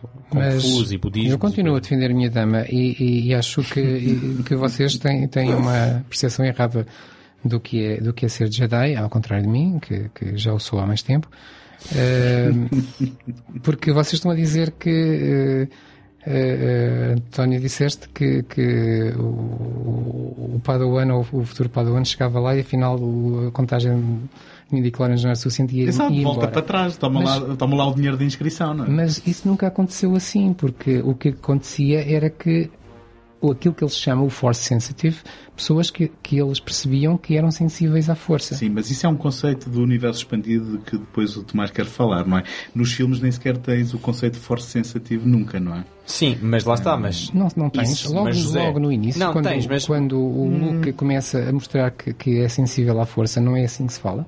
Fu 0.62 0.94
e 0.94 0.98
budismo. 0.98 1.32
eu 1.32 1.40
continuo 1.40 1.76
a 1.76 1.80
defender 1.80 2.12
a 2.12 2.14
minha 2.14 2.30
dama 2.30 2.66
e, 2.70 2.96
e- 3.00 3.28
e 3.30 3.34
acho 3.34 3.64
que, 3.64 3.80
e- 3.80 4.44
que 4.46 4.56
vocês 4.56 4.98
têm, 4.98 5.28
têm 5.28 5.56
uma 5.56 6.06
percepção 6.08 6.46
errada 6.46 6.86
do 7.44 7.60
que, 7.60 7.84
é, 7.86 7.98
do 7.98 8.14
que 8.14 8.26
é 8.26 8.30
ser 8.30 8.52
Jedi, 8.52 8.96
ao 8.96 9.10
contrário 9.10 9.46
de 9.46 9.52
mim, 9.52 9.80
que, 9.80 10.10
que 10.14 10.38
já 10.38 10.54
o 10.54 10.60
sou 10.60 10.80
há 10.80 10.86
mais 10.86 11.02
tempo. 11.02 11.28
Ehm, 11.96 12.68
porque 13.64 13.92
vocês 13.92 14.14
estão 14.14 14.32
a 14.32 14.36
dizer 14.36 14.72
que 14.72 15.68
eh, 16.24 16.28
eh, 16.28 17.14
António 17.18 17.60
disseste 17.60 18.08
que, 18.10 18.44
que 18.44 19.12
o, 19.18 20.56
o 20.56 20.62
Padawan 20.64 21.14
ou 21.14 21.22
o 21.32 21.44
futuro 21.44 21.70
Padawan 21.70 22.06
chegava 22.06 22.40
lá 22.40 22.56
e 22.56 22.60
afinal 22.60 22.96
a 23.48 23.52
contagem 23.52 24.00
de 24.70 24.76
midichlorians 24.76 25.24
não 25.24 25.30
era 25.32 25.36
suficiente 25.36 25.76
e 25.76 25.82
Exato, 25.82 26.14
ia 26.14 26.24
volta 26.24 26.48
para 26.48 26.62
trás, 26.62 26.96
toma, 26.98 27.22
Mas- 27.22 27.40
lá, 27.40 27.56
toma 27.56 27.76
lá 27.76 27.88
o 27.88 27.96
dinheiro 27.96 28.16
da 28.18 28.24
inscrição, 28.24 28.74
não 28.74 28.86
é? 28.86 28.90
Mas 28.90 29.26
isso 29.26 29.48
nunca 29.48 29.68
aconteceu 29.68 30.16
assim, 30.16 30.54
porque 30.54 31.00
o 31.00 31.16
que 31.16 31.30
acontecia 31.30 32.08
era 32.08 32.30
que 32.30 32.70
aquilo 33.50 33.74
que 33.74 33.84
eles 33.84 33.96
chamam 33.98 34.26
o 34.26 34.30
force 34.30 34.64
sensitive, 34.64 35.18
pessoas 35.56 35.90
que, 35.90 36.12
que 36.22 36.38
eles 36.38 36.60
percebiam 36.60 37.18
que 37.18 37.36
eram 37.36 37.50
sensíveis 37.50 38.10
à 38.10 38.16
força. 38.16 38.54
Sim, 38.54 38.70
mas 38.70 38.92
isso 38.92 39.06
é 39.06 39.10
um 39.10 39.16
conceito 39.16 39.70
do 39.70 39.82
universo 39.82 40.20
expandido 40.20 40.80
que 40.86 40.98
depois 40.98 41.36
o 41.38 41.44
Tomás 41.44 41.72
quer 41.72 41.86
falar, 41.86 42.26
não 42.28 42.38
é? 42.38 42.44
Nos 42.76 42.92
filmes 42.94 43.20
nem 43.22 43.32
sequer 43.32 43.58
tens 43.58 43.94
o 43.94 43.98
conceito 44.00 44.34
de 44.34 44.40
force 44.42 44.68
sensitive 44.68 45.28
nunca, 45.28 45.60
não 45.60 45.76
é? 45.76 45.86
Sim, 46.06 46.38
mas 46.42 46.66
lá 46.66 46.74
está, 46.74 46.98
mas... 46.98 47.32
Não, 47.32 47.48
não 47.56 47.70
tens. 47.70 47.90
Isso, 47.92 48.14
logo, 48.14 48.26
mas, 48.26 48.38
José, 48.38 48.64
logo 48.66 48.80
no 48.80 48.92
início, 48.92 49.20
não, 49.20 49.32
quando, 49.32 49.46
tens, 49.46 49.66
mas- 49.66 49.86
quando 49.86 50.20
o 50.20 50.48
Luke 50.50 50.92
começa 50.94 51.40
a 51.50 51.52
mostrar 51.54 51.90
que, 51.92 52.14
que 52.14 52.40
é 52.40 52.50
sensível 52.50 53.00
à 53.00 53.06
força, 53.06 53.40
não 53.40 53.56
é 53.56 53.64
assim 53.64 53.88
que 53.88 53.94
se 53.94 54.00
fala? 54.00 54.26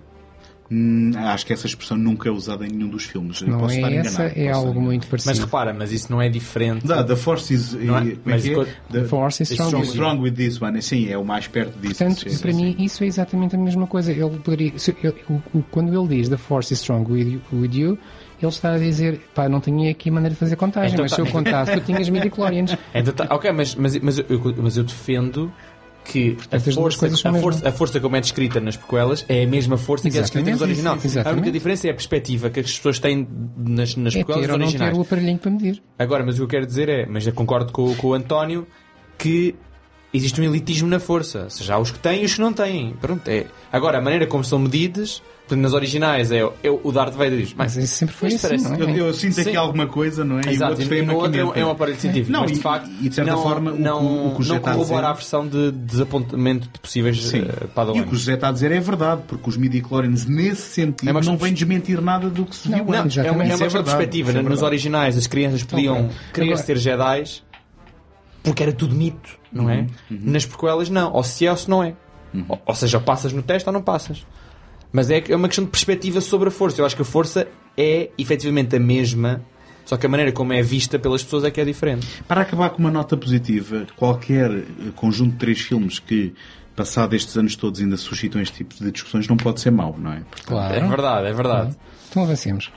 Hum, 0.72 1.11
acho 1.16 1.45
que 1.45 1.53
essa 1.53 1.68
expressão 1.68 1.95
nunca 1.97 2.30
é 2.30 2.32
usada 2.32 2.66
em 2.66 2.70
nenhum 2.70 2.88
dos 2.89 3.03
filmes. 3.03 3.41
Não 3.41 3.59
posso 3.59 3.76
estar 3.76 3.91
é 3.91 3.95
essa, 3.97 4.09
enganado, 4.09 4.24
é 4.24 4.28
posso 4.30 4.39
estar 4.39 4.53
algo 4.55 4.70
enganado. 4.70 4.86
muito 4.86 5.07
parecido. 5.07 5.30
Mas 5.32 5.39
repara, 5.39 5.74
mas 5.74 5.91
isso 5.91 6.11
não 6.11 6.22
é 6.22 6.30
diferente. 6.30 6.88
Da, 6.88 7.03
the 7.03 7.16
Force 7.16 7.53
is... 7.53 7.74
Não 7.74 7.97
é? 7.97 8.07
É 8.11 8.18
Mas 8.26 8.45
é? 8.47 8.66
The, 8.91 9.03
Force 9.03 9.43
is 9.43 9.51
strong 9.51 9.68
strong, 9.70 9.82
with 9.82 9.86
you. 9.88 9.93
strong 9.93 10.22
with 10.22 10.32
this 10.34 10.61
one. 10.61 10.82
Sim, 10.82 11.09
é 11.09 11.18
o 11.18 11.26
mais 11.26 11.47
perto 11.47 11.78
disso. 11.80 12.03
Portanto, 12.03 12.24
para 12.41 12.51
sim, 12.53 12.66
mim, 12.66 12.76
isso 12.80 13.03
é 13.03 13.07
exatamente 13.07 13.55
a 13.55 13.59
mesma 13.59 13.86
coisa. 13.86 14.11
Ele 14.11 14.38
poderia, 14.43 14.78
se- 14.80 14.95
ele- 15.03 15.16
o- 15.30 15.41
o- 15.59 15.64
quando 15.70 15.93
ele 15.93 16.07
diz 16.18 16.30
The 16.30 16.38
Force 16.38 16.74
is 16.74 16.80
strong 16.80 17.11
with 17.11 17.34
you, 17.34 17.41
with 17.51 17.74
you, 17.76 17.97
ele 18.41 18.49
está 18.49 18.74
a 18.74 18.78
dizer, 18.78 19.22
pá, 19.36 19.47
não 19.47 19.61
tinha 19.61 19.91
aqui 19.91 20.09
maneira 20.11 20.34
de 20.34 20.39
fazer 20.39 20.55
contagem, 20.55 20.93
Então 20.93 21.03
mas 21.03 21.11
tá- 21.11 21.16
se 21.16 21.22
eu 21.22 21.28
contasse, 21.28 21.72
tu 21.74 21.82
tinhas 21.82 22.09
midichlorians. 22.09 22.76
Então 22.95 23.14
tá- 23.14 23.28
ok, 23.36 23.51
mas, 23.51 23.76
mas, 23.76 23.97
mas, 23.99 24.18
eu, 24.18 24.26
mas 24.57 24.76
eu 24.76 24.84
defendo 24.84 25.51
que 26.06 26.38
a 26.51 26.60
força, 26.60 27.08
a, 27.08 27.34
força, 27.34 27.70
a 27.70 27.72
força 27.72 27.99
como 27.99 28.16
é 28.16 28.22
descrita 28.22 28.60
nas 28.60 28.76
prequelas 28.76 29.26
é 29.30 29.43
a 29.43 29.47
mesma 29.47 29.78
força 29.78 30.10
que 30.10 30.18
é 30.18 30.22
descrita 30.22 30.51
nos 30.51 30.62
Exatamente, 30.62 30.80
originais. 30.80 31.01
sim, 31.01 31.08
A 31.08 31.10
única 31.12 31.30
exatamente. 31.30 31.51
diferença 31.54 31.88
é 31.88 31.91
a 31.91 31.93
perspectiva 31.93 32.49
que 32.49 32.60
as 32.60 32.66
pessoas 32.78 32.99
têm 32.99 33.28
nas, 33.58 33.95
nas 33.95 34.14
É 34.16 34.24
prequelas 34.24 34.45
ter 34.45 34.51
ou 34.51 34.58
não 34.58 34.66
ter 34.66 34.72
originais. 34.72 34.97
o 34.97 35.01
aparelhinho 35.01 35.38
para 35.38 35.51
medir. 35.51 35.82
Agora, 35.97 36.26
mas 36.26 36.36
o 36.36 36.38
que 36.39 36.43
eu 36.43 36.47
quero 36.47 36.66
dizer 36.66 36.89
é, 36.89 37.06
mas 37.06 37.26
eu 37.26 37.34
concordo 37.34 37.72
com, 37.72 37.95
com 37.95 38.08
o 38.08 38.14
António, 38.14 38.68
que 39.18 39.56
existe 40.14 40.39
um 40.39 40.43
elitismo 40.43 40.88
na 40.88 40.99
força. 40.99 41.43
Ou 41.45 41.49
seja, 41.49 41.74
há 41.76 41.80
os 41.80 41.91
que 41.91 41.99
têm 41.99 42.22
e 42.22 42.26
os 42.26 42.36
que 42.36 42.41
não 42.41 42.53
têm. 42.53 42.93
Pronto, 43.01 43.28
é. 43.28 43.45
Agora, 43.72 43.97
a 43.97 44.01
maneira 44.01 44.28
como 44.28 44.43
são 44.43 44.59
medidas, 44.59 45.22
portanto, 45.41 45.61
nas 45.61 45.74
originais 45.74 46.32
é, 46.32 46.39
é 46.64 46.70
o 46.70 46.91
Darth 46.91 47.14
Vader 47.16 47.39
diz, 47.39 47.53
Mas 47.57 47.76
isso 47.76 47.95
sempre 47.95 48.16
foi 48.16 48.30
Isto 48.30 48.45
assim, 48.47 48.64
não 48.64 48.76
é? 48.76 48.82
Eu, 48.82 49.07
eu 49.07 49.14
sinto 49.14 49.39
aqui 49.41 49.49
Sim. 49.51 49.55
alguma 49.55 49.88
coisa, 49.88 50.24
não 50.24 50.38
é? 50.39 50.41
Exato, 50.51 50.80
e, 50.82 50.86
têm 50.86 51.01
no 51.01 51.16
outro 51.16 51.39
é 51.39 51.43
um, 51.43 51.53
é 51.55 51.66
um 51.66 51.72
aparelho 51.72 51.99
científico, 51.99 52.32
Não, 52.32 52.41
mas 52.41 52.51
e- 52.51 52.53
de 52.53 52.59
facto 52.59 52.89
e 53.01 53.09
de 53.09 53.16
certa 53.16 53.32
não, 53.32 53.41
forma 53.41 53.72
não, 53.72 54.28
o 54.28 54.36
que 54.36 54.41
o 54.41 54.43
José 54.43 54.53
não 54.55 54.61
corrobora 54.61 55.07
a 55.09 55.14
versão 55.14 55.47
de 55.47 55.72
desapontamento 55.72 56.70
de 56.72 56.80
possíveis 56.80 57.24
Sim. 57.26 57.41
uh, 57.41 57.95
E 57.95 58.01
o 58.01 58.05
que 58.05 58.14
o 58.14 58.16
José 58.18 58.36
está 58.36 58.49
a 58.49 58.51
dizer 58.51 58.72
é 58.72 58.80
verdade, 58.80 59.24
porque 59.28 59.49
os 59.49 59.57
midi-chlorians, 59.57 60.26
nesse 60.26 60.61
sentido, 60.61 61.09
É 61.09 61.22
não 61.24 61.38
vem 61.38 61.53
desmentir 61.53 61.99
nada 62.01 62.30
do 62.30 62.45
que 62.45 62.55
se 62.55 62.70
Não, 62.70 62.78
viu 62.78 62.86
Não, 62.93 63.01
antes. 63.01 63.18
é 63.18 63.32
uma, 63.32 63.43
é 63.43 63.47
uma 63.47 63.53
de 63.55 63.57
verdade, 63.57 63.84
perspectiva. 63.86 64.30
isso 64.30 64.38
é 64.38 64.41
Nos 64.41 64.49
verdade. 64.49 64.66
originais 64.68 65.18
as 65.18 65.26
crianças 65.28 65.64
podiam 65.64 66.09
querer 66.34 66.57
ser 66.57 66.78
Jedi 66.78 67.24
porque 68.44 68.62
era 68.62 68.74
tudo 68.74 68.94
mito, 68.94 69.39
não 69.52 69.70
é? 69.70 69.88
Nas 70.10 70.46
prequelas 70.46 70.89
não. 70.89 71.12
Ou 71.14 71.24
se 71.24 71.46
é 71.46 71.52
ou 71.52 71.58
se 71.58 71.70
não 71.70 71.82
é. 71.84 71.96
Ou, 72.50 72.62
ou 72.66 72.76
seja, 72.76 72.98
ou 72.98 73.04
passas 73.04 73.32
no 73.32 73.41
teste 73.41 73.68
ou 73.68 73.74
não 73.74 73.82
passas. 73.82 74.26
Mas 74.91 75.10
é, 75.10 75.24
é 75.30 75.36
uma 75.36 75.48
questão 75.48 75.66
de 75.66 75.72
perspectiva 75.72 76.22
sobre 76.22 76.50
a 76.50 76.52
força. 76.52 76.80
Eu 76.82 76.86
acho 76.86 76.96
que 76.96 77.02
a 77.02 77.06
força 77.06 77.48
é 77.78 78.10
efetivamente 78.18 78.76
a 78.76 78.80
mesma, 78.80 79.41
só 79.86 79.98
que 79.98 80.06
a 80.06 80.10
maneira 80.10 80.32
como 80.32 80.54
é 80.54 80.62
vista 80.62 81.00
pelas 81.00 81.24
pessoas 81.24 81.44
é 81.46 81.52
que 81.52 81.60
é 81.60 81.66
diferente. 81.66 82.06
Para 82.28 82.41
acabar 82.41 82.70
com 82.70 82.80
uma 82.80 82.91
nota 82.91 83.18
positiva, 83.18 83.88
qualquer 83.96 84.52
eh, 84.52 84.64
conjunto 84.96 85.32
de 85.32 85.38
três 85.38 85.60
filmes 85.62 85.98
que, 85.98 86.34
passado 86.76 87.16
estes 87.16 87.36
anos 87.38 87.56
todos, 87.56 87.82
ainda 87.82 87.98
suscitam 87.98 88.41
este 88.41 88.58
tipo 88.58 88.76
de 88.76 88.91
discussões, 88.91 89.28
não 89.28 89.38
pode 89.38 89.62
ser 89.62 89.72
mau, 89.72 89.96
não 89.98 90.12
é? 90.14 90.20
Portanto, 90.20 90.46
Claro. 90.48 90.76
É 90.76 90.88
verdade, 90.88 91.28
é 91.28 91.34
verdade. 91.34 91.76
Então 92.10 92.24
avancemos. 92.24 92.72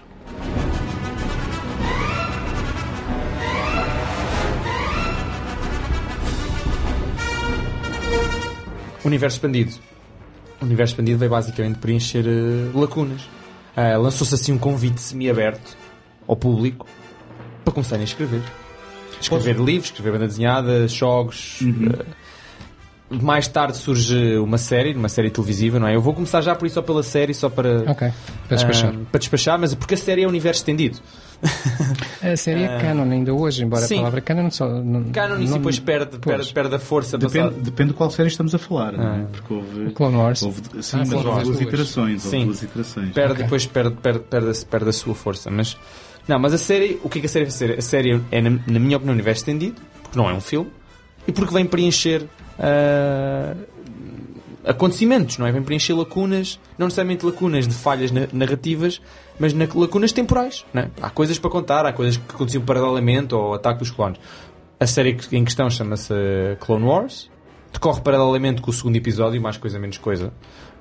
Universo 9.07 9.37
expandido. 9.37 9.73
O 10.61 10.65
universo 10.65 10.93
expandido 10.95 11.19
veio 11.19 11.31
basicamente 11.31 11.79
preencher 11.79 12.25
eh, 12.27 12.71
lacunas. 12.79 13.23
Ah, 13.77 13.97
Lançou-se 13.99 14.35
assim 14.35 14.53
um 14.53 14.59
convite 14.59 15.01
semi-aberto 15.01 15.77
ao 16.27 16.35
público 16.37 16.87
para 17.65 17.73
começarem 17.75 18.03
a 18.03 18.05
escrever. 18.05 18.41
Escrever 19.21 19.57
livros, 19.57 19.87
escrever 19.87 20.13
banda 20.13 20.27
desenhada, 20.27 20.89
jogos. 20.89 21.59
eh, 21.63 22.05
mais 23.11 23.47
tarde 23.47 23.77
surge 23.77 24.37
uma 24.39 24.59
série, 24.59 24.93
uma 24.95 25.09
série 25.09 25.31
televisiva, 25.31 25.79
não 25.79 25.87
é? 25.87 25.95
Eu 25.95 26.01
vou 26.01 26.13
começar 26.13 26.41
já 26.41 26.55
por 26.55 26.67
isso 26.67 26.75
só 26.75 26.83
pela 26.83 27.03
série, 27.03 27.33
só 27.35 27.49
para, 27.49 27.83
Ok, 27.91 28.11
para 28.49 28.57
despachar. 28.57 28.95
para 29.13 29.19
despachar, 29.19 29.59
mas 29.59 29.75
porque 29.75 29.95
a 29.95 29.97
série 29.97 30.23
é 30.23 30.27
universo 30.27 30.61
estendido. 30.63 30.99
A 32.23 32.37
série 32.37 32.63
é 32.65 32.79
canon 32.81 33.11
ainda 33.11 33.33
hoje, 33.35 33.65
embora 33.65 33.83
sim. 33.87 33.95
a 33.97 33.99
palavra 33.99 34.21
canon 34.21 34.51
só... 34.51 34.67
Não, 34.69 35.05
Canon 35.13 35.41
e 35.41 35.47
depois 35.47 35.79
perde, 35.79 36.19
Pois. 36.19 36.37
perde, 36.37 36.53
perde 36.53 36.75
a 36.75 36.79
força 36.79 37.19
Depende, 37.19 37.39
passada. 37.49 37.63
depende 37.63 37.91
de 37.91 37.95
qual 37.97 38.11
série 38.11 38.29
estamos 38.29 38.55
a 38.55 38.59
falar, 38.59 38.93
não 38.93 39.03
é? 39.05 39.07
Ah. 39.23 39.27
Porque 39.33 39.55
houve. 39.55 39.91
Clone 39.93 40.17
Wars. 40.17 40.43
houve 40.43 40.63
sim, 40.81 40.97
Ah, 40.97 40.99
mas 41.01 41.13
houve 41.13 41.29
as 41.41 41.43
duas 41.49 41.61
iterações. 41.61 42.25
Houve 42.25 42.37
Sim. 42.39 42.45
duas 42.47 42.63
iterações. 42.63 43.13
perde 43.13 43.33
Ok. 43.33 43.45
depois 43.45 43.67
perde, 43.67 43.97
perde, 43.97 44.21
perde, 44.21 44.51
a, 44.51 44.67
perde 44.71 44.89
a 44.89 44.93
sua 44.93 45.15
força. 45.15 45.51
Mas 45.51 45.77
não, 46.27 46.39
mas 46.39 46.53
a 46.55 46.59
série, 46.59 46.99
o 47.05 47.09
que 47.09 47.19
é 47.19 47.21
que 47.21 47.27
a 47.27 47.31
série 47.31 47.45
vai 47.45 47.53
ser? 47.53 47.79
A 47.79 47.83
série 47.83 48.21
é, 48.31 48.41
na, 48.41 48.51
na 48.51 48.79
minha 48.81 48.97
opinião, 48.97 49.13
um 49.13 49.13
universo 49.13 49.41
estendido, 49.43 49.81
porque 50.03 50.19
não 50.19 50.29
é 50.29 50.33
um 50.35 50.41
filme, 50.41 50.71
e 51.29 51.33
porque 51.33 51.53
vem 51.55 51.65
preencher 51.67 52.25
ah, 52.59 53.55
acontecimentos, 54.65 55.39
não 55.39 55.47
é? 55.47 55.53
Vem 55.53 55.63
preencher 55.63 55.93
lacunas, 55.95 56.59
não 56.79 56.87
necessariamente 56.87 57.25
lacunas 57.25 57.69
de 57.69 57.75
falhas 57.75 58.11
na- 58.11 58.27
narrativas, 58.33 59.01
mas 59.39 59.53
na, 59.53 59.67
lacunas 59.75 60.13
temporais. 60.13 60.65
Não 60.73 60.83
é? 60.83 60.91
Há 61.01 61.11
coisas 61.11 61.39
para 61.39 61.51
contar, 61.51 61.87
há 61.87 61.93
coisas 61.93 62.17
que 62.17 62.35
aconteciam 62.35 62.65
paralelamente 62.65 63.35
ao 63.35 63.55
ataque 63.55 63.81
dos 63.81 63.91
clones. 63.91 64.19
A 64.79 64.87
série 64.87 65.17
em 65.33 65.45
questão 65.45 65.69
chama-se 65.71 66.13
Clone 66.61 66.85
Wars, 66.85 67.31
decorre 67.73 68.01
paralelamente 68.03 68.61
com 68.61 68.71
o 68.71 68.75
segundo 68.75 68.97
episódio, 68.97 69.41
mais 69.41 69.57
coisa 69.57 69.79
menos 69.79 69.99
coisa. 69.99 70.33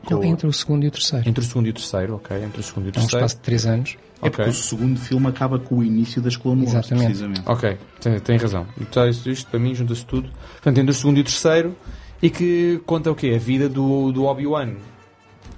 Com- 0.04 0.24
Entre 0.24 0.46
o 0.46 0.54
segundo 0.54 0.84
e 0.84 0.88
o 0.88 0.92
terceiro. 0.92 1.28
entre 1.28 1.44
o 1.44 1.48
segundo 1.48 1.66
e 1.66 1.70
o 1.72 1.74
terceiro, 1.74 2.16
ok? 2.16 2.38
Entre 2.44 2.60
o 2.60 2.64
segundo 2.64 2.86
e 2.86 2.88
o 2.88 2.90
É 2.90 2.92
um 2.92 2.94
terceiro. 2.94 3.18
espaço 3.26 3.36
de 3.38 3.42
três 3.42 3.66
anos. 3.66 3.98
É 4.22 4.28
Ok. 4.28 4.32
porque 4.32 4.50
o 4.50 4.54
segundo 4.54 5.00
filme 5.00 5.28
acaba 5.28 5.58
com 5.60 5.78
o 5.80 5.84
início 5.84 6.22
das 6.22 6.36
Clone 6.38 6.62
Wars, 6.62 6.74
Exatamente. 6.74 7.06
precisamente. 7.06 7.42
Ok, 7.46 7.78
tem, 8.00 8.20
tem 8.20 8.38
razão. 8.38 8.68
Então, 8.80 9.08
isto, 9.10 9.30
isto 9.30 9.50
para 9.50 9.60
mim 9.60 9.74
junta-se 9.74 10.06
tudo. 10.06 10.30
Portanto, 10.54 10.78
entre 10.78 10.92
o 10.92 10.94
segundo 10.94 11.18
e 11.18 11.22
o 11.22 11.24
terceiro, 11.24 11.76
e 12.22 12.30
que 12.30 12.82
conta 12.86 13.12
o 13.12 13.16
quê? 13.16 13.34
A 13.36 13.40
vida 13.40 13.68
do, 13.68 14.12
do 14.12 14.26
Obi-Wan 14.26 14.76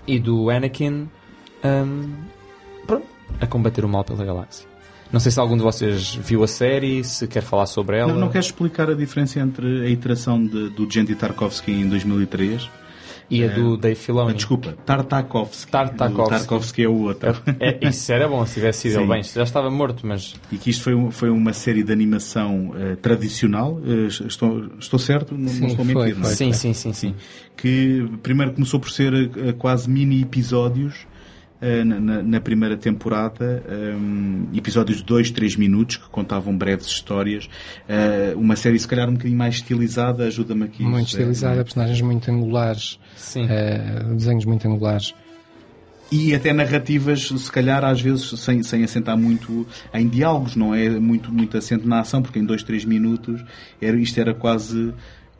e 0.07 0.17
do 0.19 0.49
Anakin 0.49 1.09
pronto, 1.61 2.09
a 3.41 3.47
combater 3.47 3.83
o 3.85 3.89
mal 3.89 4.03
pela 4.03 4.23
galáxia. 4.25 4.67
Não 5.11 5.19
sei 5.21 5.31
se 5.31 5.39
algum 5.39 5.55
de 5.55 5.63
vocês 5.63 6.15
viu 6.15 6.43
a 6.43 6.47
série, 6.47 7.01
se 7.03 7.27
quer 7.27 7.41
falar 7.41 7.65
sobre 7.65 7.97
ela. 7.97 8.11
Não, 8.11 8.19
não 8.19 8.29
queres 8.29 8.47
explicar 8.47 8.89
a 8.89 8.93
diferença 8.93 9.39
entre 9.39 9.85
a 9.85 9.89
iteração 9.89 10.43
de- 10.43 10.69
do 10.69 10.89
Gendy 10.91 11.15
Tarkovsky 11.15 11.71
em 11.71 11.87
2003? 11.87 12.69
E 13.29 13.43
a 13.43 13.47
do 13.49 13.75
Dave 13.75 13.97
Ah, 13.99 14.03
Filoni. 14.05 14.33
desculpa, 14.35 14.73
Tartakovsky. 14.85 15.69
Tartakovsky. 15.69 16.29
Tarkovsky 16.29 16.83
é 16.83 16.87
o 16.87 16.93
outro. 17.03 17.35
É, 17.59 17.87
isso 17.89 18.09
era 18.11 18.25
bom 18.27 18.45
se 18.45 18.53
tivesse 18.55 18.81
sido 18.83 18.99
ele 18.99 19.03
Sim. 19.03 19.09
bem. 19.11 19.23
Já 19.23 19.43
estava 19.43 19.69
morto, 19.69 20.07
mas 20.07 20.33
E 20.49 20.57
que 20.57 20.69
isto 20.69 20.83
foi, 20.83 20.95
um- 20.95 21.11
foi 21.11 21.29
uma 21.29 21.51
série 21.51 21.83
de 21.83 21.91
animação 21.91 22.73
eh, 22.77 22.95
tradicional. 22.95 23.81
Eh, 23.85 24.07
estou, 24.07 24.67
estou 24.79 24.97
certo? 24.97 25.35
Não, 25.37 25.49
Sim, 25.49 25.59
não 25.61 25.67
estou 25.67 25.83
a 25.83 25.85
foi, 25.85 25.95
mentir, 26.05 26.17
não 26.21 26.29
é? 26.29 26.33
sim, 26.35 26.53
sim, 26.53 26.73
sim, 26.73 26.93
sim. 26.93 27.15
que 27.57 28.09
primeiro 28.23 28.53
começou 28.53 28.79
por 28.79 28.89
ser 28.91 29.13
eh, 29.13 29.51
quase 29.57 29.89
mini 29.89 30.21
episódios 30.21 30.93
eh, 30.95 31.16
na, 31.59 31.99
na- 31.99 32.21
na 32.23 32.39
primeira 32.39 32.77
temporada, 32.77 33.63
ehm, 33.69 34.43
episódios 34.55 34.99
de 34.99 35.03
2, 35.05 35.31
3 35.31 35.55
minutos 35.55 35.97
que 35.97 36.07
contavam 36.09 36.55
breves 36.57 36.85
histórias. 36.87 37.49
Eh, 37.89 38.33
uma 38.35 38.55
série 38.55 38.77
se 38.77 38.87
calhar 38.87 39.09
um 39.09 39.13
bocadinho 39.13 39.37
mais 39.37 39.55
estilizada, 39.55 40.25
ajuda-me 40.25 40.65
aqui. 40.65 40.83
Muito 40.83 41.07
estilizada, 41.07 41.59
é? 41.61 41.63
personagens 41.63 42.01
muito 42.01 42.29
angulares, 42.29 42.99
Sim. 43.15 43.47
eh, 43.49 44.03
desenhos 44.15 44.45
muito 44.45 44.67
angulares. 44.67 45.13
e 46.09 46.33
até 46.33 46.53
narrativas, 46.53 47.27
se 47.27 47.51
calhar, 47.51 47.83
às 47.83 47.99
vezes, 47.99 48.39
sem, 48.39 48.63
sem 48.63 48.81
assentar 48.83 49.17
muito 49.17 49.67
em 49.93 50.07
diálogos, 50.07 50.55
não 50.55 50.73
é 50.73 50.89
muito, 50.89 51.33
muito 51.33 51.57
assento 51.57 51.85
na 51.85 51.99
ação, 51.99 52.21
porque 52.21 52.39
em 52.39 52.45
dois, 52.45 52.63
três 52.63 52.85
minutos 52.85 53.43
era, 53.81 53.97
isto 53.99 54.17
era 54.17 54.33
quase 54.33 54.93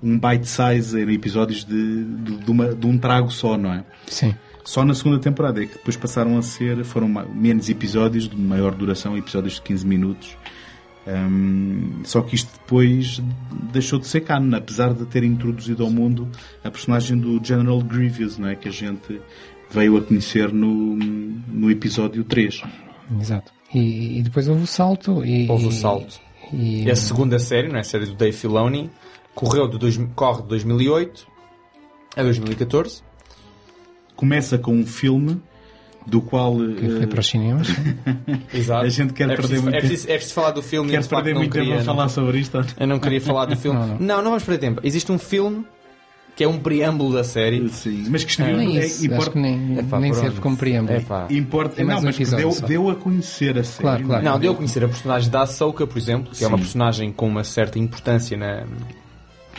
um 0.03 0.19
bite 0.19 0.45
size, 0.47 0.99
eram 1.01 1.11
episódios 1.13 1.63
de, 1.63 2.03
de, 2.03 2.35
de, 2.37 2.51
uma, 2.51 2.75
de 2.75 2.85
um 2.85 2.97
trago 2.97 3.31
só, 3.31 3.57
não 3.57 3.71
é? 3.73 3.85
Sim. 4.07 4.35
Só 4.67 4.83
na 4.83 4.93
segunda 4.93 5.17
temporada 5.17 5.63
é 5.63 5.65
que 5.65 5.75
depois 5.75 5.95
passaram 5.95 6.37
a 6.37 6.41
ser, 6.41 6.83
foram 6.83 7.07
menos 7.07 7.69
episódios 7.69 8.27
de 8.27 8.35
maior 8.35 8.75
duração, 8.75 9.17
episódios 9.17 9.53
de 9.53 9.61
15 9.61 9.87
minutos. 9.87 10.37
Um, 11.07 12.01
só 12.03 12.21
que 12.21 12.35
isto 12.35 12.51
depois 12.51 13.23
deixou 13.71 13.97
de 13.97 14.07
ser 14.07 14.19
canon, 14.25 14.57
apesar 14.57 14.93
de 14.93 15.05
ter 15.05 15.23
introduzido 15.23 15.85
ao 15.85 15.89
mundo 15.89 16.27
a 16.65 16.69
personagem 16.69 17.17
do 17.17 17.41
General 17.41 17.81
Grievous, 17.81 18.37
não 18.37 18.49
é? 18.49 18.57
que 18.57 18.67
a 18.67 18.71
gente 18.71 19.21
veio 19.71 19.95
a 19.95 20.01
conhecer 20.01 20.51
no, 20.51 20.97
no 20.97 21.71
episódio 21.71 22.25
3. 22.25 22.61
Exato. 23.21 23.53
E, 23.73 24.19
e 24.19 24.21
depois 24.21 24.49
houve 24.49 24.63
o 24.63 24.67
salto. 24.67 25.23
E, 25.23 25.49
houve 25.49 25.67
o 25.67 25.71
salto. 25.71 26.19
E, 26.51 26.83
e 26.83 26.91
a 26.91 26.95
segunda 26.97 27.39
série, 27.39 27.69
não 27.69 27.77
é? 27.77 27.79
a 27.79 27.85
série 27.85 28.05
do 28.05 28.15
Dave 28.15 28.35
Filoni, 28.35 28.91
correu 29.33 29.69
de 29.69 29.77
dois, 29.77 29.97
corre 30.13 30.41
de 30.41 30.49
2008 30.49 31.25
a 32.17 32.23
2014. 32.23 33.06
Começa 34.17 34.57
com 34.57 34.73
um 34.73 34.85
filme 34.85 35.39
do 36.05 36.21
qual. 36.21 36.55
Que 36.57 36.89
foi 36.89 37.07
para 37.07 37.19
os 37.21 37.27
cinemas. 37.27 37.67
Exato. 38.53 38.85
A 38.85 38.89
gente 38.89 39.13
quer 39.13 39.29
é 39.29 39.35
perder 39.35 39.41
preciso, 39.41 39.63
muito 39.63 39.75
é 39.75 39.79
preciso, 39.79 40.09
é 40.09 40.13
preciso 40.13 40.33
falar 40.33 40.51
do 40.51 40.61
filme 40.61 40.91
Quer 40.91 41.07
perder 41.07 41.35
muito 41.35 41.53
tempo 41.53 41.73
a 41.73 41.81
falar 41.81 42.09
sobre 42.09 42.39
isto? 42.39 42.65
Eu 42.77 42.87
não 42.87 42.99
queria 42.99 43.21
falar 43.21 43.45
do 43.45 43.55
filme. 43.55 43.77
Não, 43.79 43.87
não. 43.87 43.99
não, 43.99 44.17
não 44.17 44.31
vamos 44.31 44.43
perder 44.43 44.59
tempo. 44.59 44.81
Existe 44.83 45.11
um 45.11 45.19
filme 45.19 45.65
que 46.37 46.43
é 46.43 46.47
um 46.47 46.59
preâmbulo 46.59 47.13
da 47.15 47.23
série. 47.23 47.67
Sim, 47.69 48.05
mas 48.09 48.23
que 48.23 48.29
escreveu. 48.29 48.57
Nem 48.57 48.77
é, 48.77 48.85
isso, 48.85 48.97
acho 48.97 49.05
importa, 49.05 49.31
que 49.31 49.39
nem, 49.39 49.79
Epá, 49.79 49.99
nem 49.99 50.13
serve 50.13 50.39
como 50.39 50.55
preâmbulo. 50.55 50.99
Epá. 50.99 51.27
importa 51.31 51.81
É 51.81 51.83
não, 51.83 51.97
um 51.97 52.03
mas 52.03 52.17
deu, 52.17 52.61
deu 52.61 52.89
a 52.91 52.95
conhecer 52.95 53.57
a 53.57 53.63
série. 53.63 53.81
Claro, 53.81 54.03
claro. 54.03 54.23
Não, 54.23 54.39
deu 54.39 54.51
a 54.51 54.55
conhecer 54.55 54.83
a 54.83 54.87
personagem 54.87 55.31
da 55.31 55.41
Ahsoka, 55.41 55.87
por 55.87 55.97
exemplo, 55.97 56.31
que 56.31 56.43
é 56.43 56.47
uma 56.47 56.57
Sim. 56.57 56.63
personagem 56.63 57.11
com 57.11 57.27
uma 57.27 57.43
certa 57.43 57.79
importância 57.79 58.37
na, 58.37 58.65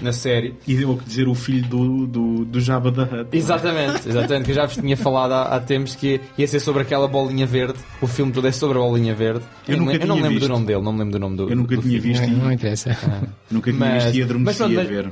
na 0.00 0.12
série. 0.12 0.54
E 0.66 0.74
deu 0.74 0.92
a 0.92 1.04
dizer 1.04 1.28
o 1.28 1.34
filho 1.34 1.66
do, 1.68 2.06
do, 2.06 2.44
do 2.44 2.60
Jabba 2.60 2.90
da 2.90 3.02
Hutt. 3.04 3.28
Exatamente, 3.36 4.08
exatamente, 4.08 4.44
que 4.44 4.50
eu 4.50 4.54
já 4.54 4.66
vos 4.66 4.76
tinha 4.76 4.96
falado 4.96 5.32
há, 5.32 5.42
há 5.54 5.60
tempos 5.60 5.94
que 5.94 6.20
ia 6.36 6.46
ser 6.46 6.60
sobre 6.60 6.82
aquela 6.82 7.08
bolinha 7.08 7.46
verde. 7.46 7.78
O 8.00 8.06
filme 8.06 8.32
todo 8.32 8.46
é 8.46 8.52
sobre 8.52 8.78
a 8.78 8.80
bolinha 8.80 9.14
verde. 9.14 9.44
Eu 9.66 9.76
não, 9.76 9.86
nunca 9.86 9.96
eu 9.98 10.06
não 10.06 10.14
lembro 10.16 10.30
visto. 10.30 10.42
do 10.42 10.48
nome 10.48 10.66
dele, 10.66 10.82
não 10.82 10.92
me 10.92 10.98
lembro 11.00 11.12
do 11.12 11.18
nome 11.18 11.36
do 11.36 11.50
Eu 11.50 11.56
nunca 11.56 11.76
do 11.76 11.82
tinha 11.82 12.00
filme. 12.00 12.18
visto 12.18 12.30
Não, 12.30 12.44
não 12.44 12.50
e 12.50 12.54
interessa. 12.54 12.96
nunca 13.50 13.72
tinha 13.72 13.84
Mas- 13.86 14.04
visto 14.04 14.16
e 14.16 14.20
mas 14.20 14.30
adormeci 14.30 14.62
a 14.62 14.68
mas- 14.68 14.88
ver. 14.88 15.10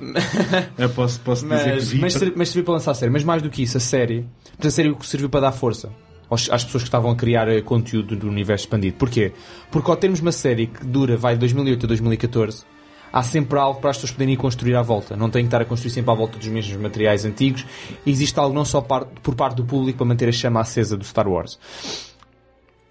Eu 0.79 0.91
posso, 0.91 1.21
posso 1.21 1.43
dizer 1.49 1.65
que 1.65 1.71
Mas, 1.75 1.89
vi. 1.91 1.99
mas, 2.01 2.17
para- 2.17 2.33
mas 2.37 2.49
serviu 2.49 2.65
para 2.65 2.75
lançar 2.75 2.91
a 2.91 2.95
série. 2.95 3.11
Mas 3.13 3.25
mais 3.25 3.43
do 3.43 3.51
que 3.51 3.63
isso, 3.63 3.77
a 3.77 3.81
série. 3.81 4.25
A 4.59 4.71
série 4.71 4.95
serviu 5.03 5.29
para 5.29 5.41
dar 5.41 5.53
força 5.53 5.91
às 6.31 6.65
pessoas 6.65 6.83
que 6.83 6.89
estavam 6.89 7.11
a 7.13 7.15
criar 7.15 7.49
eh, 7.49 7.61
conteúdo 7.61 8.17
do 8.17 8.29
universo 8.29 8.65
expandido. 8.65 8.97
Porquê? 8.97 9.33
Porque 9.71 9.89
ao 9.89 9.97
termos 9.97 10.21
uma 10.21 10.33
série 10.33 10.67
que 10.67 10.85
dura, 10.85 11.17
vai 11.17 11.35
de 11.35 11.41
2008 11.41 11.87
a 11.87 11.89
2014, 11.89 12.65
há 13.13 13.23
sempre 13.23 13.59
algo 13.59 13.81
para 13.81 13.91
as 13.91 13.97
pessoas 13.97 14.13
poderem 14.13 14.35
ir 14.35 14.37
construir 14.37 14.75
à 14.77 14.83
volta. 14.83 15.17
Não 15.17 15.31
têm 15.31 15.43
que 15.43 15.49
estar 15.49 15.61
a 15.63 15.65
construir 15.65 15.91
sempre 15.91 16.11
à 16.11 16.15
volta 16.15 16.39
dos 16.39 16.49
mesmos 16.49 16.77
materiais 16.81 17.25
antigos. 17.25 17.65
Existe 18.07 18.39
algo 18.39 18.55
não 18.55 18.65
só 18.65 18.81
por 18.81 19.35
parte 19.35 19.57
do 19.57 19.65
público 19.65 19.99
para 19.99 20.07
manter 20.07 20.29
a 20.29 20.33
chama 20.33 20.61
acesa 20.61 20.97
do 20.97 21.05
Star 21.05 21.29
Wars. 21.29 21.59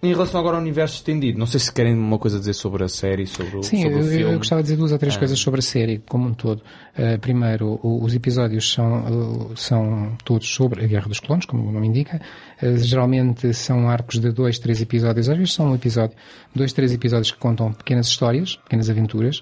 Em 0.03 0.09
relação 0.09 0.39
agora 0.39 0.57
ao 0.57 0.61
universo 0.61 0.97
estendido, 0.97 1.39
não 1.39 1.47
sei 1.47 1.59
se 1.59 1.71
querem 1.71 1.95
uma 1.95 2.19
coisa 2.19 2.37
a 2.37 2.39
dizer 2.39 2.53
sobre 2.53 2.83
a 2.83 2.87
série, 2.87 3.25
sobre, 3.25 3.57
o- 3.57 3.63
Sim, 3.63 3.81
sobre 3.81 3.95
eu, 3.95 3.99
o 4.01 4.03
filme. 4.03 4.33
eu 4.33 4.37
gostava 4.37 4.61
de 4.61 4.65
dizer 4.67 4.77
duas 4.77 4.91
ou 4.91 4.99
três 4.99 5.15
Ah. 5.15 5.17
coisas 5.19 5.39
sobre 5.39 5.59
a 5.61 5.63
série 5.63 5.97
como 6.07 6.27
um 6.27 6.33
todo. 6.33 6.61
Uh, 6.95 7.17
primeiro, 7.19 7.79
o- 7.81 8.03
os 8.03 8.13
episódios 8.13 8.71
são, 8.71 9.49
uh, 9.49 9.57
são 9.57 10.15
todos 10.23 10.47
sobre 10.47 10.83
a 10.83 10.87
Guerra 10.87 11.07
dos 11.07 11.19
Clones, 11.19 11.45
como 11.47 11.67
o 11.67 11.71
nome 11.71 11.87
indica. 11.87 12.21
Uh, 12.61 12.77
geralmente 12.77 13.51
são 13.55 13.89
arcos 13.89 14.19
de 14.19 14.31
dois, 14.31 14.59
três 14.59 14.79
episódios. 14.79 15.27
Às 15.27 15.37
vezes 15.37 15.53
são 15.53 15.71
um 15.71 15.75
episódio, 15.75 16.15
dois, 16.53 16.71
três 16.71 16.93
episódios 16.93 17.31
que 17.31 17.39
contam 17.39 17.73
pequenas 17.73 18.05
histórias, 18.05 18.57
pequenas 18.57 18.91
aventuras. 18.91 19.41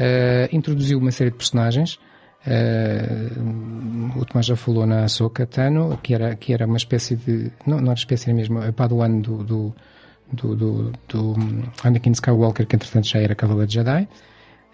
Uh, 0.00 0.54
introduziu 0.54 0.98
uma 0.98 1.10
série 1.10 1.30
de 1.30 1.36
personagens. 1.36 1.98
Uh, 2.46 4.18
o 4.18 4.24
Tomás 4.24 4.46
já 4.46 4.56
falou 4.56 4.86
na 4.86 5.04
Ahsoka 5.04 5.46
Tano, 5.46 5.98
que 6.02 6.14
era, 6.14 6.34
que 6.36 6.52
era 6.52 6.66
uma 6.66 6.76
espécie 6.76 7.16
de... 7.16 7.50
Não, 7.66 7.78
não 7.78 7.90
era 7.90 7.98
espécie, 7.98 8.32
mesmo 8.32 8.60
a 8.60 8.72
Padawan 8.72 9.20
do, 9.20 9.42
do, 9.44 9.74
do, 10.32 10.56
do, 10.56 10.92
do 11.08 11.34
Anakin 11.82 12.12
Skywalker, 12.12 12.66
que 12.66 12.76
entretanto 12.76 13.06
já 13.06 13.20
era 13.20 13.34
Cavaleiro 13.34 13.70
Jedi. 13.70 14.08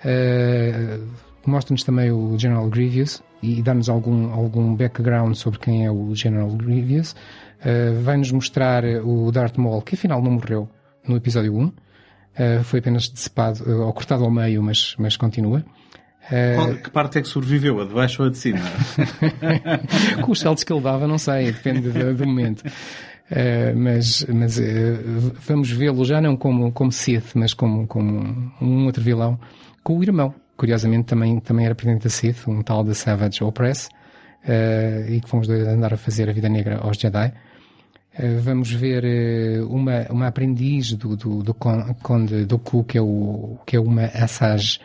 Uh, 0.05 1.30
Mostra-nos 1.47 1.84
também 1.84 2.10
o 2.10 2.38
General 2.38 2.68
Grievous 2.68 3.22
e 3.42 3.62
dá-nos 3.62 3.88
algum, 3.88 4.30
algum 4.30 4.74
background 4.74 5.34
sobre 5.34 5.59
quem 5.59 5.86
é 5.86 5.90
o 5.90 6.14
General 6.14 6.51
Grievous. 6.51 7.12
Uh, 7.60 8.02
Vai-nos 8.02 8.30
mostrar 8.32 8.84
o 8.84 9.30
Darth 9.32 9.56
Maul, 9.56 9.82
que 9.82 9.94
afinal 9.94 10.22
não 10.22 10.32
morreu 10.32 10.68
no 11.06 11.16
episódio 11.16 11.56
1. 11.56 11.72
Uh, 12.39 12.62
foi 12.65 12.78
apenas 12.78 13.09
decepado, 13.09 13.62
uh, 13.65 13.82
ou 13.86 13.93
cortado 13.93 14.24
ao 14.24 14.31
meio, 14.31 14.62
mas, 14.62 14.94
mas 14.98 15.16
continua. 15.16 15.65
Uh, 16.31 16.55
Qual- 16.57 16.74
que 16.77 16.90
parte 16.90 17.19
é 17.19 17.23
que 17.23 17.28
sobreviveu? 17.28 17.81
A 17.81 17.85
de 17.85 17.93
baixo 17.93 18.23
ou 18.23 18.28
a 18.28 18.31
de 18.31 18.39
cima? 18.39 18.61
com 20.23 20.32
os 20.32 20.40
saltos 20.40 20.65
que 20.65 20.73
ele 20.73 20.81
dava, 20.81 21.07
não 21.07 21.19
sei, 21.19 21.47
depende 21.52 21.90
do, 21.90 22.15
do 22.15 22.27
momento. 22.27 22.62
Uh, 23.31 23.77
mas 23.77 24.24
mas 24.28 24.59
uh, 24.59 24.62
vamos 25.47 25.70
vê-lo 25.70 26.05
já 26.05 26.20
não 26.20 26.36
como, 26.36 26.73
como 26.73 26.90
Sith, 26.90 27.32
mas 27.35 27.55
como, 27.55 27.86
como 27.86 28.52
um 28.61 28.86
outro 28.86 29.02
vilão, 29.02 29.39
com 29.82 29.98
o 29.98 30.02
irmão. 30.02 30.35
Curiosamente 30.57 31.07
também, 31.07 31.40
também 31.40 31.65
era 31.65 31.74
presidente 31.74 32.05
da 32.05 32.11
Sith, 32.11 32.47
um 32.47 32.62
tal 32.62 32.85
de 32.85 32.94
Savage 32.94 33.43
Opress, 33.43 33.89
uh, 34.44 35.11
e 35.11 35.20
que 35.20 35.28
fomos 35.28 35.47
dois 35.47 35.66
a 35.66 35.70
andar 35.73 35.94
a 35.94 35.97
fazer 35.97 36.28
a 36.28 36.32
vida 36.32 36.48
negra 36.48 36.78
aos 36.78 36.97
Jedi. 36.97 37.32
Uh, 38.19 38.41
vamos 38.41 38.70
ver 38.73 39.05
uh, 39.62 39.66
uma, 39.73 40.07
uma 40.11 40.27
aprendiz 40.27 40.93
do, 40.95 41.16
do, 41.16 41.43
do 41.43 41.55
Con- 41.55 41.95
Conde 42.03 42.45
Dooku, 42.45 42.82
que 42.85 42.99
é, 42.99 43.01
o, 43.01 43.57
que 43.66 43.77
é 43.77 43.81
uma 43.81 44.05
Assage 44.07 44.81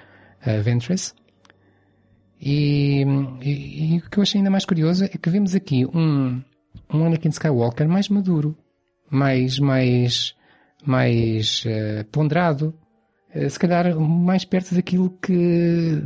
uh, 0.46 0.62
Ventress. 0.62 1.14
E, 2.40 3.04
e- 3.42 3.96
e 3.96 3.98
o 3.98 4.10
que 4.10 4.18
eu 4.20 4.24
achei 4.24 4.40
ainda 4.40 4.50
mais 4.52 4.66
curioso 4.66 5.06
é 5.06 5.08
que 5.08 5.30
vemos 5.30 5.56
aqui 5.56 5.86
um, 5.86 6.42
um 6.94 7.06
Anakin 7.06 7.30
Skywalker 7.30 7.88
mais 7.88 8.10
maduro, 8.10 8.56
mais, 9.10 9.58
mais, 9.58 10.36
mais 10.86 11.64
eh, 11.66 12.06
ponderado, 12.12 12.74
eh, 13.34 13.48
se 13.50 13.58
calhar 13.58 13.96
mais 14.00 14.44
perto 14.46 14.76
daquilo 14.76 15.10
que 15.22 16.02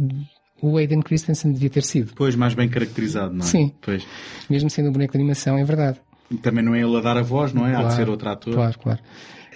o 0.62 0.78
Aiden 0.78 1.02
Christensen 1.02 1.52
devia 1.52 1.70
ter 1.70 1.84
sido. 1.84 2.14
Pois, 2.16 2.36
mais 2.36 2.54
bem 2.54 2.70
caracterizado, 2.70 3.34
não 3.34 3.44
é? 3.44 3.48
Sim. 3.48 3.74
Pois. 3.82 4.06
Mesmo 4.50 4.70
sendo 4.70 4.90
um 4.90 4.91
boneco 4.94 5.14
de 5.14 5.18
animação, 5.18 5.58
é 5.58 5.64
verdade. 5.64 6.00
Também 6.41 6.64
não 6.64 6.76
é 6.76 6.81
ele 6.81 6.95
a 6.97 7.01
dar 7.01 7.18
a 7.18 7.22
voz, 7.22 7.53
não 7.53 7.65
é? 7.65 7.72
Há 7.72 7.77
de 7.77 7.81
Claro, 7.81 7.95
ser 7.95 8.10
outro 8.10 8.30
ator. 8.30 8.53
Claro, 8.53 8.80
claro. 8.80 8.99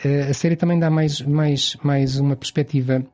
Eh, 0.04 0.28
a 0.30 0.34
série 0.34 0.56
também 0.56 0.80
dá 0.80 0.90
mais, 0.90 1.22
mais, 1.22 1.78
mais 1.84 2.20
uma 2.20 2.36
perspectiva, 2.36 3.06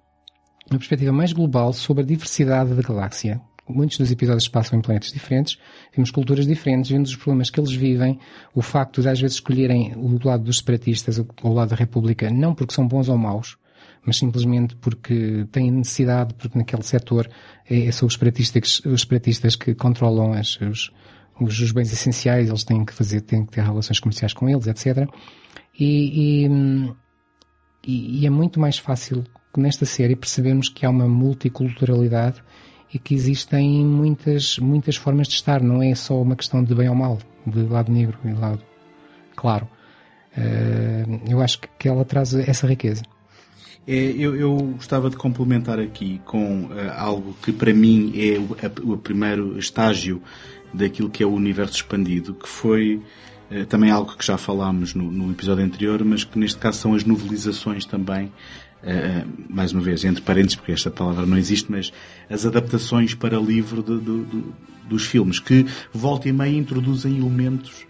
uma 0.69 0.77
perspectiva 0.77 1.11
mais 1.11 1.33
global 1.33 1.73
sobre 1.73 2.03
a 2.03 2.05
diversidade 2.05 2.73
da 2.73 2.81
galáxia. 2.81 3.41
Muitos 3.67 3.99
dos 3.99 4.11
episódios 4.11 4.47
passam 4.47 4.79
em 4.79 4.81
planetas 4.81 5.11
diferentes, 5.11 5.59
vemos 5.95 6.09
culturas 6.09 6.47
diferentes, 6.47 6.89
vemos 6.89 7.11
os 7.11 7.15
problemas 7.15 7.51
que 7.51 7.59
eles 7.59 7.71
vivem, 7.71 8.17
o 8.55 8.63
facto 8.63 8.99
de 8.99 9.09
às 9.09 9.19
vezes 9.19 9.35
escolherem 9.35 9.93
o 9.95 10.19
lado 10.27 10.43
dos 10.43 10.57
separatistas 10.57 11.19
ou 11.19 11.27
o 11.43 11.53
lado 11.53 11.69
da 11.69 11.75
República, 11.75 12.31
não 12.31 12.55
porque 12.55 12.73
são 12.73 12.87
bons 12.87 13.09
ou 13.09 13.17
maus, 13.17 13.57
mas 14.03 14.17
simplesmente 14.17 14.75
porque 14.77 15.45
têm 15.51 15.69
necessidade, 15.69 16.33
porque 16.33 16.57
naquele 16.57 16.81
setor 16.81 17.29
é, 17.69 17.91
são 17.91 18.07
os 18.07 18.13
separatistas, 18.13 18.81
os 18.85 19.01
separatistas 19.01 19.55
que 19.55 19.75
controlam 19.75 20.33
as, 20.33 20.59
os, 20.61 20.91
os, 21.39 21.59
os 21.59 21.71
bens 21.71 21.91
essenciais, 21.91 22.49
eles 22.49 22.63
têm 22.63 22.83
que 22.85 22.93
fazer, 22.93 23.21
têm 23.21 23.45
que 23.45 23.51
ter 23.53 23.63
relações 23.63 23.99
comerciais 23.99 24.33
com 24.33 24.49
eles, 24.49 24.67
etc. 24.67 25.07
E, 25.77 26.45
e, 26.45 28.21
e, 28.21 28.25
é 28.25 28.29
muito 28.29 28.59
mais 28.59 28.77
fácil 28.77 29.23
nesta 29.57 29.85
série 29.85 30.15
percebermos 30.15 30.69
que 30.69 30.85
há 30.85 30.89
uma 30.89 31.07
multiculturalidade 31.07 32.41
e 32.93 32.99
que 32.99 33.13
existem 33.13 33.85
muitas, 33.85 34.57
muitas 34.59 34.95
formas 34.95 35.27
de 35.27 35.35
estar, 35.35 35.61
não 35.61 35.81
é 35.81 35.93
só 35.95 36.21
uma 36.21 36.35
questão 36.35 36.63
de 36.63 36.73
bem 36.73 36.89
ou 36.89 36.95
mal, 36.95 37.17
de 37.45 37.61
lado 37.63 37.91
negro 37.91 38.17
e 38.25 38.31
lado 38.33 38.61
claro. 39.35 39.67
Eh, 40.35 41.05
eu 41.29 41.41
acho 41.41 41.59
que, 41.77 41.87
ela 41.87 42.05
traz 42.05 42.33
essa 42.33 42.67
riqueza. 42.67 43.03
É, 43.87 43.95
eu, 43.95 44.35
eu 44.35 44.55
gostava 44.75 45.09
de 45.09 45.15
complementar 45.17 45.79
aqui 45.79 46.21
com 46.25 46.69
eh, 46.75 46.93
algo 46.95 47.35
que 47.41 47.51
para 47.51 47.73
mim 47.73 48.11
é 48.15 48.37
o, 48.37 48.53
a- 48.53 48.93
o 48.93 48.97
primeiro 48.97 49.57
estágio 49.57 50.21
daquilo 50.73 51.09
que 51.09 51.23
é 51.23 51.25
o 51.25 51.31
universo 51.33 51.75
expandido, 51.75 52.33
que 52.33 52.47
foi 52.47 53.01
eh, 53.51 53.65
também 53.65 53.89
algo 53.91 54.15
que 54.15 54.25
já 54.25 54.37
falámos 54.37 54.93
no, 54.93 55.11
no 55.11 55.31
episódio 55.31 55.63
anterior, 55.65 56.03
mas 56.03 56.23
que 56.23 56.37
neste 56.37 56.57
caso 56.59 56.79
são 56.79 56.93
as 56.93 57.03
novelizações 57.03 57.85
também, 57.85 58.31
eh, 58.83 59.23
mais 59.49 59.71
uma 59.73 59.81
vez, 59.81 60.03
entre 60.05 60.21
parênteses, 60.21 60.55
porque 60.55 60.71
esta 60.71 60.89
palavra 60.91 61.25
não 61.25 61.37
existe, 61.37 61.71
mas 61.71 61.91
as 62.29 62.45
adaptações 62.45 63.13
para 63.13 63.37
livro 63.39 63.81
de- 63.81 63.97
do- 63.99 64.23
do- 64.25 64.53
dos 64.87 65.05
filmes, 65.05 65.39
que 65.39 65.65
volta 65.93 66.27
e 66.29 66.31
meia 66.33 66.57
introduzem 66.57 67.17
elementos 67.17 67.85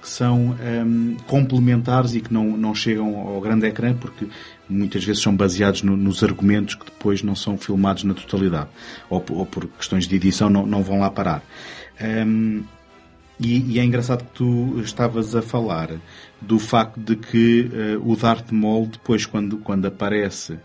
que 0.00 0.08
são 0.08 0.56
hum, 0.86 1.16
complementares 1.26 2.14
e 2.14 2.20
que 2.20 2.32
não, 2.32 2.56
não 2.56 2.74
chegam 2.74 3.16
ao 3.16 3.40
grande 3.40 3.66
ecrã 3.66 3.94
porque 3.94 4.26
muitas 4.68 5.04
vezes 5.04 5.22
são 5.22 5.34
baseados 5.36 5.82
no- 5.82 5.96
nos 5.96 6.22
argumentos 6.22 6.74
que 6.74 6.84
depois 6.86 7.22
não 7.22 7.34
são 7.36 7.58
filmados 7.58 8.04
na 8.04 8.14
totalidade 8.14 8.68
ou, 9.10 9.20
por- 9.20 9.36
ou 9.38 9.46
por 9.46 9.66
questões 9.66 10.06
de 10.08 10.16
edição 10.16 10.48
não, 10.48 10.64
não 10.66 10.82
vão 10.82 11.00
lá 11.00 11.10
parar. 11.10 11.42
Hum, 12.02 12.62
E, 13.42 13.72
e, 13.74 13.78
é 13.80 13.84
engraçado 13.84 14.22
que 14.24 14.32
tu 14.34 14.80
estavas 14.84 15.34
a 15.34 15.40
falar 15.40 15.88
do 16.42 16.58
facto 16.58 17.00
de 17.00 17.16
que 17.16 17.70
uh, 17.96 18.10
o 18.12 18.14
Darth 18.14 18.50
Maul, 18.52 18.86
depois, 18.86 19.24
quando, 19.24 19.56
quando 19.56 19.86
aparece 19.86 20.52
uh, 20.52 20.60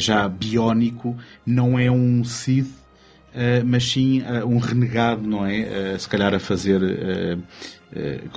já 0.00 0.28
biónico, 0.28 1.16
não 1.46 1.78
é 1.78 1.88
um 1.88 2.24
Sith, 2.24 2.66
uh, 2.66 3.64
mas 3.64 3.84
sim 3.88 4.20
um 4.44 4.58
renegado, 4.58 5.22
não 5.28 5.46
é? 5.46 5.96
se 5.96 6.08
calhar 6.08 6.34
a 6.34 6.40
fazer 6.40 6.80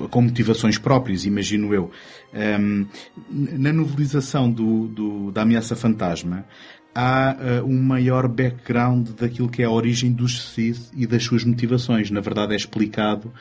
com 0.09 0.21
motivações 0.21 0.77
próprias, 0.77 1.25
imagino 1.25 1.73
eu. 1.73 1.91
Um, 2.33 2.85
na 3.31 3.73
novelização 3.73 4.49
do, 4.51 4.87
do, 4.87 5.31
da 5.31 5.41
Ameaça 5.41 5.75
Fantasma, 5.75 6.45
há 6.95 7.35
uh, 7.61 7.65
um 7.65 7.81
maior 7.81 8.27
background 8.27 9.09
daquilo 9.09 9.49
que 9.49 9.61
é 9.61 9.65
a 9.65 9.71
origem 9.71 10.11
dos 10.11 10.53
Sith 10.53 10.91
e 10.95 11.05
das 11.05 11.23
suas 11.23 11.43
motivações. 11.43 12.09
Na 12.11 12.21
verdade, 12.21 12.53
é 12.53 12.55
explicado 12.55 13.33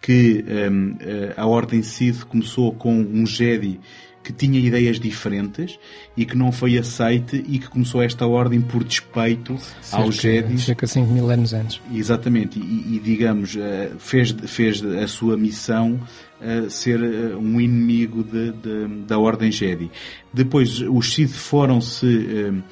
que 0.00 0.44
um, 0.70 0.96
eh, 1.00 1.34
a 1.36 1.46
Ordem 1.46 1.82
Sith 1.82 2.22
começou 2.24 2.72
com 2.72 2.94
um 2.94 3.26
Jedi 3.26 3.80
que 4.26 4.32
tinha 4.32 4.58
ideias 4.58 4.98
diferentes 4.98 5.78
e 6.16 6.24
que 6.24 6.36
não 6.36 6.50
foi 6.50 6.76
aceite 6.76 7.44
e 7.46 7.60
que 7.60 7.68
começou 7.68 8.02
esta 8.02 8.26
ordem 8.26 8.60
por 8.60 8.82
despeito 8.82 9.56
cerca, 9.80 10.04
aos 10.04 10.16
Jedi. 10.16 10.58
Cerca 10.58 10.84
de 10.84 10.92
5 10.92 11.12
mil 11.12 11.30
anos 11.30 11.52
antes. 11.52 11.80
Exatamente, 11.94 12.58
e, 12.58 12.96
e 12.96 12.98
digamos, 12.98 13.56
eh, 13.56 13.92
fez, 14.00 14.32
fez 14.32 14.84
a 14.84 15.06
sua 15.06 15.36
missão 15.36 16.00
uh, 16.40 16.68
ser 16.68 17.00
um 17.36 17.60
inimigo 17.60 18.24
de, 18.24 18.50
de, 18.50 18.88
da 19.06 19.16
Ordem 19.16 19.52
Jedi. 19.52 19.92
Depois 20.34 20.80
os 20.80 21.14
Sith 21.14 21.30
foram-se 21.30 22.64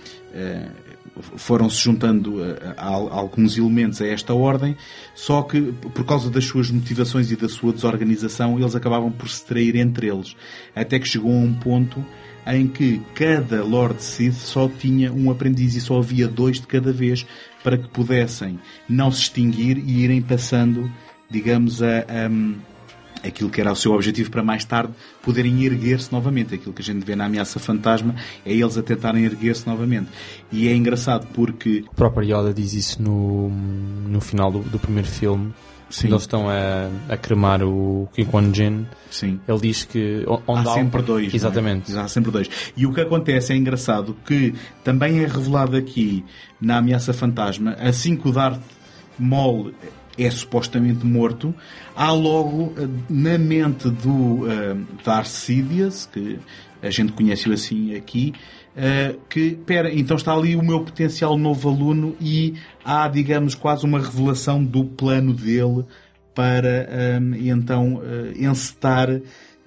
foram-se 1.36 1.80
juntando 1.80 2.42
a, 2.42 2.80
a, 2.80 2.88
a, 2.88 3.14
alguns 3.14 3.56
elementos 3.56 4.00
a 4.00 4.06
esta 4.06 4.34
ordem, 4.34 4.76
só 5.14 5.42
que 5.42 5.60
por 5.60 6.04
causa 6.04 6.30
das 6.30 6.44
suas 6.44 6.70
motivações 6.70 7.30
e 7.30 7.36
da 7.36 7.48
sua 7.48 7.72
desorganização, 7.72 8.58
eles 8.58 8.74
acabavam 8.74 9.10
por 9.10 9.28
se 9.28 9.44
trair 9.44 9.76
entre 9.76 10.08
eles. 10.08 10.36
Até 10.74 10.98
que 10.98 11.08
chegou 11.08 11.32
a 11.32 11.36
um 11.36 11.54
ponto 11.54 12.04
em 12.46 12.66
que 12.66 13.00
cada 13.14 13.62
Lord 13.62 14.02
Sith 14.02 14.34
só 14.34 14.68
tinha 14.68 15.12
um 15.12 15.30
aprendiz 15.30 15.74
e 15.74 15.80
só 15.80 15.98
havia 15.98 16.28
dois 16.28 16.60
de 16.60 16.66
cada 16.66 16.92
vez 16.92 17.26
para 17.62 17.78
que 17.78 17.88
pudessem 17.88 18.58
não 18.88 19.10
se 19.10 19.22
extinguir 19.22 19.78
e 19.78 20.02
irem 20.02 20.20
passando, 20.20 20.90
digamos, 21.30 21.82
a, 21.82 22.00
a 22.00 22.28
aquilo 23.28 23.50
que 23.50 23.60
era 23.60 23.72
o 23.72 23.76
seu 23.76 23.92
objetivo 23.92 24.30
para 24.30 24.42
mais 24.42 24.64
tarde 24.64 24.92
poderem 25.22 25.64
erguer-se 25.64 26.12
novamente. 26.12 26.54
Aquilo 26.54 26.72
que 26.72 26.82
a 26.82 26.84
gente 26.84 27.04
vê 27.04 27.16
na 27.16 27.26
ameaça 27.26 27.58
fantasma 27.58 28.14
é 28.44 28.52
eles 28.52 28.76
a 28.76 28.82
tentarem 28.82 29.24
erguer-se 29.24 29.66
novamente. 29.66 30.08
E 30.52 30.68
é 30.68 30.74
engraçado 30.74 31.26
porque. 31.32 31.84
O 31.90 31.94
próprio 31.94 32.24
Yoda 32.24 32.52
diz 32.52 32.72
isso 32.72 33.02
no, 33.02 33.48
no 33.48 34.20
final 34.20 34.50
do, 34.50 34.60
do 34.60 34.78
primeiro 34.78 35.08
filme. 35.08 35.52
Sim. 35.90 36.02
Quando 36.02 36.12
eles 36.12 36.22
estão 36.22 36.48
a, 36.48 36.90
a 37.08 37.16
cremar 37.16 37.62
o 37.62 38.08
Qui-Gon 38.14 38.52
Jinn, 38.52 38.84
Sim. 39.10 39.38
ele 39.46 39.60
diz 39.60 39.84
que... 39.84 40.24
Onde 40.46 40.66
há, 40.66 40.72
há 40.72 40.74
sempre 40.74 41.02
dois. 41.02 41.32
É? 41.32 41.36
Exatamente. 41.36 41.94
É? 41.94 42.00
Há 42.00 42.08
sempre 42.08 42.32
dois. 42.32 42.50
E 42.76 42.84
o 42.84 42.92
que 42.92 43.00
acontece 43.00 43.52
é 43.52 43.56
engraçado 43.56 44.16
que 44.26 44.54
também 44.82 45.20
é 45.20 45.26
revelado 45.26 45.76
aqui 45.76 46.24
na 46.60 46.78
Ameaça 46.78 47.12
Fantasma, 47.12 47.76
assim 47.78 48.16
que 48.16 48.26
o 48.26 48.32
Darth 48.32 48.62
Maul 49.18 49.72
é 50.18 50.30
supostamente 50.30 51.04
morto, 51.04 51.54
há 51.94 52.12
logo 52.12 52.72
eh, 52.78 52.88
na 53.08 53.36
mente 53.38 53.90
do 53.90 54.44
uh, 54.44 54.86
Darth 55.04 55.26
Sidious, 55.26 56.06
que 56.06 56.38
a 56.82 56.90
gente 56.90 57.12
conhece-o 57.12 57.52
assim 57.52 57.94
aqui, 57.94 58.32
uh, 58.76 59.18
que, 59.28 59.56
pera, 59.66 59.92
então 59.92 60.16
está 60.16 60.32
ali 60.32 60.54
o 60.54 60.62
meu 60.62 60.80
potencial 60.80 61.36
novo 61.36 61.68
aluno 61.68 62.16
e 62.20 62.54
há, 62.84 63.08
digamos, 63.08 63.54
quase 63.54 63.84
uma 63.84 63.98
revelação 63.98 64.64
do 64.64 64.84
plano 64.84 65.32
dele 65.32 65.84
para 66.34 66.88
um, 67.20 67.34
então 67.34 67.94
uh, 67.94 68.32
encetar 68.36 69.08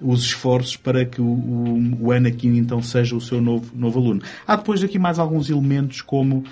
os 0.00 0.22
esforços 0.22 0.76
para 0.76 1.04
que 1.04 1.20
o, 1.20 1.26
o, 1.26 2.06
o, 2.06 2.12
Anakin 2.12 2.56
então 2.56 2.80
seja 2.82 3.16
o 3.16 3.20
seu 3.20 3.40
novo, 3.40 3.70
novo 3.74 3.98
aluno. 3.98 4.22
Há 4.46 4.56
depois 4.56 4.82
aqui 4.82 4.98
mais 4.98 5.18
alguns 5.18 5.50
elementos 5.50 6.00
como 6.00 6.44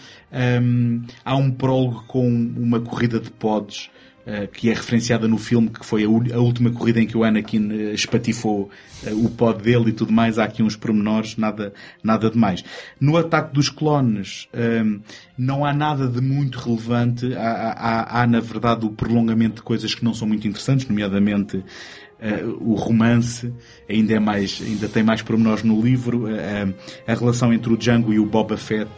um, 0.62 1.02
há 1.24 1.36
um 1.36 1.50
prólogo 1.50 2.04
com 2.06 2.28
uma 2.28 2.80
corrida 2.80 3.20
de 3.20 3.30
pods 3.30 3.88
uh, 4.26 4.48
que 4.48 4.68
é 4.68 4.74
referenciada 4.74 5.28
no 5.28 5.38
filme 5.38 5.68
que 5.68 5.86
foi 5.86 6.04
a, 6.04 6.06
a, 6.06 6.40
última 6.40 6.70
corrida 6.70 7.00
em 7.00 7.06
que 7.06 7.16
o 7.16 7.22
Anakin 7.22 7.68
uh, 7.68 7.94
espatifou 7.94 8.68
uh, 9.04 9.24
o 9.24 9.30
pod 9.30 9.62
dele 9.62 9.90
e 9.90 9.92
tudo 9.92 10.12
mais. 10.12 10.38
Há 10.38 10.44
aqui 10.44 10.62
uns 10.62 10.74
pormenores, 10.74 11.36
nada, 11.36 11.72
nada 12.02 12.28
de 12.28 12.36
mais. 12.36 12.64
No 13.00 13.16
ataque 13.16 13.54
dos 13.54 13.68
clones 13.68 14.48
um, 14.52 15.00
não 15.38 15.64
há 15.64 15.72
nada 15.72 16.08
de 16.08 16.20
muito 16.20 16.58
relevante. 16.58 17.32
Há, 17.34 17.72
há, 17.72 18.22
há, 18.22 18.26
na 18.26 18.40
verdade 18.40 18.84
o 18.84 18.90
prolongamento 18.90 19.56
de 19.56 19.62
coisas 19.62 19.94
que 19.94 20.04
não 20.04 20.12
são 20.12 20.26
muito 20.26 20.48
interessantes, 20.48 20.88
nomeadamente 20.88 21.62
o 22.60 22.74
romance 22.74 23.52
ainda 23.88 24.14
é 24.14 24.18
mais, 24.18 24.62
ainda 24.64 24.88
tem 24.88 25.02
mais 25.02 25.22
pormenores 25.22 25.62
no 25.62 25.80
livro. 25.80 26.24
Uh, 26.24 26.74
a 27.06 27.14
relação 27.14 27.52
entre 27.52 27.72
o 27.72 27.76
Django 27.76 28.12
e 28.12 28.18
o 28.18 28.26
Boba 28.26 28.56
Fett 28.56 28.90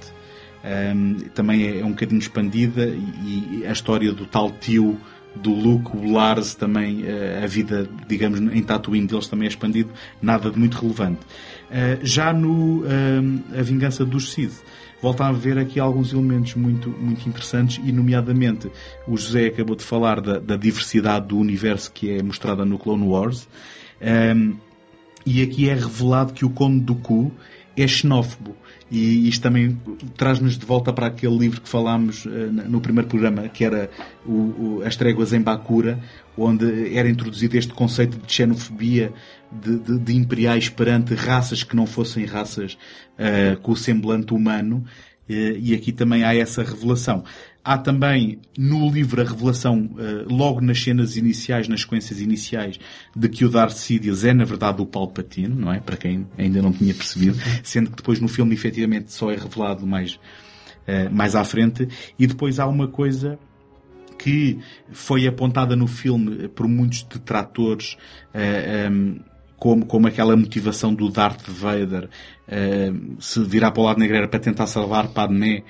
ehm, 0.65 1.15
também 1.35 1.66
é, 1.66 1.81
é, 1.81 1.85
um 1.85 1.90
bocadinho 1.90 2.20
expandida 2.20 2.86
e, 2.86 3.65
a 3.66 3.73
história 3.73 4.12
do 4.12 4.24
tal 4.24 4.51
tio 4.51 4.99
do 5.35 5.51
Luke, 5.51 5.97
o 5.97 6.11
Lars 6.11 6.55
também, 6.55 7.05
a 7.43 7.47
vida, 7.47 7.89
digamos, 8.09 8.40
em 8.40 8.62
Tatooine 8.62 9.07
deles 9.07 9.28
também 9.28 9.47
é 9.47 9.49
expandido, 9.49 9.90
nada 10.20 10.51
de 10.51 10.59
muito 10.59 10.78
relevante. 10.78 11.20
já 12.03 12.32
no 12.32 12.85
ehm, 12.86 13.40
A 13.57 13.62
Vingança 13.62 14.05
dos 14.05 14.32
Sith, 14.32 14.65
volta 15.00 15.26
a 15.26 15.32
ver 15.32 15.58
aqui 15.58 15.78
alguns 15.78 16.12
elementos 16.12 16.54
muito, 16.54 16.90
muito 16.90 17.28
interessantes 17.28 17.80
e, 17.84 17.92
nomeadamente, 17.92 18.70
o 19.06 19.16
José 19.16 19.46
acabou 19.46 19.76
de 19.76 19.84
falar 19.84 20.20
da, 20.20 20.38
da 20.38 20.56
diversidade 20.56 21.28
do 21.28 21.38
universo 21.38 21.92
que 21.92 22.10
é 22.10 22.22
mostrada 22.22 22.64
no 22.64 22.78
Clone 22.78 23.06
Wars. 23.06 23.48
Um, 24.00 24.56
e 25.24 25.42
aqui 25.42 25.68
é 25.68 25.74
revelado 25.74 26.32
que 26.32 26.44
o 26.44 26.50
Conde 26.50 26.80
do 26.80 26.94
Ku 26.94 27.30
é 27.76 27.86
xenófobo. 27.86 28.56
E 28.90 29.28
isto 29.28 29.42
também 29.42 29.78
traz-nos 30.16 30.56
de 30.56 30.64
volta 30.64 30.92
para 30.92 31.08
aquele 31.08 31.36
livro 31.36 31.60
que 31.60 31.68
falámos 31.68 32.24
uh, 32.24 32.30
no 32.66 32.80
primeiro 32.80 33.08
programa, 33.08 33.48
que 33.48 33.64
era 33.64 33.90
o, 34.26 34.82
As 34.84 34.96
Tréguas 34.96 35.32
em 35.32 35.40
Bakura, 35.40 36.00
onde 36.36 36.96
era 36.96 37.08
introduzido 37.08 37.56
este 37.56 37.72
conceito 37.72 38.16
de 38.18 38.32
xenofobia 38.32 39.12
de, 39.52 39.78
de, 39.78 39.98
de 39.98 40.14
imperiais 40.14 40.68
perante 40.68 41.14
raças 41.14 41.62
que 41.62 41.74
não 41.74 41.86
fossem 41.86 42.24
raças 42.24 42.76
uh, 43.18 43.58
com 43.60 43.72
o 43.72 43.76
semblante 43.76 44.32
humano. 44.32 44.84
Uh, 45.28 45.58
e 45.60 45.74
aqui 45.74 45.92
também 45.92 46.24
há 46.24 46.34
essa 46.34 46.62
revelação. 46.62 47.24
Há 47.64 47.76
também 47.76 48.40
no 48.56 48.90
livro 48.90 49.20
a 49.20 49.24
revelação, 49.24 49.90
uh, 49.92 50.32
logo 50.32 50.60
nas 50.60 50.82
cenas 50.82 51.16
iniciais, 51.16 51.68
nas 51.68 51.82
sequências 51.82 52.20
iniciais, 52.20 52.78
de 53.14 53.28
que 53.28 53.44
o 53.44 53.48
Darth 53.50 53.76
Sidious 53.76 54.24
é 54.24 54.32
na 54.32 54.44
verdade 54.44 54.80
o 54.80 54.86
Palpatine, 54.86 55.54
não 55.54 55.72
é? 55.72 55.80
Para 55.80 55.96
quem 55.96 56.26
ainda 56.38 56.62
não 56.62 56.72
tinha 56.72 56.94
percebido, 56.94 57.38
sendo 57.62 57.90
que 57.90 57.96
depois 57.96 58.20
no 58.20 58.28
filme 58.28 58.54
efetivamente 58.54 59.12
só 59.12 59.30
é 59.30 59.36
revelado 59.36 59.86
mais, 59.86 60.18
mais 61.12 61.34
à 61.34 61.44
frente. 61.44 61.86
E 62.18 62.26
depois 62.26 62.58
há 62.58 62.66
uma 62.66 62.88
coisa 62.88 63.38
que 64.18 64.58
foi 64.90 65.26
apontada 65.26 65.76
no 65.76 65.86
filme 65.86 66.48
por 66.48 66.66
muitos 66.66 67.04
detratores, 67.04 67.96
uh, 68.34 68.90
um, 68.90 69.20
como, 69.59 69.85
como 69.85 70.06
aquela 70.06 70.36
motivação 70.36 70.94
do 70.94 71.09
Darth 71.09 71.48
Vader 71.48 72.09
uh, 72.48 73.16
se 73.20 73.43
virar 73.44 73.72
para 73.72 73.80
o 73.82 73.85
lado 73.85 73.98
negro 73.98 74.16
era 74.16 74.28
para 74.28 74.40
tentar 74.40 74.66
salvar 74.66 75.09
Padmé 75.09 75.62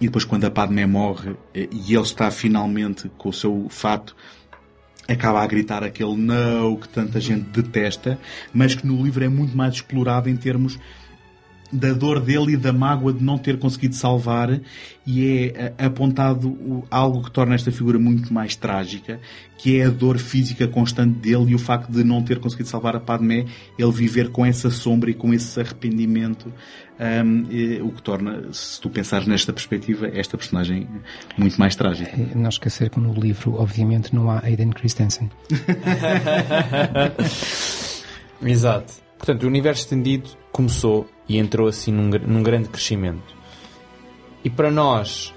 e 0.00 0.06
depois 0.06 0.24
quando 0.24 0.44
a 0.44 0.50
Padmé 0.50 0.86
morre 0.86 1.30
uh, 1.30 1.38
e 1.54 1.94
ele 1.94 2.02
está 2.02 2.30
finalmente 2.30 3.10
com 3.16 3.30
o 3.30 3.32
seu 3.32 3.66
fato 3.70 4.14
acaba 5.08 5.42
a 5.42 5.46
gritar 5.46 5.82
aquele 5.82 6.16
não 6.16 6.76
que 6.76 6.88
tanta 6.88 7.20
gente 7.20 7.44
detesta, 7.50 8.18
mas 8.52 8.74
que 8.74 8.86
no 8.86 9.02
livro 9.02 9.24
é 9.24 9.28
muito 9.28 9.56
mais 9.56 9.74
explorado 9.74 10.28
em 10.28 10.36
termos 10.36 10.78
da 11.72 11.92
dor 11.92 12.20
dele 12.20 12.52
e 12.52 12.56
da 12.56 12.72
mágoa 12.72 13.12
de 13.12 13.24
não 13.24 13.38
ter 13.38 13.58
conseguido 13.58 13.94
salvar 13.94 14.60
e 15.06 15.26
é 15.26 15.72
eh, 15.78 15.86
apontado 15.86 16.84
algo 16.90 17.22
que 17.22 17.30
torna 17.30 17.54
esta 17.54 17.72
figura 17.72 17.98
muito 17.98 18.32
mais 18.32 18.54
trágica, 18.54 19.18
que 19.56 19.80
é 19.80 19.86
a 19.86 19.90
dor 19.90 20.18
física 20.18 20.68
constante 20.68 21.18
dele 21.18 21.52
e 21.52 21.54
o 21.54 21.58
facto 21.58 21.90
de 21.90 22.04
não 22.04 22.22
ter 22.22 22.38
conseguido 22.38 22.68
salvar 22.68 22.94
a 22.94 23.00
Padmé, 23.00 23.46
ele 23.78 23.92
viver 23.92 24.30
com 24.30 24.44
essa 24.44 24.70
sombra 24.70 25.10
e 25.10 25.14
com 25.14 25.32
esse 25.32 25.58
arrependimento, 25.58 26.52
um, 27.00 27.46
e, 27.50 27.80
o 27.80 27.90
que 27.90 28.02
torna, 28.02 28.52
se 28.52 28.80
tu 28.80 28.90
pensares 28.90 29.26
nesta 29.26 29.52
perspectiva, 29.52 30.08
esta 30.08 30.36
personagem 30.36 30.86
muito 31.36 31.58
mais 31.58 31.74
trágica. 31.74 32.10
É, 32.10 32.34
não 32.34 32.48
esquecer 32.48 32.90
que 32.90 33.00
no 33.00 33.14
livro, 33.14 33.54
obviamente, 33.54 34.14
não 34.14 34.30
há 34.30 34.40
Aiden 34.44 34.70
Christensen. 34.70 35.30
Exato. 38.44 38.94
Portanto, 39.16 39.44
o 39.44 39.46
universo 39.46 39.82
estendido 39.82 40.30
começou 40.50 41.08
e 41.34 41.38
entrou 41.38 41.68
assim 41.68 41.90
num, 41.92 42.08
num 42.10 42.42
grande 42.42 42.68
crescimento. 42.68 43.34
E 44.44 44.50
para 44.50 44.70
nós, 44.70 45.32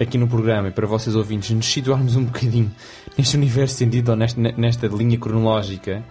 aqui 0.00 0.18
no 0.18 0.26
programa, 0.28 0.68
e 0.68 0.70
para 0.70 0.86
vocês 0.86 1.14
ouvintes, 1.16 1.50
nos 1.50 1.66
situarmos 1.66 2.16
um 2.16 2.24
bocadinho 2.24 2.70
neste 3.16 3.36
universo 3.36 3.74
estendido, 3.74 4.10
ou 4.10 4.16
nesta, 4.16 4.40
nesta 4.40 4.86
linha 4.88 5.18
cronológica, 5.18 6.04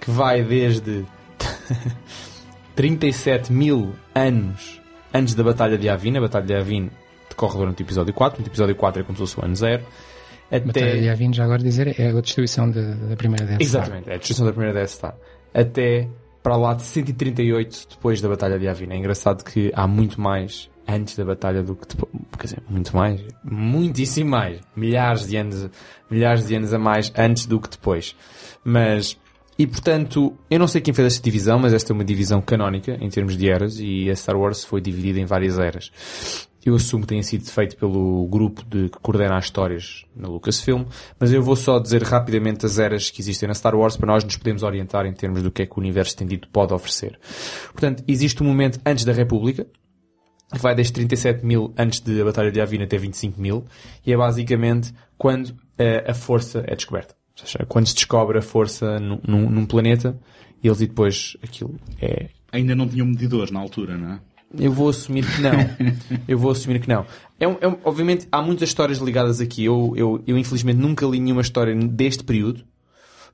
que 0.00 0.10
vai 0.10 0.42
desde 0.42 1.04
37 2.74 3.52
mil 3.52 3.94
anos 4.14 4.80
antes 5.12 5.34
da 5.34 5.42
Batalha 5.42 5.76
de 5.76 5.88
Avin. 5.88 6.16
A 6.16 6.20
Batalha 6.20 6.46
de 6.46 6.54
Avin 6.54 6.90
decorre 7.28 7.58
durante 7.58 7.82
o 7.82 7.84
episódio 7.84 8.14
4. 8.14 8.42
O 8.42 8.46
episódio 8.46 8.74
4 8.74 9.02
é 9.02 9.04
como 9.04 9.16
se 9.16 9.20
fosse 9.20 9.38
o 9.40 9.44
ano 9.44 9.54
0. 9.56 9.82
até... 10.50 10.60
Batalha 10.60 10.98
de 10.98 11.04
Yavin, 11.06 11.32
já 11.32 11.44
agora 11.44 11.62
dizer, 11.62 12.00
é 12.00 12.08
a 12.08 12.20
destruição 12.20 12.70
de- 12.70 12.94
da 12.94 13.16
primeira 13.16 13.44
Death 13.44 13.62
Star. 13.62 13.82
Exatamente, 13.82 14.10
é 14.10 14.14
a 14.14 14.16
destruição 14.16 14.46
da 14.46 14.52
primeira 14.52 14.74
Death 14.78 14.88
Star. 14.90 15.14
Até 15.52 16.08
para 16.42 16.56
lá 16.56 16.74
de 16.74 16.82
138 16.82 17.88
depois 17.90 18.20
da 18.20 18.28
Batalha 18.28 18.58
de 18.58 18.66
Yavin. 18.66 18.88
É 18.90 18.96
engraçado 18.96 19.44
que 19.44 19.70
há 19.74 19.86
muito 19.86 20.20
mais 20.20 20.70
antes 20.88 21.16
da 21.16 21.24
batalha 21.24 21.62
do 21.62 21.76
que 21.76 21.86
depois. 21.86 22.10
Quer 22.38 22.44
dizer, 22.44 22.62
muito 22.68 22.96
mais. 22.96 23.20
Muitíssimo 23.44 24.30
mais. 24.30 24.60
Milhares 24.74 25.26
de 25.26 25.36
anos, 25.36 25.68
milhares 26.10 26.46
de 26.46 26.54
anos 26.54 26.72
a 26.72 26.78
mais 26.78 27.12
antes 27.16 27.46
do 27.46 27.60
que 27.60 27.68
depois. 27.68 28.16
Mas, 28.64 29.18
e 29.58 29.66
portanto, 29.66 30.36
eu 30.50 30.58
não 30.58 30.66
sei 30.66 30.80
quem 30.80 30.94
fez 30.94 31.06
esta 31.14 31.22
divisão, 31.22 31.58
mas 31.58 31.72
esta 31.72 31.92
é 31.92 31.94
uma 31.94 32.04
divisão 32.04 32.40
canónica 32.40 32.96
em 33.00 33.08
termos 33.08 33.36
de 33.36 33.48
eras 33.48 33.78
e 33.78 34.10
a 34.10 34.16
Star 34.16 34.36
Wars 34.36 34.64
foi 34.64 34.80
dividida 34.80 35.20
em 35.20 35.26
várias 35.26 35.58
eras. 35.58 35.92
Eu 36.64 36.74
assumo 36.74 37.02
que 37.02 37.08
tenha 37.08 37.22
sido 37.22 37.44
feito 37.44 37.76
pelo 37.76 38.26
grupo 38.28 38.62
de, 38.64 38.88
que 38.90 38.98
coordena 39.00 39.36
as 39.36 39.44
histórias 39.46 40.04
na 40.14 40.28
Lucasfilm, 40.28 40.84
mas 41.18 41.32
eu 41.32 41.42
vou 41.42 41.56
só 41.56 41.78
dizer 41.78 42.02
rapidamente 42.02 42.66
as 42.66 42.78
eras 42.78 43.08
que 43.08 43.22
existem 43.22 43.46
na 43.46 43.54
Star 43.54 43.74
Wars 43.74 43.96
para 43.96 44.06
nós 44.06 44.24
nos 44.24 44.36
podermos 44.36 44.62
orientar 44.62 45.06
em 45.06 45.12
termos 45.12 45.42
do 45.42 45.50
que 45.50 45.62
é 45.62 45.66
que 45.66 45.72
o 45.76 45.80
universo 45.80 46.10
estendido 46.10 46.48
pode 46.52 46.74
oferecer. 46.74 47.18
Portanto, 47.72 48.04
existe 48.06 48.42
um 48.42 48.46
momento 48.46 48.78
antes 48.84 49.04
da 49.04 49.12
República, 49.12 49.66
que 50.52 50.58
vai 50.58 50.74
desde 50.74 50.92
37 50.92 51.46
mil 51.46 51.72
antes 51.78 52.00
da 52.00 52.24
Batalha 52.24 52.50
de 52.50 52.58
Yavin 52.58 52.82
até 52.82 52.98
25 52.98 53.40
mil, 53.40 53.64
e 54.04 54.12
é 54.12 54.16
basicamente 54.16 54.92
quando 55.16 55.54
eh, 55.78 56.04
a 56.06 56.12
força 56.12 56.62
é 56.66 56.74
descoberta. 56.74 57.14
Ou 57.40 57.46
seja, 57.46 57.64
quando 57.66 57.86
se 57.86 57.94
descobre 57.94 58.38
a 58.38 58.42
força 58.42 58.98
num, 58.98 59.48
num, 59.48 59.64
planeta, 59.64 60.18
eles 60.62 60.80
e 60.80 60.86
depois 60.86 61.36
aquilo 61.42 61.78
é 62.02 62.28
Ainda 62.52 62.74
não 62.74 62.88
tinham 62.88 63.06
medidores 63.06 63.52
na 63.52 63.60
altura, 63.60 63.96
não 63.96 64.14
é? 64.14 64.20
Eu 64.58 64.72
vou 64.72 64.88
assumir 64.88 65.24
que 65.24 65.40
não. 65.40 65.52
Eu 66.26 66.38
vou 66.38 66.50
assumir 66.50 66.80
que 66.80 66.88
não. 66.88 67.06
É 67.38 67.46
um- 67.48 67.56
é 67.60 67.68
um- 67.68 67.76
obviamente, 67.84 68.26
há 68.30 68.42
muitas 68.42 68.68
histórias 68.68 68.98
ligadas 68.98 69.40
aqui. 69.40 69.64
Eu, 69.64 69.92
eu, 69.96 70.22
eu, 70.26 70.36
infelizmente, 70.38 70.76
nunca 70.78 71.06
li 71.06 71.20
nenhuma 71.20 71.40
história 71.42 71.74
deste 71.74 72.24
período, 72.24 72.64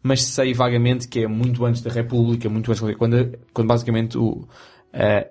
mas 0.02 0.22
sei 0.22 0.52
vagamente 0.54 1.08
que 1.08 1.20
é 1.20 1.26
muito 1.26 1.64
antes 1.64 1.80
da 1.82 1.90
República, 1.90 2.48
muito 2.48 2.70
antes, 2.70 2.96
quando, 2.96 3.38
quando 3.52 3.66
basicamente 3.68 4.16
o, 4.18 4.46
eh, 4.92 5.30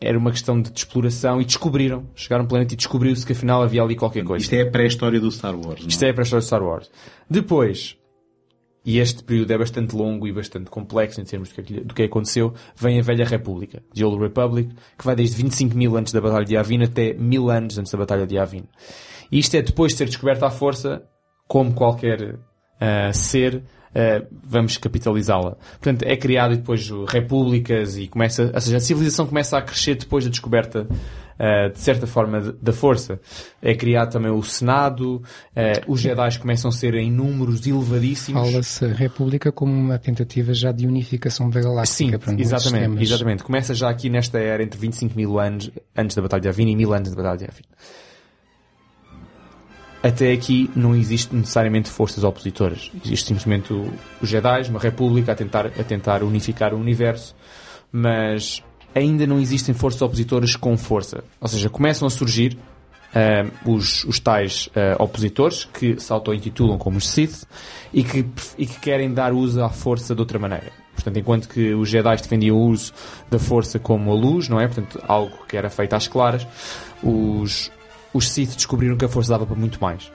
era 0.00 0.18
uma 0.18 0.30
questão 0.30 0.60
de, 0.60 0.70
exploração 0.74 1.40
e 1.40 1.44
descobriram. 1.44 2.04
Chegaram 2.14 2.44
ao 2.44 2.48
planeta 2.48 2.74
e 2.74 2.76
descobriu-se 2.76 3.24
que 3.24 3.32
afinal 3.32 3.62
havia 3.62 3.82
ali 3.82 3.94
qualquer 3.94 4.24
coisa. 4.24 4.42
Isto 4.42 4.54
é 4.54 4.62
a 4.62 4.70
pré-história 4.70 5.20
do 5.20 5.30
Star 5.30 5.54
Wars, 5.54 5.80
não 5.82 5.88
Isto 5.88 6.02
é 6.04 6.08
a 6.08 6.10
história 6.22 6.40
de 6.40 6.46
Star 6.46 6.62
Wars. 6.62 6.90
Depois, 7.30 7.96
e 8.86 9.00
este 9.00 9.24
período 9.24 9.50
é 9.50 9.58
bastante 9.58 9.96
longo 9.96 10.28
e 10.28 10.32
bastante 10.32 10.70
complexo 10.70 11.20
em 11.20 11.24
termos 11.24 11.48
do 11.48 11.60
que, 11.60 11.80
do 11.80 11.92
que 11.92 12.04
aconteceu, 12.04 12.54
vem 12.76 13.00
a 13.00 13.02
Velha 13.02 13.24
República, 13.24 13.82
The 13.92 14.06
Old 14.06 14.22
Republic, 14.22 14.72
que 14.96 15.04
vai 15.04 15.16
desde 15.16 15.42
25 15.42 15.76
mil 15.76 15.96
antes 15.96 16.12
da 16.12 16.20
Batalha 16.20 16.44
de 16.44 16.54
Yavin 16.54 16.84
até 16.84 17.12
mil 17.12 17.50
anos 17.50 17.76
antes 17.76 17.90
da 17.90 17.98
Batalha 17.98 18.24
de 18.24 18.36
Yavin. 18.36 18.62
E 19.32 19.40
isto 19.40 19.56
é 19.56 19.62
depois 19.62 19.90
de 19.90 19.98
ser 19.98 20.04
descoberta 20.04 20.46
à 20.46 20.50
força, 20.50 21.02
como 21.48 21.74
qualquer 21.74 22.38
ah, 22.80 23.12
ser, 23.12 23.64
ah, 23.92 24.24
vamos 24.44 24.76
capitalizá-la. 24.76 25.56
Portanto, 25.56 26.04
é 26.04 26.16
criado 26.16 26.54
e 26.54 26.58
depois 26.58 26.88
repúblicas 27.08 27.98
e 27.98 28.06
começa, 28.06 28.52
ou 28.54 28.60
seja, 28.60 28.76
a 28.76 28.80
civilização 28.80 29.26
começa 29.26 29.58
a 29.58 29.62
crescer 29.62 29.96
depois 29.96 30.22
da 30.22 30.30
descoberta 30.30 30.86
Uh, 31.38 31.70
de 31.70 31.78
certa 31.80 32.06
forma, 32.06 32.40
de- 32.40 32.52
da 32.52 32.72
força. 32.72 33.20
É 33.60 33.74
criado 33.74 34.10
também 34.10 34.30
o 34.30 34.42
Senado, 34.42 35.16
uh, 35.16 35.22
os 35.86 36.00
Jedi 36.00 36.38
começam 36.38 36.70
a 36.70 36.72
ser 36.72 36.94
em 36.94 37.10
números 37.12 37.66
elevadíssimos. 37.66 38.50
Fala-se 38.50 38.84
a 38.86 38.88
República 38.88 39.52
como 39.52 39.70
uma 39.70 39.98
tentativa 39.98 40.54
já 40.54 40.72
de 40.72 40.86
unificação 40.86 41.50
da 41.50 41.60
Sim, 41.60 41.68
galáctica. 41.68 42.18
para 42.18 42.32
muitos 42.32 42.52
exatamente, 42.52 43.02
exatamente. 43.02 43.42
Começa 43.42 43.74
já 43.74 43.90
aqui 43.90 44.08
nesta 44.08 44.38
era 44.38 44.62
entre 44.62 44.80
25 44.80 45.14
mil 45.14 45.38
anos 45.38 45.70
antes 45.94 46.16
da 46.16 46.22
Batalha 46.22 46.40
de 46.40 46.48
Yavin 46.48 46.68
e 46.70 46.76
mil 46.76 46.94
anos 46.94 47.10
da 47.10 47.16
Batalha 47.16 47.36
de 47.36 47.44
Yavin. 47.44 47.64
Até 50.02 50.32
aqui 50.32 50.70
não 50.76 50.94
existe 50.94 51.34
necessariamente 51.34 51.90
forças 51.90 52.22
opositoras. 52.22 52.90
Existe 53.04 53.26
simplesmente 53.26 53.72
os 54.22 54.28
Jedi, 54.28 54.70
uma 54.70 54.78
república 54.78 55.32
a 55.32 55.34
tentar, 55.34 55.66
a 55.66 55.84
tentar 55.84 56.22
unificar 56.22 56.72
o 56.72 56.78
universo, 56.78 57.34
mas 57.90 58.62
ainda 58.94 59.26
não 59.26 59.38
existem 59.38 59.74
forças 59.74 60.02
opositoras 60.02 60.56
com 60.56 60.76
força. 60.76 61.24
Ou 61.40 61.48
seja, 61.48 61.68
começam 61.68 62.06
a 62.06 62.10
surgir 62.10 62.56
ah, 63.14 63.50
os, 63.64 64.04
os 64.04 64.18
tais 64.20 64.68
ah, 64.74 65.02
opositores 65.02 65.64
que 65.64 65.98
se 66.00 66.12
auto-intitulam 66.12 66.78
como 66.78 66.98
os 66.98 67.08
Sith 67.08 67.44
e 67.92 68.04
que, 68.04 68.26
e 68.58 68.66
que 68.66 68.80
querem 68.80 69.12
dar 69.12 69.32
uso 69.32 69.62
à 69.62 69.68
força 69.68 70.14
de 70.14 70.20
outra 70.20 70.38
maneira. 70.38 70.70
Portanto, 70.94 71.18
enquanto 71.18 71.48
que 71.48 71.74
os 71.74 71.88
Jedi 71.88 72.16
defendiam 72.16 72.56
o 72.56 72.68
uso 72.68 72.92
da 73.30 73.38
força 73.38 73.78
como 73.78 74.10
a 74.10 74.14
luz, 74.14 74.48
não 74.48 74.60
é? 74.60 74.66
Portanto, 74.66 75.02
algo 75.06 75.46
que 75.46 75.56
era 75.56 75.68
feito 75.68 75.94
às 75.94 76.08
claras, 76.08 76.46
os, 77.02 77.70
os 78.12 78.30
Sith 78.30 78.54
descobriram 78.54 78.96
que 78.96 79.04
a 79.04 79.08
força 79.08 79.32
dava 79.32 79.46
para 79.46 79.56
muito 79.56 79.78
mais. 79.80 80.10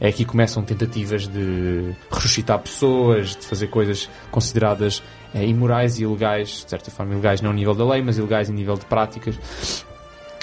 É 0.00 0.08
aqui 0.08 0.24
que 0.24 0.30
começam 0.30 0.62
tentativas 0.62 1.26
de 1.26 1.92
ressuscitar 2.10 2.58
pessoas, 2.60 3.34
de 3.34 3.44
fazer 3.44 3.66
coisas 3.66 4.08
consideradas 4.30 5.02
eh, 5.34 5.44
imorais 5.44 5.98
e 5.98 6.04
ilegais, 6.04 6.62
de 6.64 6.70
certa 6.70 6.90
forma 6.90 7.12
ilegais 7.12 7.40
não 7.40 7.50
a 7.50 7.54
nível 7.54 7.74
da 7.74 7.84
lei, 7.84 8.00
mas 8.02 8.16
ilegais 8.16 8.48
em 8.48 8.52
nível 8.52 8.76
de 8.76 8.86
práticas, 8.86 9.36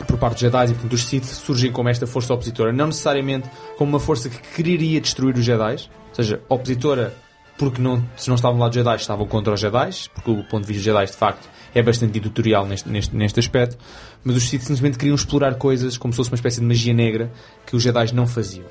por 0.03 0.17
parte 0.17 0.33
dos 0.33 0.41
Jedi 0.41 0.65
e 0.65 0.73
portanto 0.73 0.93
os 0.93 1.03
Sith 1.05 1.23
surgem 1.23 1.71
como 1.71 1.87
esta 1.87 2.05
força 2.05 2.33
opositora, 2.33 2.73
não 2.73 2.87
necessariamente 2.87 3.49
como 3.77 3.91
uma 3.91 3.99
força 3.99 4.29
que 4.29 4.37
quereria 4.55 4.99
destruir 4.99 5.35
os 5.35 5.45
Jedi, 5.45 5.89
ou 6.09 6.15
seja, 6.15 6.41
opositora 6.49 7.13
porque 7.57 7.81
não, 7.81 8.03
se 8.17 8.27
não 8.27 8.35
estavam 8.35 8.59
lá 8.59 8.67
dos 8.67 8.75
Jedi 8.75 8.95
estavam 8.97 9.25
contra 9.25 9.53
os 9.53 9.59
Jedi, 9.59 9.89
porque 10.13 10.31
o 10.31 10.43
ponto 10.43 10.65
de 10.65 10.73
vista 10.73 10.73
dos 10.73 10.83
Jedi 10.83 11.05
de 11.05 11.17
facto 11.17 11.49
é 11.73 11.81
bastante 11.81 12.17
editorial 12.17 12.65
neste, 12.65 12.89
neste, 12.89 13.15
neste 13.15 13.39
aspecto, 13.39 13.77
mas 14.23 14.35
os 14.35 14.49
Sith 14.49 14.61
simplesmente 14.61 14.97
queriam 14.97 15.15
explorar 15.15 15.55
coisas 15.55 15.97
como 15.97 16.13
se 16.13 16.17
fosse 16.17 16.29
uma 16.29 16.35
espécie 16.35 16.59
de 16.59 16.65
magia 16.65 16.93
negra 16.93 17.31
que 17.65 17.75
os 17.75 17.83
Jedi 17.83 18.13
não 18.13 18.27
faziam. 18.27 18.65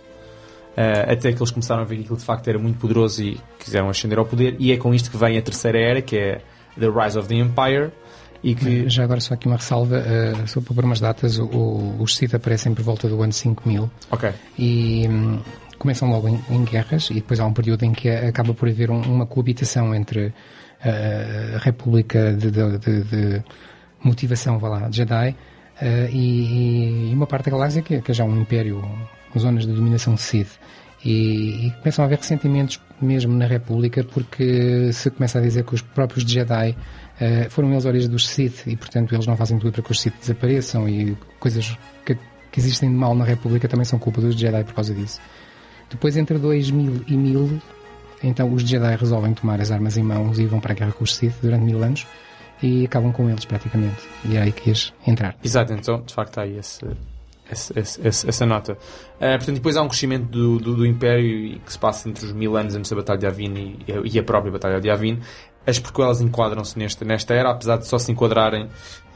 Uh, 0.76 1.12
até 1.12 1.32
que 1.32 1.38
eles 1.38 1.50
começaram 1.52 1.82
a 1.82 1.84
ver 1.84 1.96
que 1.96 2.02
aquilo 2.02 2.16
de 2.18 2.24
facto 2.24 2.48
era 2.48 2.58
muito 2.58 2.78
poderoso 2.80 3.22
e 3.22 3.40
quiseram 3.60 3.88
ascender 3.88 4.18
ao 4.18 4.24
poder, 4.26 4.56
e 4.58 4.72
é 4.72 4.76
com 4.76 4.92
isto 4.92 5.08
que 5.10 5.16
vem 5.16 5.38
a 5.38 5.42
terceira 5.42 5.78
era, 5.78 6.02
que 6.02 6.16
é 6.16 6.40
The 6.78 6.88
Rise 6.88 7.16
of 7.16 7.28
the 7.28 7.36
Empire, 7.36 7.90
e 8.42 8.54
que... 8.56 8.88
Já 8.88 9.04
agora 9.04 9.20
só 9.20 9.34
aqui 9.34 9.46
uma 9.46 9.56
ressalva, 9.56 9.96
uh, 9.98 10.48
só 10.48 10.60
para 10.60 10.74
pôr 10.74 10.84
umas 10.84 10.98
datas, 10.98 11.38
o, 11.38 11.44
o, 11.46 12.02
os 12.02 12.16
Sith 12.16 12.34
aparecem 12.34 12.74
por 12.74 12.82
volta 12.82 13.08
do 13.08 13.22
ano 13.22 13.32
5000 13.32 13.88
Ok. 14.10 14.30
e 14.58 15.06
hum, 15.08 15.38
começam 15.78 16.10
logo 16.10 16.28
em, 16.28 16.40
em 16.50 16.64
guerras 16.64 17.08
e 17.10 17.14
depois 17.14 17.38
há 17.38 17.46
um 17.46 17.52
período 17.52 17.84
em 17.84 17.92
que 17.92 18.08
acaba 18.10 18.52
por 18.52 18.68
haver 18.68 18.90
um- 18.90 19.00
uma 19.00 19.26
coabitação 19.26 19.94
entre 19.94 20.26
uh, 20.26 21.54
a 21.54 21.58
República 21.58 22.32
de, 22.34 22.50
de- 22.50 22.78
de- 22.78 23.02
de 23.04 23.42
motivação, 24.02 24.58
vá 24.58 24.68
lá, 24.68 24.88
Jedi 24.90 25.30
uh, 25.80 26.10
e, 26.12 27.10
e 27.10 27.14
uma 27.14 27.26
parte 27.26 27.44
da 27.46 27.52
galáxia 27.52 27.80
que, 27.80 28.00
que 28.02 28.10
é 28.10 28.14
já 28.14 28.24
um 28.24 28.40
império, 28.40 28.84
zonas 29.38 29.66
de 29.66 29.72
dominação 29.72 30.16
Sith. 30.16 30.58
E, 31.04 31.66
e 31.66 31.70
começam 31.82 32.02
a 32.02 32.06
haver 32.06 32.18
ressentimentos 32.18 32.80
mesmo 33.00 33.36
na 33.36 33.46
República 33.46 34.02
porque 34.04 34.90
se 34.92 35.10
começa 35.10 35.38
a 35.38 35.42
dizer 35.42 35.64
que 35.64 35.74
os 35.74 35.82
próprios 35.82 36.24
Jedi 36.24 36.74
eh, 37.20 37.48
foram 37.50 37.70
eles 37.72 37.84
origem 37.84 38.08
dos 38.08 38.26
Sith 38.26 38.66
e 38.66 38.74
portanto 38.74 39.14
eles 39.14 39.26
não 39.26 39.36
fazem 39.36 39.58
tudo 39.58 39.72
para 39.72 39.82
que 39.82 39.92
os 39.92 40.00
Sith 40.00 40.14
desapareçam 40.18 40.88
e 40.88 41.14
coisas 41.38 41.76
que, 42.06 42.14
que 42.14 42.58
existem 42.58 42.88
de 42.88 42.96
mal 42.96 43.14
na 43.14 43.24
República 43.24 43.68
também 43.68 43.84
são 43.84 43.98
culpa 43.98 44.22
dos 44.22 44.34
Jedi 44.34 44.64
por 44.64 44.74
causa 44.74 44.94
disso. 44.94 45.20
Depois 45.90 46.16
entre 46.16 46.38
2000 46.38 47.04
e 47.06 47.16
1000 47.16 47.60
então 48.22 48.50
os 48.54 48.62
Jedi 48.62 48.96
resolvem 48.96 49.34
tomar 49.34 49.60
as 49.60 49.70
armas 49.70 49.98
em 49.98 50.02
mãos 50.02 50.38
e 50.38 50.46
vão 50.46 50.58
para 50.58 50.72
a 50.72 50.74
guerra 50.74 50.92
com 50.92 51.04
os 51.04 51.14
Sith 51.14 51.34
durante 51.42 51.64
mil 51.64 51.82
anos 51.82 52.06
e 52.62 52.86
acabam 52.86 53.12
com 53.12 53.28
eles 53.28 53.44
praticamente. 53.44 54.02
E 54.24 54.36
é 54.36 54.42
aí 54.42 54.52
que 54.52 54.70
ias 54.70 54.92
entrar. 55.06 55.36
Exato, 55.44 55.72
então, 55.72 56.00
de 56.00 56.14
facto, 56.14 56.38
há 56.38 56.46
esse, 56.46 56.84
esse- 57.50 58.28
essa 58.28 58.46
nota. 58.46 58.72
Uh, 58.72 59.36
portanto, 59.36 59.54
depois 59.54 59.76
há 59.76 59.82
um 59.82 59.88
crescimento 59.88 60.26
do, 60.26 60.58
do, 60.58 60.76
do 60.76 60.86
Império 60.86 61.58
que 61.60 61.72
se 61.72 61.78
passa 61.78 62.08
entre 62.08 62.24
os 62.24 62.32
mil 62.32 62.56
anos 62.56 62.74
antes 62.74 62.90
da 62.90 62.96
Batalha 62.96 63.18
de 63.18 63.26
Yavin 63.26 63.54
e, 63.86 64.14
e 64.14 64.18
a 64.18 64.22
própria 64.22 64.52
Batalha 64.52 64.80
de 64.80 64.88
Yavin. 64.88 65.20
As 65.66 65.78
prequelas 65.78 66.20
enquadram-se 66.20 66.78
nesta, 66.78 67.04
nesta 67.04 67.32
era, 67.34 67.50
apesar 67.50 67.78
de 67.78 67.86
só 67.86 67.98
se 67.98 68.12
enquadrarem 68.12 68.68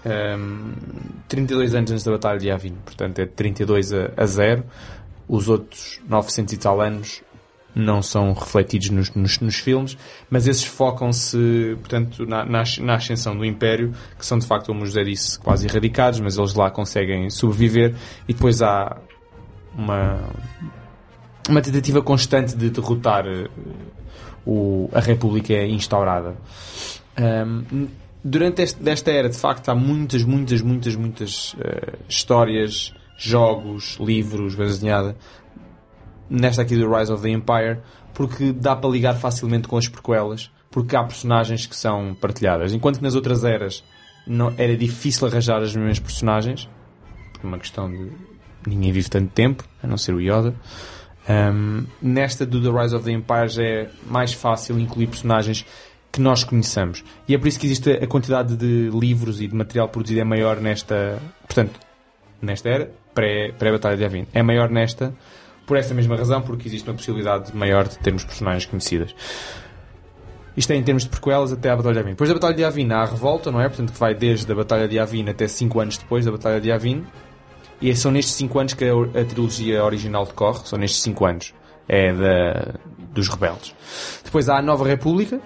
um, 0.07 0.73
32 1.29 1.75
anos 1.75 1.91
antes 1.91 2.05
da 2.05 2.13
Batalha 2.13 2.39
de 2.39 2.49
Yavin. 2.49 2.75
Portanto, 2.85 3.19
é 3.19 3.25
de 3.27 3.33
32 3.33 3.93
a, 3.93 4.11
a 4.17 4.27
0. 4.27 4.65
Os 5.29 5.49
outros 5.49 6.01
900 6.09 6.55
e 6.55 6.57
tal 6.57 6.81
anos 6.81 7.23
não 7.79 8.03
são 8.03 8.33
refletidos 8.33 8.91
nos, 8.91 9.15
nos, 9.15 9.39
nos 9.39 9.57
filmes, 9.57 9.97
mas 10.29 10.49
esses 10.49 10.65
focam-se, 10.65 11.77
portanto, 11.79 12.27
na, 12.27 12.45
na, 12.45 12.65
na 12.81 12.95
ascensão 12.95 13.37
do 13.37 13.45
Império, 13.45 13.95
que 14.19 14.27
são 14.27 14.39
de 14.39 14.47
facto, 14.47 14.67
como 14.67 14.83
o 14.83 14.87
José 14.87 15.05
disse, 15.05 15.39
quase 15.39 15.67
erradicados, 15.67 16.21
mas 16.21 16.37
eles 16.37 16.55
lá 16.55 16.71
conseguem 16.71 17.31
sobreviver, 17.31 17.95
e 18.29 18.35
depois 18.35 18.61
há 18.61 18.97
uma, 19.77 20.19
uma 21.49 21.63
tentativa 21.63 22.03
constante 22.03 22.57
de 22.57 22.69
derrotar 22.69 23.27
eh, 23.27 23.49
o, 24.45 24.91
a 24.93 25.01
República 25.01 25.55
instaurada. 25.65 26.37
Ahm, 27.17 27.87
durante 28.25 28.63
este, 28.63 29.11
era, 29.11 29.29
de 29.29 29.39
facto, 29.39 29.69
há 29.69 29.75
muitas, 29.75 30.25
muitas, 30.25 30.61
muitas, 30.61 30.97
muitas 30.97 31.57
eh, 31.61 31.93
histórias, 32.09 32.93
jogos, 33.17 33.99
livros, 34.01 34.55
banda 34.55 34.71
desenhada, 34.71 35.17
nesta 36.29 36.63
aqui 36.63 36.77
do 36.77 36.93
Rise 36.93 37.13
of 37.13 37.23
the 37.23 37.31
Empire, 37.31 37.79
porque 38.15 38.53
dá 38.53 38.75
para 38.77 38.91
ligar 38.91 39.15
facilmente 39.15 39.69
com 39.69 39.77
as 39.77 39.89
prequelas, 39.89 40.51
porque 40.71 40.97
há 40.97 41.03
personagens 41.05 41.67
que 41.67 41.77
são 41.77 42.15
partilhadas. 42.15 42.73
Enquanto 42.73 42.99
que 42.99 43.03
nas 43.03 43.15
outras 43.15 43.45
eras 43.45 43.83
não, 44.27 44.53
era 44.59 44.77
difícil 44.77 45.27
arranjar 45.27 45.63
as 45.63 45.75
mesmas 45.75 45.99
personagens, 45.99 46.69
por 47.35 47.47
uma 47.47 47.59
questão 47.59 47.91
de 47.91 48.11
ninguém 48.67 48.93
vive 48.93 49.09
tanto 49.09 49.31
tempo, 49.33 49.65
a 49.83 49.87
não 49.87 49.97
ser 49.97 50.15
o 50.15 50.21
Yoda. 50.21 50.55
Um, 51.29 51.85
nesta 52.01 52.45
do 52.47 52.61
The 52.61 52.83
Rise 52.83 52.95
of 52.95 53.05
the 53.05 53.13
Empires 53.13 53.59
é 53.59 53.91
mais 54.07 54.33
fácil 54.33 54.79
incluir 54.79 55.07
personagens 55.07 55.65
que 56.11 56.21
nós 56.21 56.43
conheçamos. 56.43 57.05
E 57.29 57.35
é 57.35 57.39
por 57.39 57.49
isso 57.49 57.61
que 57.61 57.67
existe 57.67 57.91
a 57.91 58.07
quantidade 58.07 58.57
de 58.57 58.91
livros 58.91 59.41
e 59.41 59.47
de 59.47 59.55
material 59.55 59.89
produzido 59.89 60.21
é 60.21 60.25
maior 60.25 60.59
nesta. 60.59 61.21
Portanto, 61.47 61.79
nesta 62.41 62.69
era, 62.69 62.91
pré- 63.15 63.53
pré-Batalha 63.59 63.97
de 63.97 64.03
Yavin. 64.03 64.27
É 64.33 64.43
maior 64.43 64.71
nesta, 64.71 65.15
por 65.69 65.77
essa 65.77 65.95
mesma 65.95 66.17
razão, 66.17 66.41
porque 66.41 66.67
existe 66.67 66.89
uma 66.89 66.97
possibilidade 66.97 67.55
maior 67.55 67.87
de 67.87 67.99
termos 67.99 68.25
personagens 68.25 68.65
conhecidas. 68.65 69.15
Isto 70.57 70.73
é 70.73 70.77
em 70.77 70.83
termos 70.83 71.05
de 71.05 71.11
prequelas 71.11 71.53
até 71.53 71.71
à 71.71 71.77
Batalha 71.77 71.93
de 71.93 71.99
Yavin. 72.01 72.11
Depois 72.13 72.29
da 72.29 72.35
Batalha 72.35 72.55
de 72.55 72.63
Yavin 72.63 72.91
há 72.91 73.03
a 73.03 73.05
revolta, 73.05 73.53
não 73.53 73.61
é? 73.61 73.69
Portanto, 73.69 73.93
que 73.93 74.01
vai 74.01 74.15
desde 74.15 74.51
a 74.51 74.55
Batalha 74.55 74.89
de 74.89 74.97
Yavin 74.97 75.29
até 75.29 75.47
5 75.47 75.79
anos 75.79 75.99
depois 75.99 76.25
da 76.25 76.33
Batalha 76.33 76.61
de 76.61 76.71
Yavin. 76.71 77.07
E 77.81 77.95
são 77.95 78.11
nestes 78.11 78.35
5 78.35 78.59
anos 78.59 78.75
que 78.75 78.85
a, 78.85 79.21
a 79.21 79.25
trilogia 79.25 79.85
original 79.85 80.25
decorre. 80.27 80.61
São 80.65 80.77
nestes 80.77 81.01
5 81.03 81.25
anos. 81.27 81.55
É 81.87 82.13
da, 82.13 82.75
dos 83.13 83.29
rebeldes. 83.29 83.73
Depois 84.25 84.49
há 84.49 84.59
a 84.59 84.63
Nova 84.63 84.85
República, 84.85 85.41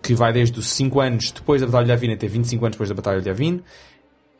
que 0.00 0.14
vai 0.14 0.32
desde 0.32 0.60
os 0.60 0.68
5 0.68 1.00
anos 1.00 1.32
depois 1.32 1.60
da 1.60 1.66
Batalha 1.66 1.86
de 1.86 1.90
Yavin 1.92 2.12
até 2.12 2.28
25 2.28 2.64
anos 2.64 2.76
depois 2.76 2.88
da 2.88 2.94
Batalha 2.94 3.20
de 3.20 3.28
Yavin. 3.28 3.62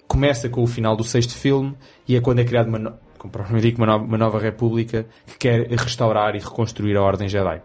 Começa 0.07 0.49
com 0.49 0.63
o 0.63 0.67
final 0.69 0.95
do 0.95 1.03
sexto 1.03 1.35
filme 1.35 1.75
e 2.07 2.15
é 2.15 2.21
quando 2.21 2.39
é 2.39 2.45
criada 2.45 2.69
uma, 2.69 3.01
como 3.21 3.31
propriamente 3.31 3.67
digo, 3.67 3.79
uma, 3.79 3.87
nova, 3.87 4.05
uma 4.05 4.19
nova 4.19 4.39
república 4.39 5.07
que 5.27 5.37
quer 5.37 5.69
restaurar 5.69 6.35
e 6.35 6.39
reconstruir 6.39 6.97
a 6.97 7.03
Ordem 7.03 7.29
Jedi. 7.29 7.61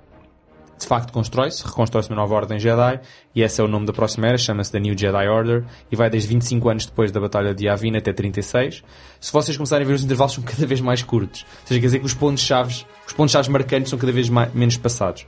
De 0.78 0.86
facto, 0.86 1.14
constrói-se, 1.14 1.66
reconstrói-se 1.66 2.10
uma 2.10 2.18
nova 2.18 2.36
Ordem 2.36 2.60
Jedi 2.60 3.00
e 3.34 3.42
esse 3.42 3.62
é 3.62 3.64
o 3.64 3.68
nome 3.68 3.86
da 3.86 3.94
próxima 3.94 4.28
era, 4.28 4.38
chama-se 4.38 4.74
The 4.74 4.80
New 4.82 4.98
Jedi 4.98 5.28
Order 5.30 5.64
e 5.90 5.96
vai 5.96 6.10
desde 6.10 6.28
25 6.28 6.70
anos 6.70 6.86
depois 6.86 7.14
da 7.14 7.22
Batalha 7.22 7.56
de 7.56 7.68
Yavin 7.68 7.96
até 7.96 8.12
36. 8.12 8.84
Se 9.22 9.32
vocês 9.32 9.56
começarem 9.56 9.86
a 9.86 9.88
ver 9.88 9.94
os 9.94 10.04
intervalos 10.04 10.34
são 10.34 10.44
cada 10.44 10.68
vez 10.68 10.82
mais 10.82 11.02
curtos. 11.02 11.46
Ou 11.62 11.68
seja, 11.68 11.80
quer 11.80 11.86
dizer 11.86 12.00
que 12.00 12.06
os 12.06 12.14
pontos-chave 12.14 12.86
os 13.08 13.14
pontos-chave 13.14 13.50
marcantes 13.50 13.90
são 13.90 13.98
cada 13.98 14.12
vez 14.12 14.28
mais, 14.28 14.54
menos 14.54 14.76
passados. 14.76 15.26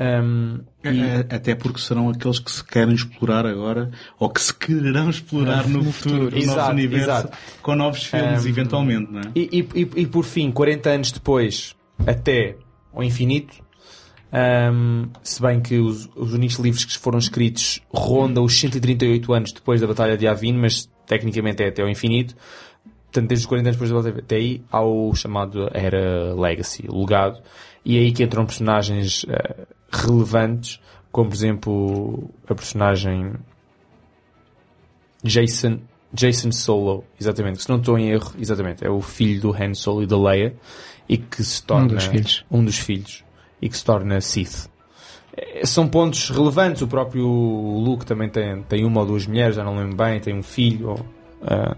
Um, 0.00 0.60
e- 0.82 0.88
É, 1.00 1.18
Até 1.36 1.54
porque 1.54 1.78
serão 1.78 2.08
aqueles 2.08 2.38
que 2.38 2.50
se 2.50 2.64
querem 2.64 2.94
explorar 2.94 3.44
agora 3.44 3.90
ou 4.18 4.30
que 4.30 4.40
se 4.40 4.54
quererão 4.54 5.10
explorar 5.10 5.68
no, 5.68 5.84
futuro, 5.92 6.30
no 6.30 6.38
Exato, 6.38 6.56
nosso 6.58 6.70
universo, 6.70 7.04
exato. 7.10 7.38
com 7.60 7.76
novos 7.76 8.04
filmes, 8.04 8.44
Um, 8.44 8.48
eventualmente, 8.48 9.12
não 9.12 9.20
é? 9.20 9.24
E, 9.36 9.68
e- 9.74 9.90
e- 10.02 10.06
por 10.06 10.24
fim, 10.24 10.50
40 10.50 10.88
anos 10.88 11.12
depois, 11.12 11.76
até 12.06 12.56
ao 12.94 13.02
infinito, 13.04 13.62
ahm, 14.32 15.08
se 15.22 15.42
bem 15.42 15.60
que 15.60 15.76
os, 15.78 16.08
os 16.16 16.32
únicos 16.32 16.56
livros 16.58 16.84
que 16.86 16.96
foram 16.98 17.18
escritos 17.18 17.80
rondam 17.92 18.42
os 18.44 18.58
138 18.58 19.32
anos 19.34 19.52
depois 19.52 19.82
da 19.82 19.86
Batalha 19.86 20.16
de 20.16 20.24
Yavin, 20.24 20.54
mas 20.54 20.88
tecnicamente 21.06 21.62
é 21.62 21.68
até 21.68 21.82
ao 21.82 21.88
infinito. 21.90 22.34
Portanto, 23.12 23.28
desde 23.28 23.44
os 23.44 23.48
40 23.48 23.68
anos 23.68 23.76
depois 23.76 23.90
da 23.90 23.96
Batalha 23.96 24.24
até 24.24 24.36
aí, 24.36 24.62
há 24.72 24.80
o 24.82 25.14
chamado 25.14 25.68
Era 25.74 26.32
Legacy, 26.34 26.86
o 26.88 27.00
legado, 27.00 27.38
e 27.84 27.96
é 27.98 28.00
aí 28.00 28.12
que 28.12 28.22
entram 28.22 28.46
personagens 28.46 29.26
eh, 29.28 29.66
relevantes, 29.90 30.80
como 31.10 31.30
por 31.30 31.34
exemplo 31.34 32.30
a 32.48 32.54
personagem 32.54 33.34
Jason, 35.22 35.80
Jason 36.12 36.52
Solo, 36.52 37.04
exatamente, 37.20 37.58
que 37.58 37.62
se 37.64 37.68
não 37.68 37.78
estou 37.78 37.98
em 37.98 38.10
erro, 38.10 38.32
exatamente, 38.38 38.84
é 38.84 38.90
o 38.90 39.00
filho 39.00 39.40
do 39.40 39.52
Han 39.52 39.74
Solo 39.74 40.02
e 40.02 40.06
da 40.06 40.18
Leia, 40.18 40.54
e 41.08 41.18
que 41.18 41.42
se 41.42 41.62
torna... 41.62 41.88
dos 41.88 42.04
filhos. 42.04 42.44
Um 42.50 42.64
dos 42.64 42.78
filhos. 42.78 43.24
E 43.60 43.68
que 43.68 43.76
se 43.76 43.84
torna 43.84 44.20
Sith. 44.20 44.70
Eh, 45.36 45.66
São 45.66 45.86
pontos 45.86 46.30
relevantes, 46.30 46.82
o 46.82 46.88
próprio 46.88 47.26
Luke 47.26 48.06
também 48.06 48.28
tem, 48.28 48.62
tem 48.62 48.84
uma 48.84 49.00
ou 49.00 49.06
duas 49.06 49.26
mulheres, 49.26 49.56
já 49.56 49.64
não 49.64 49.76
lembro 49.76 49.96
bem, 49.96 50.20
tem 50.20 50.34
um 50.34 50.42
filho, 50.42 50.90
ou, 50.90 51.06
ah, 51.42 51.76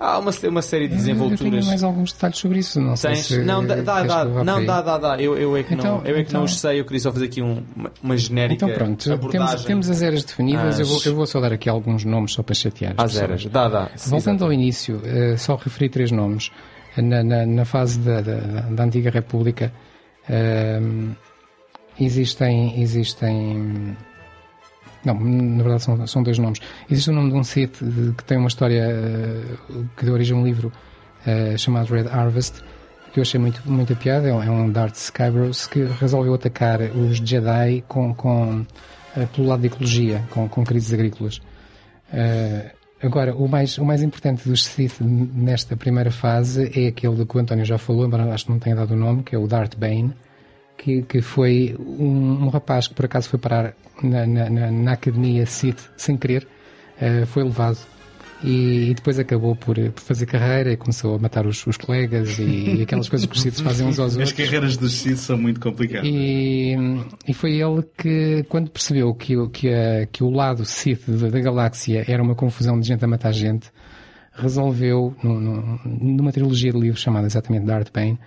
há 0.00 0.18
uma, 0.18 0.30
uma 0.48 0.62
série 0.62 0.88
de 0.88 0.94
Eu 0.94 1.02
tenho 1.02 1.14
desenvolturas... 1.14 1.66
mais 1.66 1.82
alguns 1.82 2.12
detalhes 2.12 2.38
sobre 2.38 2.58
isso. 2.60 2.80
Não 2.80 2.96
sei 2.96 3.12
Tens? 3.12 3.26
se 3.26 3.38
Não, 3.42 3.64
dá, 3.66 3.74
dá, 3.76 4.02
dá, 4.02 4.24
não, 4.24 4.64
dá, 4.64 4.80
dá, 4.82 4.98
dá. 4.98 5.20
Eu, 5.20 5.36
eu 5.38 5.56
é 5.56 5.62
que 5.62 5.74
Então- 5.74 5.98
não, 5.98 6.04
eu 6.06 6.16
é 6.16 6.24
que 6.24 6.32
não 6.32 6.40
então- 6.40 6.44
os 6.44 6.58
sei, 6.58 6.80
eu 6.80 6.84
queria 6.84 7.00
só 7.00 7.12
fazer 7.12 7.26
aqui 7.26 7.42
um- 7.42 7.62
uma, 8.02 8.16
genérica 8.16 8.64
Então 8.64 8.74
pronto, 8.74 9.04
temos, 9.04 9.18
abordagem 9.18 9.66
temos 9.66 9.90
as 9.90 10.00
eras 10.02 10.24
definidas. 10.24 10.78
Eu, 10.80 10.86
vou, 10.86 11.00
eu 11.04 11.14
vou 11.14 11.26
só 11.26 11.40
dar 11.40 11.52
aqui 11.52 11.68
alguns 11.68 12.04
nomes 12.04 12.32
só 12.32 12.42
para 12.42 12.54
chatear. 12.54 12.94
as 12.96 13.12
pessoas. 13.12 13.22
eras. 13.22 13.44
Dá, 13.46 13.68
dá. 13.68 13.88
Voltando 14.06 14.44
ao 14.44 14.52
início, 14.52 15.00
eh, 15.04 15.36
só 15.36 15.56
referi 15.56 15.88
três 15.88 16.10
nomes. 16.10 16.50
Na, 16.96 17.22
na- 17.22 17.46
na 17.46 17.64
fase 17.64 17.98
da, 18.00 18.20
da, 18.20 18.34
da 18.70 18.84
antiga 18.84 19.10
República 19.10 19.72
ehm, 20.28 21.12
existem, 21.98 22.80
existem. 22.82 23.96
Não, 25.04 25.14
na 25.18 25.62
verdade 25.62 25.82
são, 25.82 26.06
são 26.06 26.22
dois 26.22 26.38
nomes. 26.38 26.60
Existe 26.90 27.10
o 27.10 27.12
nome 27.12 27.30
de 27.30 27.36
um 27.36 27.42
Sith 27.44 27.82
de- 27.82 28.12
que 28.12 28.24
tem 28.24 28.38
uma 28.38 28.48
história 28.48 28.82
eh, 28.88 29.42
que 29.96 30.04
deu 30.04 30.14
origem 30.14 30.36
a 30.36 30.40
um 30.40 30.44
livro 30.44 30.72
eh, 31.26 31.56
chamado 31.58 31.92
Red 31.92 32.08
Harvest, 32.08 32.62
que 33.12 33.18
eu 33.18 33.22
achei 33.22 33.38
muito, 33.40 33.60
muito 33.70 33.94
piada. 33.96 34.28
É 34.28 34.32
um, 34.32 34.68
é 34.68 34.70
Darth 34.70 34.94
Skybros 34.96 35.66
que 35.66 35.84
resolveu 36.00 36.34
atacar 36.34 36.80
os 36.82 37.16
Jedi 37.18 37.82
com, 37.88 38.14
com, 38.14 38.64
eh, 39.16 39.26
pelo 39.34 39.48
lado 39.48 39.60
da 39.60 39.66
ecologia, 39.66 40.22
com, 40.30 40.48
com 40.48 40.64
crises 40.64 40.92
agrícolas. 40.92 41.40
Eh, 42.12 42.70
agora, 43.02 43.34
o 43.34 43.48
mais, 43.48 43.78
o 43.78 43.84
mais 43.84 44.02
importante 44.02 44.48
dos 44.48 44.64
Sith 44.64 45.00
nesta 45.00 45.76
primeira 45.76 46.10
fase 46.12 46.70
é 46.78 46.86
aquele 46.88 47.16
de 47.16 47.24
que 47.26 47.36
o 47.36 47.40
António 47.40 47.64
já 47.64 47.76
falou, 47.78 48.06
embora 48.06 48.32
acho 48.32 48.44
que 48.46 48.52
não 48.52 48.58
tenha 48.58 48.76
dado 48.76 48.92
o 48.92 48.96
nome, 48.96 49.22
que 49.24 49.34
é 49.34 49.38
o 49.38 49.46
Darth 49.48 49.76
Bane, 49.76 50.14
que, 50.82 51.02
que 51.02 51.20
foi 51.22 51.76
um, 51.78 52.44
um 52.44 52.48
rapaz 52.48 52.88
que 52.88 52.94
por 52.94 53.04
acaso 53.04 53.28
foi 53.28 53.38
parar 53.38 53.74
na, 54.02 54.26
na, 54.26 54.70
na, 54.70 54.92
academia 54.92 55.46
Sith 55.46 55.90
sem 55.96 56.16
querer, 56.16 56.46
eh, 57.00 57.24
foi 57.26 57.44
levado 57.44 57.78
e, 58.44 58.90
e 58.90 58.94
depois 58.94 59.16
acabou 59.20 59.54
por, 59.54 59.76
por 59.76 60.00
fazer 60.00 60.26
carreira 60.26 60.72
e 60.72 60.76
começou 60.76 61.14
a 61.14 61.18
matar 61.18 61.46
os, 61.46 61.64
os 61.64 61.76
colegas 61.76 62.36
e, 62.40 62.82
aquelas 62.82 63.08
coisas 63.08 63.28
que 63.28 63.36
os 63.36 63.40
Sith 63.40 63.60
fazem 63.60 63.86
uns 63.86 64.00
aos 64.00 64.14
As 64.14 64.16
outros. 64.18 64.32
carreiras 64.32 64.76
dos 64.76 64.92
Sith 64.94 65.18
são 65.18 65.38
muito 65.38 65.60
complicadas. 65.60 66.08
E, 66.10 66.74
e 67.28 67.32
foi 67.32 67.52
ele 67.60 67.84
que, 67.96 68.44
quando 68.48 68.68
percebeu 68.68 69.14
que, 69.14 69.36
o- 69.36 69.48
que, 69.48 69.68
a- 69.68 70.06
que 70.10 70.24
o 70.24 70.30
lado 70.30 70.64
Sith 70.64 71.08
da, 71.08 71.28
da 71.28 71.38
galáxia 71.40 72.04
era 72.08 72.20
uma 72.20 72.34
confusão 72.34 72.80
de 72.80 72.88
gente 72.88 73.04
a 73.04 73.06
matar 73.06 73.30
gente, 73.32 73.70
resolveu, 74.34 75.14
num- 75.22 75.38
num- 75.40 75.78
numa 75.84 76.32
trilogia 76.32 76.72
de 76.72 76.78
livros 76.80 77.00
chamada 77.00 77.26
exatamente 77.26 77.64
Darth 77.66 77.92
Bane, 77.92 78.18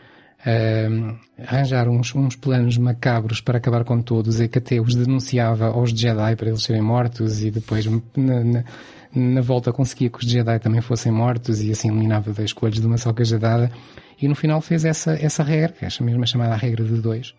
ehm, 0.46 1.16
arranjar 1.38 1.88
uns, 1.90 2.14
uns 2.16 2.36
planos 2.36 2.78
macabros 2.78 3.42
para 3.42 3.58
acabar 3.58 3.84
com 3.84 4.02
todos 4.02 4.40
e 4.40 4.48
que 4.48 4.60
até 4.60 4.80
os 4.80 4.96
denunciava 4.96 5.68
aos 5.68 5.92
Jedi 5.92 6.36
para 6.36 6.50
eles 6.50 6.64
serem 6.64 6.82
mortos 6.82 7.44
e 7.44 7.52
depois 7.52 7.86
na, 7.86 8.00
na, 8.44 8.64
na 9.14 9.42
volta 9.42 9.74
conseguia 9.74 10.10
que 10.10 10.20
os 10.20 10.30
Jedi 10.30 10.60
também 10.60 10.82
fossem 10.82 11.12
mortos 11.12 11.62
e 11.62 11.72
assim 11.72 11.90
eliminava 11.90 12.32
dois 12.32 12.54
coelhos 12.54 12.80
de 12.80 12.88
uma 12.88 12.98
só 12.98 13.12
cajadada 13.12 13.72
e 14.22 14.28
no 14.28 14.36
final 14.36 14.62
fez 14.62 14.86
essa, 14.86 15.14
essa 15.14 15.44
regra, 15.44 15.76
essa 15.82 16.04
mesma 16.04 16.26
chamada 16.26 16.56
regra 16.56 16.84
de 16.84 17.02
dois, 17.02 17.34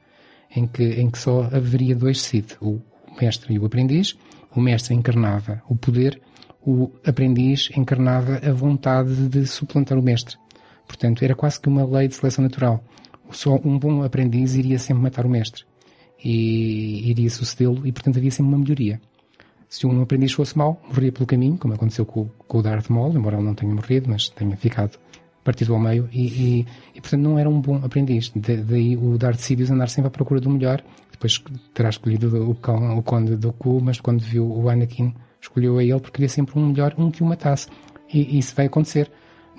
em 0.54 0.66
que, 0.66 0.84
em 0.84 1.10
que 1.10 1.18
só 1.18 1.44
haveria 1.44 1.94
dois 1.94 2.20
Sith, 2.20 2.56
o 2.60 2.80
mestre 3.20 3.54
e 3.54 3.58
o 3.58 3.64
aprendiz. 3.64 4.16
O 4.54 4.60
mestre 4.60 4.94
encarnava 4.94 5.62
o 5.68 5.76
poder, 5.76 6.20
o 6.64 6.90
aprendiz 7.04 7.70
encarnava 7.76 8.36
a 8.36 8.52
vontade 8.52 9.28
de 9.28 9.46
suplantar 9.46 9.98
o 9.98 10.02
mestre. 10.02 10.36
Portanto, 10.86 11.24
era 11.24 11.34
quase 11.34 11.60
que 11.60 11.68
uma 11.68 11.84
lei 11.84 12.08
de 12.08 12.14
seleção 12.14 12.42
natural. 12.42 12.82
Só 13.31 13.61
um 13.65 13.78
bom 13.78 14.03
aprendiz 14.03 14.55
iria 14.55 14.78
sempre 14.78 15.03
matar 15.03 15.27
o 15.27 15.28
mestre. 15.28 15.65
E 16.23 17.11
iria 17.11 17.28
sucedê-lo, 17.31 17.86
e 17.86 17.93
portanto 17.93 18.16
havia 18.19 18.31
sempre 18.31 18.53
uma 18.53 18.59
melhoria. 18.59 19.01
Se 19.69 19.86
um 19.86 20.01
aprendiz 20.01 20.32
fosse 20.32 20.57
mau, 20.57 20.81
morria 20.89 21.12
pelo 21.12 21.27
caminho, 21.27 21.59
como 21.59 21.74
aconteceu 21.74 22.07
com, 22.07 22.28
com 22.47 22.59
o 22.59 22.62
Darth 22.62 22.89
Maul, 22.89 23.12
embora 23.15 23.36
ele 23.36 23.44
não 23.44 23.55
tenha 23.55 23.74
morrido, 23.74 24.09
mas 24.09 24.28
tenha 24.28 24.57
ficado 24.57 24.98
partido 25.44 25.74
ao 25.74 25.81
meio, 25.81 26.09
e, 26.12 26.27
e, 26.27 26.66
e, 26.94 27.01
portanto 27.01 27.20
não 27.20 27.39
era 27.39 27.48
um 27.48 27.61
bom 27.61 27.77
aprendiz. 27.85 28.31
Da- 28.35 28.57
daí 28.57 28.97
o 28.97 29.16
Darth 29.19 29.39
Sidious 29.39 29.70
andar 29.70 29.89
sempre 29.89 30.09
à 30.09 30.11
procura 30.11 30.40
do 30.40 30.51
melhor, 30.51 30.82
depois 31.12 31.43
terá 31.74 31.89
escolhido 31.89 32.51
o, 32.51 32.55
cão, 32.55 32.98
o 32.98 33.03
Conde 33.03 33.36
do 33.36 33.53
Ku, 33.53 33.81
mas 33.82 34.01
quando 34.01 34.20
viu 34.20 34.44
o 34.51 34.69
Anakin, 34.69 35.15
escolheu 35.40 35.78
a 35.78 35.85
ele 35.85 36.01
porque 36.01 36.12
queria 36.12 36.28
sempre 36.28 36.59
um 36.59 36.66
melhor, 36.66 36.94
um 36.98 37.11
que 37.11 37.23
o 37.23 37.27
matasse. 37.27 37.69
E 38.12 38.39
isso 38.39 38.55
vai 38.55 38.66
acontecer. 38.66 39.11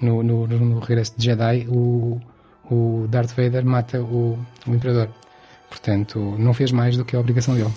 No, 0.01 0.21
no, 0.21 0.45
no 0.47 0.79
regresso 0.79 1.13
de 1.17 1.25
Jedi, 1.25 1.67
o, 1.69 2.19
o 2.69 3.07
Darth 3.09 3.31
Vader 3.35 3.65
mata 3.65 4.01
o, 4.01 4.37
o 4.67 4.73
Imperador. 4.73 5.09
Portanto, 5.69 6.19
não 6.37 6.53
fez 6.53 6.71
mais 6.71 6.95
do 6.97 7.03
que 7.05 7.15
a 7.15 7.19
obrigação 7.19 7.55
dele. 7.55 7.71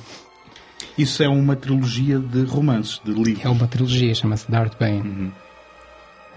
Isso 0.96 1.22
é 1.22 1.28
uma 1.28 1.56
trilogia 1.56 2.18
de 2.18 2.42
romances, 2.44 3.00
de 3.04 3.12
livros. 3.12 3.44
É 3.44 3.48
uma 3.48 3.66
trilogia, 3.66 4.14
chama-se 4.14 4.50
Darth 4.50 4.78
Bane. 4.78 5.32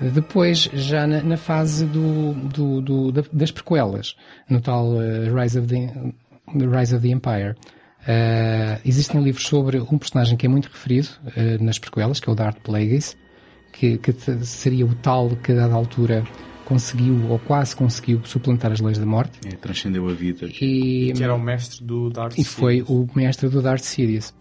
Depois, 0.02 0.70
já 0.74 1.06
na, 1.06 1.22
na 1.22 1.38
fase 1.38 1.86
do, 1.86 2.34
do- 2.34 2.82
do- 2.82 3.12
da- 3.12 3.24
das 3.32 3.52
prequelas, 3.52 4.16
no 4.50 4.60
tal 4.60 5.00
eh, 5.02 5.30
Rise, 5.32 5.60
of 5.60 5.68
the, 5.68 5.94
Rise 6.56 6.96
of 6.96 7.08
the 7.08 7.14
Empire, 7.14 7.56
eh, 8.08 8.80
existem 8.84 9.22
livros 9.24 9.46
sobre 9.46 9.80
um 9.80 9.98
personagem 9.98 10.36
que 10.36 10.46
é 10.46 10.50
muito 10.50 10.66
referido 10.70 11.10
eh, 11.36 11.58
nas 11.60 11.78
prequelas, 11.78 12.20
que 12.20 12.28
é 12.28 12.32
o 12.32 12.36
Darth 12.36 12.60
Plagueis, 12.64 13.16
que, 13.72 13.98
que 14.00 14.12
seria 14.44 14.86
o 14.86 14.96
tal 14.96 15.30
que 15.30 15.52
a 15.52 15.56
dada 15.56 15.76
altura 15.76 16.24
conseguiu, 16.66 17.30
ou 17.30 17.40
quase 17.40 17.76
conseguiu, 17.76 18.22
suplantar 18.24 18.72
as 18.72 18.80
leis 18.80 18.98
da 18.98 19.06
morte. 19.06 19.40
É, 19.46 19.56
transcendeu 19.56 20.08
a 20.08 20.14
vida. 20.14 20.46
E, 20.46 21.12
Que 21.14 21.24
era 21.24 21.34
o 21.34 21.40
mestre 21.40 21.84
do 21.84 22.10
Darth 22.10 22.38
e 22.38 22.44
foi 22.44 22.84
o 22.88 23.08
mestre 23.16 23.50
do 23.50 23.62
Darth 23.62 23.84
Sidious. 23.84 24.34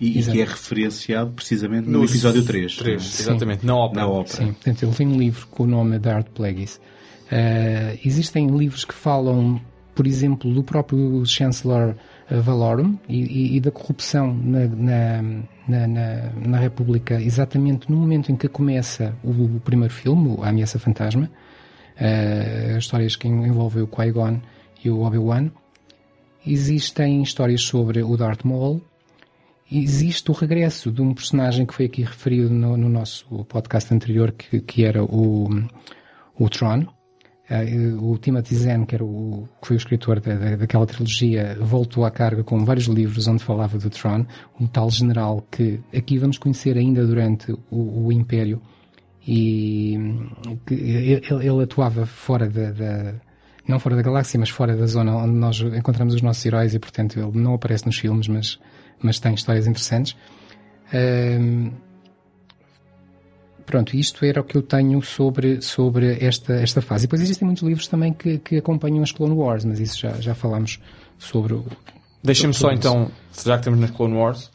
E, 0.00 0.20
e 0.20 0.22
que 0.22 0.40
é 0.40 0.44
referenciado 0.44 1.32
precisamente 1.32 1.88
no, 1.88 2.04
episódio 2.04 2.44
3. 2.44 2.76
Três, 2.76 3.02
Sim. 3.02 3.22
exatamente. 3.24 3.66
Na 3.66 3.74
ópera. 3.74 4.00
Na 4.02 4.08
ópera. 4.08 4.36
Sim, 4.36 4.52
portanto, 4.52 4.82
ele 4.84 4.94
tem 4.94 5.06
um 5.08 5.18
livro 5.18 5.46
com 5.48 5.64
o 5.64 5.66
nome 5.66 5.98
Darth 5.98 6.28
Plagueis. 6.28 6.80
Eh, 7.30 7.98
existem 8.04 8.46
livros 8.46 8.84
que 8.84 8.94
falam 8.94 9.60
por 9.98 10.06
exemplo, 10.06 10.54
do 10.54 10.62
próprio 10.62 11.26
Chancellor 11.26 11.96
uh, 12.30 12.40
Valorum 12.40 12.96
e, 13.08 13.16
e, 13.16 13.56
e, 13.56 13.60
da 13.60 13.72
corrupção 13.72 14.32
na, 14.32 14.68
na, 14.68 15.22
na, 15.66 16.32
na, 16.36 16.56
República, 16.56 17.20
exatamente 17.20 17.90
no 17.90 17.96
momento 17.96 18.30
em 18.30 18.36
que 18.36 18.46
começa 18.46 19.12
o, 19.24 19.56
o 19.56 19.60
primeiro 19.64 19.92
filme, 19.92 20.36
A 20.40 20.50
Ameaça 20.50 20.78
Fantasma, 20.78 21.28
uh, 22.00 22.78
histórias 22.78 23.16
que 23.16 23.28
envolvem 23.28 23.82
o 23.82 23.86
Qui-Gon 23.86 24.40
e 24.84 24.90
o 24.90 25.00
Obi-Wan. 25.00 25.50
Existem 26.46 27.22
histórias 27.22 27.62
sobre 27.62 28.02
o 28.02 28.16
Darth 28.16 28.44
Maul, 28.44 28.80
existe 29.70 30.30
o 30.30 30.34
regresso 30.34 30.90
de 30.90 31.02
um 31.02 31.12
personagem 31.12 31.66
que 31.66 31.74
foi 31.74 31.86
aqui 31.86 32.02
referido 32.02 32.48
no, 32.48 32.76
no 32.76 32.88
nosso 32.88 33.44
podcast 33.44 33.92
anterior, 33.92 34.32
que, 34.32 34.60
que 34.60 34.84
era 34.84 35.04
o, 35.04 35.48
o 36.38 36.48
Tron. 36.48 36.86
Uh, 37.50 38.12
o 38.12 38.18
Timothy 38.18 38.56
Zahn, 38.56 38.84
que, 38.84 38.94
era 38.94 39.04
o, 39.04 39.48
que 39.60 39.68
foi 39.68 39.76
o 39.76 39.78
escritor 39.78 40.20
da, 40.20 40.34
da, 40.34 40.56
daquela 40.56 40.86
trilogia, 40.86 41.56
voltou 41.60 42.04
à 42.04 42.10
carga 42.10 42.44
com 42.44 42.62
vários 42.62 42.86
livros 42.86 43.26
onde 43.26 43.42
falava 43.42 43.78
do 43.78 43.88
Tron, 43.88 44.26
um 44.60 44.66
tal 44.66 44.90
general 44.90 45.42
que 45.50 45.80
aqui 45.96 46.18
vamos 46.18 46.36
conhecer 46.36 46.76
ainda 46.76 47.06
durante 47.06 47.52
o, 47.70 48.06
o 48.06 48.12
Império 48.12 48.60
e 49.30 49.94
ele, 50.70 51.46
ele, 51.46 51.62
atuava 51.62 52.06
fora 52.06 52.48
da, 52.48 52.70
da, 52.70 53.14
não 53.68 53.78
fora 53.78 53.94
da 53.94 54.02
galáxia, 54.02 54.40
mas 54.40 54.48
fora 54.48 54.74
da 54.74 54.86
zona 54.86 55.14
onde 55.14 55.34
nós 55.34 55.60
encontramos 55.60 56.14
os 56.14 56.22
nossos 56.22 56.46
heróis 56.46 56.74
e 56.74 56.78
portanto 56.78 57.20
ele 57.20 57.38
não 57.38 57.54
aparece 57.54 57.84
nos 57.84 57.98
filmes, 57.98 58.26
mas 58.26 58.58
mas 59.02 59.18
tem 59.18 59.34
histórias 59.34 59.66
interessantes. 59.66 60.16
Um, 60.92 61.70
pronto, 63.64 63.96
isto 63.96 64.24
era 64.24 64.40
o 64.40 64.44
que 64.44 64.56
eu 64.56 64.62
tenho 64.62 65.00
sobre, 65.02 65.60
sobre 65.60 66.24
esta, 66.24 66.54
esta 66.54 66.80
fase. 66.80 67.04
E 67.04 67.06
depois 67.06 67.22
existem 67.22 67.46
muitos 67.46 67.62
livros 67.62 67.86
também 67.86 68.12
que, 68.12 68.38
que 68.38 68.56
acompanham 68.56 69.02
as 69.02 69.12
Clone 69.12 69.34
Wars, 69.34 69.64
mas 69.64 69.80
isso 69.80 69.98
já, 69.98 70.12
já 70.20 70.34
falámos 70.34 70.80
sobre 71.18 71.54
o. 71.54 71.64
Deixa-me 72.22 72.54
só 72.54 72.72
então, 72.72 73.10
já 73.32 73.54
que 73.54 73.60
estamos 73.60 73.78
nas 73.78 73.90
Clone 73.90 74.14
Wars, 74.14 74.50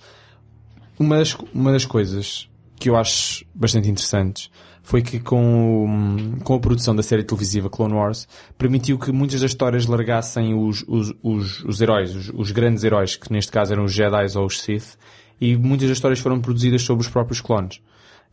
uma 1.00 1.18
das, 1.18 1.34
uma 1.54 1.72
das 1.72 1.86
coisas 1.86 2.50
que 2.84 2.90
eu 2.90 2.98
acho 2.98 3.46
bastante 3.56 3.90
interessantes 3.90 4.52
foi 4.82 5.02
que 5.02 5.18
com, 5.18 6.34
com 6.44 6.56
a 6.56 6.60
produção 6.60 6.94
da 6.94 7.02
série 7.02 7.24
televisiva 7.24 7.70
Clone 7.70 7.94
Wars 7.94 8.28
permitiu 8.58 9.00
que 9.00 9.10
muitas 9.10 9.40
das 9.40 9.52
histórias 9.52 9.86
largassem 9.86 10.54
os, 10.54 10.84
os, 10.86 11.14
os, 11.24 11.64
os 11.64 11.80
heróis, 11.80 12.14
os, 12.14 12.30
os, 12.36 12.52
grandes 12.52 12.84
heróis, 12.84 13.16
que 13.16 13.32
neste 13.32 13.54
caso 13.54 13.72
eram 13.72 13.86
os 13.86 13.94
Jedi 13.94 14.38
ou 14.38 14.46
os 14.46 14.60
Sith, 14.60 14.98
e 15.40 15.56
muitas 15.56 15.88
das 15.88 15.98
histórias 15.98 16.20
foram 16.20 16.42
produzidas 16.42 16.82
sobre 16.82 17.06
os 17.06 17.10
próprios 17.10 17.40
clones. 17.40 17.80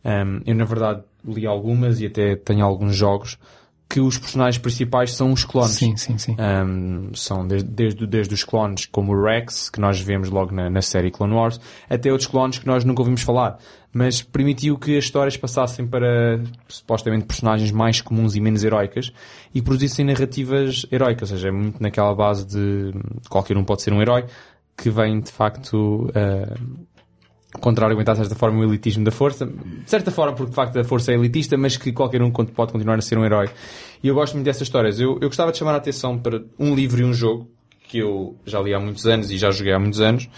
Um, 0.03 0.41
eu 0.45 0.55
na 0.55 0.65
verdade 0.65 1.01
li 1.23 1.47
algumas 1.47 2.01
e 2.01 2.07
até 2.07 2.35
tenho 2.35 2.65
alguns 2.65 2.93
jogos 2.93 3.37
que 3.91 3.99
os 3.99 4.17
personagens 4.17 4.57
principais 4.57 5.13
são 5.13 5.33
os 5.33 5.43
clones. 5.43 5.71
Sim, 5.71 5.97
sim, 5.97 6.17
sim. 6.17 6.37
Um, 6.39 7.13
são 7.13 7.45
desde, 7.45 7.67
desde, 7.67 8.07
desde 8.07 8.33
os 8.33 8.41
clones 8.41 8.85
como 8.85 9.13
o 9.13 9.21
Rex, 9.21 9.69
que 9.69 9.81
nós 9.81 9.99
vemos 9.99 10.29
logo 10.29 10.55
na, 10.55 10.69
na 10.69 10.81
série 10.81 11.11
Clone 11.11 11.33
Wars, 11.33 11.59
até 11.89 12.09
outros 12.09 12.29
clones 12.29 12.57
que 12.57 12.65
nós 12.65 12.85
nunca 12.85 13.01
ouvimos 13.01 13.21
falar. 13.21 13.57
Mas 13.91 14.21
permitiu 14.21 14.77
que 14.77 14.97
as 14.97 15.03
histórias 15.03 15.35
passassem 15.35 15.85
para, 15.85 16.41
supostamente, 16.69 17.25
personagens 17.25 17.69
mais 17.69 17.99
comuns 17.99 18.33
e 18.37 18.39
menos 18.39 18.63
heroicas 18.63 19.11
e 19.53 19.61
produzissem 19.61 20.05
narrativas 20.05 20.85
heroicas. 20.89 21.29
Ou 21.29 21.35
seja, 21.35 21.49
é 21.49 21.51
muito 21.51 21.83
naquela 21.83 22.15
base 22.15 22.45
de 22.45 22.93
qualquer 23.27 23.57
um 23.57 23.65
pode 23.65 23.81
ser 23.81 23.91
um 23.91 24.01
herói, 24.01 24.23
que 24.77 24.89
vem, 24.89 25.19
de 25.19 25.31
facto, 25.31 26.09
uh, 26.09 26.87
contra-argumentar 27.59 28.13
de 28.13 28.19
certa 28.19 28.35
forma 28.35 28.59
o 28.59 28.63
elitismo 28.63 29.03
da 29.03 29.11
força, 29.11 29.45
de 29.45 29.89
certa 29.89 30.11
forma 30.11 30.33
porque 30.33 30.49
de 30.49 30.55
facto 30.55 30.79
a 30.79 30.83
força 30.83 31.11
é 31.11 31.15
elitista, 31.15 31.57
mas 31.57 31.77
que 31.77 31.91
qualquer 31.91 32.21
um 32.21 32.31
pode 32.31 32.71
continuar 32.71 32.97
a 32.97 33.01
ser 33.01 33.17
um 33.17 33.25
herói. 33.25 33.49
E 34.01 34.07
eu 34.07 34.15
gosto 34.15 34.33
muito 34.33 34.45
dessas 34.45 34.63
histórias. 34.63 34.99
Eu, 34.99 35.13
eu 35.21 35.27
gostava 35.27 35.51
de 35.51 35.57
chamar 35.57 35.73
a 35.73 35.77
atenção 35.77 36.17
para 36.17 36.41
um 36.57 36.73
livro 36.73 37.01
e 37.01 37.03
um 37.03 37.13
jogo 37.13 37.49
que 37.87 37.97
eu 37.97 38.37
já 38.45 38.59
li 38.61 38.73
há 38.73 38.79
muitos 38.79 39.05
anos 39.05 39.29
e 39.31 39.37
já 39.37 39.51
joguei 39.51 39.73
há 39.73 39.79
muitos 39.79 39.99
anos. 39.99 40.29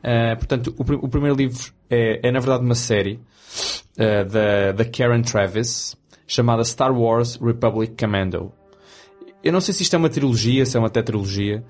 Uh, 0.00 0.36
portanto, 0.36 0.74
o, 0.76 1.06
o, 1.06 1.08
primeiro 1.08 1.34
livro 1.34 1.72
é, 1.90 2.28
é 2.28 2.30
na 2.30 2.38
verdade 2.38 2.64
uma 2.64 2.74
série 2.74 3.18
uh, 3.96 4.24
da, 4.30 4.72
da 4.72 4.84
Karen 4.84 5.22
Travis 5.22 5.96
chamada 6.26 6.62
Star 6.62 6.92
Wars 6.92 7.36
Republic 7.36 7.94
Commando. 7.96 8.52
Eu 9.42 9.52
não 9.52 9.60
sei 9.60 9.72
se 9.72 9.82
isto 9.82 9.94
é 9.94 9.98
uma 9.98 10.10
trilogia, 10.10 10.66
se 10.66 10.76
é 10.76 10.80
uma 10.80 10.90
tetralogia, 10.90 11.64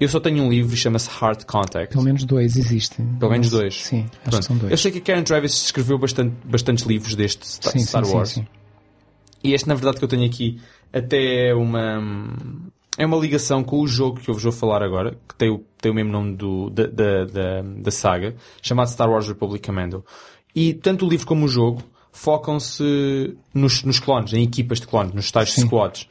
eu 0.00 0.08
só 0.08 0.18
tenho 0.18 0.42
um 0.42 0.50
livro 0.50 0.76
chama-se 0.76 1.08
Heart 1.08 1.44
Contact. 1.44 1.92
Pelo 1.92 2.04
menos 2.04 2.24
dois 2.24 2.56
existem. 2.56 3.06
Pelo 3.18 3.30
menos 3.30 3.50
dois. 3.50 3.82
Sim, 3.82 4.04
acho 4.04 4.20
Pronto. 4.22 4.38
que 4.38 4.44
são 4.44 4.56
dois. 4.56 4.70
Eu 4.70 4.78
sei 4.78 4.90
que 4.92 4.98
a 4.98 5.00
Karen 5.00 5.22
Travis 5.22 5.64
escreveu 5.64 5.98
bastante, 5.98 6.34
bastantes 6.44 6.84
livros 6.84 7.14
deste 7.14 7.46
Star, 7.46 7.72
sim, 7.72 7.80
Star 7.80 8.04
sim, 8.04 8.14
Wars. 8.14 8.30
Sim, 8.30 8.46
e 9.44 9.54
este, 9.54 9.68
na 9.68 9.74
verdade, 9.74 9.98
que 9.98 10.04
eu 10.04 10.08
tenho 10.08 10.24
aqui 10.24 10.60
até 10.92 11.48
é 11.48 11.54
uma, 11.54 12.00
é 12.96 13.06
uma 13.06 13.16
ligação 13.16 13.64
com 13.64 13.80
o 13.80 13.86
jogo 13.86 14.20
que 14.20 14.30
eu 14.30 14.34
vos 14.34 14.42
vou 14.42 14.52
falar 14.52 14.82
agora, 14.82 15.16
que 15.28 15.34
tem 15.34 15.50
o, 15.50 15.64
tem 15.80 15.90
o 15.90 15.94
mesmo 15.94 16.12
nome 16.12 16.36
do, 16.36 16.70
da, 16.70 16.86
da, 16.86 17.24
da, 17.24 17.62
da 17.62 17.90
saga, 17.90 18.36
chamado 18.60 18.88
Star 18.88 19.10
Wars 19.10 19.26
Republic 19.26 19.66
Commando. 19.66 20.04
E 20.54 20.74
tanto 20.74 21.06
o 21.06 21.08
livro 21.08 21.26
como 21.26 21.46
o 21.46 21.48
jogo 21.48 21.82
focam-se 22.12 23.36
nos, 23.54 23.82
nos 23.82 23.98
clones, 23.98 24.34
em 24.34 24.42
equipas 24.42 24.80
de 24.80 24.86
clones, 24.86 25.14
nos 25.14 25.30
tais 25.30 25.54
squads. 25.54 26.06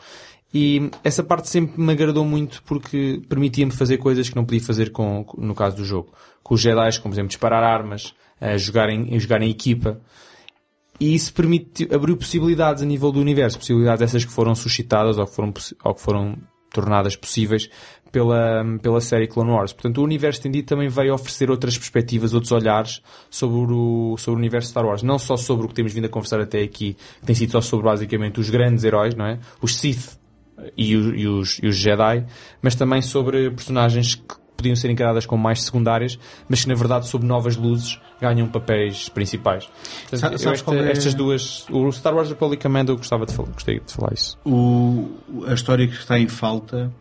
E 0.54 0.92
essa 1.04 1.24
parte 1.24 1.50
sempre 1.50 1.82
me 1.82 1.94
agradou 1.94 2.26
muito 2.26 2.62
porque 2.64 3.22
permitia-me 3.30 3.72
fazer 3.72 3.98
coisas 3.98 4.30
que 4.30 4.36
não 4.36 4.44
podia 4.44 4.62
fazer 4.62 4.92
com, 4.92 5.26
no 5.38 5.56
caso 5.56 5.78
do 5.78 5.86
jogo. 5.86 6.12
Com 6.44 6.56
os 6.56 6.62
Jedi, 6.62 7.00
como 7.00 7.12
por 7.12 7.16
exemplo 7.16 7.30
disparar 7.30 7.64
armas, 7.64 8.14
uh, 8.42 8.58
jogar, 8.58 8.90
em, 8.90 9.18
jogar 9.20 9.42
em 9.42 9.50
equipa. 9.50 10.02
E 11.00 11.16
isso 11.16 11.34
permite, 11.34 11.88
abriu 11.94 12.18
possibilidades 12.18 12.84
a 12.84 12.86
nível 12.86 13.12
do 13.12 13.20
universo, 13.20 13.58
possibilidades 13.58 14.02
essas 14.02 14.26
que 14.26 14.32
foram 14.32 14.54
suscitadas 14.54 15.18
ou 15.18 15.26
que 15.26 15.34
foram, 15.34 15.54
ou 15.84 15.96
que 15.96 16.02
foram 16.02 16.38
tornadas 16.72 17.16
possíveis 17.16 17.70
pela, 18.12 18.64
pela 18.82 19.00
série 19.02 19.28
Clone 19.28 19.52
Wars. 19.52 19.74
Portanto, 19.74 20.00
o 20.00 20.04
universo 20.04 20.40
estendido 20.40 20.68
também 20.68 20.90
veio 20.90 21.14
oferecer 21.14 21.50
outras 21.50 21.78
perspectivas, 21.78 22.34
outros 22.34 22.52
olhares 22.52 23.02
sobre 23.30 23.74
o, 23.74 24.16
sobre 24.18 24.38
o 24.38 24.40
universo 24.40 24.70
Star 24.70 24.86
Wars. 24.86 25.02
Não 25.02 25.18
só 25.18 25.38
sobre 25.38 25.66
o 25.66 25.70
que 25.70 25.76
temos 25.76 25.94
vindo 25.94 26.06
a 26.06 26.10
conversar 26.10 26.42
até 26.42 26.62
aqui, 26.62 26.96
que 27.20 27.26
tem 27.26 27.36
sido 27.36 27.52
só 27.54 27.62
sobre 27.62 27.86
basicamente 27.86 28.40
os 28.40 28.50
grandes 28.50 28.84
heróis, 28.84 29.16
não 29.16 29.26
é? 29.26 29.40
Os 29.62 29.78
Sith 29.78 30.21
e, 30.78 30.96
o, 30.96 31.16
e, 31.16 31.28
os, 31.28 31.60
e 31.62 31.68
os 31.68 31.76
Jedi, 31.76 32.26
mas 32.62 32.76
também 32.76 33.02
sobre 33.02 33.50
personagens 33.52 34.16
que 34.16 34.42
podiam 34.62 34.76
ser 34.76 34.92
encaradas 34.92 35.26
como 35.26 35.42
mais 35.42 35.64
secundárias, 35.64 36.20
mas 36.48 36.62
que 36.62 36.70
na 36.70 36.76
verdade 36.76 37.08
sob 37.08 37.26
novas 37.26 37.58
luzes 37.58 38.00
ganham 38.22 38.48
papéis 38.48 39.10
principais. 39.10 39.68
Portanto, 40.10 40.36
esta, 40.36 40.76
é... 40.76 40.92
Estas 40.92 41.14
duas, 41.16 41.66
o 41.70 41.92
Star 41.92 42.14
Wars 42.14 42.30
Republic 42.30 42.62
Commando 42.62 42.92
eu 42.92 42.98
gostava 42.98 43.26
de 43.26 43.34
falar, 43.34 43.50
gostei 43.52 43.80
de 43.80 43.92
falar 43.92 44.14
isso. 44.14 44.38
O, 44.46 45.10
a 45.48 45.54
história 45.54 45.88
que 45.88 45.96
está 45.96 46.20
em 46.20 46.28
falta 46.28 46.92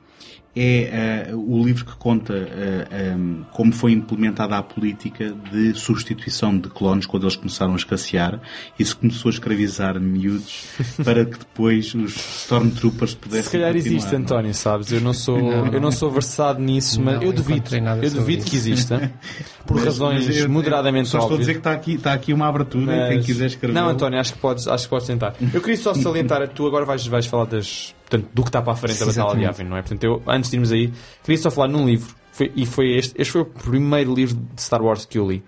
é 0.54 1.30
uh, 1.32 1.38
o 1.38 1.64
livro 1.64 1.84
que 1.84 1.96
conta 1.96 2.32
uh, 2.32 2.36
eh, 2.36 3.14
um, 3.14 3.40
ehm, 3.40 3.44
como 3.52 3.72
foi 3.72 3.92
implementada 3.92 4.56
a 4.56 4.62
política 4.62 5.32
de 5.50 5.74
substituição 5.74 6.58
de 6.58 6.68
clones 6.68 7.06
quando 7.06 7.22
eles 7.22 7.36
começaram 7.36 7.72
a 7.74 7.76
escassear. 7.76 8.40
Isso 8.76 8.96
começou 8.96 9.28
a 9.28 9.32
escravizar 9.32 10.00
miúdos 10.00 10.64
para 11.04 11.24
que 11.24 11.38
depois 11.38 11.94
os 11.94 12.16
Stormtroopers 12.42 13.14
pudessem. 13.14 13.44
Se 13.44 13.50
calhar 13.50 13.76
existe, 13.76 14.12
não? 14.12 14.20
António, 14.20 14.54
sabes? 14.54 14.90
Eu 14.90 15.00
não 15.00 15.12
sou, 15.12 15.38
não. 15.38 15.72
eu 15.72 15.80
não 15.80 15.92
sou 15.92 16.10
versado 16.10 16.60
nisso, 16.60 17.00
mas 17.00 17.16
não, 17.16 17.22
eu 17.22 17.32
duvido. 17.32 17.70
Eu 18.02 18.10
duvido 18.10 18.44
que 18.44 18.56
exista. 18.56 19.12
Por 19.64 19.76
mas, 19.76 19.84
razões 19.84 20.26
mas 20.26 20.36
eu, 20.36 20.50
moderadamente 20.50 21.08
só 21.08 21.18
óbvias. 21.18 21.24
estou 21.26 21.36
a 21.36 21.40
dizer 21.40 21.52
que 21.52 21.58
está 21.60 21.72
aqui, 21.72 21.94
está 21.94 22.12
aqui 22.12 22.32
uma 22.32 22.48
abertura, 22.48 22.96
mas... 22.96 23.08
quem 23.10 23.22
quiser 23.22 23.46
escrever. 23.46 23.72
Não, 23.72 23.88
António, 23.88 24.18
acho 24.18 24.32
que 24.32 24.40
podes, 24.40 24.66
acho 24.66 24.84
que 24.84 24.90
podes 24.90 25.06
tentar. 25.06 25.34
Eu 25.54 25.60
queria 25.60 25.76
só 25.76 25.94
salientar, 25.94 26.48
tu 26.48 26.66
agora 26.66 26.84
vais, 26.84 27.06
vais 27.06 27.26
falar 27.26 27.44
das 27.44 27.94
portanto, 28.10 28.28
do 28.34 28.42
que 28.42 28.48
está 28.48 28.60
para 28.60 28.72
a 28.72 28.76
frente 28.76 28.98
da 28.98 29.06
Batalha 29.06 29.38
de 29.38 29.44
Yavin, 29.44 29.64
não 29.64 29.76
é? 29.76 29.82
Portanto, 29.82 30.04
eu, 30.04 30.22
antes 30.26 30.50
de 30.50 30.56
irmos 30.56 30.72
aí, 30.72 30.92
queria 31.22 31.38
só 31.38 31.50
falar 31.50 31.68
num 31.68 31.86
livro, 31.86 32.12
foi, 32.32 32.52
e 32.56 32.66
foi 32.66 32.96
este, 32.96 33.14
este 33.20 33.32
foi 33.32 33.42
o 33.42 33.44
primeiro 33.44 34.12
livro 34.12 34.36
de 34.54 34.60
Star 34.60 34.82
Wars 34.82 35.04
que 35.04 35.18
eu 35.18 35.30
li. 35.30 35.42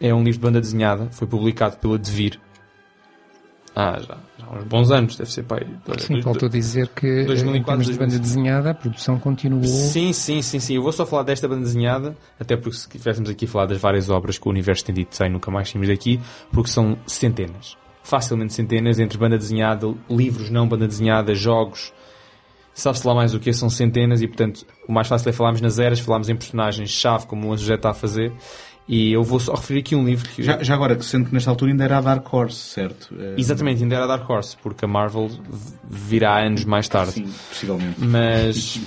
É 0.00 0.14
um 0.14 0.22
livro 0.22 0.34
de 0.34 0.38
banda 0.38 0.60
desenhada, 0.60 1.08
foi 1.10 1.26
publicado 1.26 1.76
pela 1.78 1.98
Devir. 1.98 2.40
Ah, 3.74 3.98
já, 4.00 4.16
já 4.38 4.46
há 4.46 4.58
uns 4.58 4.64
bons 4.64 4.90
anos, 4.90 5.16
deve 5.16 5.30
ser 5.30 5.42
pai. 5.44 5.66
Sim, 5.98 6.22
faltou 6.22 6.48
dizer 6.48 6.88
que 6.88 7.24
2004, 7.24 7.82
em 7.82 7.92
de 7.92 7.98
banda 7.98 8.18
desenhada, 8.18 8.70
a 8.70 8.74
produção 8.74 9.18
continuou. 9.18 9.64
Sim, 9.64 10.12
sim, 10.12 10.40
sim, 10.42 10.58
sim. 10.58 10.76
Eu 10.76 10.82
vou 10.82 10.92
só 10.92 11.04
falar 11.04 11.24
desta 11.24 11.48
banda 11.48 11.62
desenhada, 11.62 12.16
até 12.38 12.56
porque 12.56 12.76
se 12.76 12.86
estivéssemos 12.86 13.30
aqui 13.30 13.44
a 13.44 13.48
falar 13.48 13.66
das 13.66 13.80
várias 13.80 14.10
obras 14.10 14.38
que 14.38 14.48
o 14.48 14.50
universo 14.50 14.84
tem 14.84 14.94
dito 14.94 15.14
sem, 15.14 15.30
nunca 15.30 15.50
mais 15.50 15.70
tínhamos 15.70 15.88
daqui, 15.88 16.20
porque 16.52 16.70
são 16.70 16.96
centenas 17.06 17.76
facilmente 18.08 18.54
centenas 18.54 18.98
entre 18.98 19.18
banda 19.18 19.36
desenhada, 19.36 19.94
livros 20.08 20.48
não 20.48 20.66
banda 20.66 20.88
desenhada, 20.88 21.34
jogos, 21.34 21.92
sabe-se 22.72 23.06
lá 23.06 23.14
mais 23.14 23.34
o 23.34 23.38
que 23.38 23.52
são 23.52 23.68
centenas 23.68 24.22
e 24.22 24.26
portanto 24.26 24.64
o 24.88 24.92
mais 24.92 25.06
fácil 25.06 25.28
é 25.28 25.32
falarmos 25.32 25.60
nas 25.60 25.78
eras, 25.78 26.00
falarmos 26.00 26.30
em 26.30 26.34
personagens-chave 26.34 27.26
como 27.26 27.48
o 27.48 27.52
Anjo 27.52 27.70
está 27.70 27.90
a 27.90 27.94
fazer 27.94 28.32
e 28.88 29.12
eu 29.12 29.22
vou 29.22 29.38
só 29.38 29.54
referir 29.54 29.80
aqui 29.80 29.94
um 29.94 30.06
livro 30.06 30.26
que... 30.26 30.42
Já, 30.42 30.62
já 30.62 30.72
agora, 30.72 30.98
sendo 31.02 31.26
que 31.26 31.34
nesta 31.34 31.50
altura 31.50 31.72
ainda 31.72 31.84
era 31.84 31.98
a 31.98 32.00
Dark 32.00 32.32
Horse, 32.32 32.56
certo? 32.56 33.14
Eh, 33.18 33.34
Exatamente, 33.36 33.82
ainda 33.82 33.94
era 33.96 34.04
a 34.04 34.08
Dark 34.08 34.30
Horse, 34.30 34.56
porque 34.62 34.86
a 34.86 34.88
Marvel 34.88 35.30
virá 35.86 36.42
anos 36.42 36.64
mais 36.64 36.88
tarde. 36.88 37.12
Sim, 37.12 37.30
possivelmente. 37.50 38.00
Mas... 38.00 38.80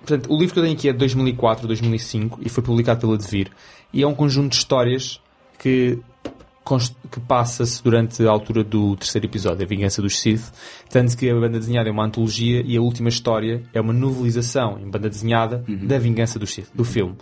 Portanto, 0.00 0.32
o 0.32 0.38
livro 0.38 0.54
que 0.54 0.58
eu 0.60 0.62
tenho 0.62 0.74
aqui 0.74 0.88
é 0.88 0.92
de 0.92 0.98
2004, 0.98 1.66
2005 1.66 2.40
e 2.42 2.48
foi 2.48 2.62
publicado 2.64 3.00
pela 3.00 3.18
Devir 3.18 3.50
e 3.92 4.02
é 4.02 4.06
um 4.06 4.14
conjunto 4.14 4.52
de 4.52 4.56
histórias 4.56 5.20
que 5.58 5.98
que 7.10 7.20
passa-se 7.20 7.82
durante 7.82 8.26
a 8.26 8.30
altura 8.30 8.64
do 8.64 8.96
terceiro 8.96 9.26
episódio, 9.26 9.64
A 9.64 9.68
Vingança 9.68 10.00
dos 10.00 10.18
Sith, 10.18 10.52
tanto 10.88 11.16
que 11.16 11.28
a 11.28 11.34
banda 11.34 11.58
desenhada 11.58 11.88
é 11.88 11.92
uma 11.92 12.04
antologia 12.04 12.62
e 12.64 12.76
a 12.76 12.80
última 12.80 13.08
história 13.08 13.62
é 13.72 13.80
uma 13.80 13.92
novelização 13.92 14.78
em 14.78 14.88
banda 14.90 15.10
desenhada 15.10 15.62
uhum. 15.68 15.86
da 15.86 15.98
Vingança 15.98 16.38
dos 16.38 16.54
Sith, 16.54 16.68
do 16.74 16.84
filme. 16.84 17.16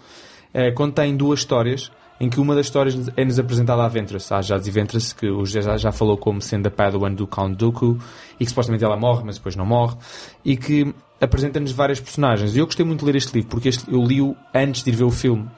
É, 0.54 0.70
contém 0.70 1.16
duas 1.16 1.40
histórias, 1.40 1.90
em 2.20 2.30
que 2.30 2.38
uma 2.38 2.54
das 2.54 2.66
histórias 2.66 3.10
é-nos 3.16 3.38
apresentada 3.40 3.82
a 3.82 3.88
Ventress, 3.88 4.32
a 4.32 4.40
Jadzi 4.40 4.70
Ventress, 4.70 5.12
que 5.12 5.28
o 5.28 5.44
já, 5.44 5.76
já 5.76 5.90
falou 5.90 6.16
como 6.16 6.40
sendo 6.40 6.68
a 6.68 6.70
Padawan 6.70 7.12
do 7.12 7.26
Count 7.26 7.56
Dooku, 7.56 7.98
e 8.38 8.44
que 8.44 8.50
supostamente 8.50 8.84
ela 8.84 8.96
morre, 8.96 9.24
mas 9.24 9.38
depois 9.38 9.56
não 9.56 9.66
morre, 9.66 9.96
e 10.44 10.56
que 10.56 10.94
apresenta-nos 11.20 11.72
várias 11.72 11.98
personagens. 12.00 12.54
E 12.54 12.58
eu 12.60 12.66
gostei 12.66 12.86
muito 12.86 13.00
de 13.00 13.06
ler 13.06 13.16
este 13.16 13.34
livro, 13.34 13.50
porque 13.50 13.70
este, 13.70 13.90
eu 13.92 14.02
li-o 14.02 14.36
antes 14.54 14.84
de 14.84 14.90
ir 14.90 14.94
ver 14.94 15.04
o 15.04 15.10
filme. 15.10 15.48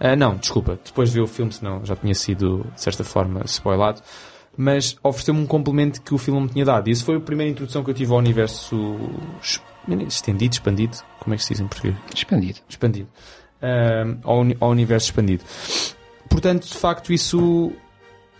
Uh, 0.00 0.16
não, 0.16 0.36
desculpa, 0.36 0.78
depois 0.84 1.10
de 1.10 1.16
ver 1.16 1.22
o 1.22 1.26
filme, 1.26 1.52
senão 1.52 1.84
já 1.84 1.96
tinha 1.96 2.14
sido, 2.14 2.66
de 2.74 2.80
certa 2.80 3.04
forma, 3.04 3.42
spoilado. 3.44 4.00
Mas 4.56 4.96
ofereceu-me 5.02 5.40
um 5.40 5.46
complemento 5.46 6.00
que 6.00 6.14
o 6.14 6.18
filme 6.18 6.40
me 6.40 6.48
tinha 6.48 6.64
dado. 6.64 6.88
E 6.88 6.90
isso 6.90 7.04
foi 7.04 7.16
a 7.16 7.20
primeira 7.20 7.50
introdução 7.50 7.84
que 7.84 7.90
eu 7.90 7.94
tive 7.94 8.12
ao 8.12 8.18
universo 8.18 8.96
estendido, 10.08 10.54
expandido. 10.54 10.96
Como 11.20 11.34
é 11.34 11.36
que 11.36 11.44
se 11.44 11.52
diz 11.52 11.60
em 11.60 11.66
português? 11.66 11.96
Expandido. 12.14 12.60
Expandido. 12.68 13.08
Uh, 13.60 14.18
ao, 14.22 14.38
ao 14.60 14.70
universo 14.70 15.08
expandido. 15.08 15.44
Portanto, 16.30 16.66
de 16.66 16.74
facto, 16.74 17.12
isso 17.12 17.70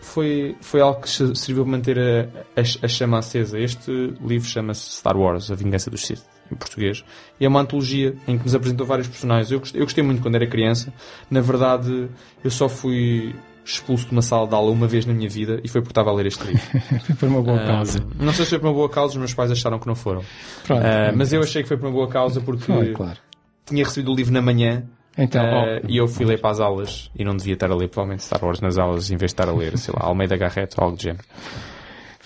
foi, 0.01 0.57
foi 0.63 0.81
algo 0.81 1.03
que 1.03 1.09
serviu 1.09 1.65
para 1.65 1.71
manter 1.71 1.99
a, 1.99 2.61
a, 2.61 2.85
a 2.85 2.89
chama 2.89 3.19
acesa. 3.19 3.59
Este 3.59 3.91
livro 4.23 4.49
chama-se 4.49 4.93
Star 4.93 5.17
Wars, 5.17 5.51
A 5.51 5.55
Vingança 5.55 5.91
dos 5.91 6.07
Sith 6.07 6.36
em 6.51 6.57
português. 6.57 7.05
E 7.41 7.45
é 7.45 7.49
uma 7.49 7.61
antologia 7.61 8.15
em 8.27 8.39
que 8.39 8.45
nos 8.45 8.55
apresentou 8.55 8.87
vários 8.87 9.09
personagens. 9.09 9.51
Eu 9.51 9.61
gostei, 9.61 9.81
eu 9.81 9.85
gostei 9.85 10.05
muito 10.05 10.23
quando 10.23 10.35
era 10.35 10.47
criança. 10.47 10.93
Na 11.31 11.41
verdade, 11.41 12.09
eu 12.43 12.51
só 12.51 12.69
fui 12.69 13.35
expulso 13.65 14.07
de 14.07 14.13
uma 14.13 14.23
sala 14.23 14.47
de 14.47 14.55
aula 14.55 14.71
uma 14.71 14.87
vez 14.87 15.05
na 15.05 15.13
minha 15.13 15.29
vida 15.29 15.61
e 15.65 15.69
foi 15.69 15.81
porque 15.81 15.91
estava 15.91 16.11
a 16.11 16.15
ler 16.15 16.27
este 16.27 16.45
livro. 16.45 16.63
foi 17.05 17.17
por 17.17 17.29
uma 17.29 17.43
boa 17.43 17.59
causa. 17.67 18.07
não 18.19 18.33
sei 18.33 18.45
se 18.45 18.51
foi 18.51 18.59
por 18.61 18.69
uma 18.69 18.75
boa 18.75 18.89
causa, 18.89 19.15
os 19.15 19.19
meus 19.19 19.35
pais 19.35 19.51
acharam 19.51 19.79
que 19.79 19.87
não 19.87 19.97
foram. 19.97 20.23
Pronto, 20.65 20.83
uh, 20.83 21.17
mas 21.17 21.33
eu 21.33 21.43
achei 21.43 21.63
que 21.63 21.69
foi 21.69 21.77
por 21.77 21.87
uma 21.87 21.93
boa 21.93 22.09
causa 22.09 22.41
porque 22.41 22.63
foi, 22.65 22.93
claro. 22.93 23.19
tinha 23.65 23.85
recebido 23.85 24.13
o 24.13 24.15
livro 24.15 24.33
na 24.33 24.41
manhã 24.41 24.87
então, 25.19 25.43
uh, 25.43 25.81
e 25.89 25.97
eu 25.97 26.07
fui 26.07 26.27
ler 26.27 26.41
para 26.41 26.51
as 26.51 26.61
aulas 26.61 27.11
e 27.17 27.25
não 27.25 27.37
devia 27.37 27.55
estar 27.55 27.71
a 27.71 27.75
ler 27.75 27.89
provavelmente 27.89 28.23
Star 28.23 28.45
Wars 28.45 28.61
nas 28.61 28.77
aulas 28.77 29.11
em 29.11 29.17
vez 29.17 29.31
de 29.31 29.35
estar 29.35 29.49
a 29.49 29.53
ler, 29.53 29.77
sei 29.79 29.95
lá, 29.97 30.07
Almeida 30.07 30.37
Garrett 30.37 30.75
ou 30.79 30.85
algo 30.85 30.97
do 30.97 31.03
género. 31.03 31.25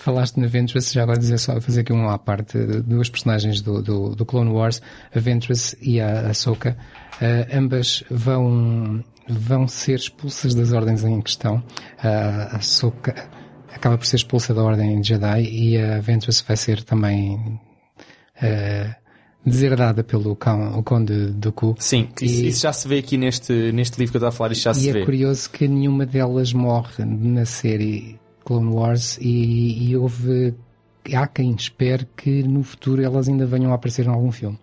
Falaste 0.01 0.39
na 0.39 0.47
Ventress, 0.47 0.91
já 0.91 1.03
agora 1.03 1.19
dizer 1.19 1.37
só, 1.37 1.61
fazer 1.61 1.81
aqui 1.81 1.93
uma 1.93 2.15
à 2.15 2.17
parte 2.17 2.57
de 2.57 2.81
duas 2.81 3.07
personagens 3.07 3.61
do, 3.61 3.83
do, 3.83 4.15
do 4.15 4.25
Clone 4.25 4.49
Wars, 4.49 4.81
a 5.13 5.19
Ventress 5.19 5.77
e 5.79 6.01
a 6.01 6.31
Ahsoka, 6.31 6.75
uh, 7.21 7.55
ambas 7.55 8.03
vão, 8.09 9.03
vão 9.29 9.67
ser 9.67 9.99
expulsas 9.99 10.55
das 10.55 10.71
ordens 10.73 11.03
em 11.03 11.21
questão. 11.21 11.57
Uh, 12.03 12.51
a 12.51 12.55
Ahsoka 12.57 13.13
acaba 13.71 13.95
por 13.95 14.07
ser 14.07 14.15
expulsa 14.15 14.55
da 14.55 14.63
ordem 14.63 15.03
Jedi 15.03 15.43
e 15.43 15.77
a 15.77 15.99
Ventress 15.99 16.43
vai 16.47 16.57
ser 16.57 16.81
também 16.81 17.35
uh, 18.37 18.95
deserdada 19.45 20.03
pelo 20.03 20.35
cão, 20.35 20.79
o 20.79 20.83
Conde 20.83 21.27
Dooku. 21.27 21.75
Sim, 21.77 22.09
e, 22.19 22.25
isso, 22.25 22.45
isso, 22.45 22.61
já 22.61 22.73
se 22.73 22.87
vê 22.87 22.97
aqui 22.97 23.17
neste, 23.17 23.71
neste 23.71 23.99
livro 23.99 24.13
que 24.13 24.17
eu 24.17 24.19
estava 24.19 24.33
a 24.33 24.35
falar, 24.35 24.51
isso 24.51 24.63
já 24.63 24.73
se 24.73 24.89
é 24.89 24.93
vê. 24.93 24.99
E 24.99 25.01
é 25.03 25.05
curioso 25.05 25.47
que 25.47 25.67
nenhuma 25.67 26.07
delas 26.07 26.53
morre 26.53 27.05
na 27.05 27.45
série 27.45 28.19
Clone 28.43 28.73
Wars 28.73 29.17
e, 29.19 29.89
e 29.89 29.97
houve 29.97 30.53
há 31.13 31.27
quem 31.27 31.53
espere 31.53 32.07
que 32.15 32.43
no 32.43 32.63
futuro 32.63 33.01
elas 33.01 33.27
ainda 33.27 33.45
venham 33.45 33.71
a 33.71 33.75
aparecer 33.75 34.05
em 34.05 34.09
algum 34.09 34.31
filme. 34.31 34.57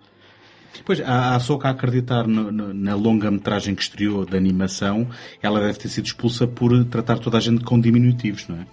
Pois, 0.85 1.01
há, 1.01 1.35
há 1.35 1.41
só 1.41 1.59
que 1.59 1.67
acreditar 1.67 2.27
no, 2.27 2.53
no, 2.53 2.73
na 2.73 2.95
longa-metragem 2.95 3.75
que 3.75 3.83
estreou 3.83 4.25
de 4.25 4.37
animação, 4.37 5.07
ela 5.43 5.61
deve 5.61 5.79
ter 5.79 5.89
sido 5.89 6.07
expulsa 6.07 6.47
por 6.47 6.85
tratar 6.85 7.19
toda 7.19 7.37
a 7.37 7.41
gente 7.41 7.65
com 7.65 7.81
diminutivos, 7.81 8.47
não 8.49 8.57
é? 8.57 8.67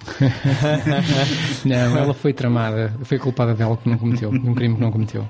não, 1.65 1.97
ela 1.97 2.13
foi 2.13 2.31
tramada, 2.31 2.93
foi 3.03 3.17
culpada 3.17 3.53
dela 3.53 3.75
que 3.75 3.89
não 3.89 3.97
cometeu, 3.97 4.31
de 4.31 4.49
um 4.49 4.53
crime 4.53 4.75
que 4.75 4.81
não 4.81 4.91
cometeu. 4.91 5.27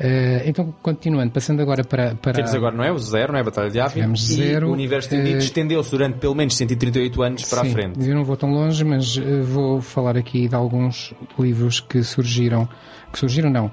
Uh, 0.00 0.40
então, 0.46 0.74
continuando, 0.80 1.30
passando 1.30 1.60
agora 1.60 1.84
para. 1.84 2.14
para... 2.14 2.32
Temos 2.32 2.54
agora, 2.54 2.74
não 2.74 2.82
é? 2.82 2.90
O 2.90 2.98
zero, 2.98 3.32
não 3.32 3.38
é? 3.38 3.42
A 3.42 3.44
Batalha 3.44 3.68
de 3.68 3.76
Yavin. 3.76 4.16
zero. 4.16 4.70
o 4.70 4.72
universo 4.72 5.08
estendido 5.08 5.36
uh... 5.36 5.42
estendeu-se 5.42 5.90
durante 5.90 6.18
pelo 6.18 6.34
menos 6.34 6.56
138 6.56 7.22
anos 7.22 7.44
para 7.44 7.60
sim, 7.62 7.68
a 7.68 7.72
frente. 7.72 8.08
Eu 8.08 8.14
não 8.14 8.24
vou 8.24 8.34
tão 8.34 8.50
longe, 8.50 8.82
mas 8.82 9.18
uh, 9.18 9.42
vou 9.42 9.82
falar 9.82 10.16
aqui 10.16 10.48
de 10.48 10.54
alguns 10.54 11.12
livros 11.38 11.80
que 11.80 12.02
surgiram. 12.02 12.66
Que 13.12 13.18
surgiram, 13.18 13.50
não. 13.50 13.70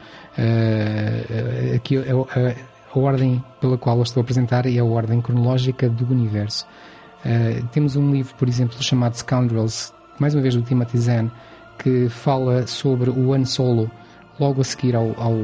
aqui 1.75 1.95
a, 1.95 2.01
a, 2.01 2.49
a, 2.93 2.99
ordem 2.99 3.41
pela 3.61 3.77
qual 3.77 3.95
eu 3.97 4.03
estou 4.03 4.19
a 4.19 4.23
apresentar 4.23 4.65
é 4.65 4.79
a 4.79 4.83
ordem 4.83 5.21
cronológica 5.21 5.87
do 5.87 6.11
universo. 6.11 6.65
temos 7.71 7.95
um 7.95 8.11
livro, 8.11 8.33
por 8.35 8.49
exemplo, 8.49 8.81
chamado 8.81 9.15
Scoundrels, 9.15 9.93
mais 10.19 10.33
uma 10.33 10.41
vez 10.41 10.55
do 10.55 10.63
Timothy 10.63 10.97
Zahn, 10.97 11.29
que 11.77 12.09
fala 12.09 12.65
sobre 12.65 13.11
o 13.11 13.31
Han 13.31 13.45
Solo 13.45 13.91
logo 14.39 14.61
a 14.61 14.63
seguir 14.63 14.95
ao, 14.95 15.13
ao 15.21 15.35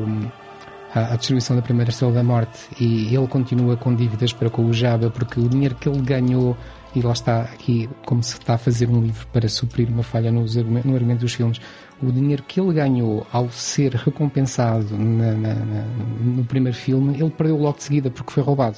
à, 0.94 1.15
distribuição 1.15 1.56
da 1.56 1.61
primeira 1.61 1.90
estrela 1.90 2.14
da 2.14 2.24
morte. 2.24 2.60
E 2.80 3.15
ele 3.15 3.28
continua 3.28 3.76
com 3.78 3.95
dívidas 3.95 4.34
para 4.34 4.49
com 4.49 4.65
o 4.65 4.74
Jabba 4.74 5.10
porque 5.10 5.40
o 5.40 5.49
dinheiro 5.49 5.76
que 5.76 5.90
ele 5.90 6.02
ganhou 6.02 6.57
e 6.95 7.02
lá 7.02 7.14
está 7.14 7.41
aqui 7.41 7.90
como 8.06 8.22
se 8.22 8.38
está 8.38 8.53
a 8.53 8.57
fazer 8.57 8.88
um 8.90 9.02
livro 9.02 9.26
para 9.28 9.49
suprir 9.49 9.90
uma 9.90 10.03
falha 10.03 10.32
nos, 10.32 10.56
no 10.56 10.94
argumento 10.94 11.22
dos 11.22 11.34
filmes 11.34 11.60
o 11.99 12.11
dinheiro 12.11 12.44
que 12.44 12.60
ele 12.61 12.72
ganhou 12.72 13.26
ao 13.32 13.49
ser 13.49 13.95
recompensado 13.95 14.95
na, 14.95 15.34
na, 15.34 15.53
na, 15.56 15.84
no 16.22 16.45
primeiro 16.45 16.78
filme 16.78 17.20
ele 17.20 17.32
perdeu 17.32 17.57
logo 17.57 17.78
de 17.78 17.84
seguida 17.84 18.11
porque 18.11 18.32
foi 18.32 18.44
roubado. 18.44 18.78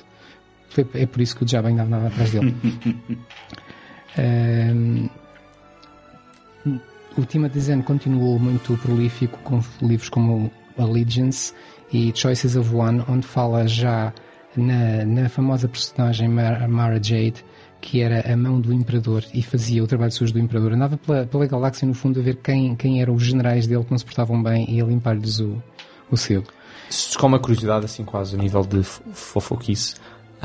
É 0.93 1.05
por 1.05 1.21
isso 1.21 1.35
que 1.35 1.43
o 1.43 1.47
Jabba 1.47 1.69
ainda 1.69 1.83
andava 1.83 2.07
atrás 2.07 2.31
dele. 2.31 2.55
Um, 4.17 5.09
o 7.17 7.25
Timothy 7.25 7.59
Zahn 7.59 7.81
continuou 7.81 8.39
muito 8.39 8.77
prolífico 8.77 9.37
com 9.39 9.61
livros 9.81 10.09
como 10.09 10.51
Allegiance 10.77 11.53
e 11.91 12.11
Choices 12.15 12.55
of 12.55 12.73
One, 12.73 13.03
onde 13.07 13.25
fala 13.25 13.67
já 13.67 14.13
na, 14.55 15.05
na 15.05 15.29
famosa 15.29 15.67
personagem 15.67 16.29
Mara 16.29 17.01
Jade, 17.01 17.45
que 17.81 18.01
era 18.01 18.31
a 18.31 18.35
mão 18.35 18.59
do 18.59 18.73
Imperador 18.73 19.23
e 19.33 19.43
fazia 19.43 19.83
o 19.83 19.87
trabalho 19.87 20.11
sujo 20.11 20.33
do 20.33 20.39
Imperador. 20.39 20.73
Andava 20.73 20.97
pela, 20.97 21.25
pela 21.25 21.45
galáxia, 21.45 21.87
no 21.87 21.93
fundo, 21.93 22.19
a 22.19 22.23
ver 22.23 22.37
quem, 22.37 22.75
quem 22.75 23.01
eram 23.01 23.13
os 23.13 23.23
generais 23.23 23.67
dele 23.67 23.83
que 23.83 23.91
não 23.91 23.97
se 23.97 24.05
portavam 24.05 24.41
bem 24.41 24.65
e 24.69 24.81
a 24.81 24.85
limpar-lhes 24.85 25.39
o, 25.39 25.61
o 26.09 26.17
sebo. 26.17 26.47
Com 27.17 27.27
uma 27.27 27.39
curiosidade, 27.39 27.85
assim, 27.85 28.03
quase 28.03 28.35
a 28.35 28.39
nível 28.39 28.61
de 28.61 28.83
fofoquice, 28.83 29.95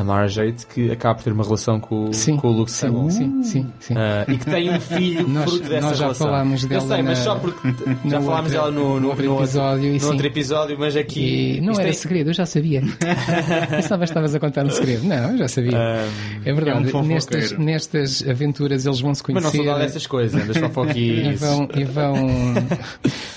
a 0.01 0.05
Mara 0.05 0.29
Jade, 0.29 0.67
que 0.67 0.91
acaba 0.91 1.17
por 1.17 1.25
ter 1.25 1.33
uma 1.33 1.45
relação 1.45 1.79
com, 1.79 2.13
sim, 2.13 2.37
com 2.37 2.49
o 2.49 2.53
Luke. 2.53 2.71
Sim, 2.71 3.11
sim, 3.43 3.73
sim. 3.79 3.95
Uh, 3.95 4.31
e 4.31 4.39
que 4.39 4.47
tem 4.47 4.71
um 4.71 4.81
filho 4.81 5.29
nós, 5.29 5.45
fruto 5.45 5.69
dessa 5.69 5.87
nós 5.87 5.99
já 5.99 6.05
relação. 6.05 6.27
Falámos 6.27 6.65
dela 6.65 6.83
Eu 6.83 6.89
sei, 6.89 7.03
mas 7.03 7.19
só 7.19 7.35
porque 7.37 7.69
já 8.09 8.21
falámos 8.21 8.51
dela 8.51 8.71
no, 8.71 8.95
no, 8.95 9.01
no, 9.01 9.09
outro 9.09 9.35
episódio. 9.35 10.01
No, 10.01 10.07
outro 10.09 10.27
episódio, 10.27 10.79
mas 10.79 10.97
aqui... 10.97 11.57
E 11.57 11.61
não 11.61 11.75
era 11.75 11.89
é... 11.89 11.93
segredo, 11.93 12.31
eu 12.31 12.35
já 12.35 12.47
sabia. 12.47 12.83
Pensava 13.71 14.05
que 14.05 14.11
estavas 14.11 14.35
a 14.35 14.41
contar 14.41 14.65
um 14.65 14.71
segredo. 14.71 15.05
Não, 15.05 15.33
eu 15.33 15.39
já 15.39 15.49
sabia. 15.49 15.77
Um, 15.77 16.49
é 16.49 16.53
verdade, 16.53 16.91
é 16.91 16.97
um 16.97 17.03
nestas, 17.03 17.53
nestas 17.53 18.29
aventuras 18.29 18.87
eles 18.87 19.01
vão 19.01 19.15
se 19.15 19.23
conhecer. 19.23 19.45
Mas 19.45 19.55
não 19.55 19.65
sou 19.65 19.79
dessas 19.79 20.07
coisas, 20.07 20.47
das 20.47 20.57
fofoquices. 20.57 21.43
e 21.43 21.45
vão, 21.45 21.69
e 21.77 21.85
vão... 21.85 22.15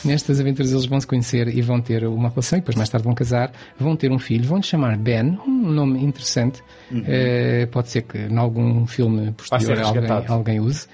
nestas 0.05 0.39
aventuras 0.39 0.71
eles 0.71 0.85
vão 0.85 0.99
se 0.99 1.07
conhecer 1.07 1.47
e 1.47 1.61
vão 1.61 1.81
ter 1.81 2.05
uma 2.05 2.29
relação 2.29 2.57
e 2.57 2.61
depois 2.61 2.75
mais 2.75 2.89
tarde 2.89 3.05
vão 3.05 3.13
casar, 3.13 3.51
vão 3.79 3.95
ter 3.95 4.11
um 4.11 4.19
filho, 4.19 4.45
vão 4.45 4.57
lhe 4.57 4.63
chamar 4.63 4.97
Ben, 4.97 5.37
um 5.45 5.71
nome 5.71 6.03
interessante. 6.03 6.52
Uhum. 6.91 6.99
Uh, 6.99 7.67
pode 7.71 7.89
ser 7.89 8.03
que 8.03 8.17
em 8.17 8.37
algum 8.37 8.85
filme 8.85 9.31
posterior 9.31 9.79
alguém, 9.81 10.25
alguém 10.27 10.59
use. 10.59 10.87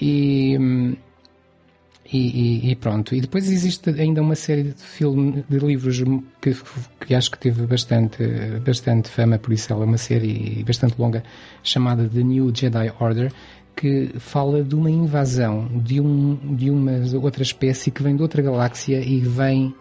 E, 0.00 0.56
e, 2.18 2.70
e, 2.70 2.76
pronto. 2.76 3.14
E 3.14 3.20
depois 3.20 3.50
existe 3.50 3.88
ainda 3.90 4.20
uma 4.20 4.34
série 4.34 4.64
de 4.64 4.82
filmes, 4.82 5.44
de 5.48 5.58
livros 5.58 6.02
que, 6.40 6.54
que 7.06 7.14
acho 7.14 7.30
que 7.30 7.38
teve 7.38 7.66
bastante, 7.66 8.22
bastante 8.64 9.08
fama, 9.08 9.38
por 9.38 9.52
isso 9.52 9.72
ela 9.72 9.84
é 9.84 9.86
uma 9.86 9.96
série 9.96 10.62
bastante 10.66 10.94
longa, 10.98 11.22
chamada 11.62 12.06
The 12.08 12.22
New 12.22 12.52
Jedi 12.54 12.92
Order, 13.00 13.32
que 13.74 14.10
fala 14.18 14.62
de 14.62 14.74
uma 14.74 14.90
invasão 14.90 15.68
de, 15.74 16.00
um, 16.00 16.36
de 16.54 16.70
uma 16.70 16.92
outra 17.20 17.42
espécie 17.42 17.90
que 17.90 18.02
vem 18.02 18.14
de 18.14 18.22
outra 18.22 18.42
galáxia 18.42 19.00
e 19.00 19.20
vem, 19.20 19.74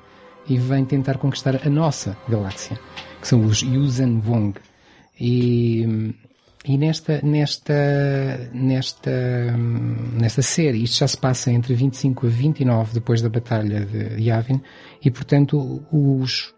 e 0.48 0.58
vem 0.58 0.86
tentar 0.86 1.18
conquistar 1.18 1.60
a 1.66 1.70
nossa 1.70 2.16
galáxia, 2.30 2.80
que 3.20 3.28
são 3.28 3.44
os 3.44 3.62
Yuuzhan 3.62 4.20
Vong. 4.20 4.54
E, 5.24 6.16
e 6.66 6.78
nesta, 6.80 7.22
nesta, 7.22 8.50
nesta, 8.52 9.56
nesta 10.20 10.42
série, 10.42 10.82
isto 10.82 10.98
já 10.98 11.08
se 11.08 11.18
passa 11.18 11.52
entre 11.52 11.76
25 11.76 12.26
a 12.26 12.30
29 12.30 12.94
depois 12.96 13.22
da 13.22 13.30
Batalha 13.30 13.86
de 13.86 14.20
Yavin, 14.20 14.60
e 15.00 15.12
portanto 15.12 15.86
os, 15.92 16.56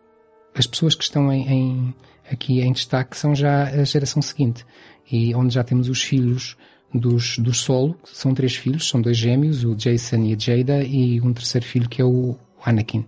as 0.56 0.66
pessoas 0.66 0.96
que 0.96 1.04
estão 1.04 1.30
em, 1.30 1.50
em, 1.50 1.96
aqui 2.32 2.62
em 2.62 2.72
destaque 2.72 3.18
são 3.18 3.36
já 3.36 3.64
a 3.64 3.84
geração 3.84 4.22
seguinte, 4.22 4.66
e 5.12 5.36
onde 5.36 5.54
já 5.54 5.64
temos 5.64 5.90
os 5.90 6.02
filhos 6.02 6.56
dos, 6.94 7.38
dos 7.38 7.60
Solo, 7.60 7.96
que 7.96 8.16
são 8.16 8.34
três 8.34 8.56
filhos, 8.56 8.88
são 8.88 9.02
dois 9.02 9.18
gêmeos, 9.18 9.66
o 9.66 9.76
Jason 9.76 10.24
e 10.24 10.34
a 10.34 10.40
Jada, 10.40 10.84
e 10.86 11.20
um 11.20 11.34
terceiro 11.34 11.66
filho 11.66 11.90
que 11.90 12.02
é 12.02 12.06
o 12.06 12.38
Anakin, 12.64 13.06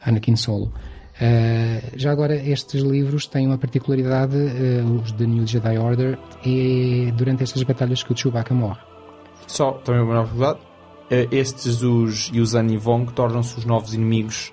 Anakin 0.00 0.34
Solo. 0.36 0.72
Uh, 1.20 1.98
já 1.98 2.12
agora, 2.12 2.36
estes 2.36 2.80
livros 2.82 3.26
têm 3.26 3.46
uma 3.46 3.58
particularidade, 3.58 4.36
uh, 4.36 5.00
os 5.02 5.10
The 5.12 5.26
New 5.26 5.44
Jedi 5.46 5.76
Order, 5.76 6.16
é 6.46 7.10
durante 7.12 7.42
estas 7.42 7.62
batalhas 7.64 8.04
que 8.04 8.12
o 8.12 8.16
Chewbacca 8.16 8.54
morre. 8.54 8.80
Só, 9.46 9.72
também 9.72 10.00
uma 10.02 10.14
nova 10.14 10.28
curiosidade, 10.28 10.60
eh, 11.10 11.26
estes 11.32 11.82
os 11.82 12.30
e 12.30 12.40
Vong 12.76 13.10
tornam-se 13.12 13.58
os 13.58 13.64
novos 13.64 13.94
inimigos 13.94 14.52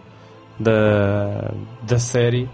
da, 0.59 1.53
da 1.83 1.99
série, 1.99 2.49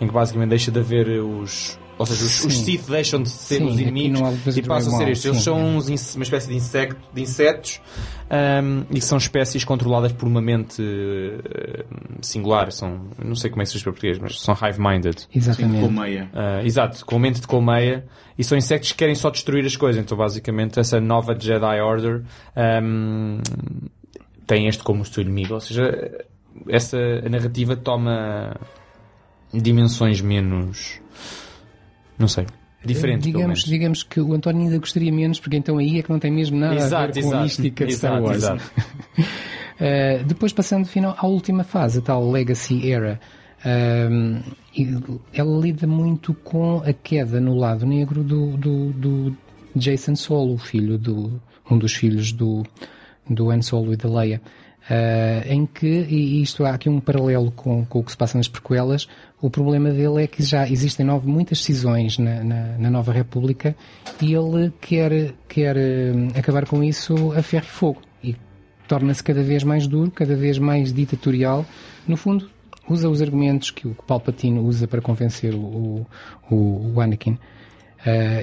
em 0.00 0.06
que 0.08 0.12
basicamente 0.12 0.50
deixa 0.50 0.70
de 0.70 0.80
haver 0.80 1.22
os. 1.22 1.78
Ou 1.98 2.06
seja, 2.06 2.24
os, 2.24 2.44
os 2.44 2.54
Sim. 2.54 2.64
Sith 2.64 2.88
deixam 2.88 3.22
de 3.22 3.28
ser 3.28 3.58
Sim, 3.58 3.64
os 3.64 3.78
inimigos 3.78 4.56
e 4.56 4.62
passam 4.62 4.94
a 4.94 4.96
ser 4.96 5.08
estes. 5.10 5.24
Eles 5.26 5.38
sim, 5.38 5.44
são 5.44 5.76
uns 5.76 6.14
uma 6.14 6.22
espécie 6.24 6.48
de, 6.48 6.54
insecto, 6.54 7.00
de 7.12 7.22
insetos 7.22 7.80
ahm, 8.30 8.84
e 8.90 9.00
são 9.00 9.18
espécies 9.18 9.62
controladas 9.64 10.12
por 10.12 10.26
uma 10.26 10.40
mente 10.40 10.82
eh, 10.82 11.84
singular. 12.20 12.72
São, 12.72 13.08
não 13.22 13.34
sei 13.34 13.50
como 13.50 13.62
é 13.62 13.64
que 13.64 13.70
se 13.70 13.74
diz 13.74 13.82
para 13.82 13.92
português, 13.92 14.18
mas 14.18 14.40
são 14.40 14.54
hive-minded. 14.54 15.20
Sim, 15.20 15.28
Exatamente. 15.34 15.80
colmeia. 15.80 16.30
Ah, 16.32 16.62
exato, 16.64 17.04
com 17.04 17.18
mente 17.18 17.40
de 17.40 17.46
colmeia 17.46 18.04
e 18.38 18.42
são 18.42 18.56
insectos 18.56 18.92
que 18.92 18.98
querem 18.98 19.14
só 19.14 19.30
destruir 19.30 19.64
as 19.64 19.76
coisas. 19.76 20.02
Então, 20.02 20.16
basicamente, 20.16 20.80
essa 20.80 21.00
nova 21.00 21.36
Jedi 21.38 21.80
Order 21.80 22.22
ahm, 22.56 23.40
tem 24.46 24.66
este 24.66 24.82
como 24.82 25.02
o 25.02 25.04
seu 25.04 25.22
inimigo. 25.22 25.54
Ou 25.54 25.60
seja, 25.60 26.26
essa 26.68 26.96
a 27.24 27.28
narrativa 27.28 27.76
toma 27.76 28.56
dimensões 29.52 30.20
menos. 30.20 31.00
Não 32.18 32.28
sei. 32.28 32.46
Diferentes, 32.84 33.26
pelo 33.26 33.38
digamos, 33.38 33.64
digamos 33.64 34.02
que 34.02 34.20
o 34.20 34.34
António 34.34 34.62
ainda 34.62 34.78
gostaria 34.78 35.12
menos, 35.12 35.38
porque 35.38 35.56
então 35.56 35.78
aí 35.78 35.98
é 35.98 36.02
que 36.02 36.10
não 36.10 36.18
tem 36.18 36.32
mesmo 36.32 36.58
nada 36.58 36.74
a 36.74 36.76
Exato, 36.78 37.12
ver 37.12 37.20
com 37.22 37.26
a 37.26 37.30
exato. 37.30 37.42
mística 37.44 37.86
de 37.86 37.94
Star 37.94 38.22
Wars. 38.22 38.36
exato. 38.38 38.72
Uh, 39.18 40.24
depois 40.26 40.52
passando 40.52 40.86
final 40.86 41.14
à 41.16 41.26
última 41.26 41.62
fase, 41.62 42.00
a 42.00 42.02
tal 42.02 42.28
Legacy 42.28 42.90
Era, 42.90 43.20
e 44.76 44.88
ela 45.32 45.60
lida 45.60 45.86
muito 45.86 46.34
com 46.34 46.82
a 46.84 46.92
queda 46.92 47.40
no 47.40 47.54
lado 47.54 47.86
negro 47.86 48.24
do, 48.24 48.56
do, 48.56 48.92
do 48.92 49.36
Jason 49.76 50.16
Solo, 50.16 50.54
o 50.54 50.58
filho 50.58 50.98
do, 50.98 51.40
um 51.70 51.78
dos 51.78 51.94
filhos 51.94 52.32
do, 52.32 52.64
do 53.28 53.50
Han 53.50 53.62
Solo 53.62 53.92
e 53.92 53.96
da 53.96 54.08
Leia. 54.08 54.40
Uh, 54.90 55.46
em 55.46 55.64
que, 55.64 55.86
e 55.86 56.42
isto 56.42 56.64
há 56.64 56.70
aqui 56.70 56.88
um 56.88 56.98
paralelo 56.98 57.52
com, 57.52 57.84
com 57.86 58.00
o 58.00 58.04
que 58.04 58.10
se 58.10 58.16
passa 58.16 58.36
nas 58.36 58.48
prequelas, 58.48 59.06
o 59.42 59.50
problema 59.50 59.90
dele 59.90 60.22
é 60.22 60.26
que 60.28 60.40
já 60.40 60.68
existem 60.68 61.04
nove, 61.04 61.26
muitas 61.26 61.58
decisões 61.58 62.16
na, 62.16 62.44
na, 62.44 62.78
na 62.78 62.90
Nova 62.90 63.12
República 63.12 63.74
e 64.20 64.32
ele 64.32 64.72
quer, 64.80 65.34
quer 65.48 65.76
hum, 65.76 66.28
acabar 66.38 66.64
com 66.64 66.82
isso 66.82 67.32
a 67.32 67.42
ferro 67.42 67.66
e 67.66 67.68
fogo. 67.68 68.02
E 68.22 68.36
torna-se 68.86 69.22
cada 69.22 69.42
vez 69.42 69.64
mais 69.64 69.88
duro, 69.88 70.12
cada 70.12 70.36
vez 70.36 70.58
mais 70.58 70.92
ditatorial. 70.92 71.66
No 72.06 72.16
fundo, 72.16 72.48
usa 72.88 73.08
os 73.08 73.20
argumentos 73.20 73.72
que 73.72 73.88
o 73.88 73.96
Palpatine 74.06 74.60
usa 74.60 74.86
para 74.86 75.00
convencer 75.00 75.52
o, 75.56 76.06
o, 76.48 76.92
o 76.94 77.00
Anakin 77.00 77.32
uh, 77.32 77.38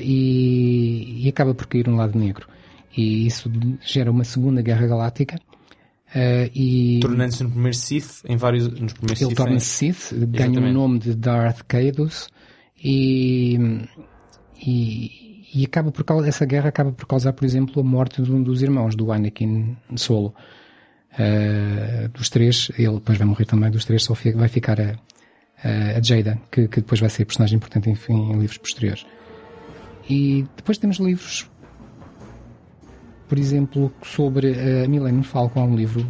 e, 0.01 1.23
e 1.25 1.29
acaba 1.29 1.55
por 1.55 1.67
cair 1.67 1.87
um 1.87 1.95
lado 1.95 2.19
negro. 2.19 2.45
E 2.95 3.25
isso 3.25 3.49
gera 3.81 4.11
uma 4.11 4.25
segunda 4.25 4.61
guerra 4.61 4.85
galáctica. 4.85 5.39
Uh, 6.15 6.49
e 6.55 6.99
Tornando-se 7.01 7.43
no 7.43 7.51
primeiro 7.51 7.77
Sith, 7.77 8.23
em 8.27 8.35
vários. 8.35 8.67
Nos 8.67 8.93
primeiros 8.93 9.21
ele 9.21 9.35
torna-se 9.35 9.85
em- 9.85 9.93
Sith, 9.93 10.13
ganha 10.27 10.59
o 10.59 10.73
nome 10.73 10.97
de 10.99 11.13
Darth 11.15 11.61
Caedus 11.67 12.29
e, 12.83 13.59
e, 14.65 15.45
e 15.53 15.65
acaba 15.65 15.91
por 15.91 16.03
causa, 16.03 16.27
essa 16.27 16.45
guerra 16.45 16.69
acaba 16.69 16.91
por 16.91 17.05
causar, 17.05 17.33
por 17.33 17.45
exemplo, 17.45 17.79
a 17.81 17.83
morte 17.85 18.21
de 18.21 18.31
um 18.31 18.41
dos 18.41 18.61
irmãos 18.63 18.95
do 18.95 19.11
Anakin 19.11 19.77
Solo. 19.95 20.33
Uh, 21.13 22.07
dos 22.09 22.29
três, 22.29 22.71
ele 22.77 22.93
depois 22.93 23.17
vai 23.17 23.27
morrer 23.27 23.45
também, 23.45 23.69
dos 23.71 23.83
três 23.85 24.03
só 24.03 24.13
fica- 24.15 24.37
vai 24.37 24.47
ficar 24.47 24.79
a, 24.79 24.95
a, 25.63 26.01
Jada, 26.01 26.39
que, 26.51 26.67
que 26.67 26.81
depois 26.81 26.99
vai 26.99 27.09
ser 27.09 27.25
personagem 27.25 27.57
importante 27.57 27.89
enfim, 27.89 28.13
em 28.31 28.39
livros 28.39 28.57
posteriores. 28.57 29.05
E 30.09 30.45
depois 30.55 30.77
temos 30.77 30.97
livros 30.97 31.49
por 33.29 33.37
exemplo, 33.37 33.93
sobre 34.01 34.53
a 34.53 34.87
Millennium 34.87 35.21
Falcon, 35.21 35.61
há 35.61 35.63
um 35.63 35.75
livro 35.75 36.05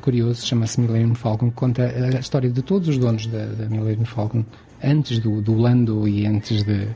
curioso, 0.00 0.46
chama-se 0.46 0.80
Millennium 0.80 1.14
Falcon, 1.14 1.50
que 1.50 1.54
conta 1.54 1.84
a 1.84 2.18
história 2.18 2.50
de 2.50 2.62
todos 2.62 2.88
os 2.88 2.96
donos 2.96 3.26
da, 3.26 3.44
da 3.44 3.68
Millennium 3.68 4.06
Falcon, 4.06 4.42
antes 4.82 5.18
do, 5.18 5.42
do 5.42 5.54
Lando 5.54 6.08
e 6.08 6.26
antes 6.26 6.64
de 6.64 6.88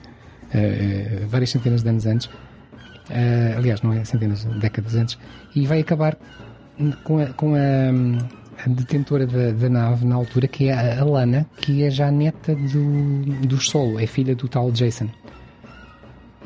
eh, 0.54 1.26
várias 1.28 1.50
centenas 1.50 1.82
de 1.82 1.90
anos 1.90 2.06
antes. 2.06 2.30
Eh, 3.10 3.54
aliás, 3.54 3.82
não 3.82 3.92
é 3.92 4.02
centenas, 4.02 4.44
décadas 4.44 4.94
antes. 4.94 5.18
E 5.54 5.66
vai 5.66 5.80
acabar 5.80 6.16
com 7.04 7.18
a, 7.20 7.26
com 7.26 7.54
a, 7.54 8.64
a 8.64 8.68
detentora 8.68 9.26
da, 9.26 9.50
da 9.52 9.68
nave 9.68 10.06
na 10.06 10.14
altura, 10.14 10.48
que 10.48 10.68
é 10.68 10.72
a 10.72 11.02
Alana, 11.02 11.46
que 11.58 11.84
é 11.84 11.90
já 11.90 12.10
neta 12.10 12.54
do, 12.54 13.46
do 13.46 13.60
Solo, 13.60 14.00
é 14.00 14.06
filha 14.06 14.34
do 14.34 14.48
tal 14.48 14.72
Jason. 14.72 15.10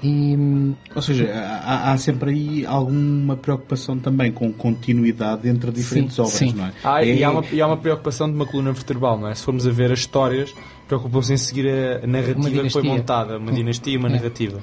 E 0.03 0.75
Ou 0.95 1.03
seja, 1.03 1.31
há, 1.33 1.93
há 1.93 1.99
sempre 1.99 2.31
aí 2.31 2.67
alguma 2.67 3.37
preocupação 3.37 3.99
também 3.99 4.33
com 4.33 4.51
continuidade 4.53 5.49
entre 5.49 5.71
diferentes 5.71 6.15
Sim, 6.15 6.21
obras, 6.23 6.35
sim. 6.37 6.53
não 6.55 6.67
é? 6.67 6.73
Ah, 6.83 7.05
e, 7.05 7.21
É- 7.21 7.25
há 7.25 7.31
uma, 7.31 7.45
e 7.53 7.61
há 7.61 7.67
uma 7.67 7.77
preocupação 7.77 8.29
de 8.29 8.35
uma 8.35 8.47
coluna 8.47 8.73
vertebral, 8.73 9.19
não 9.19 9.29
é? 9.29 9.35
Se 9.35 9.43
formos 9.45 9.67
a 9.67 9.71
ver 9.71 9.93
as 9.93 9.99
histórias, 9.99 10.55
preocupam-se 10.89 11.33
em 11.35 11.37
seguir 11.37 11.69
a 12.03 12.07
narrativa 12.07 12.63
que 12.63 12.71
foi 12.71 12.83
montada, 12.83 13.37
uma 13.39 13.53
dinastia, 13.53 13.99
uma 13.99 14.09
É. 14.09 14.13
narrativa. 14.13 14.59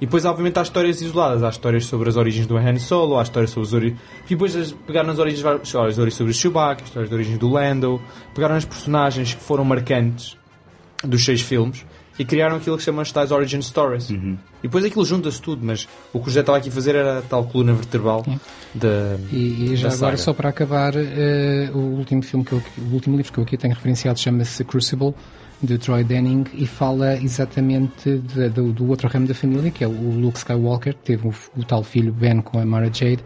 E 0.00 0.06
depois, 0.06 0.24
obviamente, 0.24 0.56
há 0.58 0.62
histórias 0.62 1.02
isoladas. 1.02 1.42
Há 1.42 1.48
histórias 1.48 1.84
sobre 1.86 2.08
as 2.08 2.16
origens 2.16 2.46
do 2.46 2.56
Han 2.56 2.78
Solo, 2.78 3.18
há 3.18 3.22
histórias 3.24 3.50
sobre 3.50 3.66
as 3.66 3.72
origens... 3.74 4.00
E 4.26 4.28
depois 4.30 4.72
pegaram 4.86 5.10
as 5.10 5.18
origens, 5.18 5.44
histórias 5.62 5.98
origens 5.98 6.14
sobre 6.14 6.30
o 6.30 6.34
Chewbacca, 6.34 6.84
histórias 6.84 7.08
de 7.10 7.14
origens 7.16 7.36
do 7.38 7.48
Lando, 7.48 8.00
pegaram 8.32 8.54
as 8.54 8.64
personagens 8.64 9.34
que 9.34 9.42
foram 9.42 9.64
marcantes 9.64 10.36
dos 11.04 11.24
seis 11.24 11.40
filmes 11.40 11.84
e 12.18 12.24
criaram 12.24 12.56
aquilo 12.56 12.76
que 12.76 12.82
se 12.82 12.86
chama 12.86 13.02
as 13.02 13.12
tais 13.12 13.30
Origin 13.30 13.62
Stories. 13.62 14.10
E 14.10 14.36
depois 14.62 14.84
aquilo 14.84 15.04
junta-se 15.04 15.40
tudo, 15.40 15.64
mas 15.64 15.86
o 16.12 16.18
que 16.18 16.24
o 16.24 16.28
José 16.28 16.40
estava 16.40 16.58
aqui 16.58 16.68
a 16.68 16.72
fazer 16.72 16.94
era 16.96 17.18
a 17.20 17.22
tal 17.22 17.44
coluna 17.44 17.72
vertebral 17.74 18.24
da... 18.74 19.16
E, 19.32 19.72
e 19.72 19.76
já 19.76 19.88
da 19.88 19.94
agora, 19.94 20.16
só 20.16 20.32
para 20.32 20.48
acabar, 20.48 20.94
eh, 20.96 21.70
o 21.72 21.78
último 21.78 22.22
filme 22.22 22.44
que 22.44 22.52
eu, 22.52 22.62
o 22.90 22.92
último 22.94 23.16
livro 23.16 23.32
que 23.32 23.38
eu 23.38 23.44
aqui 23.44 23.56
tenho 23.56 23.74
referenciado 23.74 24.18
chama-se 24.18 24.64
Crucible, 24.64 25.14
de 25.62 25.76
Troy 25.78 26.04
Denning, 26.04 26.44
e 26.54 26.66
fala 26.66 27.16
exatamente 27.16 28.18
de- 28.18 28.48
do, 28.48 28.72
do 28.72 28.88
outro 28.88 29.08
ramo 29.08 29.26
da 29.26 29.34
família, 29.34 29.70
que 29.70 29.82
é 29.82 29.88
o 29.88 29.90
Luke 30.20 30.38
Skywalker, 30.38 30.94
que 30.94 31.02
teve 31.02 31.26
o, 31.26 31.34
o 31.56 31.64
tal 31.64 31.82
filho 31.82 32.12
Ben 32.12 32.40
com 32.40 32.58
a 32.60 32.64
Mara 32.64 32.86
Jade, 32.86 33.18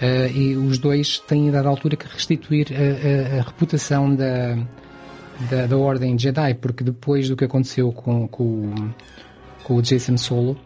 eh, 0.00 0.30
e 0.34 0.56
os 0.56 0.78
dois 0.78 1.18
têm, 1.20 1.48
a 1.48 1.52
dada 1.52 1.68
altura, 1.68 1.96
que 1.96 2.06
restituir 2.06 2.68
a, 2.70 3.36
a- 3.36 3.40
a 3.40 3.42
reputação 3.44 4.14
da, 4.14 4.56
da, 5.50 5.66
da 5.66 5.76
Ordem 5.76 6.18
Jedi, 6.18 6.54
porque 6.54 6.82
depois 6.84 7.28
do 7.28 7.36
que 7.36 7.44
aconteceu 7.44 7.92
com, 7.92 8.26
com, 8.28 8.44
o- 8.44 8.94
com 9.64 9.74
o 9.76 9.82
Jason 9.82 10.16
Solo, 10.16 10.56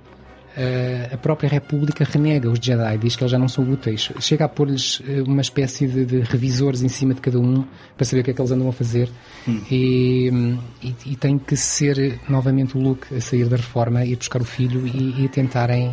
eh, 0.56 1.08
a 1.12 1.16
própria 1.16 1.48
República 1.48 2.04
renega 2.04 2.50
os 2.50 2.58
Jedi, 2.60 2.98
diz 2.98 3.14
que 3.16 3.22
eles 3.22 3.30
já 3.30 3.38
não 3.38 3.48
são 3.48 3.64
úteis. 3.70 4.10
Chega 4.20 4.44
a 4.44 4.48
pôr-lhes 4.48 5.00
eh, 5.08 5.22
uma 5.22 5.40
espécie 5.40 5.86
de, 5.86 6.04
de 6.04 6.20
revisores 6.20 6.82
em 6.82 6.88
cima 6.88 7.14
de 7.14 7.20
cada 7.20 7.38
um 7.38 7.64
para 7.96 8.04
saber 8.04 8.20
o 8.22 8.24
que 8.24 8.30
é 8.32 8.34
que 8.34 8.40
eles 8.40 8.50
andam 8.50 8.68
a 8.68 8.72
fazer. 8.72 9.08
E, 9.70 10.30
e, 10.82 10.94
e 11.06 11.16
tem 11.16 11.38
que 11.38 11.56
ser 11.56 12.18
novamente 12.28 12.76
o 12.76 12.80
Luke 12.80 13.14
a 13.14 13.20
sair 13.20 13.48
da 13.48 13.56
reforma, 13.56 14.04
ir 14.04 14.16
buscar 14.16 14.42
o 14.42 14.44
filho 14.44 14.86
e, 14.86 15.24
e 15.24 15.28
tentarem 15.28 15.90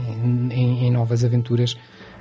em, 0.52 0.86
em 0.88 0.91
novas 0.91 1.24
aventuras 1.24 1.78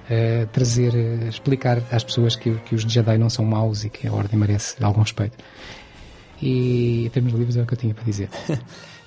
eh, 0.09 0.47
trazer, 0.53 0.95
explicar 1.29 1.83
às 1.91 2.05
pessoas 2.05 2.37
que, 2.37 2.53
que 2.67 2.75
os 2.75 2.83
Jedi 2.83 3.19
não 3.19 3.29
são 3.31 3.45
maus 3.45 3.83
e 3.85 3.89
que 3.91 4.07
a 4.07 4.13
Ordem 4.13 4.39
merece 4.39 4.77
algum 4.85 5.01
respeito. 5.01 5.37
E 6.43 7.07
em 7.07 7.11
termos 7.11 7.33
de 7.33 7.39
livros 7.39 7.57
é 7.57 7.63
o 7.63 7.67
que 7.67 7.73
eu 7.75 7.79
tinha 7.79 7.95
para 7.95 8.05
dizer. 8.05 8.29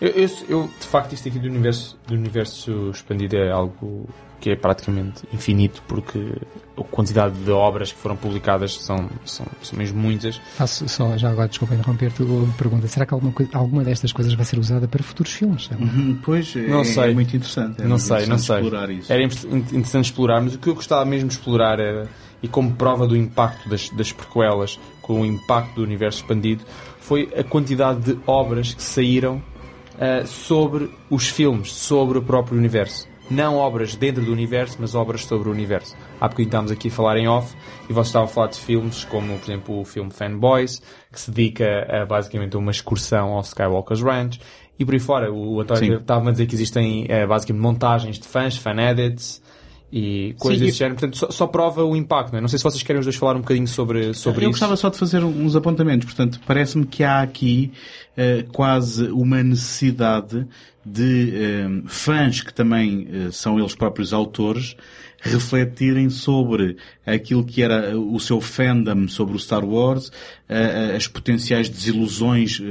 Eu, 0.01 0.07
eu, 0.11 0.29
eu, 0.47 0.69
de 0.79 0.87
facto, 0.87 1.11
isto 1.11 1.27
aqui 1.27 1.37
do 1.39 1.49
universo, 1.49 1.99
do 2.07 2.13
universo 2.13 2.89
expandido 2.89 3.35
é 3.35 3.51
algo 3.51 4.07
que 4.39 4.49
é 4.49 4.55
praticamente 4.55 5.23
infinito, 5.33 5.83
porque 5.89 6.37
a 6.77 6.83
quantidade 6.85 7.35
de 7.43 7.51
obras 7.51 7.91
que 7.91 7.99
foram 7.99 8.15
publicadas 8.15 8.75
são, 8.75 9.09
são, 9.25 9.45
são 9.61 9.77
mesmo 9.77 9.99
muitas. 9.99 10.37
Faço 10.55 10.87
só, 10.87 11.17
já 11.17 11.29
agora, 11.29 11.49
desculpa 11.49 11.75
interromper-te, 11.75 12.23
uma 12.23 12.53
pergunta. 12.53 12.87
Será 12.87 13.05
que 13.05 13.13
alguma, 13.13 13.33
coisa, 13.33 13.51
alguma 13.53 13.83
destas 13.83 14.13
coisas 14.13 14.33
vai 14.35 14.45
ser 14.45 14.57
usada 14.57 14.87
para 14.87 15.03
futuros 15.03 15.33
filmes? 15.33 15.69
Uhum, 15.77 16.17
Pois, 16.23 16.55
é, 16.55 16.61
Não 16.61 16.85
sei. 16.85 17.11
é 17.11 17.13
muito 17.13 17.35
interessante. 17.35 17.79
É 17.81 17.83
não 17.83 17.89
muito 17.97 18.03
sei, 18.03 18.25
não 18.25 18.37
sei. 18.37 18.55
explorar 18.55 18.89
isso. 18.89 19.11
Era 19.11 19.21
in- 19.21 19.25
interessante 19.57 20.05
explorar, 20.05 20.39
mas 20.41 20.55
o 20.55 20.59
que 20.59 20.69
eu 20.69 20.75
gostava 20.75 21.03
mesmo 21.03 21.27
de 21.27 21.35
explorar 21.35 21.77
era, 21.77 22.07
e 22.41 22.47
como 22.47 22.71
prova 22.71 23.05
do 23.05 23.17
impacto 23.17 23.67
das, 23.67 23.89
das 23.89 24.13
prequelas, 24.13 24.79
com 25.01 25.19
o 25.19 25.25
impacto 25.25 25.75
do 25.75 25.83
universo 25.83 26.19
expandido, 26.19 26.63
foi 27.09 27.27
a 27.35 27.43
quantidade 27.43 28.13
de 28.13 28.19
obras 28.27 28.71
que 28.71 28.83
saíram 28.83 29.41
ah, 29.99 30.23
sobre 30.27 30.91
os 31.09 31.27
filmes, 31.27 31.73
sobre 31.73 32.19
o 32.19 32.21
próprio 32.21 32.55
universo. 32.55 33.09
Não 33.31 33.57
obras 33.57 33.95
dentro 33.95 34.23
do 34.23 34.31
universo, 34.31 34.77
mas 34.79 34.93
obras 34.93 35.25
sobre 35.25 35.49
o 35.49 35.51
universo. 35.51 35.97
Há 36.21 36.27
bocadinho 36.27 36.47
estávamos 36.49 36.71
aqui 36.71 36.87
a 36.87 36.91
falar 36.91 37.17
em 37.17 37.27
off 37.27 37.55
e 37.89 37.93
vocês 37.93 38.07
estavam 38.07 38.27
a 38.27 38.31
falar 38.31 38.47
de 38.47 38.59
filmes 38.59 39.03
como, 39.05 39.39
por 39.39 39.51
exemplo, 39.51 39.81
o 39.81 39.85
filme 39.85 40.11
Fanboys, 40.11 40.83
que 41.11 41.19
se 41.19 41.31
dedica 41.31 41.65
a, 41.89 42.05
basicamente 42.05 42.55
a 42.55 42.59
uma 42.59 42.69
excursão 42.69 43.29
ao 43.29 43.41
Skywalker's 43.41 44.01
Ranch. 44.03 44.39
E 44.77 44.85
por 44.85 44.93
aí 44.93 44.99
fora, 44.99 45.33
o 45.33 45.59
António 45.59 45.97
estava 45.97 46.29
a 46.29 46.31
dizer 46.31 46.45
que 46.45 46.53
existem 46.53 47.07
eh, 47.09 47.25
basicamente 47.25 47.63
montagens 47.63 48.19
de 48.19 48.27
fãs, 48.27 48.55
fan 48.55 48.79
edits 48.79 49.41
e 49.91 50.35
coisas 50.37 50.59
desse 50.59 50.77
género. 50.77 50.95
Portanto, 50.95 51.17
só, 51.17 51.31
só 51.31 51.47
prova 51.47 51.83
o 51.83 51.95
impacto. 51.95 52.31
Não, 52.31 52.39
é? 52.39 52.41
não 52.41 52.47
sei 52.47 52.59
se 52.59 52.63
vocês 52.63 52.83
querem 52.83 52.99
os 52.99 53.05
dois 53.05 53.15
falar 53.15 53.35
um 53.35 53.41
bocadinho 53.41 53.67
sobre, 53.67 54.13
sobre 54.13 54.45
Eu 54.45 54.49
isso. 54.49 54.51
gostava 54.51 54.75
só 54.75 54.89
de 54.89 54.97
fazer 54.97 55.23
uns 55.23 55.55
apontamentos. 55.55 56.05
Portanto, 56.05 56.39
parece-me 56.45 56.85
que 56.85 57.03
há 57.03 57.21
aqui 57.21 57.71
eh, 58.15 58.45
quase 58.53 59.07
uma 59.07 59.41
necessidade 59.41 60.47
de 60.85 61.33
eh, 61.35 61.81
fãs 61.87 62.41
que 62.41 62.53
também 62.53 63.07
eh, 63.11 63.29
são 63.31 63.59
eles 63.59 63.75
próprios 63.75 64.13
autores 64.13 64.75
refletirem 65.21 66.09
sobre 66.09 66.77
aquilo 67.05 67.43
que 67.43 67.61
era 67.61 67.97
o 67.97 68.19
seu 68.19 68.39
fandom 68.39 69.07
sobre 69.07 69.35
o 69.35 69.39
Star 69.39 69.65
Wars, 69.65 70.11
as 70.95 71.07
potenciais 71.07 71.69
desilusões 71.69 72.61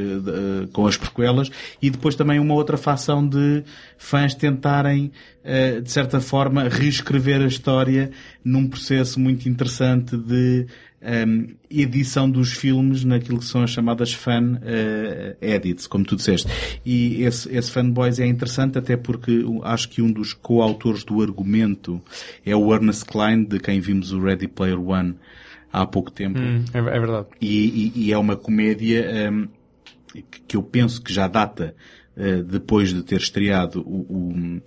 com 0.72 0.86
as 0.86 0.96
prequelas 0.96 1.50
e 1.80 1.90
depois 1.90 2.14
também 2.14 2.38
uma 2.38 2.54
outra 2.54 2.76
facção 2.76 3.26
de 3.26 3.62
fãs 3.96 4.34
tentarem, 4.34 5.12
de 5.82 5.90
certa 5.90 6.20
forma, 6.20 6.68
reescrever 6.68 7.42
a 7.42 7.46
história 7.46 8.10
num 8.44 8.68
processo 8.68 9.20
muito 9.20 9.48
interessante 9.48 10.16
de 10.16 10.66
um, 11.00 11.54
edição 11.70 12.28
dos 12.28 12.52
filmes 12.52 13.04
naquilo 13.04 13.38
que 13.38 13.44
são 13.44 13.62
as 13.62 13.70
chamadas 13.70 14.12
fan 14.12 14.54
uh, 14.54 15.36
edits, 15.40 15.86
como 15.86 16.04
tu 16.04 16.16
disseste. 16.16 16.48
E 16.84 17.22
esse, 17.22 17.54
esse 17.54 17.70
fanboys 17.70 18.18
é 18.18 18.26
interessante 18.26 18.78
até 18.78 18.96
porque 18.96 19.44
acho 19.62 19.88
que 19.88 20.02
um 20.02 20.10
dos 20.10 20.32
coautores 20.32 21.04
do 21.04 21.22
argumento 21.22 22.00
é 22.44 22.54
o 22.54 22.74
Ernest 22.74 23.04
Klein, 23.04 23.44
de 23.44 23.58
quem 23.58 23.80
vimos 23.80 24.12
o 24.12 24.20
Ready 24.20 24.48
Player 24.48 24.80
One 24.80 25.14
há 25.72 25.86
pouco 25.86 26.10
tempo. 26.10 26.38
Hum, 26.38 26.64
é, 26.72 26.78
é, 26.78 26.82
verdade. 26.82 27.26
E, 27.40 27.92
e, 27.94 28.06
e, 28.06 28.12
é 28.12 28.18
uma 28.18 28.36
comédia 28.36 29.30
um, 29.30 29.48
que 30.46 30.56
eu 30.56 30.62
penso 30.62 31.00
que 31.00 31.12
já 31.12 31.28
data 31.28 31.74
uh, 32.16 32.42
depois 32.42 32.92
de 32.92 33.02
ter 33.02 33.20
estreado 33.20 33.82
o, 33.82 34.00
o, 34.08 34.62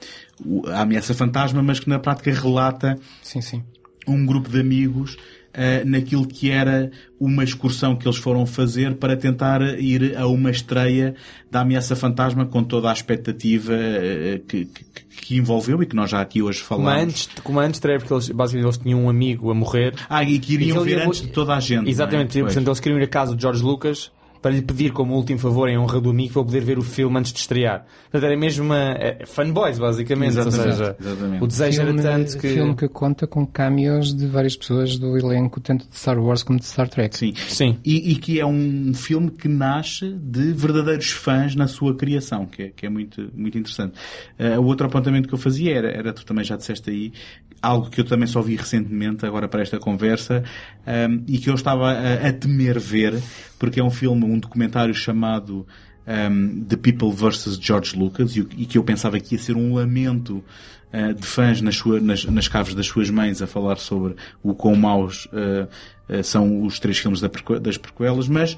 o, 0.45 0.67
a 0.67 0.81
Ameaça 0.81 1.13
Fantasma, 1.13 1.61
mas 1.61 1.79
que 1.79 1.89
na 1.89 1.99
prática 1.99 2.31
relata 2.31 2.97
sim, 3.21 3.41
sim. 3.41 3.63
um 4.07 4.25
grupo 4.25 4.49
de 4.49 4.59
amigos 4.59 5.17
uh, 5.51 5.85
naquilo 5.87 6.27
que 6.27 6.49
era 6.49 6.91
uma 7.19 7.43
excursão 7.43 7.95
que 7.95 8.07
eles 8.07 8.17
foram 8.17 8.45
fazer 8.45 8.95
para 8.95 9.15
tentar 9.15 9.61
ir 9.79 10.17
a 10.17 10.27
uma 10.27 10.49
estreia 10.49 11.15
da 11.49 11.61
Ameaça 11.61 11.95
Fantasma 11.95 12.45
com 12.45 12.63
toda 12.63 12.89
a 12.89 12.93
expectativa 12.93 13.73
uh, 13.73 14.39
que, 14.47 14.65
que, 14.65 14.85
que, 15.21 15.35
envolveu 15.37 15.81
e 15.83 15.85
que 15.85 15.95
nós 15.95 16.09
já 16.09 16.21
aqui 16.21 16.41
hoje 16.41 16.61
falamos. 16.61 17.29
Como 17.43 17.59
antes, 17.59 17.77
estreia, 17.77 17.99
porque 17.99 18.13
eles, 18.13 18.29
basicamente 18.29 18.65
eles 18.65 18.77
tinham 18.77 19.03
um 19.03 19.09
amigo 19.09 19.51
a 19.51 19.53
morrer. 19.53 19.93
Ah, 20.09 20.23
e 20.23 20.39
que 20.39 20.53
iriam 20.53 20.81
e 20.81 20.89
ver 20.89 21.01
antes 21.01 21.21
de 21.21 21.27
toda 21.27 21.53
a 21.53 21.59
gente. 21.59 21.89
Exatamente, 21.89 22.39
é? 22.39 22.43
portanto 22.43 22.67
eles 22.67 22.79
queriam 22.79 22.99
ir 22.99 23.03
a 23.03 23.07
casa 23.07 23.35
de 23.35 23.41
George 23.41 23.61
Lucas 23.61 24.11
para 24.41 24.51
lhe 24.51 24.61
pedir 24.61 24.91
como 24.91 25.15
último 25.15 25.39
favor 25.39 25.69
em 25.69 25.77
honra 25.77 26.01
do 26.01 26.09
amigo 26.09 26.33
para 26.33 26.43
poder 26.43 26.63
ver 26.63 26.79
o 26.79 26.81
filme 26.81 27.19
antes 27.19 27.31
de 27.31 27.39
estrear. 27.39 27.85
Portanto, 28.03 28.23
era 28.23 28.37
mesmo 28.37 28.65
uma 28.65 28.93
é, 28.93 29.25
fanboys, 29.25 29.77
basicamente. 29.77 30.29
Exatamente, 30.29 30.67
Ou 30.67 30.71
seja, 30.71 30.95
exatamente. 30.99 31.43
o 31.43 31.47
desejo 31.47 31.83
filme, 31.83 31.99
era 31.99 32.11
tanto 32.11 32.37
que... 32.37 32.47
filme 32.49 32.75
que 32.75 32.87
conta 32.87 33.27
com 33.27 33.45
cameos 33.45 34.13
de 34.13 34.27
várias 34.27 34.55
pessoas 34.55 34.97
do 34.97 35.17
elenco, 35.17 35.59
tanto 35.59 35.87
de 35.87 35.95
Star 35.95 36.19
Wars 36.19 36.43
como 36.43 36.59
de 36.59 36.65
Star 36.65 36.89
Trek. 36.89 37.15
Sim. 37.15 37.33
Sim. 37.35 37.77
E, 37.85 38.11
e 38.11 38.15
que 38.15 38.39
é 38.39 38.45
um 38.45 38.93
filme 38.93 39.29
que 39.29 39.47
nasce 39.47 40.11
de 40.13 40.53
verdadeiros 40.53 41.11
fãs 41.11 41.55
na 41.55 41.67
sua 41.67 41.95
criação, 41.95 42.45
que 42.45 42.63
é, 42.63 42.69
que 42.69 42.85
é 42.85 42.89
muito, 42.89 43.29
muito 43.35 43.57
interessante. 43.57 43.93
Uh, 44.39 44.59
o 44.59 44.65
outro 44.65 44.87
apontamento 44.87 45.27
que 45.27 45.33
eu 45.33 45.39
fazia 45.39 45.75
era, 45.75 45.89
era, 45.91 46.13
tu 46.13 46.25
também 46.25 46.43
já 46.43 46.55
disseste 46.55 46.89
aí, 46.89 47.13
algo 47.61 47.89
que 47.89 48.01
eu 48.01 48.05
também 48.05 48.27
só 48.27 48.41
vi 48.41 48.55
recentemente, 48.55 49.25
agora 49.25 49.47
para 49.47 49.61
esta 49.61 49.77
conversa, 49.77 50.43
um, 50.87 51.23
e 51.27 51.37
que 51.37 51.49
eu 51.49 51.55
estava 51.55 51.91
a, 51.91 52.27
a, 52.27 52.33
temer 52.33 52.79
ver, 52.79 53.21
porque 53.59 53.79
é 53.79 53.83
um 53.83 53.91
filme, 53.91 54.25
um 54.25 54.39
documentário 54.39 54.93
chamado 54.93 55.67
um, 56.07 56.63
The 56.63 56.75
People 56.77 57.11
vs. 57.11 57.59
George 57.61 57.95
Lucas, 57.95 58.35
e, 58.35 58.39
e, 58.57 58.65
que 58.65 58.77
eu 58.77 58.83
pensava 58.83 59.19
que 59.19 59.35
ia 59.35 59.39
ser 59.39 59.55
um 59.55 59.75
lamento 59.75 60.43
uh, 60.91 61.13
de 61.13 61.25
fãs 61.25 61.61
nas, 61.61 61.75
sua, 61.75 61.99
nas, 61.99 62.25
nas 62.25 62.47
caves 62.47 62.73
das 62.73 62.87
suas 62.87 63.09
mães 63.09 63.41
a 63.41 63.47
falar 63.47 63.77
sobre 63.77 64.15
o 64.41 64.55
quão 64.55 64.75
maus 64.75 65.27
uh, 65.27 65.67
uh, 66.09 66.23
são 66.23 66.63
os 66.63 66.79
três 66.79 66.97
filmes 66.97 67.21
da, 67.21 67.29
das 67.61 67.77
prequelas, 67.77 68.27
mas 68.27 68.57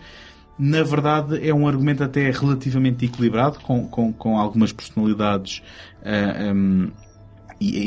na 0.57 0.83
verdade 0.83 1.45
é 1.45 1.53
um 1.53 1.67
argumento 1.67 2.03
até 2.03 2.29
relativamente 2.31 3.05
equilibrado, 3.05 3.59
com, 3.59 3.87
com, 3.87 4.13
com 4.13 4.37
algumas 4.37 4.71
personalidades 4.71 5.63
um, 6.55 6.91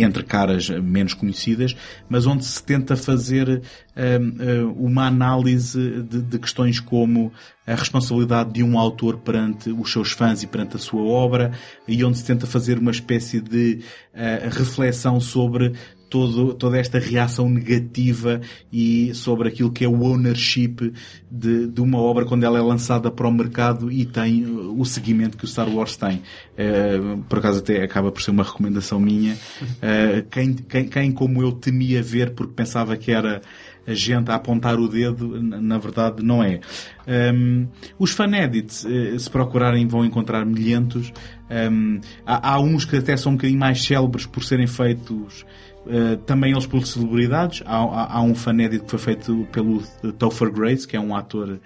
entre 0.03 0.23
caras 0.23 0.69
menos 0.69 1.15
conhecidas, 1.15 1.77
mas 2.09 2.27
onde 2.27 2.45
se 2.45 2.63
tenta 2.63 2.97
fazer 2.97 3.63
um, 3.97 4.87
uma 4.87 5.07
análise 5.07 6.03
de, 6.03 6.23
de, 6.23 6.39
questões 6.39 6.81
como 6.81 7.33
a 7.67 7.75
responsabilidade 7.75 8.53
de 8.53 8.63
um 8.63 8.79
autor 8.79 9.19
perante 9.19 9.71
os 9.71 9.93
seus 9.93 10.13
fãs 10.13 10.43
e 10.43 10.47
perante 10.47 10.77
a 10.77 10.79
sua 10.79 11.03
obra, 11.03 11.53
e 11.87 12.05
onde 12.05 12.19
se 12.19 12.25
tenta 12.25 12.47
fazer 12.47 12.79
uma 12.79 12.91
espécie 12.91 13.41
de 13.41 13.81
uh, 14.15 14.49
reflexão 14.51 15.21
sobre 15.21 15.73
todo, 16.09 16.55
toda 16.55 16.79
esta 16.79 16.99
reação 16.99 17.49
negativa 17.49 18.41
e 18.73 19.13
sobre 19.15 19.49
aquilo 19.49 19.71
que 19.71 19.85
é 19.85 19.89
o 19.89 20.03
ownership 20.03 20.93
de, 21.31 21.67
de 21.67 21.81
uma 21.81 21.99
obra 21.99 22.25
quando 22.25 22.45
ela 22.45 22.59
é 22.59 22.63
lançada 22.63 23.11
para 23.11 23.27
o 23.27 23.33
mercado 23.33 23.91
e 23.91 24.05
tem 24.05 24.45
o 24.47 24.85
seguimento 24.85 25.37
que 25.37 25.45
o 25.45 25.49
Star 25.49 25.69
Wars 25.69 25.97
tem. 25.97 26.23
Uh, 26.57 27.23
por 27.29 27.39
acaso 27.39 27.59
até 27.59 27.83
acaba 27.83 28.13
por 28.13 28.23
ser 28.23 28.31
uma 28.31 28.45
recomendação 28.45 29.01
minha. 29.01 29.35
Uh, 29.35 30.23
quem, 30.31 30.55
quem, 30.55 30.89
quem 30.89 31.13
como 31.13 31.43
eu 31.43 31.53
temia 31.53 32.03
ver 32.03 32.31
porque 32.35 32.53
pensava 32.55 32.97
que 32.97 33.11
era 33.11 33.43
a 33.87 33.95
gente 33.95 34.31
a 34.31 34.35
apontar 34.35 34.79
o 34.81 34.89
dedo, 34.89 35.41
na 35.41 35.79
verdade 35.79 36.23
não 36.23 36.43
é. 36.43 36.61
Um, 37.07 37.69
os 37.99 38.11
fanedits, 38.11 38.85
eh, 38.85 39.17
se 39.17 39.31
procurarem, 39.31 39.87
vão 39.87 40.05
encontrar 40.05 40.45
milhentos. 40.45 41.13
Um, 41.49 42.01
há, 42.27 42.55
há, 42.55 42.61
uns 42.61 42.85
que 42.85 42.97
até 42.97 43.17
são 43.17 43.33
um 43.33 43.37
bocadinho 43.37 43.61
mais 43.61 43.81
célebres 43.81 44.27
por 44.27 44.43
serem 44.43 44.67
feitos 44.67 45.47
uh, 45.87 46.17
também 46.19 46.53
eles 46.53 46.67
por 46.67 46.87
celebridades. 46.87 47.63
Há, 47.65 47.77
há, 47.77 48.17
há 48.19 48.23
um 48.23 48.35
fanédito 48.35 48.85
que 48.85 48.91
foi 48.91 48.99
feito 48.99 49.47
pelo 49.53 49.83
Topher 50.19 50.51
Grace, 50.51 50.87
que 50.87 50.97
é 50.97 51.01
um 51.01 51.15
ator 51.15 51.59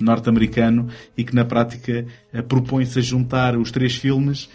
norte-americano 0.00 0.88
e 1.16 1.24
que 1.24 1.34
na 1.34 1.44
prática 1.44 2.06
uh, 2.32 2.42
propõe-se 2.42 2.98
a 2.98 3.02
juntar 3.02 3.56
os 3.56 3.70
três 3.70 3.94
filmes 3.96 4.48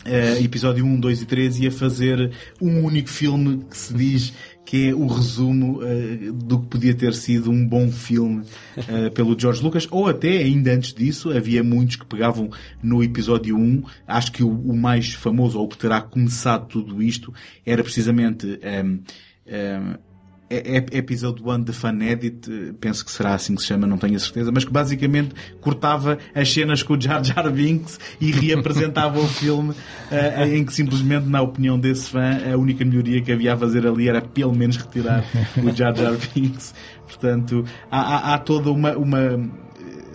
Uh, 0.00 0.42
episódio 0.42 0.82
1, 0.82 0.98
2 0.98 1.20
e 1.20 1.26
3 1.26 1.58
e 1.58 1.66
a 1.66 1.70
fazer 1.70 2.32
um 2.58 2.82
único 2.86 3.10
filme 3.10 3.66
que 3.68 3.76
se 3.76 3.92
diz 3.92 4.32
que 4.70 4.90
é 4.90 4.94
o 4.94 5.08
resumo 5.08 5.80
uh, 5.82 6.32
do 6.32 6.60
que 6.60 6.66
podia 6.68 6.94
ter 6.94 7.12
sido 7.12 7.50
um 7.50 7.66
bom 7.66 7.90
filme 7.90 8.44
uh, 8.76 9.10
pelo 9.10 9.36
George 9.36 9.60
Lucas, 9.60 9.88
ou 9.90 10.06
até 10.06 10.28
ainda 10.28 10.72
antes 10.72 10.94
disso, 10.94 11.36
havia 11.36 11.60
muitos 11.60 11.96
que 11.96 12.06
pegavam 12.06 12.48
no 12.80 13.02
episódio 13.02 13.56
1, 13.56 13.82
acho 14.06 14.30
que 14.30 14.44
o, 14.44 14.48
o 14.48 14.76
mais 14.76 15.12
famoso, 15.12 15.58
ou 15.58 15.66
que 15.66 15.76
terá 15.76 16.00
começado 16.00 16.68
tudo 16.68 17.02
isto, 17.02 17.34
era 17.66 17.82
precisamente 17.82 18.46
um, 18.46 18.60
ehm, 18.62 19.00
um, 19.44 20.09
é, 20.50 20.78
é, 20.78 20.98
episódio 20.98 21.48
1 21.48 21.62
de 21.62 21.72
Fan 21.72 21.98
Edit, 22.02 22.74
penso 22.80 23.04
que 23.04 23.12
será 23.12 23.34
assim 23.34 23.54
que 23.54 23.62
se 23.62 23.68
chama, 23.68 23.86
não 23.86 23.96
tenho 23.96 24.16
a 24.16 24.18
certeza, 24.18 24.50
mas 24.52 24.64
que 24.64 24.72
basicamente 24.72 25.32
cortava 25.60 26.18
as 26.34 26.52
cenas 26.52 26.82
com 26.82 26.94
o 26.94 27.00
Jar 27.00 27.22
Jar 27.22 27.48
Binks 27.50 28.00
e 28.20 28.32
reapresentava 28.32 29.20
o 29.20 29.28
filme 29.28 29.70
uh, 29.70 30.44
em 30.52 30.64
que 30.64 30.74
simplesmente, 30.74 31.26
na 31.28 31.40
opinião 31.40 31.78
desse 31.78 32.10
fã, 32.10 32.52
a 32.52 32.56
única 32.56 32.84
melhoria 32.84 33.22
que 33.22 33.30
havia 33.30 33.54
a 33.54 33.56
fazer 33.56 33.86
ali 33.86 34.08
era 34.08 34.20
pelo 34.20 34.52
menos 34.52 34.76
retirar 34.76 35.24
o 35.62 35.70
Jar 35.70 35.94
Jar 35.94 36.16
Binks. 36.34 36.74
Portanto, 37.06 37.64
há, 37.90 38.00
há, 38.00 38.34
há 38.34 38.38
toda 38.38 38.70
uma, 38.70 38.96
uma 38.96 39.38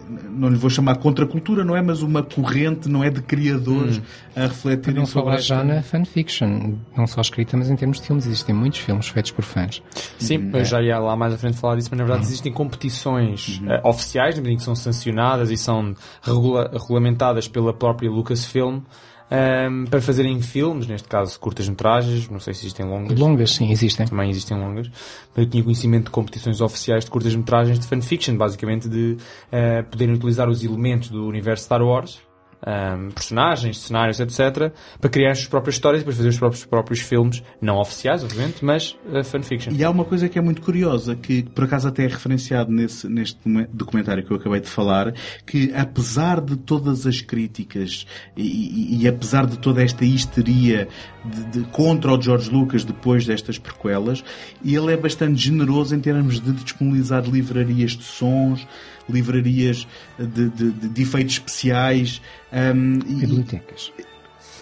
não 0.07 0.49
lhe 0.49 0.55
vou 0.55 0.69
chamar 0.69 0.97
contracultura, 0.97 1.63
não 1.63 1.75
é? 1.75 1.81
Mas 1.81 2.01
uma 2.01 2.23
corrente, 2.23 2.87
não 2.87 3.03
é? 3.03 3.09
De 3.09 3.21
criadores 3.21 3.97
hum. 3.97 4.01
a 4.35 4.41
refletirem 4.41 4.99
não 4.99 5.05
sobre 5.05 5.31
falar 5.31 5.41
já 5.41 5.63
na 5.63 5.81
fanfiction, 5.81 6.75
não 6.95 7.07
só 7.07 7.21
escrita, 7.21 7.57
mas 7.57 7.69
em 7.69 7.75
termos 7.75 7.99
de 7.99 8.07
filmes. 8.07 8.25
Existem 8.25 8.55
muitos 8.55 8.79
filmes 8.79 9.07
feitos 9.07 9.31
por 9.31 9.43
fãs. 9.43 9.81
Sim, 10.19 10.37
hum. 10.37 10.51
eu 10.53 10.65
já 10.65 10.81
ia 10.81 10.99
lá 10.99 11.15
mais 11.15 11.33
à 11.33 11.37
frente 11.37 11.57
falar 11.57 11.75
disso, 11.75 11.89
mas 11.91 11.97
na 11.97 12.05
verdade 12.05 12.25
hum. 12.25 12.29
existem 12.29 12.51
competições 12.51 13.61
uh, 13.63 13.87
oficiais, 13.87 14.39
que 14.39 14.59
são 14.59 14.75
sancionadas 14.75 15.51
e 15.51 15.57
são 15.57 15.95
regula 16.21 16.69
regulamentadas 16.71 17.47
pela 17.47 17.73
própria 17.73 18.09
Lucasfilm 18.09 18.81
um, 19.31 19.85
para 19.85 20.01
fazerem 20.01 20.39
filmes, 20.41 20.87
neste 20.87 21.07
caso 21.07 21.39
curtas-metragens, 21.39 22.29
não 22.29 22.39
sei 22.39 22.53
se 22.53 22.61
existem 22.61 22.85
longas. 22.85 23.17
Longas, 23.17 23.51
sim, 23.51 23.71
existem. 23.71 24.05
Também 24.05 24.29
existem 24.29 24.57
longas. 24.57 24.89
Eu 25.35 25.45
tinha 25.49 25.63
conhecimento 25.63 26.05
de 26.05 26.11
competições 26.11 26.61
oficiais 26.61 27.05
de 27.05 27.11
curtas-metragens 27.11 27.79
de 27.79 27.87
fanfiction, 27.87 28.37
basicamente 28.37 28.87
de 28.87 29.17
uh, 29.51 29.83
poderem 29.89 30.15
utilizar 30.15 30.49
os 30.49 30.63
elementos 30.63 31.09
do 31.09 31.25
universo 31.25 31.65
Star 31.65 31.81
Wars 31.81 32.19
um, 32.65 33.11
personagens, 33.11 33.79
cenários, 33.79 34.19
etc., 34.19 34.71
para 34.99 35.09
criar 35.09 35.31
as 35.31 35.39
suas 35.39 35.49
próprias 35.49 35.75
histórias 35.75 36.01
e 36.01 36.03
depois 36.03 36.17
fazer 36.17 36.29
os 36.29 36.37
próprios, 36.37 36.65
próprios 36.65 36.99
filmes, 36.99 37.43
não 37.61 37.77
oficiais, 37.77 38.23
obviamente, 38.23 38.65
mas 38.65 38.97
uh, 39.05 39.23
fanfiction. 39.23 39.71
E 39.73 39.83
há 39.83 39.89
uma 39.89 40.03
coisa 40.03 40.27
que 40.27 40.39
é 40.39 40.41
muito 40.41 40.61
curiosa, 40.61 41.15
que 41.15 41.43
por 41.43 41.65
acaso 41.65 41.87
até 41.87 42.05
é 42.05 42.07
referenciado 42.07 42.71
nesse, 42.71 43.07
neste 43.07 43.39
documentário 43.71 44.23
que 44.23 44.31
eu 44.31 44.37
acabei 44.37 44.59
de 44.59 44.67
falar, 44.67 45.13
que 45.45 45.71
apesar 45.75 46.41
de 46.41 46.55
todas 46.55 47.05
as 47.05 47.21
críticas 47.21 48.07
e, 48.35 48.43
e, 48.43 49.03
e 49.03 49.07
apesar 49.07 49.45
de 49.45 49.59
toda 49.59 49.83
esta 49.83 50.03
histeria 50.03 50.87
de, 51.23 51.59
de, 51.59 51.67
contra 51.67 52.11
o 52.11 52.21
George 52.21 52.49
Lucas 52.49 52.83
depois 52.83 53.25
destas 53.25 53.57
prequelas, 53.57 54.23
ele 54.63 54.91
é 54.91 54.97
bastante 54.97 55.39
generoso 55.41 55.95
em 55.95 55.99
termos 55.99 56.39
de 56.39 56.51
disponibilizar 56.51 57.23
livrarias 57.23 57.91
de 57.91 58.03
sons, 58.03 58.65
livrarias 59.09 59.87
de, 60.17 60.49
de, 60.49 60.71
de 60.71 61.01
efeitos 61.01 61.35
especiais. 61.35 62.21
Um, 62.51 62.99
bibliotecas. 62.99 63.91
E, 63.99 64.05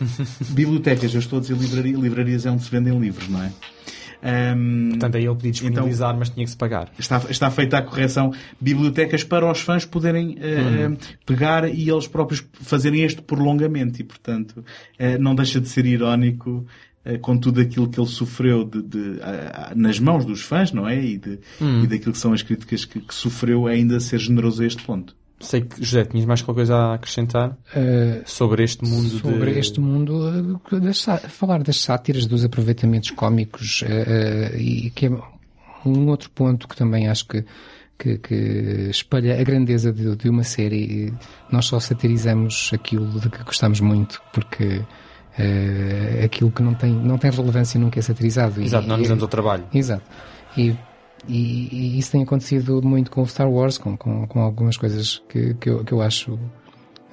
bibliotecas, 0.54 1.14
eu 1.14 1.20
estou 1.20 1.40
a 1.40 1.42
dizer 1.42 1.58
livraria, 1.58 1.98
livrarias 1.98 2.46
é 2.46 2.52
onde 2.52 2.64
se 2.64 2.72
vendem 2.72 2.98
livros, 3.00 3.28
não 3.30 3.44
é? 3.44 3.52
Um, 4.24 4.92
Portanto, 4.92 5.16
aí 5.18 5.26
ele 5.26 5.36
podia 5.36 5.52
disponibilizar, 5.52 6.10
então, 6.10 6.20
mas 6.20 6.30
tinha 6.30 6.46
que 6.46 6.52
se 6.52 6.56
pagar. 6.56 6.90
Está, 6.98 7.22
está 7.30 7.52
feita 7.52 7.78
a 7.78 7.82
correção. 7.82 8.32
Bibliotecas 8.60 9.24
para 9.24 9.52
os 9.52 9.60
fãs 9.60 9.86
poderem 9.86 10.38
uh, 10.38 10.90
uhum. 10.90 10.98
pegar 11.26 11.68
e 11.68 11.90
eles 11.90 12.08
próprios 12.08 12.44
fazerem 12.54 13.04
este 13.04 13.22
prolongamento. 13.22 14.00
E, 14.00 14.04
portanto, 14.04 14.60
uh, 14.60 15.20
não 15.20 15.36
deixa 15.36 15.60
de 15.60 15.68
ser 15.68 15.86
irónico 15.86 16.66
com 17.22 17.38
tudo 17.38 17.60
aquilo 17.62 17.90
que 17.90 18.00
ele 18.00 18.08
sofreu 18.08 18.64
de, 18.64 18.82
de, 18.82 19.22
a- 19.22 19.72
a- 19.72 19.76
nas 19.76 20.00
mãos 20.00 20.26
dos 20.26 20.42
fãs, 20.42 20.72
não 20.72 20.88
é? 20.88 21.04
E, 21.04 21.18
de, 21.18 21.40
Hum. 21.62 21.84
e 21.84 21.88
daquilo 21.88 22.14
que 22.14 22.18
são 22.18 22.32
as 22.34 22.42
críticas 22.42 22.86
que, 22.86 23.00
que 23.02 23.14
sofreu, 23.14 23.68
ainda 23.68 24.00
ser 24.00 24.20
generoso 24.20 24.64
a 24.64 24.66
este 24.66 24.84
ponto. 24.84 25.16
Sei 25.40 25.60
que, 25.62 25.84
José, 25.84 26.06
tinhas 26.06 26.26
mais 26.26 26.42
qualquer 26.42 26.62
coisa 26.62 26.76
a 26.78 26.94
acrescentar 26.94 27.58
Eh, 27.76 28.22
sobre 28.26 28.64
este 28.64 28.86
mundo 28.86 29.10
sobre 29.20 29.52
de... 29.52 29.60
este 29.60 29.80
mundo, 29.82 30.14
eh, 30.72 30.80
das 30.80 31.06
falar 31.30 31.62
das 31.62 31.82
sátiras, 31.82 32.26
dos 32.26 32.46
aproveitamentos 32.46 33.12
cómicos 33.12 33.84
eh, 33.86 34.52
eh, 34.54 34.58
e 34.62 34.90
que 34.92 35.08
é 35.08 35.10
um 35.86 36.08
outro 36.08 36.30
ponto 36.30 36.66
que 36.66 36.78
também 36.78 37.10
acho 37.10 37.28
que, 37.28 37.44
que, 38.00 38.18
que 38.20 38.88
espalha 38.90 39.38
a 39.38 39.44
grandeza 39.44 39.92
de, 39.92 40.16
de 40.16 40.30
uma 40.30 40.44
série. 40.46 41.08
E 41.08 41.14
Nós 41.52 41.66
só 41.66 41.78
satirizamos 41.78 42.70
aquilo 42.74 43.20
de 43.20 43.30
que 43.30 43.44
gostamos 43.44 43.82
muito 43.82 44.22
porque 44.32 44.82
eh, 45.38 46.22
aquilo 46.26 46.52
que 46.52 46.62
não 46.64 46.74
tem, 46.74 46.92
não 46.94 47.18
tem 47.18 47.32
relevância 47.32 47.80
nunca 47.80 48.00
é 48.00 48.02
satirizado. 48.02 48.62
E- 48.62 48.66
Exato, 48.66 48.88
não 48.88 48.98
nos 48.98 49.06
e- 49.06 49.10
damos 49.10 49.24
ao 49.24 49.30
trabalho. 49.30 49.64
Exato. 49.74 50.04
E, 50.58 50.76
e, 51.28 51.70
e 51.72 52.00
isso 52.00 52.12
tem 52.12 52.24
acontecido 52.24 52.82
muito 52.84 53.10
com 53.12 53.22
o 53.22 53.28
Star 53.28 53.50
Wars, 53.50 53.78
com, 53.78 53.96
com, 53.98 54.28
com 54.28 54.40
algumas 54.42 54.78
coisas 54.78 55.22
que, 55.30 55.54
que, 55.56 55.70
eu, 55.70 55.84
que 55.84 55.92
eu 55.94 56.02
acho 56.02 56.38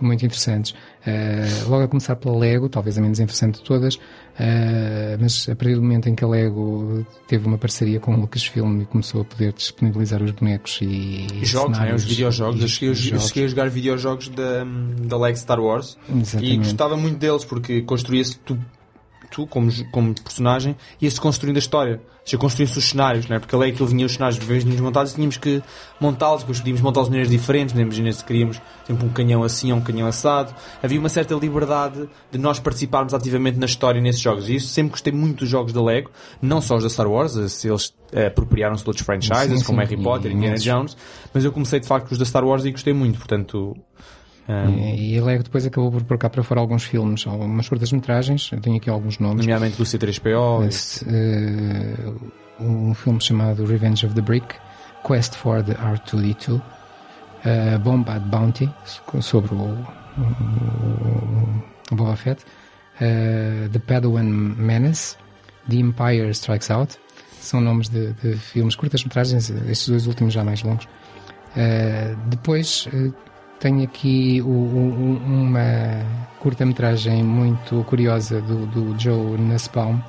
muito 0.05 0.25
interessantes. 0.25 0.75
Eh, 1.07 1.47
logo 1.67 1.85
a 1.85 1.89
começar 1.89 2.17
pela 2.17 2.37
Lego, 2.37 2.69
talvez 2.69 2.97
a 2.99 3.01
menos 3.01 3.19
interessante 3.21 3.57
de 3.59 3.63
todas, 3.63 3.99
eh, 4.39 5.17
mas 5.21 5.49
a 5.49 5.55
partir 5.57 5.75
do 5.75 5.83
momento 5.83 6.09
em 6.09 6.15
que 6.15 6.25
a 6.25 6.29
Lego 6.29 7.07
teve 7.29 7.47
uma 7.47 7.59
parceria 7.59 8.01
com 8.01 8.15
o 8.15 8.21
Lucasfilm 8.21 8.81
e 8.83 8.87
começou 8.87 9.23
a 9.23 9.25
poder 9.25 9.53
disponibilizar 9.53 10.23
os 10.23 10.31
bonecos 10.33 10.79
e, 10.83 11.27
E 11.41 11.45
jogos, 11.45 11.79
não 11.79 11.85
é? 11.85 11.95
Os 11.95 12.05
videojogos. 12.05 12.61
e 12.61 12.63
Eu 12.63 12.69
cheguei, 12.69 12.89
a- 12.89 12.93
eu 12.93 12.95
jogos. 12.95 13.29
cheguei 13.29 13.45
a 13.45 13.49
jogar 13.49 13.71
videojogos 13.71 14.29
da, 14.29 14.65
da 15.07 15.19
Lego 15.19 15.37
Star 15.39 15.61
Wars 15.61 15.97
e 16.09 16.21
Exatamente. 16.21 16.59
gostava 16.59 16.97
muito 16.97 17.19
deles 17.19 17.45
porque 17.45 17.83
construía-se 17.83 18.39
tu, 18.39 18.59
tu 19.31 19.47
como, 19.47 19.71
como 19.91 20.15
personagem, 20.15 20.77
ia-se 21.01 21.21
construindo 21.21 21.57
a 21.57 21.61
história. 21.61 22.01
Já 22.25 22.37
construía-se 22.37 22.79
os 22.79 22.85
cenários, 22.85 23.27
não 23.29 23.37
é? 23.37 23.39
Porque 23.39 23.55
a 23.55 23.59
Lego 23.59 23.73
aquilo 23.75 23.89
vinha 23.89 24.05
os 24.07 24.13
cenários, 24.13 24.39
vez 24.45 24.63
vinhos 24.63 24.81
montados, 24.81 25.15
tínhamos 25.15 25.37
que 25.37 25.63
montá-los, 25.99 26.43
depois 26.43 26.59
podíamos 26.59 26.81
montá-los 26.83 27.09
de 27.09 27.13
maneiras 27.13 27.31
diferentes, 27.31 27.75
né? 27.75 27.83
imagina 27.83 28.13
se 28.13 28.25
queríamos 28.25 28.61
sempre 28.87 29.07
um 29.07 29.09
canhão 29.09 29.43
assim 29.43 29.73
ou 29.73 29.79
um 29.79 29.81
canhão 29.81 30.07
assado. 30.07 30.55
Havia 30.83 31.01
uma 31.01 31.09
certa 31.09 31.35
liberdade 31.35 32.09
de 32.31 32.39
nós 32.39 32.61
participarmos 32.61 33.15
ativamente 33.15 33.59
na 33.59 33.67
história 33.67 34.01
nesses 34.01 34.21
jogos. 34.21 34.49
E 34.49 34.57
isso 34.57 34.69
sempre 34.69 34.93
gostei 34.93 35.13
muito 35.13 35.41
dos 35.41 35.49
jogos 35.49 35.73
da 35.73 35.83
Lego, 35.83 36.11
não 36.43 36.61
só 36.61 36.77
os 36.77 36.83
da 36.83 36.91
Star 36.91 37.11
Wars, 37.11 37.33
se 37.53 37.69
eles 37.69 37.95
eh, 38.13 38.27
apropriaram-se 38.27 38.85
de 38.85 38.91
outros 38.91 39.05
franchises, 39.05 39.61
Sim, 39.61 39.65
como 39.65 39.81
sim, 39.81 39.87
Harry 39.87 40.03
Potter, 40.03 40.31
e 40.31 40.35
Indiana. 40.35 40.59
Jones, 40.59 40.97
mas 41.33 41.45
eu 41.45 41.53
comecei 41.53 41.81
de 41.81 41.87
facto 41.87 42.09
com 42.09 42.13
os 42.13 42.19
da 42.19 42.25
Star 42.25 42.45
Wars 42.45 42.65
e 42.65 42.71
gostei 42.71 42.93
muito, 42.93 43.19
portanto. 43.19 43.77
Ah, 44.49 44.69
E 44.71 45.19
a 45.19 45.25
Lego 45.25 45.43
depois 45.43 45.67
acabou 45.67 45.91
por 45.91 46.03
pôr 46.05 46.19
cá 46.19 46.31
para 46.31 46.43
fora 46.43 46.61
alguns 46.61 46.85
filmes, 46.85 47.27
algumas 47.27 47.69
curtas-metragens, 47.69 48.51
eu 48.53 48.61
tenho 48.61 48.77
aqui 48.77 48.89
alguns 48.91 49.19
nomes. 49.19 49.45
nomeadamente 49.45 49.77
do 49.77 49.85
C3PO. 49.85 50.67
Esse, 50.67 51.05
eh, 51.09 52.13
um 52.61 52.95
filme 52.95 53.21
chamado 53.21 53.65
Revenge 53.65 54.05
of 54.07 54.15
the 54.15 54.21
Brick, 54.21 54.55
Quest 55.07 55.35
for 55.35 55.63
the 55.63 55.75
R2D2, 55.75 56.57
uh, 56.57 57.79
Bombad 57.79 58.21
Bounty, 58.27 58.71
sobre 59.21 59.55
o, 59.55 59.59
o, 59.59 61.63
o 61.91 61.95
Boba 61.97 62.17
Fett, 62.17 62.45
uh, 62.97 63.69
The 63.71 63.79
Padawan 63.79 64.25
Menace, 64.25 65.17
The 65.69 65.77
Empire 65.77 66.31
Strikes 66.35 66.71
Out, 66.71 66.99
são 67.41 67.61
nomes 67.61 67.89
de, 67.89 68.13
de 68.15 68.37
filmes 68.37 68.75
curtas-metragens, 68.77 69.51
estes 69.51 69.89
dois 69.89 70.07
últimos 70.07 70.35
já 70.35 70.45
mais 70.45 70.63
longos. 70.63 70.87
Uh, 71.57 72.15
depois 72.29 72.87
uh, 72.93 73.13
tenho 73.61 73.83
aqui 73.85 74.41
o- 74.43 74.47
o- 74.49 75.21
uma 75.25 75.61
curta-metragem 76.41 77.23
muito 77.23 77.85
curiosa 77.85 78.41
do, 78.41 78.67
do 78.67 78.99
Joe 78.99 79.39
Nussbaum, 79.39 80.01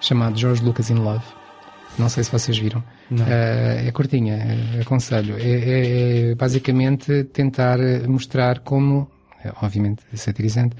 chamado 0.00 0.38
George 0.38 0.62
Lucas 0.62 0.90
in 0.90 0.94
Love. 0.96 1.24
Não 1.98 2.08
sei 2.08 2.22
se 2.22 2.30
vocês 2.30 2.56
viram. 2.58 2.82
Eh, 3.28 3.84
é 3.88 3.90
curtinha, 3.92 4.38
aconselho. 4.80 5.36
É, 5.38 5.40
é- 5.50 6.30
é 6.30 6.34
basicamente 6.34 7.24
tentar 7.24 7.78
mostrar 8.06 8.60
como, 8.60 9.10
eh, 9.44 9.50
obviamente 9.60 10.02
satirizante, 10.14 10.76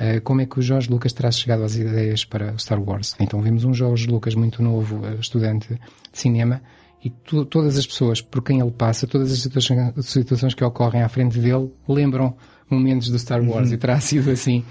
eh, 0.00 0.20
como 0.20 0.40
é 0.40 0.46
que 0.46 0.58
o 0.58 0.62
Jorge 0.62 0.88
Lucas 0.90 1.12
terá 1.12 1.30
chegado 1.30 1.62
às 1.64 1.76
ideias 1.76 2.24
para 2.24 2.56
Star 2.58 2.80
Wars. 2.80 3.14
Então 3.20 3.40
vemos 3.42 3.64
um 3.64 3.74
Jorge 3.74 4.06
Lucas 4.06 4.34
muito 4.34 4.62
novo, 4.62 5.04
eh, 5.06 5.16
estudante 5.20 5.68
de 5.74 6.18
cinema, 6.18 6.62
e 7.04 7.10
tu- 7.10 7.44
todas 7.44 7.76
as 7.76 7.86
pessoas 7.86 8.20
por 8.22 8.42
quem 8.42 8.60
ele 8.60 8.70
passa, 8.70 9.06
todas 9.06 9.30
as 9.30 9.38
situa- 9.40 9.92
situações 10.02 10.54
que 10.54 10.64
ocorrem 10.64 11.02
à 11.02 11.08
frente 11.08 11.38
dele, 11.38 11.70
lembram 11.88 12.34
momentos 12.70 13.08
do 13.10 13.18
Star 13.18 13.42
Wars 13.42 13.70
e 13.72 13.76
terá 13.76 14.00
sido 14.00 14.30
assim 14.30 14.64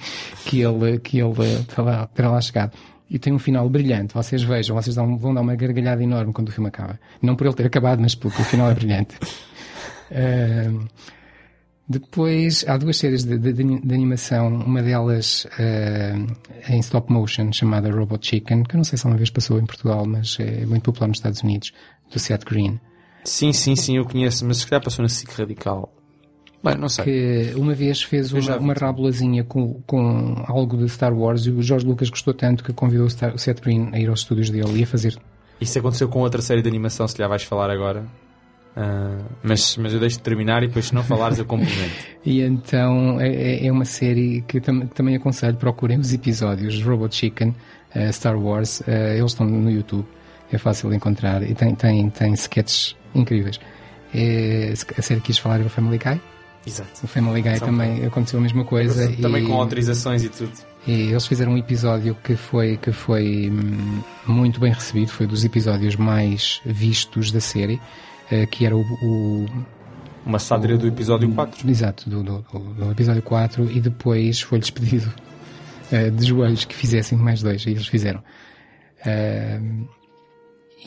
que 0.45 0.59
ele, 0.61 0.97
que 0.99 1.19
ele 1.19 1.33
terá 1.67 1.83
lá, 1.83 2.07
terá 2.07 2.31
lá 2.31 2.41
chegado. 2.41 2.73
E 3.09 3.19
tem 3.19 3.31
um 3.31 3.37
final 3.37 3.69
brilhante. 3.69 4.13
Vocês 4.15 4.41
vejam, 4.41 4.75
vocês 4.75 4.95
dão- 4.95 5.15
vão 5.17 5.33
dar 5.33 5.41
uma 5.41 5.55
gargalhada 5.55 6.01
enorme 6.01 6.33
quando 6.33 6.49
o 6.49 6.51
filme 6.51 6.69
acaba. 6.69 6.99
Não 7.21 7.35
por 7.35 7.45
ele 7.45 7.55
ter 7.55 7.67
acabado, 7.67 7.99
mas 8.01 8.15
porque 8.15 8.41
o 8.41 8.45
final 8.45 8.71
é 8.71 8.73
brilhante. 8.73 9.15
Ahm, 10.11 10.87
depois, 11.87 12.63
há 12.67 12.77
duas 12.77 12.95
séries 12.97 13.23
de, 13.25 13.37
de- 13.37 13.51
de 13.53 13.93
animação, 13.93 14.47
uma 14.47 14.81
delas 14.81 15.45
ahm, 15.59 16.27
em 16.69 16.79
stop 16.79 17.11
motion, 17.11 17.51
chamada 17.51 17.91
Robot 17.91 18.25
Chicken, 18.25 18.63
que 18.63 18.75
eu 18.75 18.77
não 18.77 18.83
sei 18.85 18.97
se 18.97 19.05
uma 19.05 19.17
vez 19.17 19.29
passou 19.29 19.59
em 19.59 19.65
Portugal, 19.65 20.05
mas 20.05 20.37
é 20.39 20.65
muito 20.65 20.83
popular 20.83 21.07
nos 21.07 21.17
Estados 21.17 21.41
Unidos, 21.43 21.73
do 22.13 22.19
Seth 22.19 22.45
Green. 22.45 22.79
Sim, 23.25 23.51
sim, 23.53 23.75
sim, 23.75 23.97
eu 23.97 24.05
conheço, 24.05 24.45
mas 24.45 24.57
se 24.57 24.67
calhar 24.67 24.83
passou 24.83 25.01
na 25.03 25.09
SIC 25.09 25.31
Radical. 25.31 25.91
Bem, 26.63 26.77
não 26.77 26.87
sei. 26.87 27.03
que 27.03 27.55
uma 27.55 27.73
vez 27.73 28.01
fez 28.03 28.31
uma, 28.31 28.39
uma 28.41 28.73
também. 28.73 28.73
rábulazinha 28.79 29.43
com, 29.43 29.81
com 29.85 30.43
algo 30.47 30.77
de 30.77 30.87
Star 30.89 31.13
Wars 31.13 31.45
e 31.45 31.49
o 31.51 31.61
George 31.61 31.85
Lucas 31.85 32.09
gostou 32.09 32.33
tanto 32.33 32.63
que 32.63 32.71
convidou 32.71 33.05
o, 33.05 33.09
Star, 33.09 33.33
o 33.33 33.37
Seth 33.37 33.59
Green 33.61 33.89
a 33.91 33.99
ir 33.99 34.07
aos 34.09 34.19
estúdios 34.21 34.49
dele 34.49 34.79
e 34.79 34.83
a 34.83 34.87
fazer. 34.87 35.17
Isso 35.59 35.77
aconteceu 35.79 36.07
com 36.07 36.19
outra 36.21 36.41
série 36.41 36.61
de 36.61 36.69
animação, 36.69 37.05
se 37.07 37.15
calhar 37.15 37.29
vais 37.29 37.43
falar 37.43 37.69
agora. 37.69 38.05
Ah, 38.75 39.19
mas, 39.43 39.77
mas 39.77 39.93
eu 39.93 39.99
deixo 39.99 40.17
de 40.17 40.23
terminar 40.23 40.63
e 40.63 40.67
depois 40.67 40.85
se 40.85 40.95
não 40.95 41.03
falares 41.03 41.37
eu 41.37 41.45
cumprimento. 41.45 41.93
E 42.25 42.41
então 42.41 43.19
é, 43.19 43.27
é- 43.27 43.67
é 43.67 43.71
uma 43.71 43.83
série 43.85 44.41
que 44.47 44.61
tam- 44.61 44.87
também 44.87 45.15
aconselho, 45.15 45.57
procurem 45.57 45.99
os 45.99 46.13
episódios 46.13 46.81
Robot 46.81 47.13
Chicken, 47.13 47.53
eh, 47.93 48.09
Star 48.13 48.37
Wars, 48.41 48.81
eh, 48.87 49.17
eles 49.17 49.31
estão 49.31 49.45
no 49.45 49.69
YouTube, 49.69 50.05
é 50.55 50.59
fácil 50.59 50.89
de 50.89 50.95
encontrar 50.95 51.41
e 51.43 51.53
tem, 51.53 51.73
tem, 51.75 52.09
tem 52.09 52.33
sketches 52.33 52.95
incríveis. 53.15 53.59
É, 54.13 54.73
a 54.97 55.01
série 55.01 55.19
que 55.21 55.27
quis 55.27 55.37
falar 55.37 55.59
é 55.61 55.63
o 55.63 55.69
Family 55.69 55.97
Guy. 55.97 56.19
Exato. 56.65 56.91
O 57.03 57.07
Family 57.07 57.41
Guy 57.41 57.57
São 57.57 57.67
também 57.69 58.05
aconteceu 58.05 58.39
a 58.39 58.41
mesma 58.41 58.63
coisa. 58.63 59.11
Também 59.21 59.43
e- 59.43 59.47
com 59.47 59.53
autorizações 59.59 60.23
e 60.23 60.29
tudo. 60.29 60.51
E 60.85 61.09
eles 61.11 61.25
fizeram 61.25 61.53
um 61.53 61.57
episódio 61.57 62.15
que 62.23 62.35
foi, 62.35 62.77
que 62.77 62.91
foi 62.91 63.49
hum, 63.49 64.01
muito 64.27 64.59
bem 64.59 64.71
recebido, 64.71 65.09
foi 65.11 65.25
dos 65.25 65.43
episódios 65.45 65.95
mais 65.95 66.61
vistos 66.65 67.31
da 67.31 67.39
série, 67.39 67.81
eh, 68.29 68.45
que 68.45 68.65
era 68.65 68.75
o, 68.75 68.81
o- 68.81 69.45
Uma 70.25 70.39
sátira 70.39 70.77
do 70.77 70.85
episódio 70.87 71.29
4. 71.33 71.69
Exato, 71.69 72.09
do, 72.09 72.21
do, 72.23 72.45
do- 72.51 72.59
do 72.75 72.91
episódio 72.91 73.21
4 73.21 73.71
e 73.71 73.79
depois 73.79 74.41
foi-lhes 74.41 74.69
pedido 74.69 75.11
eh, 75.91 76.09
de 76.09 76.25
joelhos 76.25 76.65
que 76.65 76.75
fizessem 76.75 77.17
mais 77.17 77.41
dois 77.41 77.65
e 77.65 77.69
eles 77.71 77.87
fizeram. 77.87 78.21
Eh, 79.05 79.59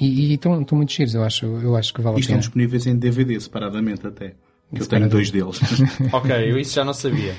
e 0.00 0.34
estão 0.34 0.64
muito 0.72 0.92
giros, 0.92 1.14
eu 1.14 1.22
acho, 1.24 1.46
eu 1.46 1.76
acho 1.76 1.92
que 1.94 2.00
vale 2.00 2.16
E 2.16 2.18
a 2.18 2.20
estão 2.20 2.32
pena. 2.34 2.40
disponíveis 2.40 2.86
em 2.86 2.96
DVD 2.96 3.40
separadamente 3.40 4.06
até. 4.06 4.34
Que 4.74 4.82
eu 4.82 4.86
tenho 4.86 5.08
dois 5.08 5.30
deles. 5.30 5.60
ok, 6.12 6.50
eu 6.50 6.58
isso 6.58 6.74
já 6.74 6.84
não 6.84 6.92
sabia. 6.92 7.34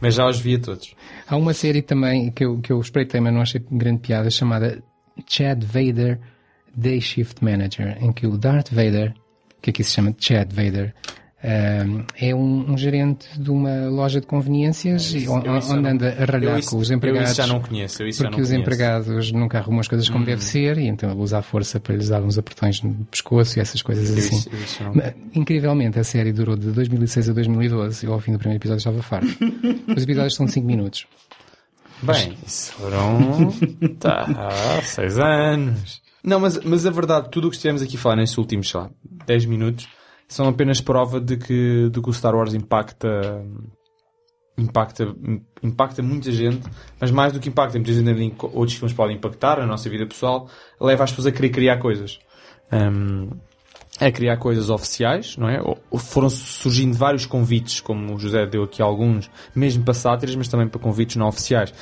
Mas 0.00 0.14
já 0.14 0.26
os 0.28 0.38
via 0.38 0.58
todos. 0.58 0.94
Há 1.26 1.36
uma 1.36 1.52
série 1.52 1.82
também 1.82 2.30
que 2.30 2.44
eu, 2.44 2.58
que 2.60 2.72
eu 2.72 2.80
espreitei, 2.80 3.20
mas 3.20 3.34
não 3.34 3.40
achei 3.40 3.60
grande 3.70 4.00
piada, 4.02 4.30
chamada 4.30 4.80
Chad 5.26 5.62
Vader 5.64 6.20
Day 6.74 7.00
Shift 7.00 7.44
Manager, 7.44 7.98
em 8.00 8.12
que 8.12 8.24
o 8.26 8.38
Darth 8.38 8.70
Vader, 8.70 9.12
que 9.60 9.70
aqui 9.70 9.82
se 9.82 9.92
chama 9.94 10.14
Chad 10.16 10.52
Vader, 10.52 10.94
é 11.42 12.34
um, 12.34 12.72
um 12.72 12.76
gerente 12.76 13.26
de 13.40 13.50
uma 13.50 13.88
loja 13.88 14.20
de 14.20 14.26
conveniências 14.26 15.12
e 15.14 15.26
on- 15.28 15.40
Eu 15.42 15.56
isso 15.56 15.68
já 15.68 15.74
onde 15.74 15.82
não- 15.82 15.90
anda 15.90 16.08
a 16.18 16.24
ralhar 16.26 16.52
eu 16.54 16.58
isso, 16.58 16.70
com 16.70 16.76
os 16.78 16.90
eu 16.90 16.96
empregados. 16.98 17.30
isso 17.30 17.36
já 17.42 17.46
não 17.46 17.60
conheço. 17.60 18.02
Eu 18.02 18.08
isso 18.08 18.18
já 18.18 18.24
Porque 18.24 18.36
não 18.36 18.42
os 18.42 18.48
conheço. 18.50 18.62
Empregados 18.62 19.32
nunca 19.32 19.58
arrumam 19.58 19.80
as 19.80 19.88
coisas 19.88 20.08
como 20.10 20.24
deve 20.24 20.44
ser 20.44 20.76
e 20.78 20.86
então 20.86 21.10
ele 21.10 21.20
usa 21.20 21.38
a 21.38 21.42
força 21.42 21.80
para 21.80 21.94
lhes 21.96 22.08
dar 22.10 22.20
uns 22.22 22.36
apertões 22.36 22.82
no 22.82 22.92
pescoço 23.10 23.58
e 23.58 23.62
essas 23.62 23.80
coisas 23.80 24.10
Eu 24.10 24.16
assim. 24.18 24.36
isso, 24.36 24.50
eu 24.52 24.58
isso 24.58 24.78
já 24.78 24.84
não 24.84 24.94
Mas, 24.94 25.14
Incrivelmente, 25.34 25.98
a 25.98 26.04
série 26.04 26.32
durou 26.32 26.56
de 26.56 26.66
2006 26.72 27.30
a 27.30 27.32
2012. 27.32 28.04
Eu, 28.04 28.12
ao 28.12 28.20
fim 28.20 28.32
do 28.32 28.38
primeiro 28.38 28.60
episódio, 28.60 28.78
estava 28.80 29.02
farto. 29.02 29.26
Os 29.96 30.02
episódios 30.02 30.34
são 30.34 30.44
de 30.46 30.52
5 30.52 30.66
minutos. 30.66 31.06
Bem, 32.02 32.34
isso 32.46 32.72
foram. 32.72 33.52
tá, 33.98 34.24
há 34.78 34.82
seis 34.82 35.18
anos. 35.18 36.00
Não, 36.24 36.40
mas, 36.40 36.58
mas 36.64 36.86
a 36.86 36.90
verdade, 36.90 37.28
tudo 37.30 37.46
o 37.48 37.50
que 37.50 37.56
estivemos 37.56 37.82
aqui 37.82 37.96
a 37.96 37.98
falar 37.98 38.16
nestes 38.16 38.36
últimos, 38.38 38.70
sei 38.70 38.80
lá, 38.80 38.90
10 39.26 39.44
minutos, 39.46 39.86
são 40.30 40.48
apenas 40.48 40.80
prova 40.80 41.20
de 41.20 41.36
que, 41.36 41.90
de 41.90 42.00
que 42.00 42.08
o 42.08 42.12
Star 42.12 42.34
Wars 42.34 42.54
impacta. 42.54 43.44
Impacta, 44.56 45.14
impacta 45.62 46.02
muita 46.02 46.30
gente, 46.30 46.68
mas 47.00 47.10
mais 47.10 47.32
do 47.32 47.40
que 47.40 47.48
impacta, 47.48 47.78
muita 47.78 47.92
gente 47.92 48.36
outros 48.52 48.76
filmes 48.76 48.92
podem 48.92 49.16
impactar 49.16 49.58
a 49.58 49.66
nossa 49.66 49.88
vida 49.88 50.06
pessoal, 50.06 50.48
leva 50.78 51.02
as 51.02 51.10
pessoas 51.10 51.28
a 51.28 51.32
querer 51.32 51.48
criar 51.48 51.78
coisas. 51.78 52.18
Hum, 52.70 53.30
a 53.98 54.12
criar 54.12 54.36
coisas 54.36 54.68
oficiais, 54.68 55.36
não 55.36 55.48
é? 55.48 55.60
Foram 55.98 56.28
surgindo 56.28 56.94
vários 56.94 57.24
convites, 57.26 57.80
como 57.80 58.14
o 58.14 58.18
José 58.18 58.46
deu 58.46 58.64
aqui 58.64 58.82
alguns, 58.82 59.30
mesmo 59.54 59.82
para 59.82 59.94
sátiras, 59.94 60.36
mas 60.36 60.48
também 60.48 60.68
para 60.68 60.80
convites 60.80 61.16
não 61.16 61.26
oficiais. 61.26 61.72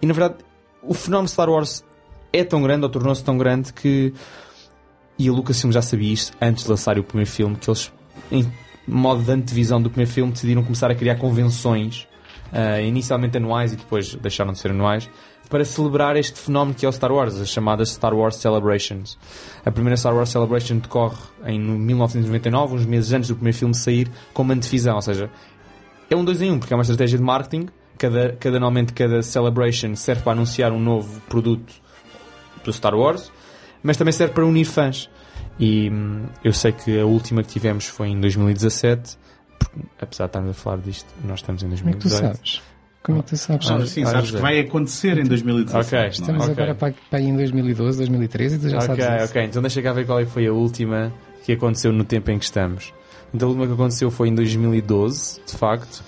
E 0.00 0.06
na 0.06 0.14
verdade, 0.14 0.42
o 0.82 0.94
fenómeno 0.94 1.28
Star 1.28 1.50
Wars 1.50 1.84
é 2.32 2.42
tão 2.42 2.62
grande 2.62 2.84
ou 2.84 2.90
tornou-se 2.90 3.22
tão 3.22 3.36
grande 3.36 3.72
que 3.72 4.12
e 5.18 5.28
a 5.28 5.32
Lucasfilm 5.32 5.72
já 5.72 5.82
sabia 5.82 6.12
isto 6.12 6.36
antes 6.40 6.64
de 6.64 6.70
lançar 6.70 6.98
o 6.98 7.04
primeiro 7.04 7.30
filme 7.30 7.56
que 7.56 7.70
eles 7.70 7.92
em 8.30 8.50
modo 8.86 9.22
de 9.22 9.30
antevisão 9.30 9.80
do 9.80 9.90
primeiro 9.90 10.10
filme 10.10 10.32
decidiram 10.32 10.62
começar 10.62 10.90
a 10.90 10.94
criar 10.94 11.16
convenções 11.16 12.06
uh, 12.52 12.80
inicialmente 12.84 13.36
anuais 13.36 13.72
e 13.72 13.76
depois 13.76 14.14
deixaram 14.16 14.52
de 14.52 14.58
ser 14.58 14.70
anuais 14.70 15.08
para 15.48 15.64
celebrar 15.64 16.16
este 16.16 16.38
fenómeno 16.38 16.74
que 16.74 16.86
é 16.86 16.88
o 16.88 16.92
Star 16.92 17.12
Wars, 17.12 17.38
as 17.38 17.48
chamadas 17.48 17.90
Star 17.90 18.14
Wars 18.14 18.36
Celebrations. 18.36 19.18
A 19.64 19.70
primeira 19.70 19.96
Star 19.96 20.14
Wars 20.14 20.30
Celebration 20.30 20.78
decorre 20.78 21.16
em 21.46 21.60
1999, 21.60 22.76
uns 22.76 22.86
meses 22.86 23.12
antes 23.12 23.28
do 23.28 23.36
primeiro 23.36 23.56
filme 23.56 23.74
sair, 23.74 24.10
como 24.32 24.52
antevisão, 24.52 24.96
ou 24.96 25.02
seja, 25.02 25.30
é 26.10 26.16
um 26.16 26.24
dois 26.24 26.40
em 26.40 26.50
um, 26.50 26.58
porque 26.58 26.72
é 26.72 26.76
uma 26.76 26.82
estratégia 26.82 27.18
de 27.18 27.24
marketing, 27.24 27.68
cada, 27.98 28.32
cada 28.32 28.58
normalmente 28.58 28.92
cada 28.92 29.22
Celebration 29.22 29.94
serve 29.94 30.22
para 30.22 30.32
anunciar 30.32 30.72
um 30.72 30.80
novo 30.80 31.20
produto 31.28 31.72
do 32.64 32.72
Star 32.72 32.94
Wars, 32.94 33.30
mas 33.84 33.96
também 33.96 34.10
serve 34.12 34.34
para 34.34 34.44
unir 34.44 34.64
fãs. 34.64 35.08
E 35.60 35.88
hum, 35.90 36.24
eu 36.42 36.52
sei 36.52 36.72
que 36.72 36.98
a 36.98 37.04
última 37.06 37.42
que 37.44 37.48
tivemos 37.50 37.86
foi 37.86 38.08
em 38.08 38.20
2017, 38.20 39.16
porque, 39.58 39.78
apesar 40.00 40.24
de 40.24 40.30
estarmos 40.30 40.50
a 40.50 40.54
falar 40.54 40.78
disto, 40.78 41.06
nós 41.24 41.38
estamos 41.38 41.62
em 41.62 41.68
Como 41.68 41.90
é 41.90 41.92
que 41.92 41.98
tu 41.98 42.08
2018. 42.08 42.36
sabes? 42.36 42.62
Como 43.04 43.18
é 43.18 43.22
que 43.22 43.28
tu 43.28 43.36
sabes? 43.36 43.70
Ah, 43.70 43.86
sim, 43.86 44.04
sabes 44.06 44.30
que 44.30 44.38
vai 44.38 44.58
acontecer 44.58 45.18
em 45.18 45.24
2017. 45.24 45.86
Ok, 45.86 45.98
não? 46.00 46.08
Estamos 46.08 46.42
Ok. 46.42 46.52
agora 46.54 46.74
para, 46.74 46.94
para 47.10 47.18
aí 47.18 47.26
em 47.26 47.36
2012, 47.36 47.98
2013 47.98 48.56
e 48.56 48.58
tu 48.58 48.68
já 48.70 48.78
ok, 48.78 48.86
sabes 48.86 49.04
isso. 49.22 49.30
ok, 49.30 49.44
então 49.44 49.62
deixa 49.62 49.82
cá 49.82 49.92
ver 49.92 50.06
qual 50.06 50.18
é 50.18 50.24
foi 50.26 50.46
a 50.46 50.52
última 50.52 51.12
que 51.44 51.52
aconteceu 51.52 51.92
no 51.92 52.02
tempo 52.02 52.30
em 52.30 52.38
que 52.38 52.44
estamos. 52.46 52.92
Então 53.32 53.48
a 53.48 53.50
última 53.50 53.66
que 53.66 53.74
aconteceu 53.74 54.10
foi 54.10 54.28
em 54.28 54.34
2012, 54.34 55.40
de 55.46 55.52
facto. 55.56 56.02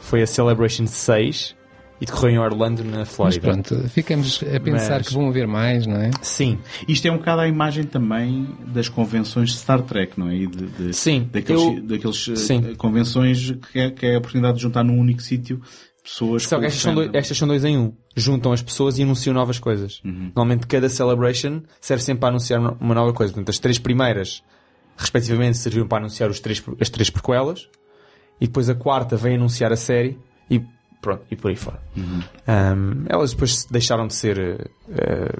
Foi 0.00 0.20
a 0.22 0.26
Celebration 0.26 0.86
6 0.86 1.56
e 2.02 2.04
decorreu 2.04 2.30
em 2.32 2.38
Orlando, 2.38 2.82
na 2.82 2.98
Mas 2.98 3.08
Flórida. 3.14 3.40
pronto, 3.40 3.88
ficamos 3.88 4.42
a 4.42 4.58
pensar 4.58 4.98
Mas- 4.98 5.06
que 5.08 5.14
vão 5.14 5.28
haver 5.28 5.46
mais, 5.46 5.86
não 5.86 5.96
é? 5.96 6.10
Sim, 6.20 6.58
Isto 6.88 7.06
é 7.06 7.12
um 7.12 7.16
bocado 7.18 7.42
a 7.42 7.48
imagem 7.48 7.84
também 7.84 8.48
das 8.66 8.88
convenções 8.88 9.50
de 9.50 9.58
Star 9.58 9.80
Trek, 9.82 10.18
não 10.18 10.28
é? 10.28 10.34
E 10.36 10.46
de, 10.48 10.66
de- 10.66 10.92
Sim, 10.92 11.28
Daqueles, 11.32 11.62
eu- 11.62 11.82
daqueles 11.82 12.28
eh, 12.28 12.36
Sim. 12.36 12.74
convenções 12.74 13.52
que 13.70 13.78
é, 13.78 13.90
que 13.90 14.04
é 14.06 14.14
a 14.16 14.18
oportunidade 14.18 14.56
de 14.56 14.62
juntar 14.62 14.82
num 14.82 14.98
único 14.98 15.22
sítio 15.22 15.60
pessoas 16.02 16.42
Só 16.42 16.58
que 16.58 16.66
estas 16.66 16.82
são, 16.82 16.94
dois, 16.96 17.10
estas 17.14 17.38
são 17.38 17.46
dois 17.46 17.64
em 17.64 17.78
um. 17.78 17.92
Juntam 18.16 18.52
as 18.52 18.60
pessoas 18.60 18.98
e 18.98 19.04
anunciam 19.04 19.32
novas 19.32 19.60
coisas. 19.60 20.00
Normalmente 20.04 20.66
cada 20.66 20.88
celebration 20.88 21.62
serve 21.80 22.02
sempre 22.02 22.20
para 22.22 22.30
anunciar 22.30 22.58
uma 22.58 22.76
uma 22.80 22.94
nova 22.96 23.12
coisa. 23.12 23.32
Portanto, 23.32 23.50
as 23.50 23.60
três 23.60 23.78
primeiras, 23.78 24.42
respectivamente, 24.96 25.56
serviram 25.58 25.86
para 25.86 25.98
anunciar 25.98 26.28
os 26.28 26.40
três, 26.40 26.60
as 26.80 26.88
três 26.90 27.08
prequelas. 27.10 27.68
E 28.40 28.46
depois 28.48 28.68
a 28.68 28.74
quarta 28.74 29.16
vem 29.16 29.36
anunciar 29.36 29.72
a 29.72 29.76
série. 29.76 30.18
E 30.50 30.60
pronto, 31.02 31.24
e 31.30 31.36
por 31.36 31.50
aí 31.50 31.56
fora. 31.56 31.78
Um, 31.96 33.04
elas 33.08 33.32
depois 33.32 33.66
deixaram 33.66 34.06
de 34.06 34.14
ser 34.14 34.70
eh, 34.88 35.36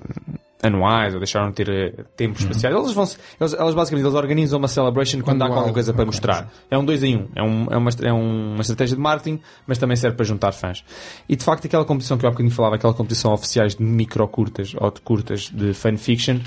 anuais 0.62 1.14
ou 1.14 1.20
deixaram 1.20 1.50
de 1.50 1.54
ter 1.54 1.68
eh, 1.68 2.04
tempos 2.16 2.42
especiais. 2.42 2.74
Elas, 2.74 2.92
vão 2.92 3.08
elas, 3.40 3.54
elas 3.54 3.74
basicamente 3.74 4.06
eles 4.06 4.14
organizam 4.14 4.58
uma 4.58 4.68
celebration 4.68 5.20
quando, 5.20 5.38
Quando 5.38 5.42
há 5.42 5.48
qualquer 5.48 5.72
coisa 5.72 5.92
para 5.92 6.02
ok. 6.02 6.06
mostrar. 6.06 6.52
É 6.70 6.76
um 6.76 6.84
dois 6.84 7.02
em 7.02 7.16
um. 7.16 7.28
É, 7.34 7.42
um, 7.42 7.66
é, 7.70 7.76
uma, 7.76 7.90
é 8.02 8.12
uma 8.12 8.60
estratégia 8.60 8.96
de 8.96 9.02
marketing, 9.02 9.40
mas 9.66 9.78
também 9.78 9.96
serve 9.96 10.16
para 10.16 10.24
juntar 10.24 10.52
fãs. 10.52 10.84
E 11.28 11.36
de 11.36 11.44
facto, 11.44 11.66
aquela 11.66 11.84
competição 11.84 12.18
que 12.18 12.24
eu 12.24 12.28
há 12.28 12.30
bocadinho 12.30 12.54
falava, 12.54 12.76
aquela 12.76 12.94
competição 12.94 13.32
oficiais 13.32 13.76
de 13.76 13.82
micro 13.82 14.26
curtas 14.28 14.74
ou 14.78 14.90
de 14.90 15.00
curtas 15.00 15.50
de 15.52 15.72
fanfiction, 15.74 16.38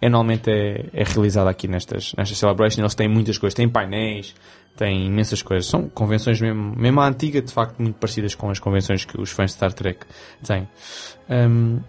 é, 0.00 0.08
normalmente 0.08 0.50
é, 0.50 0.90
é 0.92 1.04
realizada 1.04 1.48
aqui 1.48 1.66
nestas, 1.66 2.12
nestas 2.16 2.36
celebrations. 2.38 2.78
Eles 2.78 2.94
têm 2.94 3.08
muitas 3.08 3.38
coisas, 3.38 3.54
têm 3.54 3.68
painéis, 3.68 4.34
têm 4.76 5.06
imensas 5.06 5.42
coisas. 5.42 5.66
São 5.66 5.88
convenções 5.88 6.40
mesmo, 6.40 6.74
mesmo 6.76 7.00
à 7.00 7.08
antiga, 7.08 7.40
de 7.40 7.52
facto, 7.52 7.80
muito 7.80 7.96
parecidas 7.96 8.34
com 8.34 8.50
as 8.50 8.58
convenções 8.58 9.04
que 9.04 9.20
os 9.20 9.30
fãs 9.30 9.50
de 9.50 9.56
Star 9.56 9.72
Trek 9.72 10.00
têm. 10.44 10.68
Um, 11.28 11.80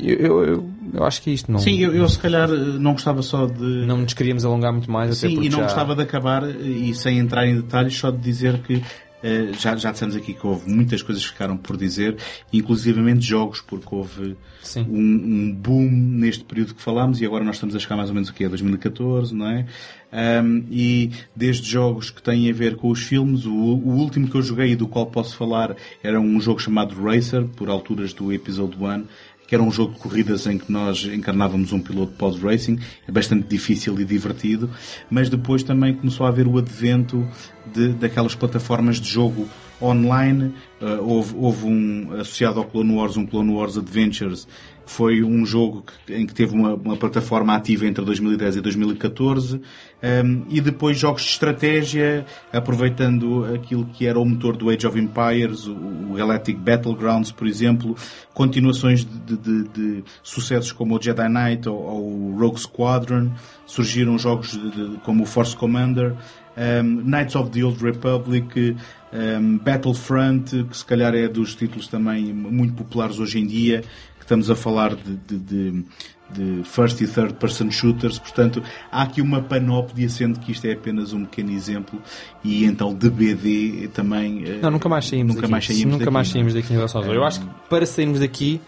eu, 0.00 0.16
eu, 0.16 0.44
eu, 0.44 0.70
eu 0.94 1.04
acho 1.04 1.20
que 1.20 1.30
é 1.30 1.32
isto 1.34 1.52
não. 1.52 1.58
Sim, 1.58 1.78
eu, 1.78 1.94
eu 1.94 2.08
se 2.08 2.18
calhar 2.18 2.48
não 2.48 2.92
gostava 2.92 3.22
só 3.22 3.46
de. 3.46 3.62
Não 3.62 3.98
nos 3.98 4.14
queríamos 4.14 4.44
alongar 4.44 4.72
muito 4.72 4.90
mais, 4.90 5.10
até 5.10 5.28
Sim, 5.28 5.34
porque 5.34 5.48
e 5.48 5.50
não 5.50 5.58
já... 5.58 5.64
gostava 5.64 5.94
de 5.94 6.02
acabar, 6.02 6.48
e 6.48 6.94
sem 6.94 7.18
entrar 7.18 7.46
em 7.46 7.56
detalhes, 7.56 7.94
só 7.96 8.10
de 8.10 8.18
dizer 8.18 8.58
que 8.62 8.82
eh, 9.22 9.52
já, 9.58 9.76
já 9.76 9.92
dissemos 9.92 10.16
aqui 10.16 10.34
que 10.34 10.46
houve 10.46 10.68
muitas 10.68 11.00
coisas 11.00 11.24
que 11.24 11.30
ficaram 11.30 11.56
por 11.56 11.76
dizer, 11.76 12.16
inclusivamente 12.52 13.20
jogos, 13.20 13.60
porque 13.60 13.94
houve 13.94 14.36
um, 14.76 14.82
um 14.88 15.54
boom 15.54 15.88
neste 15.90 16.42
período 16.44 16.74
que 16.74 16.82
falámos 16.82 17.20
e 17.20 17.26
agora 17.26 17.44
nós 17.44 17.56
estamos 17.56 17.76
a 17.76 17.78
chegar 17.78 17.96
mais 17.96 18.08
ou 18.08 18.14
menos 18.14 18.30
aqui 18.30 18.44
a 18.44 18.48
2014, 18.48 19.34
não 19.34 19.48
é? 19.48 19.66
Ahm, 20.12 20.64
e 20.70 21.10
desde 21.34 21.70
jogos 21.70 22.10
que 22.10 22.22
têm 22.22 22.50
a 22.50 22.52
ver 22.52 22.76
com 22.76 22.90
os 22.90 23.02
filmes, 23.02 23.46
o, 23.46 23.52
o 23.52 23.96
último 23.96 24.28
que 24.28 24.34
eu 24.34 24.42
joguei 24.42 24.72
e 24.72 24.76
do 24.76 24.86
qual 24.86 25.06
posso 25.06 25.34
falar 25.36 25.74
era 26.02 26.20
um 26.20 26.38
jogo 26.38 26.60
chamado 26.60 26.94
Racer, 27.02 27.44
por 27.56 27.70
alturas 27.70 28.12
do 28.12 28.30
Episode 28.30 28.76
1, 28.76 29.04
que 29.46 29.54
era 29.54 29.62
um 29.62 29.70
jogo 29.70 29.94
de 29.94 30.00
corridas 30.00 30.46
em 30.46 30.58
que 30.58 30.70
nós 30.70 31.04
encarnávamos 31.04 31.72
um 31.72 31.80
piloto 31.80 32.12
pod 32.12 32.38
racing, 32.40 32.78
é 33.06 33.12
bastante 33.12 33.46
difícil 33.48 33.98
e 34.00 34.04
divertido, 34.04 34.70
mas 35.10 35.28
depois 35.28 35.62
também 35.62 35.94
começou 35.94 36.26
a 36.26 36.28
haver 36.28 36.46
o 36.46 36.58
advento 36.58 37.26
de, 37.72 37.88
daquelas 37.88 38.34
plataformas 38.34 39.00
de 39.00 39.08
jogo 39.08 39.48
online, 39.82 40.52
Uh, 40.82 41.00
houve, 41.00 41.32
houve 41.36 41.64
um, 41.64 42.08
associado 42.14 42.58
ao 42.58 42.64
Clone 42.64 42.92
Wars, 42.96 43.16
um 43.16 43.24
Clone 43.24 43.52
Wars 43.52 43.78
Adventures, 43.78 44.48
que 44.84 44.90
foi 44.90 45.22
um 45.22 45.46
jogo 45.46 45.84
que- 46.04 46.12
em 46.12 46.26
que 46.26 46.34
teve 46.34 46.56
uma, 46.56 46.74
uma 46.74 46.96
plataforma 46.96 47.54
ativa 47.54 47.86
entre 47.86 48.04
2010 48.04 48.56
e 48.56 48.60
2014, 48.60 49.60
um, 50.02 50.42
e 50.50 50.60
depois 50.60 50.98
jogos 50.98 51.22
de 51.22 51.28
estratégia, 51.28 52.26
aproveitando 52.52 53.44
aquilo 53.54 53.84
que 53.92 54.06
era 54.08 54.18
o 54.18 54.24
motor 54.24 54.56
do 54.56 54.70
Age 54.70 54.84
of 54.84 54.98
Empires, 54.98 55.68
o, 55.68 55.72
o 56.10 56.14
Galactic 56.16 56.56
Battlegrounds, 56.58 57.30
por 57.30 57.46
exemplo, 57.46 57.94
continuações 58.34 59.04
de, 59.04 59.36
de- 59.36 59.68
de- 59.68 60.04
sucessos 60.20 60.72
como 60.72 60.98
o 60.98 61.00
Jedi 61.00 61.28
Knight 61.28 61.68
ou, 61.68 61.76
ou 61.76 62.12
o 62.32 62.36
Rogue 62.40 62.58
Squadron, 62.58 63.30
surgiram 63.66 64.18
jogos 64.18 64.50
de- 64.50 64.96
como 65.04 65.22
o 65.22 65.26
Force 65.26 65.56
Commander, 65.56 66.14
um, 66.56 66.82
Knights 67.02 67.34
of 67.36 67.50
the 67.50 67.62
Old 67.64 67.82
Republic, 67.82 68.76
um, 69.12 69.58
Battlefront, 69.58 70.64
que 70.64 70.76
se 70.76 70.84
calhar 70.84 71.14
é 71.14 71.28
dos 71.28 71.54
títulos 71.54 71.88
também 71.88 72.32
muito 72.32 72.74
populares 72.74 73.18
hoje 73.18 73.38
em 73.38 73.46
dia, 73.46 73.80
que 74.18 74.22
estamos 74.24 74.50
a 74.50 74.54
falar 74.54 74.94
de, 74.94 75.16
de- 75.26 75.38
de- 75.38 75.84
de 76.32 76.62
first 76.64 76.98
e 77.02 77.06
third 77.06 77.34
person 77.34 77.70
shooters, 77.70 78.18
portanto 78.18 78.62
há 78.90 79.02
aqui 79.02 79.20
uma 79.20 79.42
panóplia, 79.42 80.08
sendo 80.08 80.40
que 80.40 80.50
isto 80.52 80.64
é 80.66 80.72
apenas 80.72 81.12
um 81.12 81.26
pequeno 81.26 81.50
exemplo, 81.52 82.00
e 82.42 82.64
então 82.64 82.94
de 82.94 83.10
BD 83.10 83.88
também... 83.92 84.42
eh, 84.46 84.58
Não, 84.62 84.70
nunca 84.70 84.88
mais 84.88 85.06
saímos 85.06 85.34
nunca 85.34 85.42
daqui. 85.42 85.52
mais 85.52 85.66
saímos 85.66 85.84
nunca 85.92 85.98
daqui, 86.06 86.10
mais 86.14 86.28
não 86.28 86.30
é? 86.30 86.32
saímos 86.32 86.54
daqui 86.54 86.72
em 86.72 86.76
relação 86.76 87.02
aos 87.02 87.10
Eu 87.10 87.22
acho 87.24 87.40
que 87.40 87.46
para 87.68 87.84
sairmos 87.84 88.20
daqui 88.20 88.62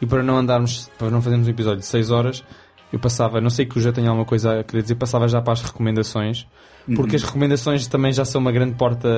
e 0.00 0.06
para 0.06 0.22
não 0.22 0.38
andarmos, 0.38 0.90
para 0.98 1.10
não 1.10 1.20
fazermos 1.20 1.46
um 1.46 1.50
episódio 1.50 1.80
de 1.80 1.86
6 1.86 2.10
horas, 2.10 2.42
eu 2.92 2.98
passava, 2.98 3.40
não 3.40 3.50
sei 3.50 3.66
que 3.66 3.76
eu 3.76 3.82
já 3.82 3.92
tenho 3.92 4.08
alguma 4.08 4.24
coisa 4.26 4.60
a 4.60 4.64
querer 4.64 4.82
dizer, 4.82 4.94
passava 4.96 5.28
já 5.28 5.40
para 5.40 5.52
as 5.52 5.62
recomendações, 5.62 6.46
porque 6.96 7.16
as 7.16 7.22
recomendações 7.22 7.86
também 7.86 8.12
já 8.12 8.24
são 8.24 8.40
uma 8.40 8.50
grande 8.52 8.74
porta 8.74 9.08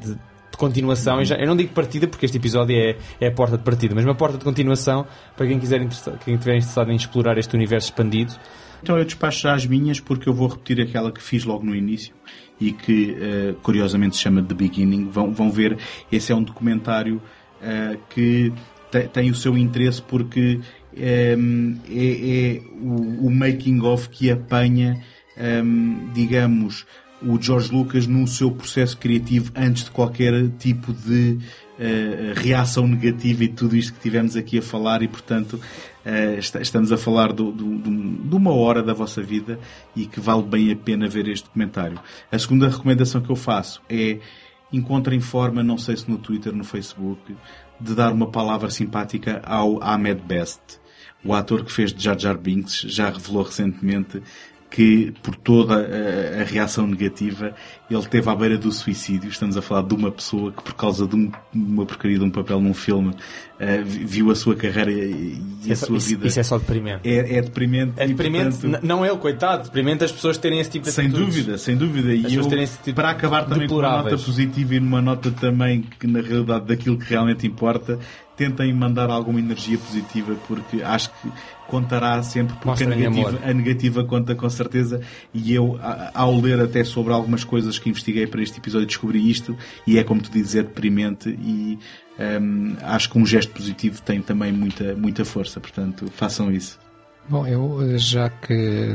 de, 0.00 0.14
de 0.14 0.56
continuação. 0.56 1.20
E 1.20 1.24
já- 1.24 1.36
eu 1.36 1.46
não 1.46 1.56
digo 1.56 1.72
partida, 1.72 2.06
porque 2.06 2.24
este 2.24 2.36
episódio 2.38 2.76
é, 2.76 2.96
é 3.20 3.28
a 3.28 3.32
porta 3.32 3.58
de 3.58 3.64
partida, 3.64 3.94
mas 3.94 4.04
uma 4.04 4.14
porta 4.14 4.38
de 4.38 4.44
continuação 4.44 5.06
para 5.36 5.46
quem 5.46 5.58
quiser 5.58 5.80
quem 6.24 6.34
estiver 6.34 6.56
interessado 6.56 6.90
em 6.90 6.96
explorar 6.96 7.36
este 7.38 7.54
universo 7.54 7.88
expandido. 7.88 8.32
Então 8.82 8.96
eu 8.98 9.04
despacho 9.04 9.40
já 9.42 9.54
as 9.54 9.66
minhas 9.66 9.98
porque 9.98 10.28
eu 10.28 10.34
vou 10.34 10.46
repetir 10.48 10.80
aquela 10.80 11.10
que 11.10 11.22
fiz 11.22 11.44
logo 11.44 11.64
no 11.64 11.74
início 11.74 12.14
e 12.60 12.70
que 12.70 13.16
eh, 13.18 13.54
curiosamente 13.62 14.14
se 14.16 14.22
chama 14.22 14.42
The 14.42 14.54
Beginning. 14.54 15.08
Vão, 15.10 15.32
vão 15.32 15.50
ver, 15.50 15.78
esse 16.12 16.30
é 16.32 16.34
um 16.34 16.42
documentário 16.42 17.20
eh, 17.62 17.96
que 18.10 18.52
te- 18.90 19.08
tem 19.08 19.30
o 19.30 19.34
seu 19.34 19.56
interesse 19.56 20.02
porque 20.02 20.60
em, 20.96 21.80
é, 21.90 22.56
é 22.56 22.60
o, 22.80 23.26
o 23.26 23.30
making 23.30 23.80
of 23.82 24.08
que 24.08 24.30
apanha, 24.30 25.02
em, 25.36 26.10
digamos, 26.12 26.86
o 27.22 27.40
George 27.40 27.72
Lucas 27.72 28.06
no 28.06 28.26
seu 28.26 28.50
processo 28.50 28.96
criativo 28.98 29.50
antes 29.56 29.84
de 29.84 29.90
qualquer 29.90 30.48
tipo 30.58 30.92
de 30.92 31.38
eh, 31.78 32.34
reação 32.36 32.86
negativa 32.86 33.44
e 33.44 33.48
tudo 33.48 33.74
isto 33.76 33.94
que 33.94 34.00
tivemos 34.00 34.36
aqui 34.36 34.58
a 34.58 34.62
falar 34.62 35.02
e 35.02 35.08
portanto 35.08 35.58
eh, 36.04 36.34
esta- 36.38 36.60
estamos 36.60 36.92
a 36.92 36.98
falar 36.98 37.32
do- 37.32 37.50
do- 37.50 37.78
do- 37.78 38.28
de 38.28 38.36
uma 38.36 38.52
hora 38.52 38.82
da 38.82 38.92
vossa 38.92 39.22
vida 39.22 39.58
e 39.96 40.04
que 40.06 40.20
vale 40.20 40.42
bem 40.42 40.70
a 40.70 40.76
pena 40.76 41.08
ver 41.08 41.26
este 41.26 41.44
documentário. 41.46 41.98
A 42.30 42.38
segunda 42.38 42.68
recomendação 42.68 43.22
que 43.22 43.30
eu 43.30 43.36
faço 43.36 43.80
é 43.88 44.18
encontrem 44.72 45.18
forma, 45.18 45.62
não 45.62 45.78
sei 45.78 45.96
se 45.96 46.08
no 46.10 46.18
Twitter, 46.18 46.52
no 46.52 46.62
Facebook, 46.64 47.34
de 47.80 47.94
dar 47.94 48.12
uma 48.12 48.30
palavra 48.30 48.68
simpática 48.70 49.40
ao 49.44 49.82
Ahmed 49.82 50.20
Best. 50.22 50.60
O 51.24 51.32
ator 51.32 51.64
que 51.64 51.72
fez 51.72 51.92
de 51.92 52.04
Jar 52.04 52.18
Jar 52.18 52.36
Binks 52.36 52.80
já 52.80 53.08
revelou 53.08 53.42
recentemente 53.42 54.22
que 54.74 55.14
por 55.22 55.36
toda 55.36 55.74
a, 55.76 56.40
a 56.40 56.44
reação 56.44 56.84
negativa 56.84 57.54
ele 57.88 58.00
esteve 58.00 58.28
à 58.28 58.34
beira 58.34 58.58
do 58.58 58.72
suicídio. 58.72 59.28
Estamos 59.30 59.56
a 59.56 59.62
falar 59.62 59.82
de 59.82 59.94
uma 59.94 60.10
pessoa 60.10 60.50
que 60.50 60.60
por 60.64 60.74
causa 60.74 61.06
de 61.06 61.14
um- 61.14 61.30
uma 61.54 61.86
porcaria 61.86 62.18
de 62.18 62.24
um 62.24 62.30
papel 62.30 62.60
num 62.60 62.74
filme 62.74 63.14
vi- 63.84 64.04
viu 64.04 64.30
a 64.32 64.34
sua 64.34 64.56
carreira 64.56 64.90
e, 64.90 65.40
e 65.64 65.70
a 65.70 65.72
Isso- 65.74 65.86
sua 65.86 65.96
isso, 65.98 66.08
vida. 66.08 66.26
isso 66.26 66.40
é 66.40 66.42
só 66.42 66.58
deprimente. 66.58 67.08
é, 67.08 67.36
é 67.36 67.42
deprimente. 67.42 67.92
É 67.98 68.04
e, 68.04 68.08
deprimente, 68.08 68.56
portanto, 68.58 68.82
não 68.84 69.06
ele, 69.06 69.16
coitado, 69.18 69.62
deprimente 69.64 70.02
as 70.02 70.10
pessoas 70.10 70.36
terem 70.38 70.58
esse 70.58 70.70
tipo 70.70 70.86
de 70.86 70.90
sem 70.92 71.06
atitudes. 71.06 71.36
dúvida, 71.36 71.56
sem 71.58 71.76
dúvida. 71.76 72.12
E 72.12 72.34
eu, 72.34 72.42
tipo 72.82 72.94
para 72.96 73.10
acabar 73.10 73.44
também 73.46 73.68
com 73.68 73.76
uma 73.76 74.02
nota 74.02 74.18
positiva 74.18 74.74
e 74.74 74.80
numa 74.80 75.00
nota 75.00 75.30
também 75.30 75.82
que 76.00 76.06
na 76.08 76.20
realidade 76.20 76.64
daquilo 76.66 76.98
que 76.98 77.04
realmente 77.08 77.46
importa, 77.46 77.96
tentem 78.36 78.72
mandar 78.74 79.08
alguma 79.10 79.38
energia 79.38 79.78
positiva 79.78 80.34
porque 80.48 80.82
acho 80.82 81.10
que 81.22 81.28
contará 81.68 82.22
sempre 82.22 82.56
porque 82.60 82.84
a 82.84 82.86
negativa, 82.86 83.40
a 83.44 83.52
negativa, 83.52 84.04
conta 84.04 84.34
com 84.34 84.48
certeza. 84.48 85.00
E 85.32 85.54
eu 85.54 85.78
ao 86.12 86.40
ler 86.40 86.60
até 86.60 86.84
sobre 86.84 87.12
algumas 87.12 87.44
coisas 87.44 87.78
que 87.78 87.88
investiguei 87.88 88.26
para 88.26 88.42
este 88.42 88.58
episódio 88.58 88.86
descobri 88.86 89.30
isto. 89.30 89.56
E 89.86 89.98
é 89.98 90.04
como 90.04 90.20
tu 90.20 90.30
dizes 90.30 90.56
é 90.56 90.62
deprimente 90.62 91.28
e 91.28 91.78
um, 92.40 92.76
acho 92.82 93.10
que 93.10 93.18
um 93.18 93.26
gesto 93.26 93.52
positivo 93.52 94.00
tem 94.02 94.20
também 94.22 94.52
muita, 94.52 94.94
muita 94.94 95.24
força. 95.24 95.60
Portanto 95.60 96.10
façam 96.14 96.52
isso. 96.52 96.78
Bom, 97.28 97.46
eu 97.46 97.98
já 97.98 98.28
que 98.28 98.94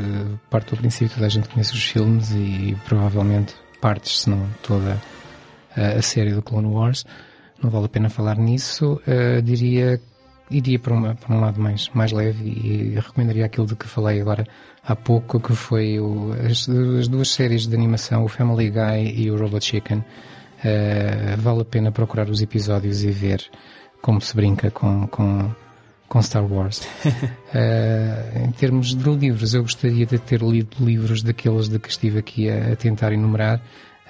parto 0.50 0.76
do 0.76 0.82
princípio 0.82 1.10
que 1.10 1.16
toda 1.16 1.26
a 1.26 1.30
gente 1.30 1.50
conhece 1.50 1.74
os 1.74 1.84
filmes 1.84 2.32
e 2.32 2.78
provavelmente 2.86 3.56
partes, 3.82 4.22
se 4.22 4.30
não 4.30 4.48
toda 4.62 5.02
a 5.76 6.02
série 6.02 6.34
do 6.34 6.42
Clone 6.42 6.68
Wars, 6.68 7.06
não 7.62 7.70
vale 7.70 7.86
a 7.86 7.90
pena 7.90 8.10
falar 8.10 8.38
nisso. 8.38 9.02
Uh, 9.08 9.42
diria 9.42 10.00
iria 10.50 10.80
para, 10.80 10.94
uma, 10.94 11.16
para 11.16 11.36
um 11.36 11.40
lado 11.40 11.60
mais, 11.60 11.90
mais 11.94 12.12
leve 12.12 12.44
e 12.44 12.96
recomendaria 12.96 13.46
aquilo 13.46 13.68
de 13.68 13.76
que 13.76 13.88
falei 13.88 14.20
agora 14.20 14.46
há 14.84 14.96
pouco, 14.96 15.40
que 15.40 15.54
foi 15.54 16.00
o, 16.00 16.34
as, 16.34 16.68
as, 16.68 17.08
duas 17.08 17.30
séries 17.30 17.68
de 17.68 17.76
animação, 17.76 18.24
o 18.24 18.28
Family 18.28 18.70
Guy 18.70 19.14
e 19.16 19.32
o 19.32 19.38
Robot 19.38 19.64
Chicken. 19.64 20.00
Uh, 20.00 21.38
vale 21.38 21.62
a 21.62 21.66
pena 21.66 21.92
procurar 21.92 22.30
os 22.30 22.42
episódios 22.42 23.04
e 23.04 23.12
ver 23.12 23.42
como 24.02 24.20
se 24.20 24.36
brinca 24.36 24.70
com, 24.72 25.08
com, 25.08 25.52
com 26.08 26.22
Star 26.22 26.44
Wars. 26.44 26.82
uh, 27.06 28.40
em 28.44 28.52
termos 28.52 28.96
de 28.96 29.10
livros, 29.10 29.54
eu 29.54 29.62
gostaria 29.62 30.06
de 30.06 30.18
ter 30.18 30.42
lido 30.42 30.76
livros 30.80 31.22
daqueles 31.22 31.70
de 31.70 31.80
que 31.80 31.90
estive 31.90 32.20
aqui 32.20 32.50
a, 32.50 32.74
a 32.74 32.76
tentar 32.76 33.14
enumerar. 33.14 33.62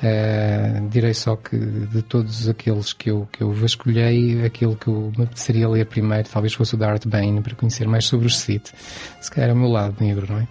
Uh, 0.01 0.87
direi 0.87 1.13
só 1.13 1.35
que 1.35 1.57
de 1.57 2.01
todos 2.01 2.47
aqueles 2.47 2.93
que 2.93 3.11
eu, 3.11 3.27
que 3.31 3.43
eu 3.43 3.51
vasculhei, 3.51 4.45
aquele 4.45 4.73
que 4.75 4.87
eu 4.87 5.11
me 5.17 5.25
apeteceria 5.25 5.67
ler 5.67 5.85
primeiro 5.87 6.29
talvez 6.29 6.53
fosse 6.53 6.75
o 6.75 6.77
Darth 6.77 7.05
Bane, 7.05 7.41
para 7.41 7.53
conhecer 7.53 7.85
mais 7.85 8.05
sobre 8.05 8.25
os 8.25 8.37
Sith. 8.37 8.73
Se 9.19 9.29
calhar 9.29 9.49
é 9.49 9.53
o 9.53 9.57
meu 9.57 9.69
lado 9.69 9.97
negro, 9.99 10.25
não 10.29 10.39
é? 10.39 10.47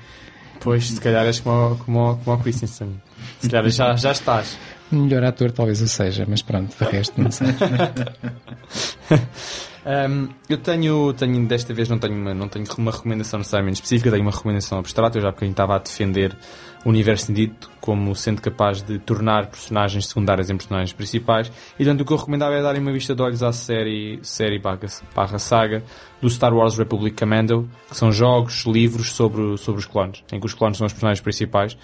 Pois, 0.60 0.88
se 0.88 1.00
calhar 1.00 1.24
és 1.24 1.40
como, 1.40 1.76
como, 1.76 2.16
como 2.22 2.36
o 2.36 2.40
Christensen. 2.40 3.00
Se 3.40 3.48
calhar 3.48 3.70
já, 3.70 3.96
já 3.96 4.12
estás. 4.12 4.58
Melhor 4.92 5.24
ator 5.24 5.50
talvez 5.50 5.80
eu 5.80 5.86
seja, 5.86 6.26
mas 6.28 6.42
pronto, 6.42 6.76
de 6.76 6.90
resto 6.90 7.20
não 7.20 7.30
sei. 7.30 7.48
Um, 9.88 10.28
eu 10.50 10.58
tenho, 10.58 11.14
tenho, 11.14 11.46
desta 11.46 11.72
vez 11.72 11.88
não 11.88 11.98
tenho, 11.98 12.14
uma, 12.14 12.34
não 12.34 12.46
tenho 12.46 12.66
uma 12.76 12.90
recomendação 12.90 13.38
necessariamente 13.38 13.76
específica, 13.76 14.10
tenho 14.10 14.22
uma 14.22 14.30
recomendação 14.30 14.78
abstrata. 14.78 15.16
Eu 15.16 15.22
já 15.22 15.32
porque 15.32 15.46
estava 15.46 15.76
a 15.76 15.78
defender 15.78 16.36
o 16.84 16.90
universo 16.90 17.32
dito 17.32 17.70
como 17.80 18.14
sendo 18.14 18.40
capaz 18.40 18.82
de 18.82 18.98
tornar 18.98 19.46
personagens 19.46 20.06
secundárias 20.06 20.50
em 20.50 20.56
personagens 20.56 20.92
principais. 20.92 21.50
E 21.74 21.84
portanto 21.84 22.00
o 22.00 22.04
que 22.04 22.12
eu 22.12 22.16
recomendava 22.16 22.54
é 22.54 22.62
darem 22.62 22.80
uma 22.80 22.92
vista 22.92 23.14
de 23.14 23.22
olhos 23.22 23.42
à 23.42 23.52
série, 23.52 24.18
série 24.22 24.58
barra, 24.58 24.78
barra 25.14 25.38
saga 25.38 25.82
do 26.20 26.28
Star 26.28 26.52
Wars 26.52 26.76
Republic 26.76 27.16
Commando, 27.16 27.68
que 27.88 27.96
são 27.96 28.10
jogos, 28.10 28.64
livros 28.66 29.12
sobre, 29.12 29.56
sobre 29.56 29.80
os 29.80 29.86
clones, 29.86 30.24
em 30.32 30.40
que 30.40 30.46
os 30.46 30.54
clones 30.54 30.76
são 30.76 30.86
os 30.86 30.92
personagens 30.92 31.20
principais. 31.20 31.76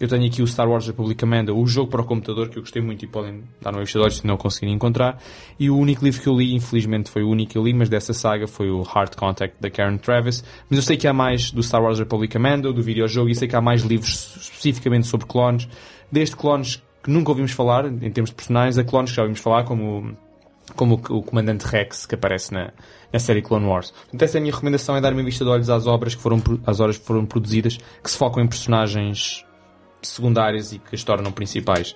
Eu 0.00 0.08
tenho 0.08 0.26
aqui 0.26 0.42
o 0.42 0.46
Star 0.46 0.68
Wars 0.68 0.86
Republic 0.86 1.20
Commando, 1.20 1.56
o 1.56 1.66
jogo 1.66 1.90
para 1.90 2.00
o 2.00 2.04
computador, 2.04 2.48
que 2.48 2.58
eu 2.58 2.62
gostei 2.62 2.80
muito 2.80 3.04
e 3.04 3.08
podem 3.08 3.42
dar 3.60 3.70
uma 3.70 3.80
vista 3.80 3.98
de 3.98 4.04
olhos 4.04 4.16
se 4.18 4.26
não 4.26 4.36
conseguirem 4.36 4.74
encontrar. 4.74 5.18
E 5.58 5.68
o 5.68 5.76
único 5.76 6.04
livro 6.04 6.20
que 6.20 6.28
eu 6.28 6.34
li, 6.34 6.54
infelizmente 6.54 7.10
foi 7.10 7.22
o 7.22 7.28
único 7.28 7.52
que 7.52 7.58
eu 7.58 7.64
li, 7.64 7.74
mas 7.74 7.88
dessa 7.88 8.14
saga 8.14 8.46
foi 8.46 8.70
o 8.70 8.82
Hard 8.82 9.14
Contact 9.14 9.56
da 9.60 9.70
Karen 9.70 9.98
Travis. 9.98 10.42
Mas 10.70 10.78
eu 10.78 10.82
sei 10.82 10.96
que 10.96 11.06
há 11.06 11.12
mais 11.12 11.50
do 11.50 11.62
Star 11.62 11.82
Wars 11.82 11.98
Republic 11.98 12.32
Commando, 12.32 12.72
do 12.72 12.82
videojogo, 12.82 13.28
e 13.28 13.34
sei 13.34 13.46
que 13.46 13.56
há 13.56 13.60
mais 13.60 13.82
livros 13.82 14.36
especificamente 14.40 15.06
sobre 15.06 15.26
clones, 15.26 15.51
desde 16.10 16.36
clones 16.36 16.82
que 17.02 17.10
nunca 17.10 17.30
ouvimos 17.30 17.52
falar, 17.52 17.86
em 17.86 18.10
termos 18.10 18.30
de 18.30 18.36
personagens, 18.36 18.78
a 18.78 18.84
clones 18.84 19.10
que 19.10 19.16
já 19.16 19.22
ouvimos 19.22 19.40
falar, 19.40 19.64
como, 19.64 20.16
como 20.76 20.94
o 20.94 21.22
Comandante 21.22 21.64
Rex, 21.66 22.06
que 22.06 22.14
aparece 22.14 22.52
na, 22.52 22.72
na 23.12 23.18
série 23.18 23.42
Clone 23.42 23.66
Wars. 23.66 23.90
Portanto, 23.90 24.22
essa 24.22 24.38
é 24.38 24.40
a 24.40 24.42
minha 24.42 24.54
recomendação, 24.54 24.96
é 24.96 25.00
dar 25.00 25.12
uma 25.12 25.22
vista 25.22 25.44
de 25.44 25.50
olhos 25.50 25.68
às 25.68 25.86
obras 25.86 26.14
que 26.14 26.22
foram, 26.22 26.40
às 26.64 26.80
obras 26.80 26.98
que 26.98 27.04
foram 27.04 27.26
produzidas, 27.26 27.78
que 28.02 28.10
se 28.10 28.16
focam 28.16 28.42
em 28.42 28.46
personagens 28.46 29.44
secundárias 30.02 30.72
e 30.72 30.78
que 30.78 30.94
as 30.94 31.02
tornam 31.04 31.32
principais. 31.32 31.94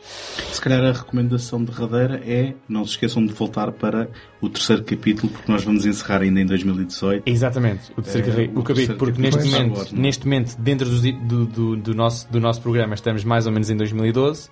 Se 0.53 0.61
calhar 0.61 0.85
a 0.85 0.93
recomendação 0.93 1.63
derradeira 1.63 2.23
é 2.25 2.55
não 2.69 2.85
se 2.85 2.93
esqueçam 2.93 3.25
de 3.25 3.33
voltar 3.33 3.73
para 3.73 4.09
o 4.41 4.49
terceiro 4.49 4.85
capítulo, 4.85 5.33
porque 5.33 5.51
nós 5.51 5.65
vamos 5.65 5.85
encerrar 5.85 6.23
ainda 6.23 6.41
em 6.41 6.47
2018. 6.47 7.23
Exatamente, 7.27 7.93
o 7.97 8.03
terceiro, 8.03 8.41
é, 8.41 8.45
o, 8.47 8.61
o 8.61 8.63
capítulo, 8.63 8.99
porque 8.99 9.21
neste 9.21 9.45
momento, 9.45 9.77
Wars, 9.77 9.93
neste 9.93 10.25
momento, 10.25 10.57
dentro 10.59 10.89
do, 10.89 11.47
do, 11.47 11.77
do, 11.77 11.95
nosso, 11.95 12.31
do 12.31 12.41
nosso 12.41 12.61
programa, 12.61 12.95
estamos 12.95 13.25
mais 13.25 13.47
ou 13.47 13.53
menos 13.53 13.71
em 13.71 13.77
2012. 13.77 14.51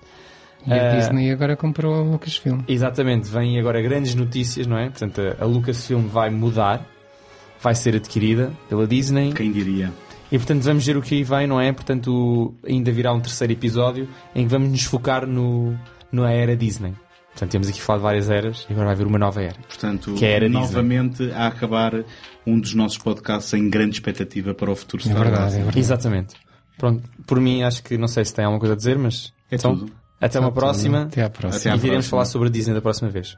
E 0.65 0.73
a 0.73 0.75
uh, 0.75 0.97
Disney 0.97 1.31
agora 1.31 1.55
comprou 1.55 1.93
a 1.93 2.01
Lucasfilm. 2.01 2.61
Exatamente, 2.67 3.29
vêm 3.29 3.59
agora 3.59 3.81
grandes 3.81 4.15
notícias, 4.15 4.65
não 4.65 4.77
é? 4.77 4.89
Portanto, 4.89 5.21
a, 5.21 5.43
a 5.43 5.45
Lucasfilm 5.45 6.07
vai 6.07 6.29
mudar, 6.29 6.85
vai 7.61 7.75
ser 7.75 7.95
adquirida 7.95 8.51
pela 8.67 8.87
Disney. 8.87 9.31
Quem 9.33 9.51
diria? 9.51 9.93
E 10.35 10.37
portanto 10.37 10.63
vamos 10.63 10.85
ver 10.85 10.97
o 10.97 11.01
que 11.01 11.15
aí 11.15 11.23
vem, 11.23 11.47
não 11.47 11.61
é? 11.61 11.71
Portanto, 11.71 12.53
ainda 12.67 12.91
virá 12.91 13.13
um 13.13 13.21
terceiro 13.21 13.53
episódio 13.53 14.09
em 14.35 14.43
que 14.43 14.51
vamos 14.51 14.69
nos 14.69 14.83
focar 14.83 15.25
no, 15.25 15.79
na 16.11 16.29
era 16.29 16.57
Disney. 16.57 16.93
Portanto, 17.31 17.51
temos 17.51 17.69
aqui 17.69 17.81
falado 17.81 18.01
de 18.01 18.03
várias 18.03 18.29
eras 18.29 18.67
e 18.69 18.73
agora 18.73 18.87
vai 18.87 18.95
haver 18.95 19.07
uma 19.07 19.17
nova 19.17 19.41
era. 19.41 19.55
Portanto, 19.65 20.13
que 20.15 20.25
é 20.25 20.33
a 20.33 20.35
era 20.35 20.49
novamente 20.49 21.19
Disney. 21.19 21.33
a 21.33 21.47
acabar 21.47 22.03
um 22.45 22.59
dos 22.59 22.73
nossos 22.73 22.97
podcasts 22.97 23.53
em 23.53 23.69
grande 23.69 23.95
expectativa 23.95 24.53
para 24.53 24.69
o 24.69 24.75
futuro 24.75 25.03
é 25.09 25.13
verdade, 25.13 25.53
é 25.53 25.57
verdade. 25.57 25.79
Exatamente. 25.79 26.35
Pronto, 26.77 27.09
por 27.25 27.39
mim 27.39 27.63
acho 27.63 27.81
que 27.81 27.97
não 27.97 28.09
sei 28.09 28.25
se 28.25 28.33
tem 28.33 28.43
alguma 28.43 28.59
coisa 28.59 28.73
a 28.73 28.77
dizer, 28.77 28.97
mas 28.97 29.31
é 29.49 29.55
então, 29.55 29.77
tudo. 29.77 29.93
Até 30.19 30.37
uma 30.37 30.51
próxima. 30.51 31.03
Até 31.03 31.23
à 31.23 31.29
próxima. 31.29 31.75
e 31.75 31.79
viremos 31.79 32.07
falar 32.09 32.25
sobre 32.25 32.49
a 32.49 32.51
Disney 32.51 32.73
da 32.73 32.81
próxima 32.81 33.09
vez. 33.09 33.37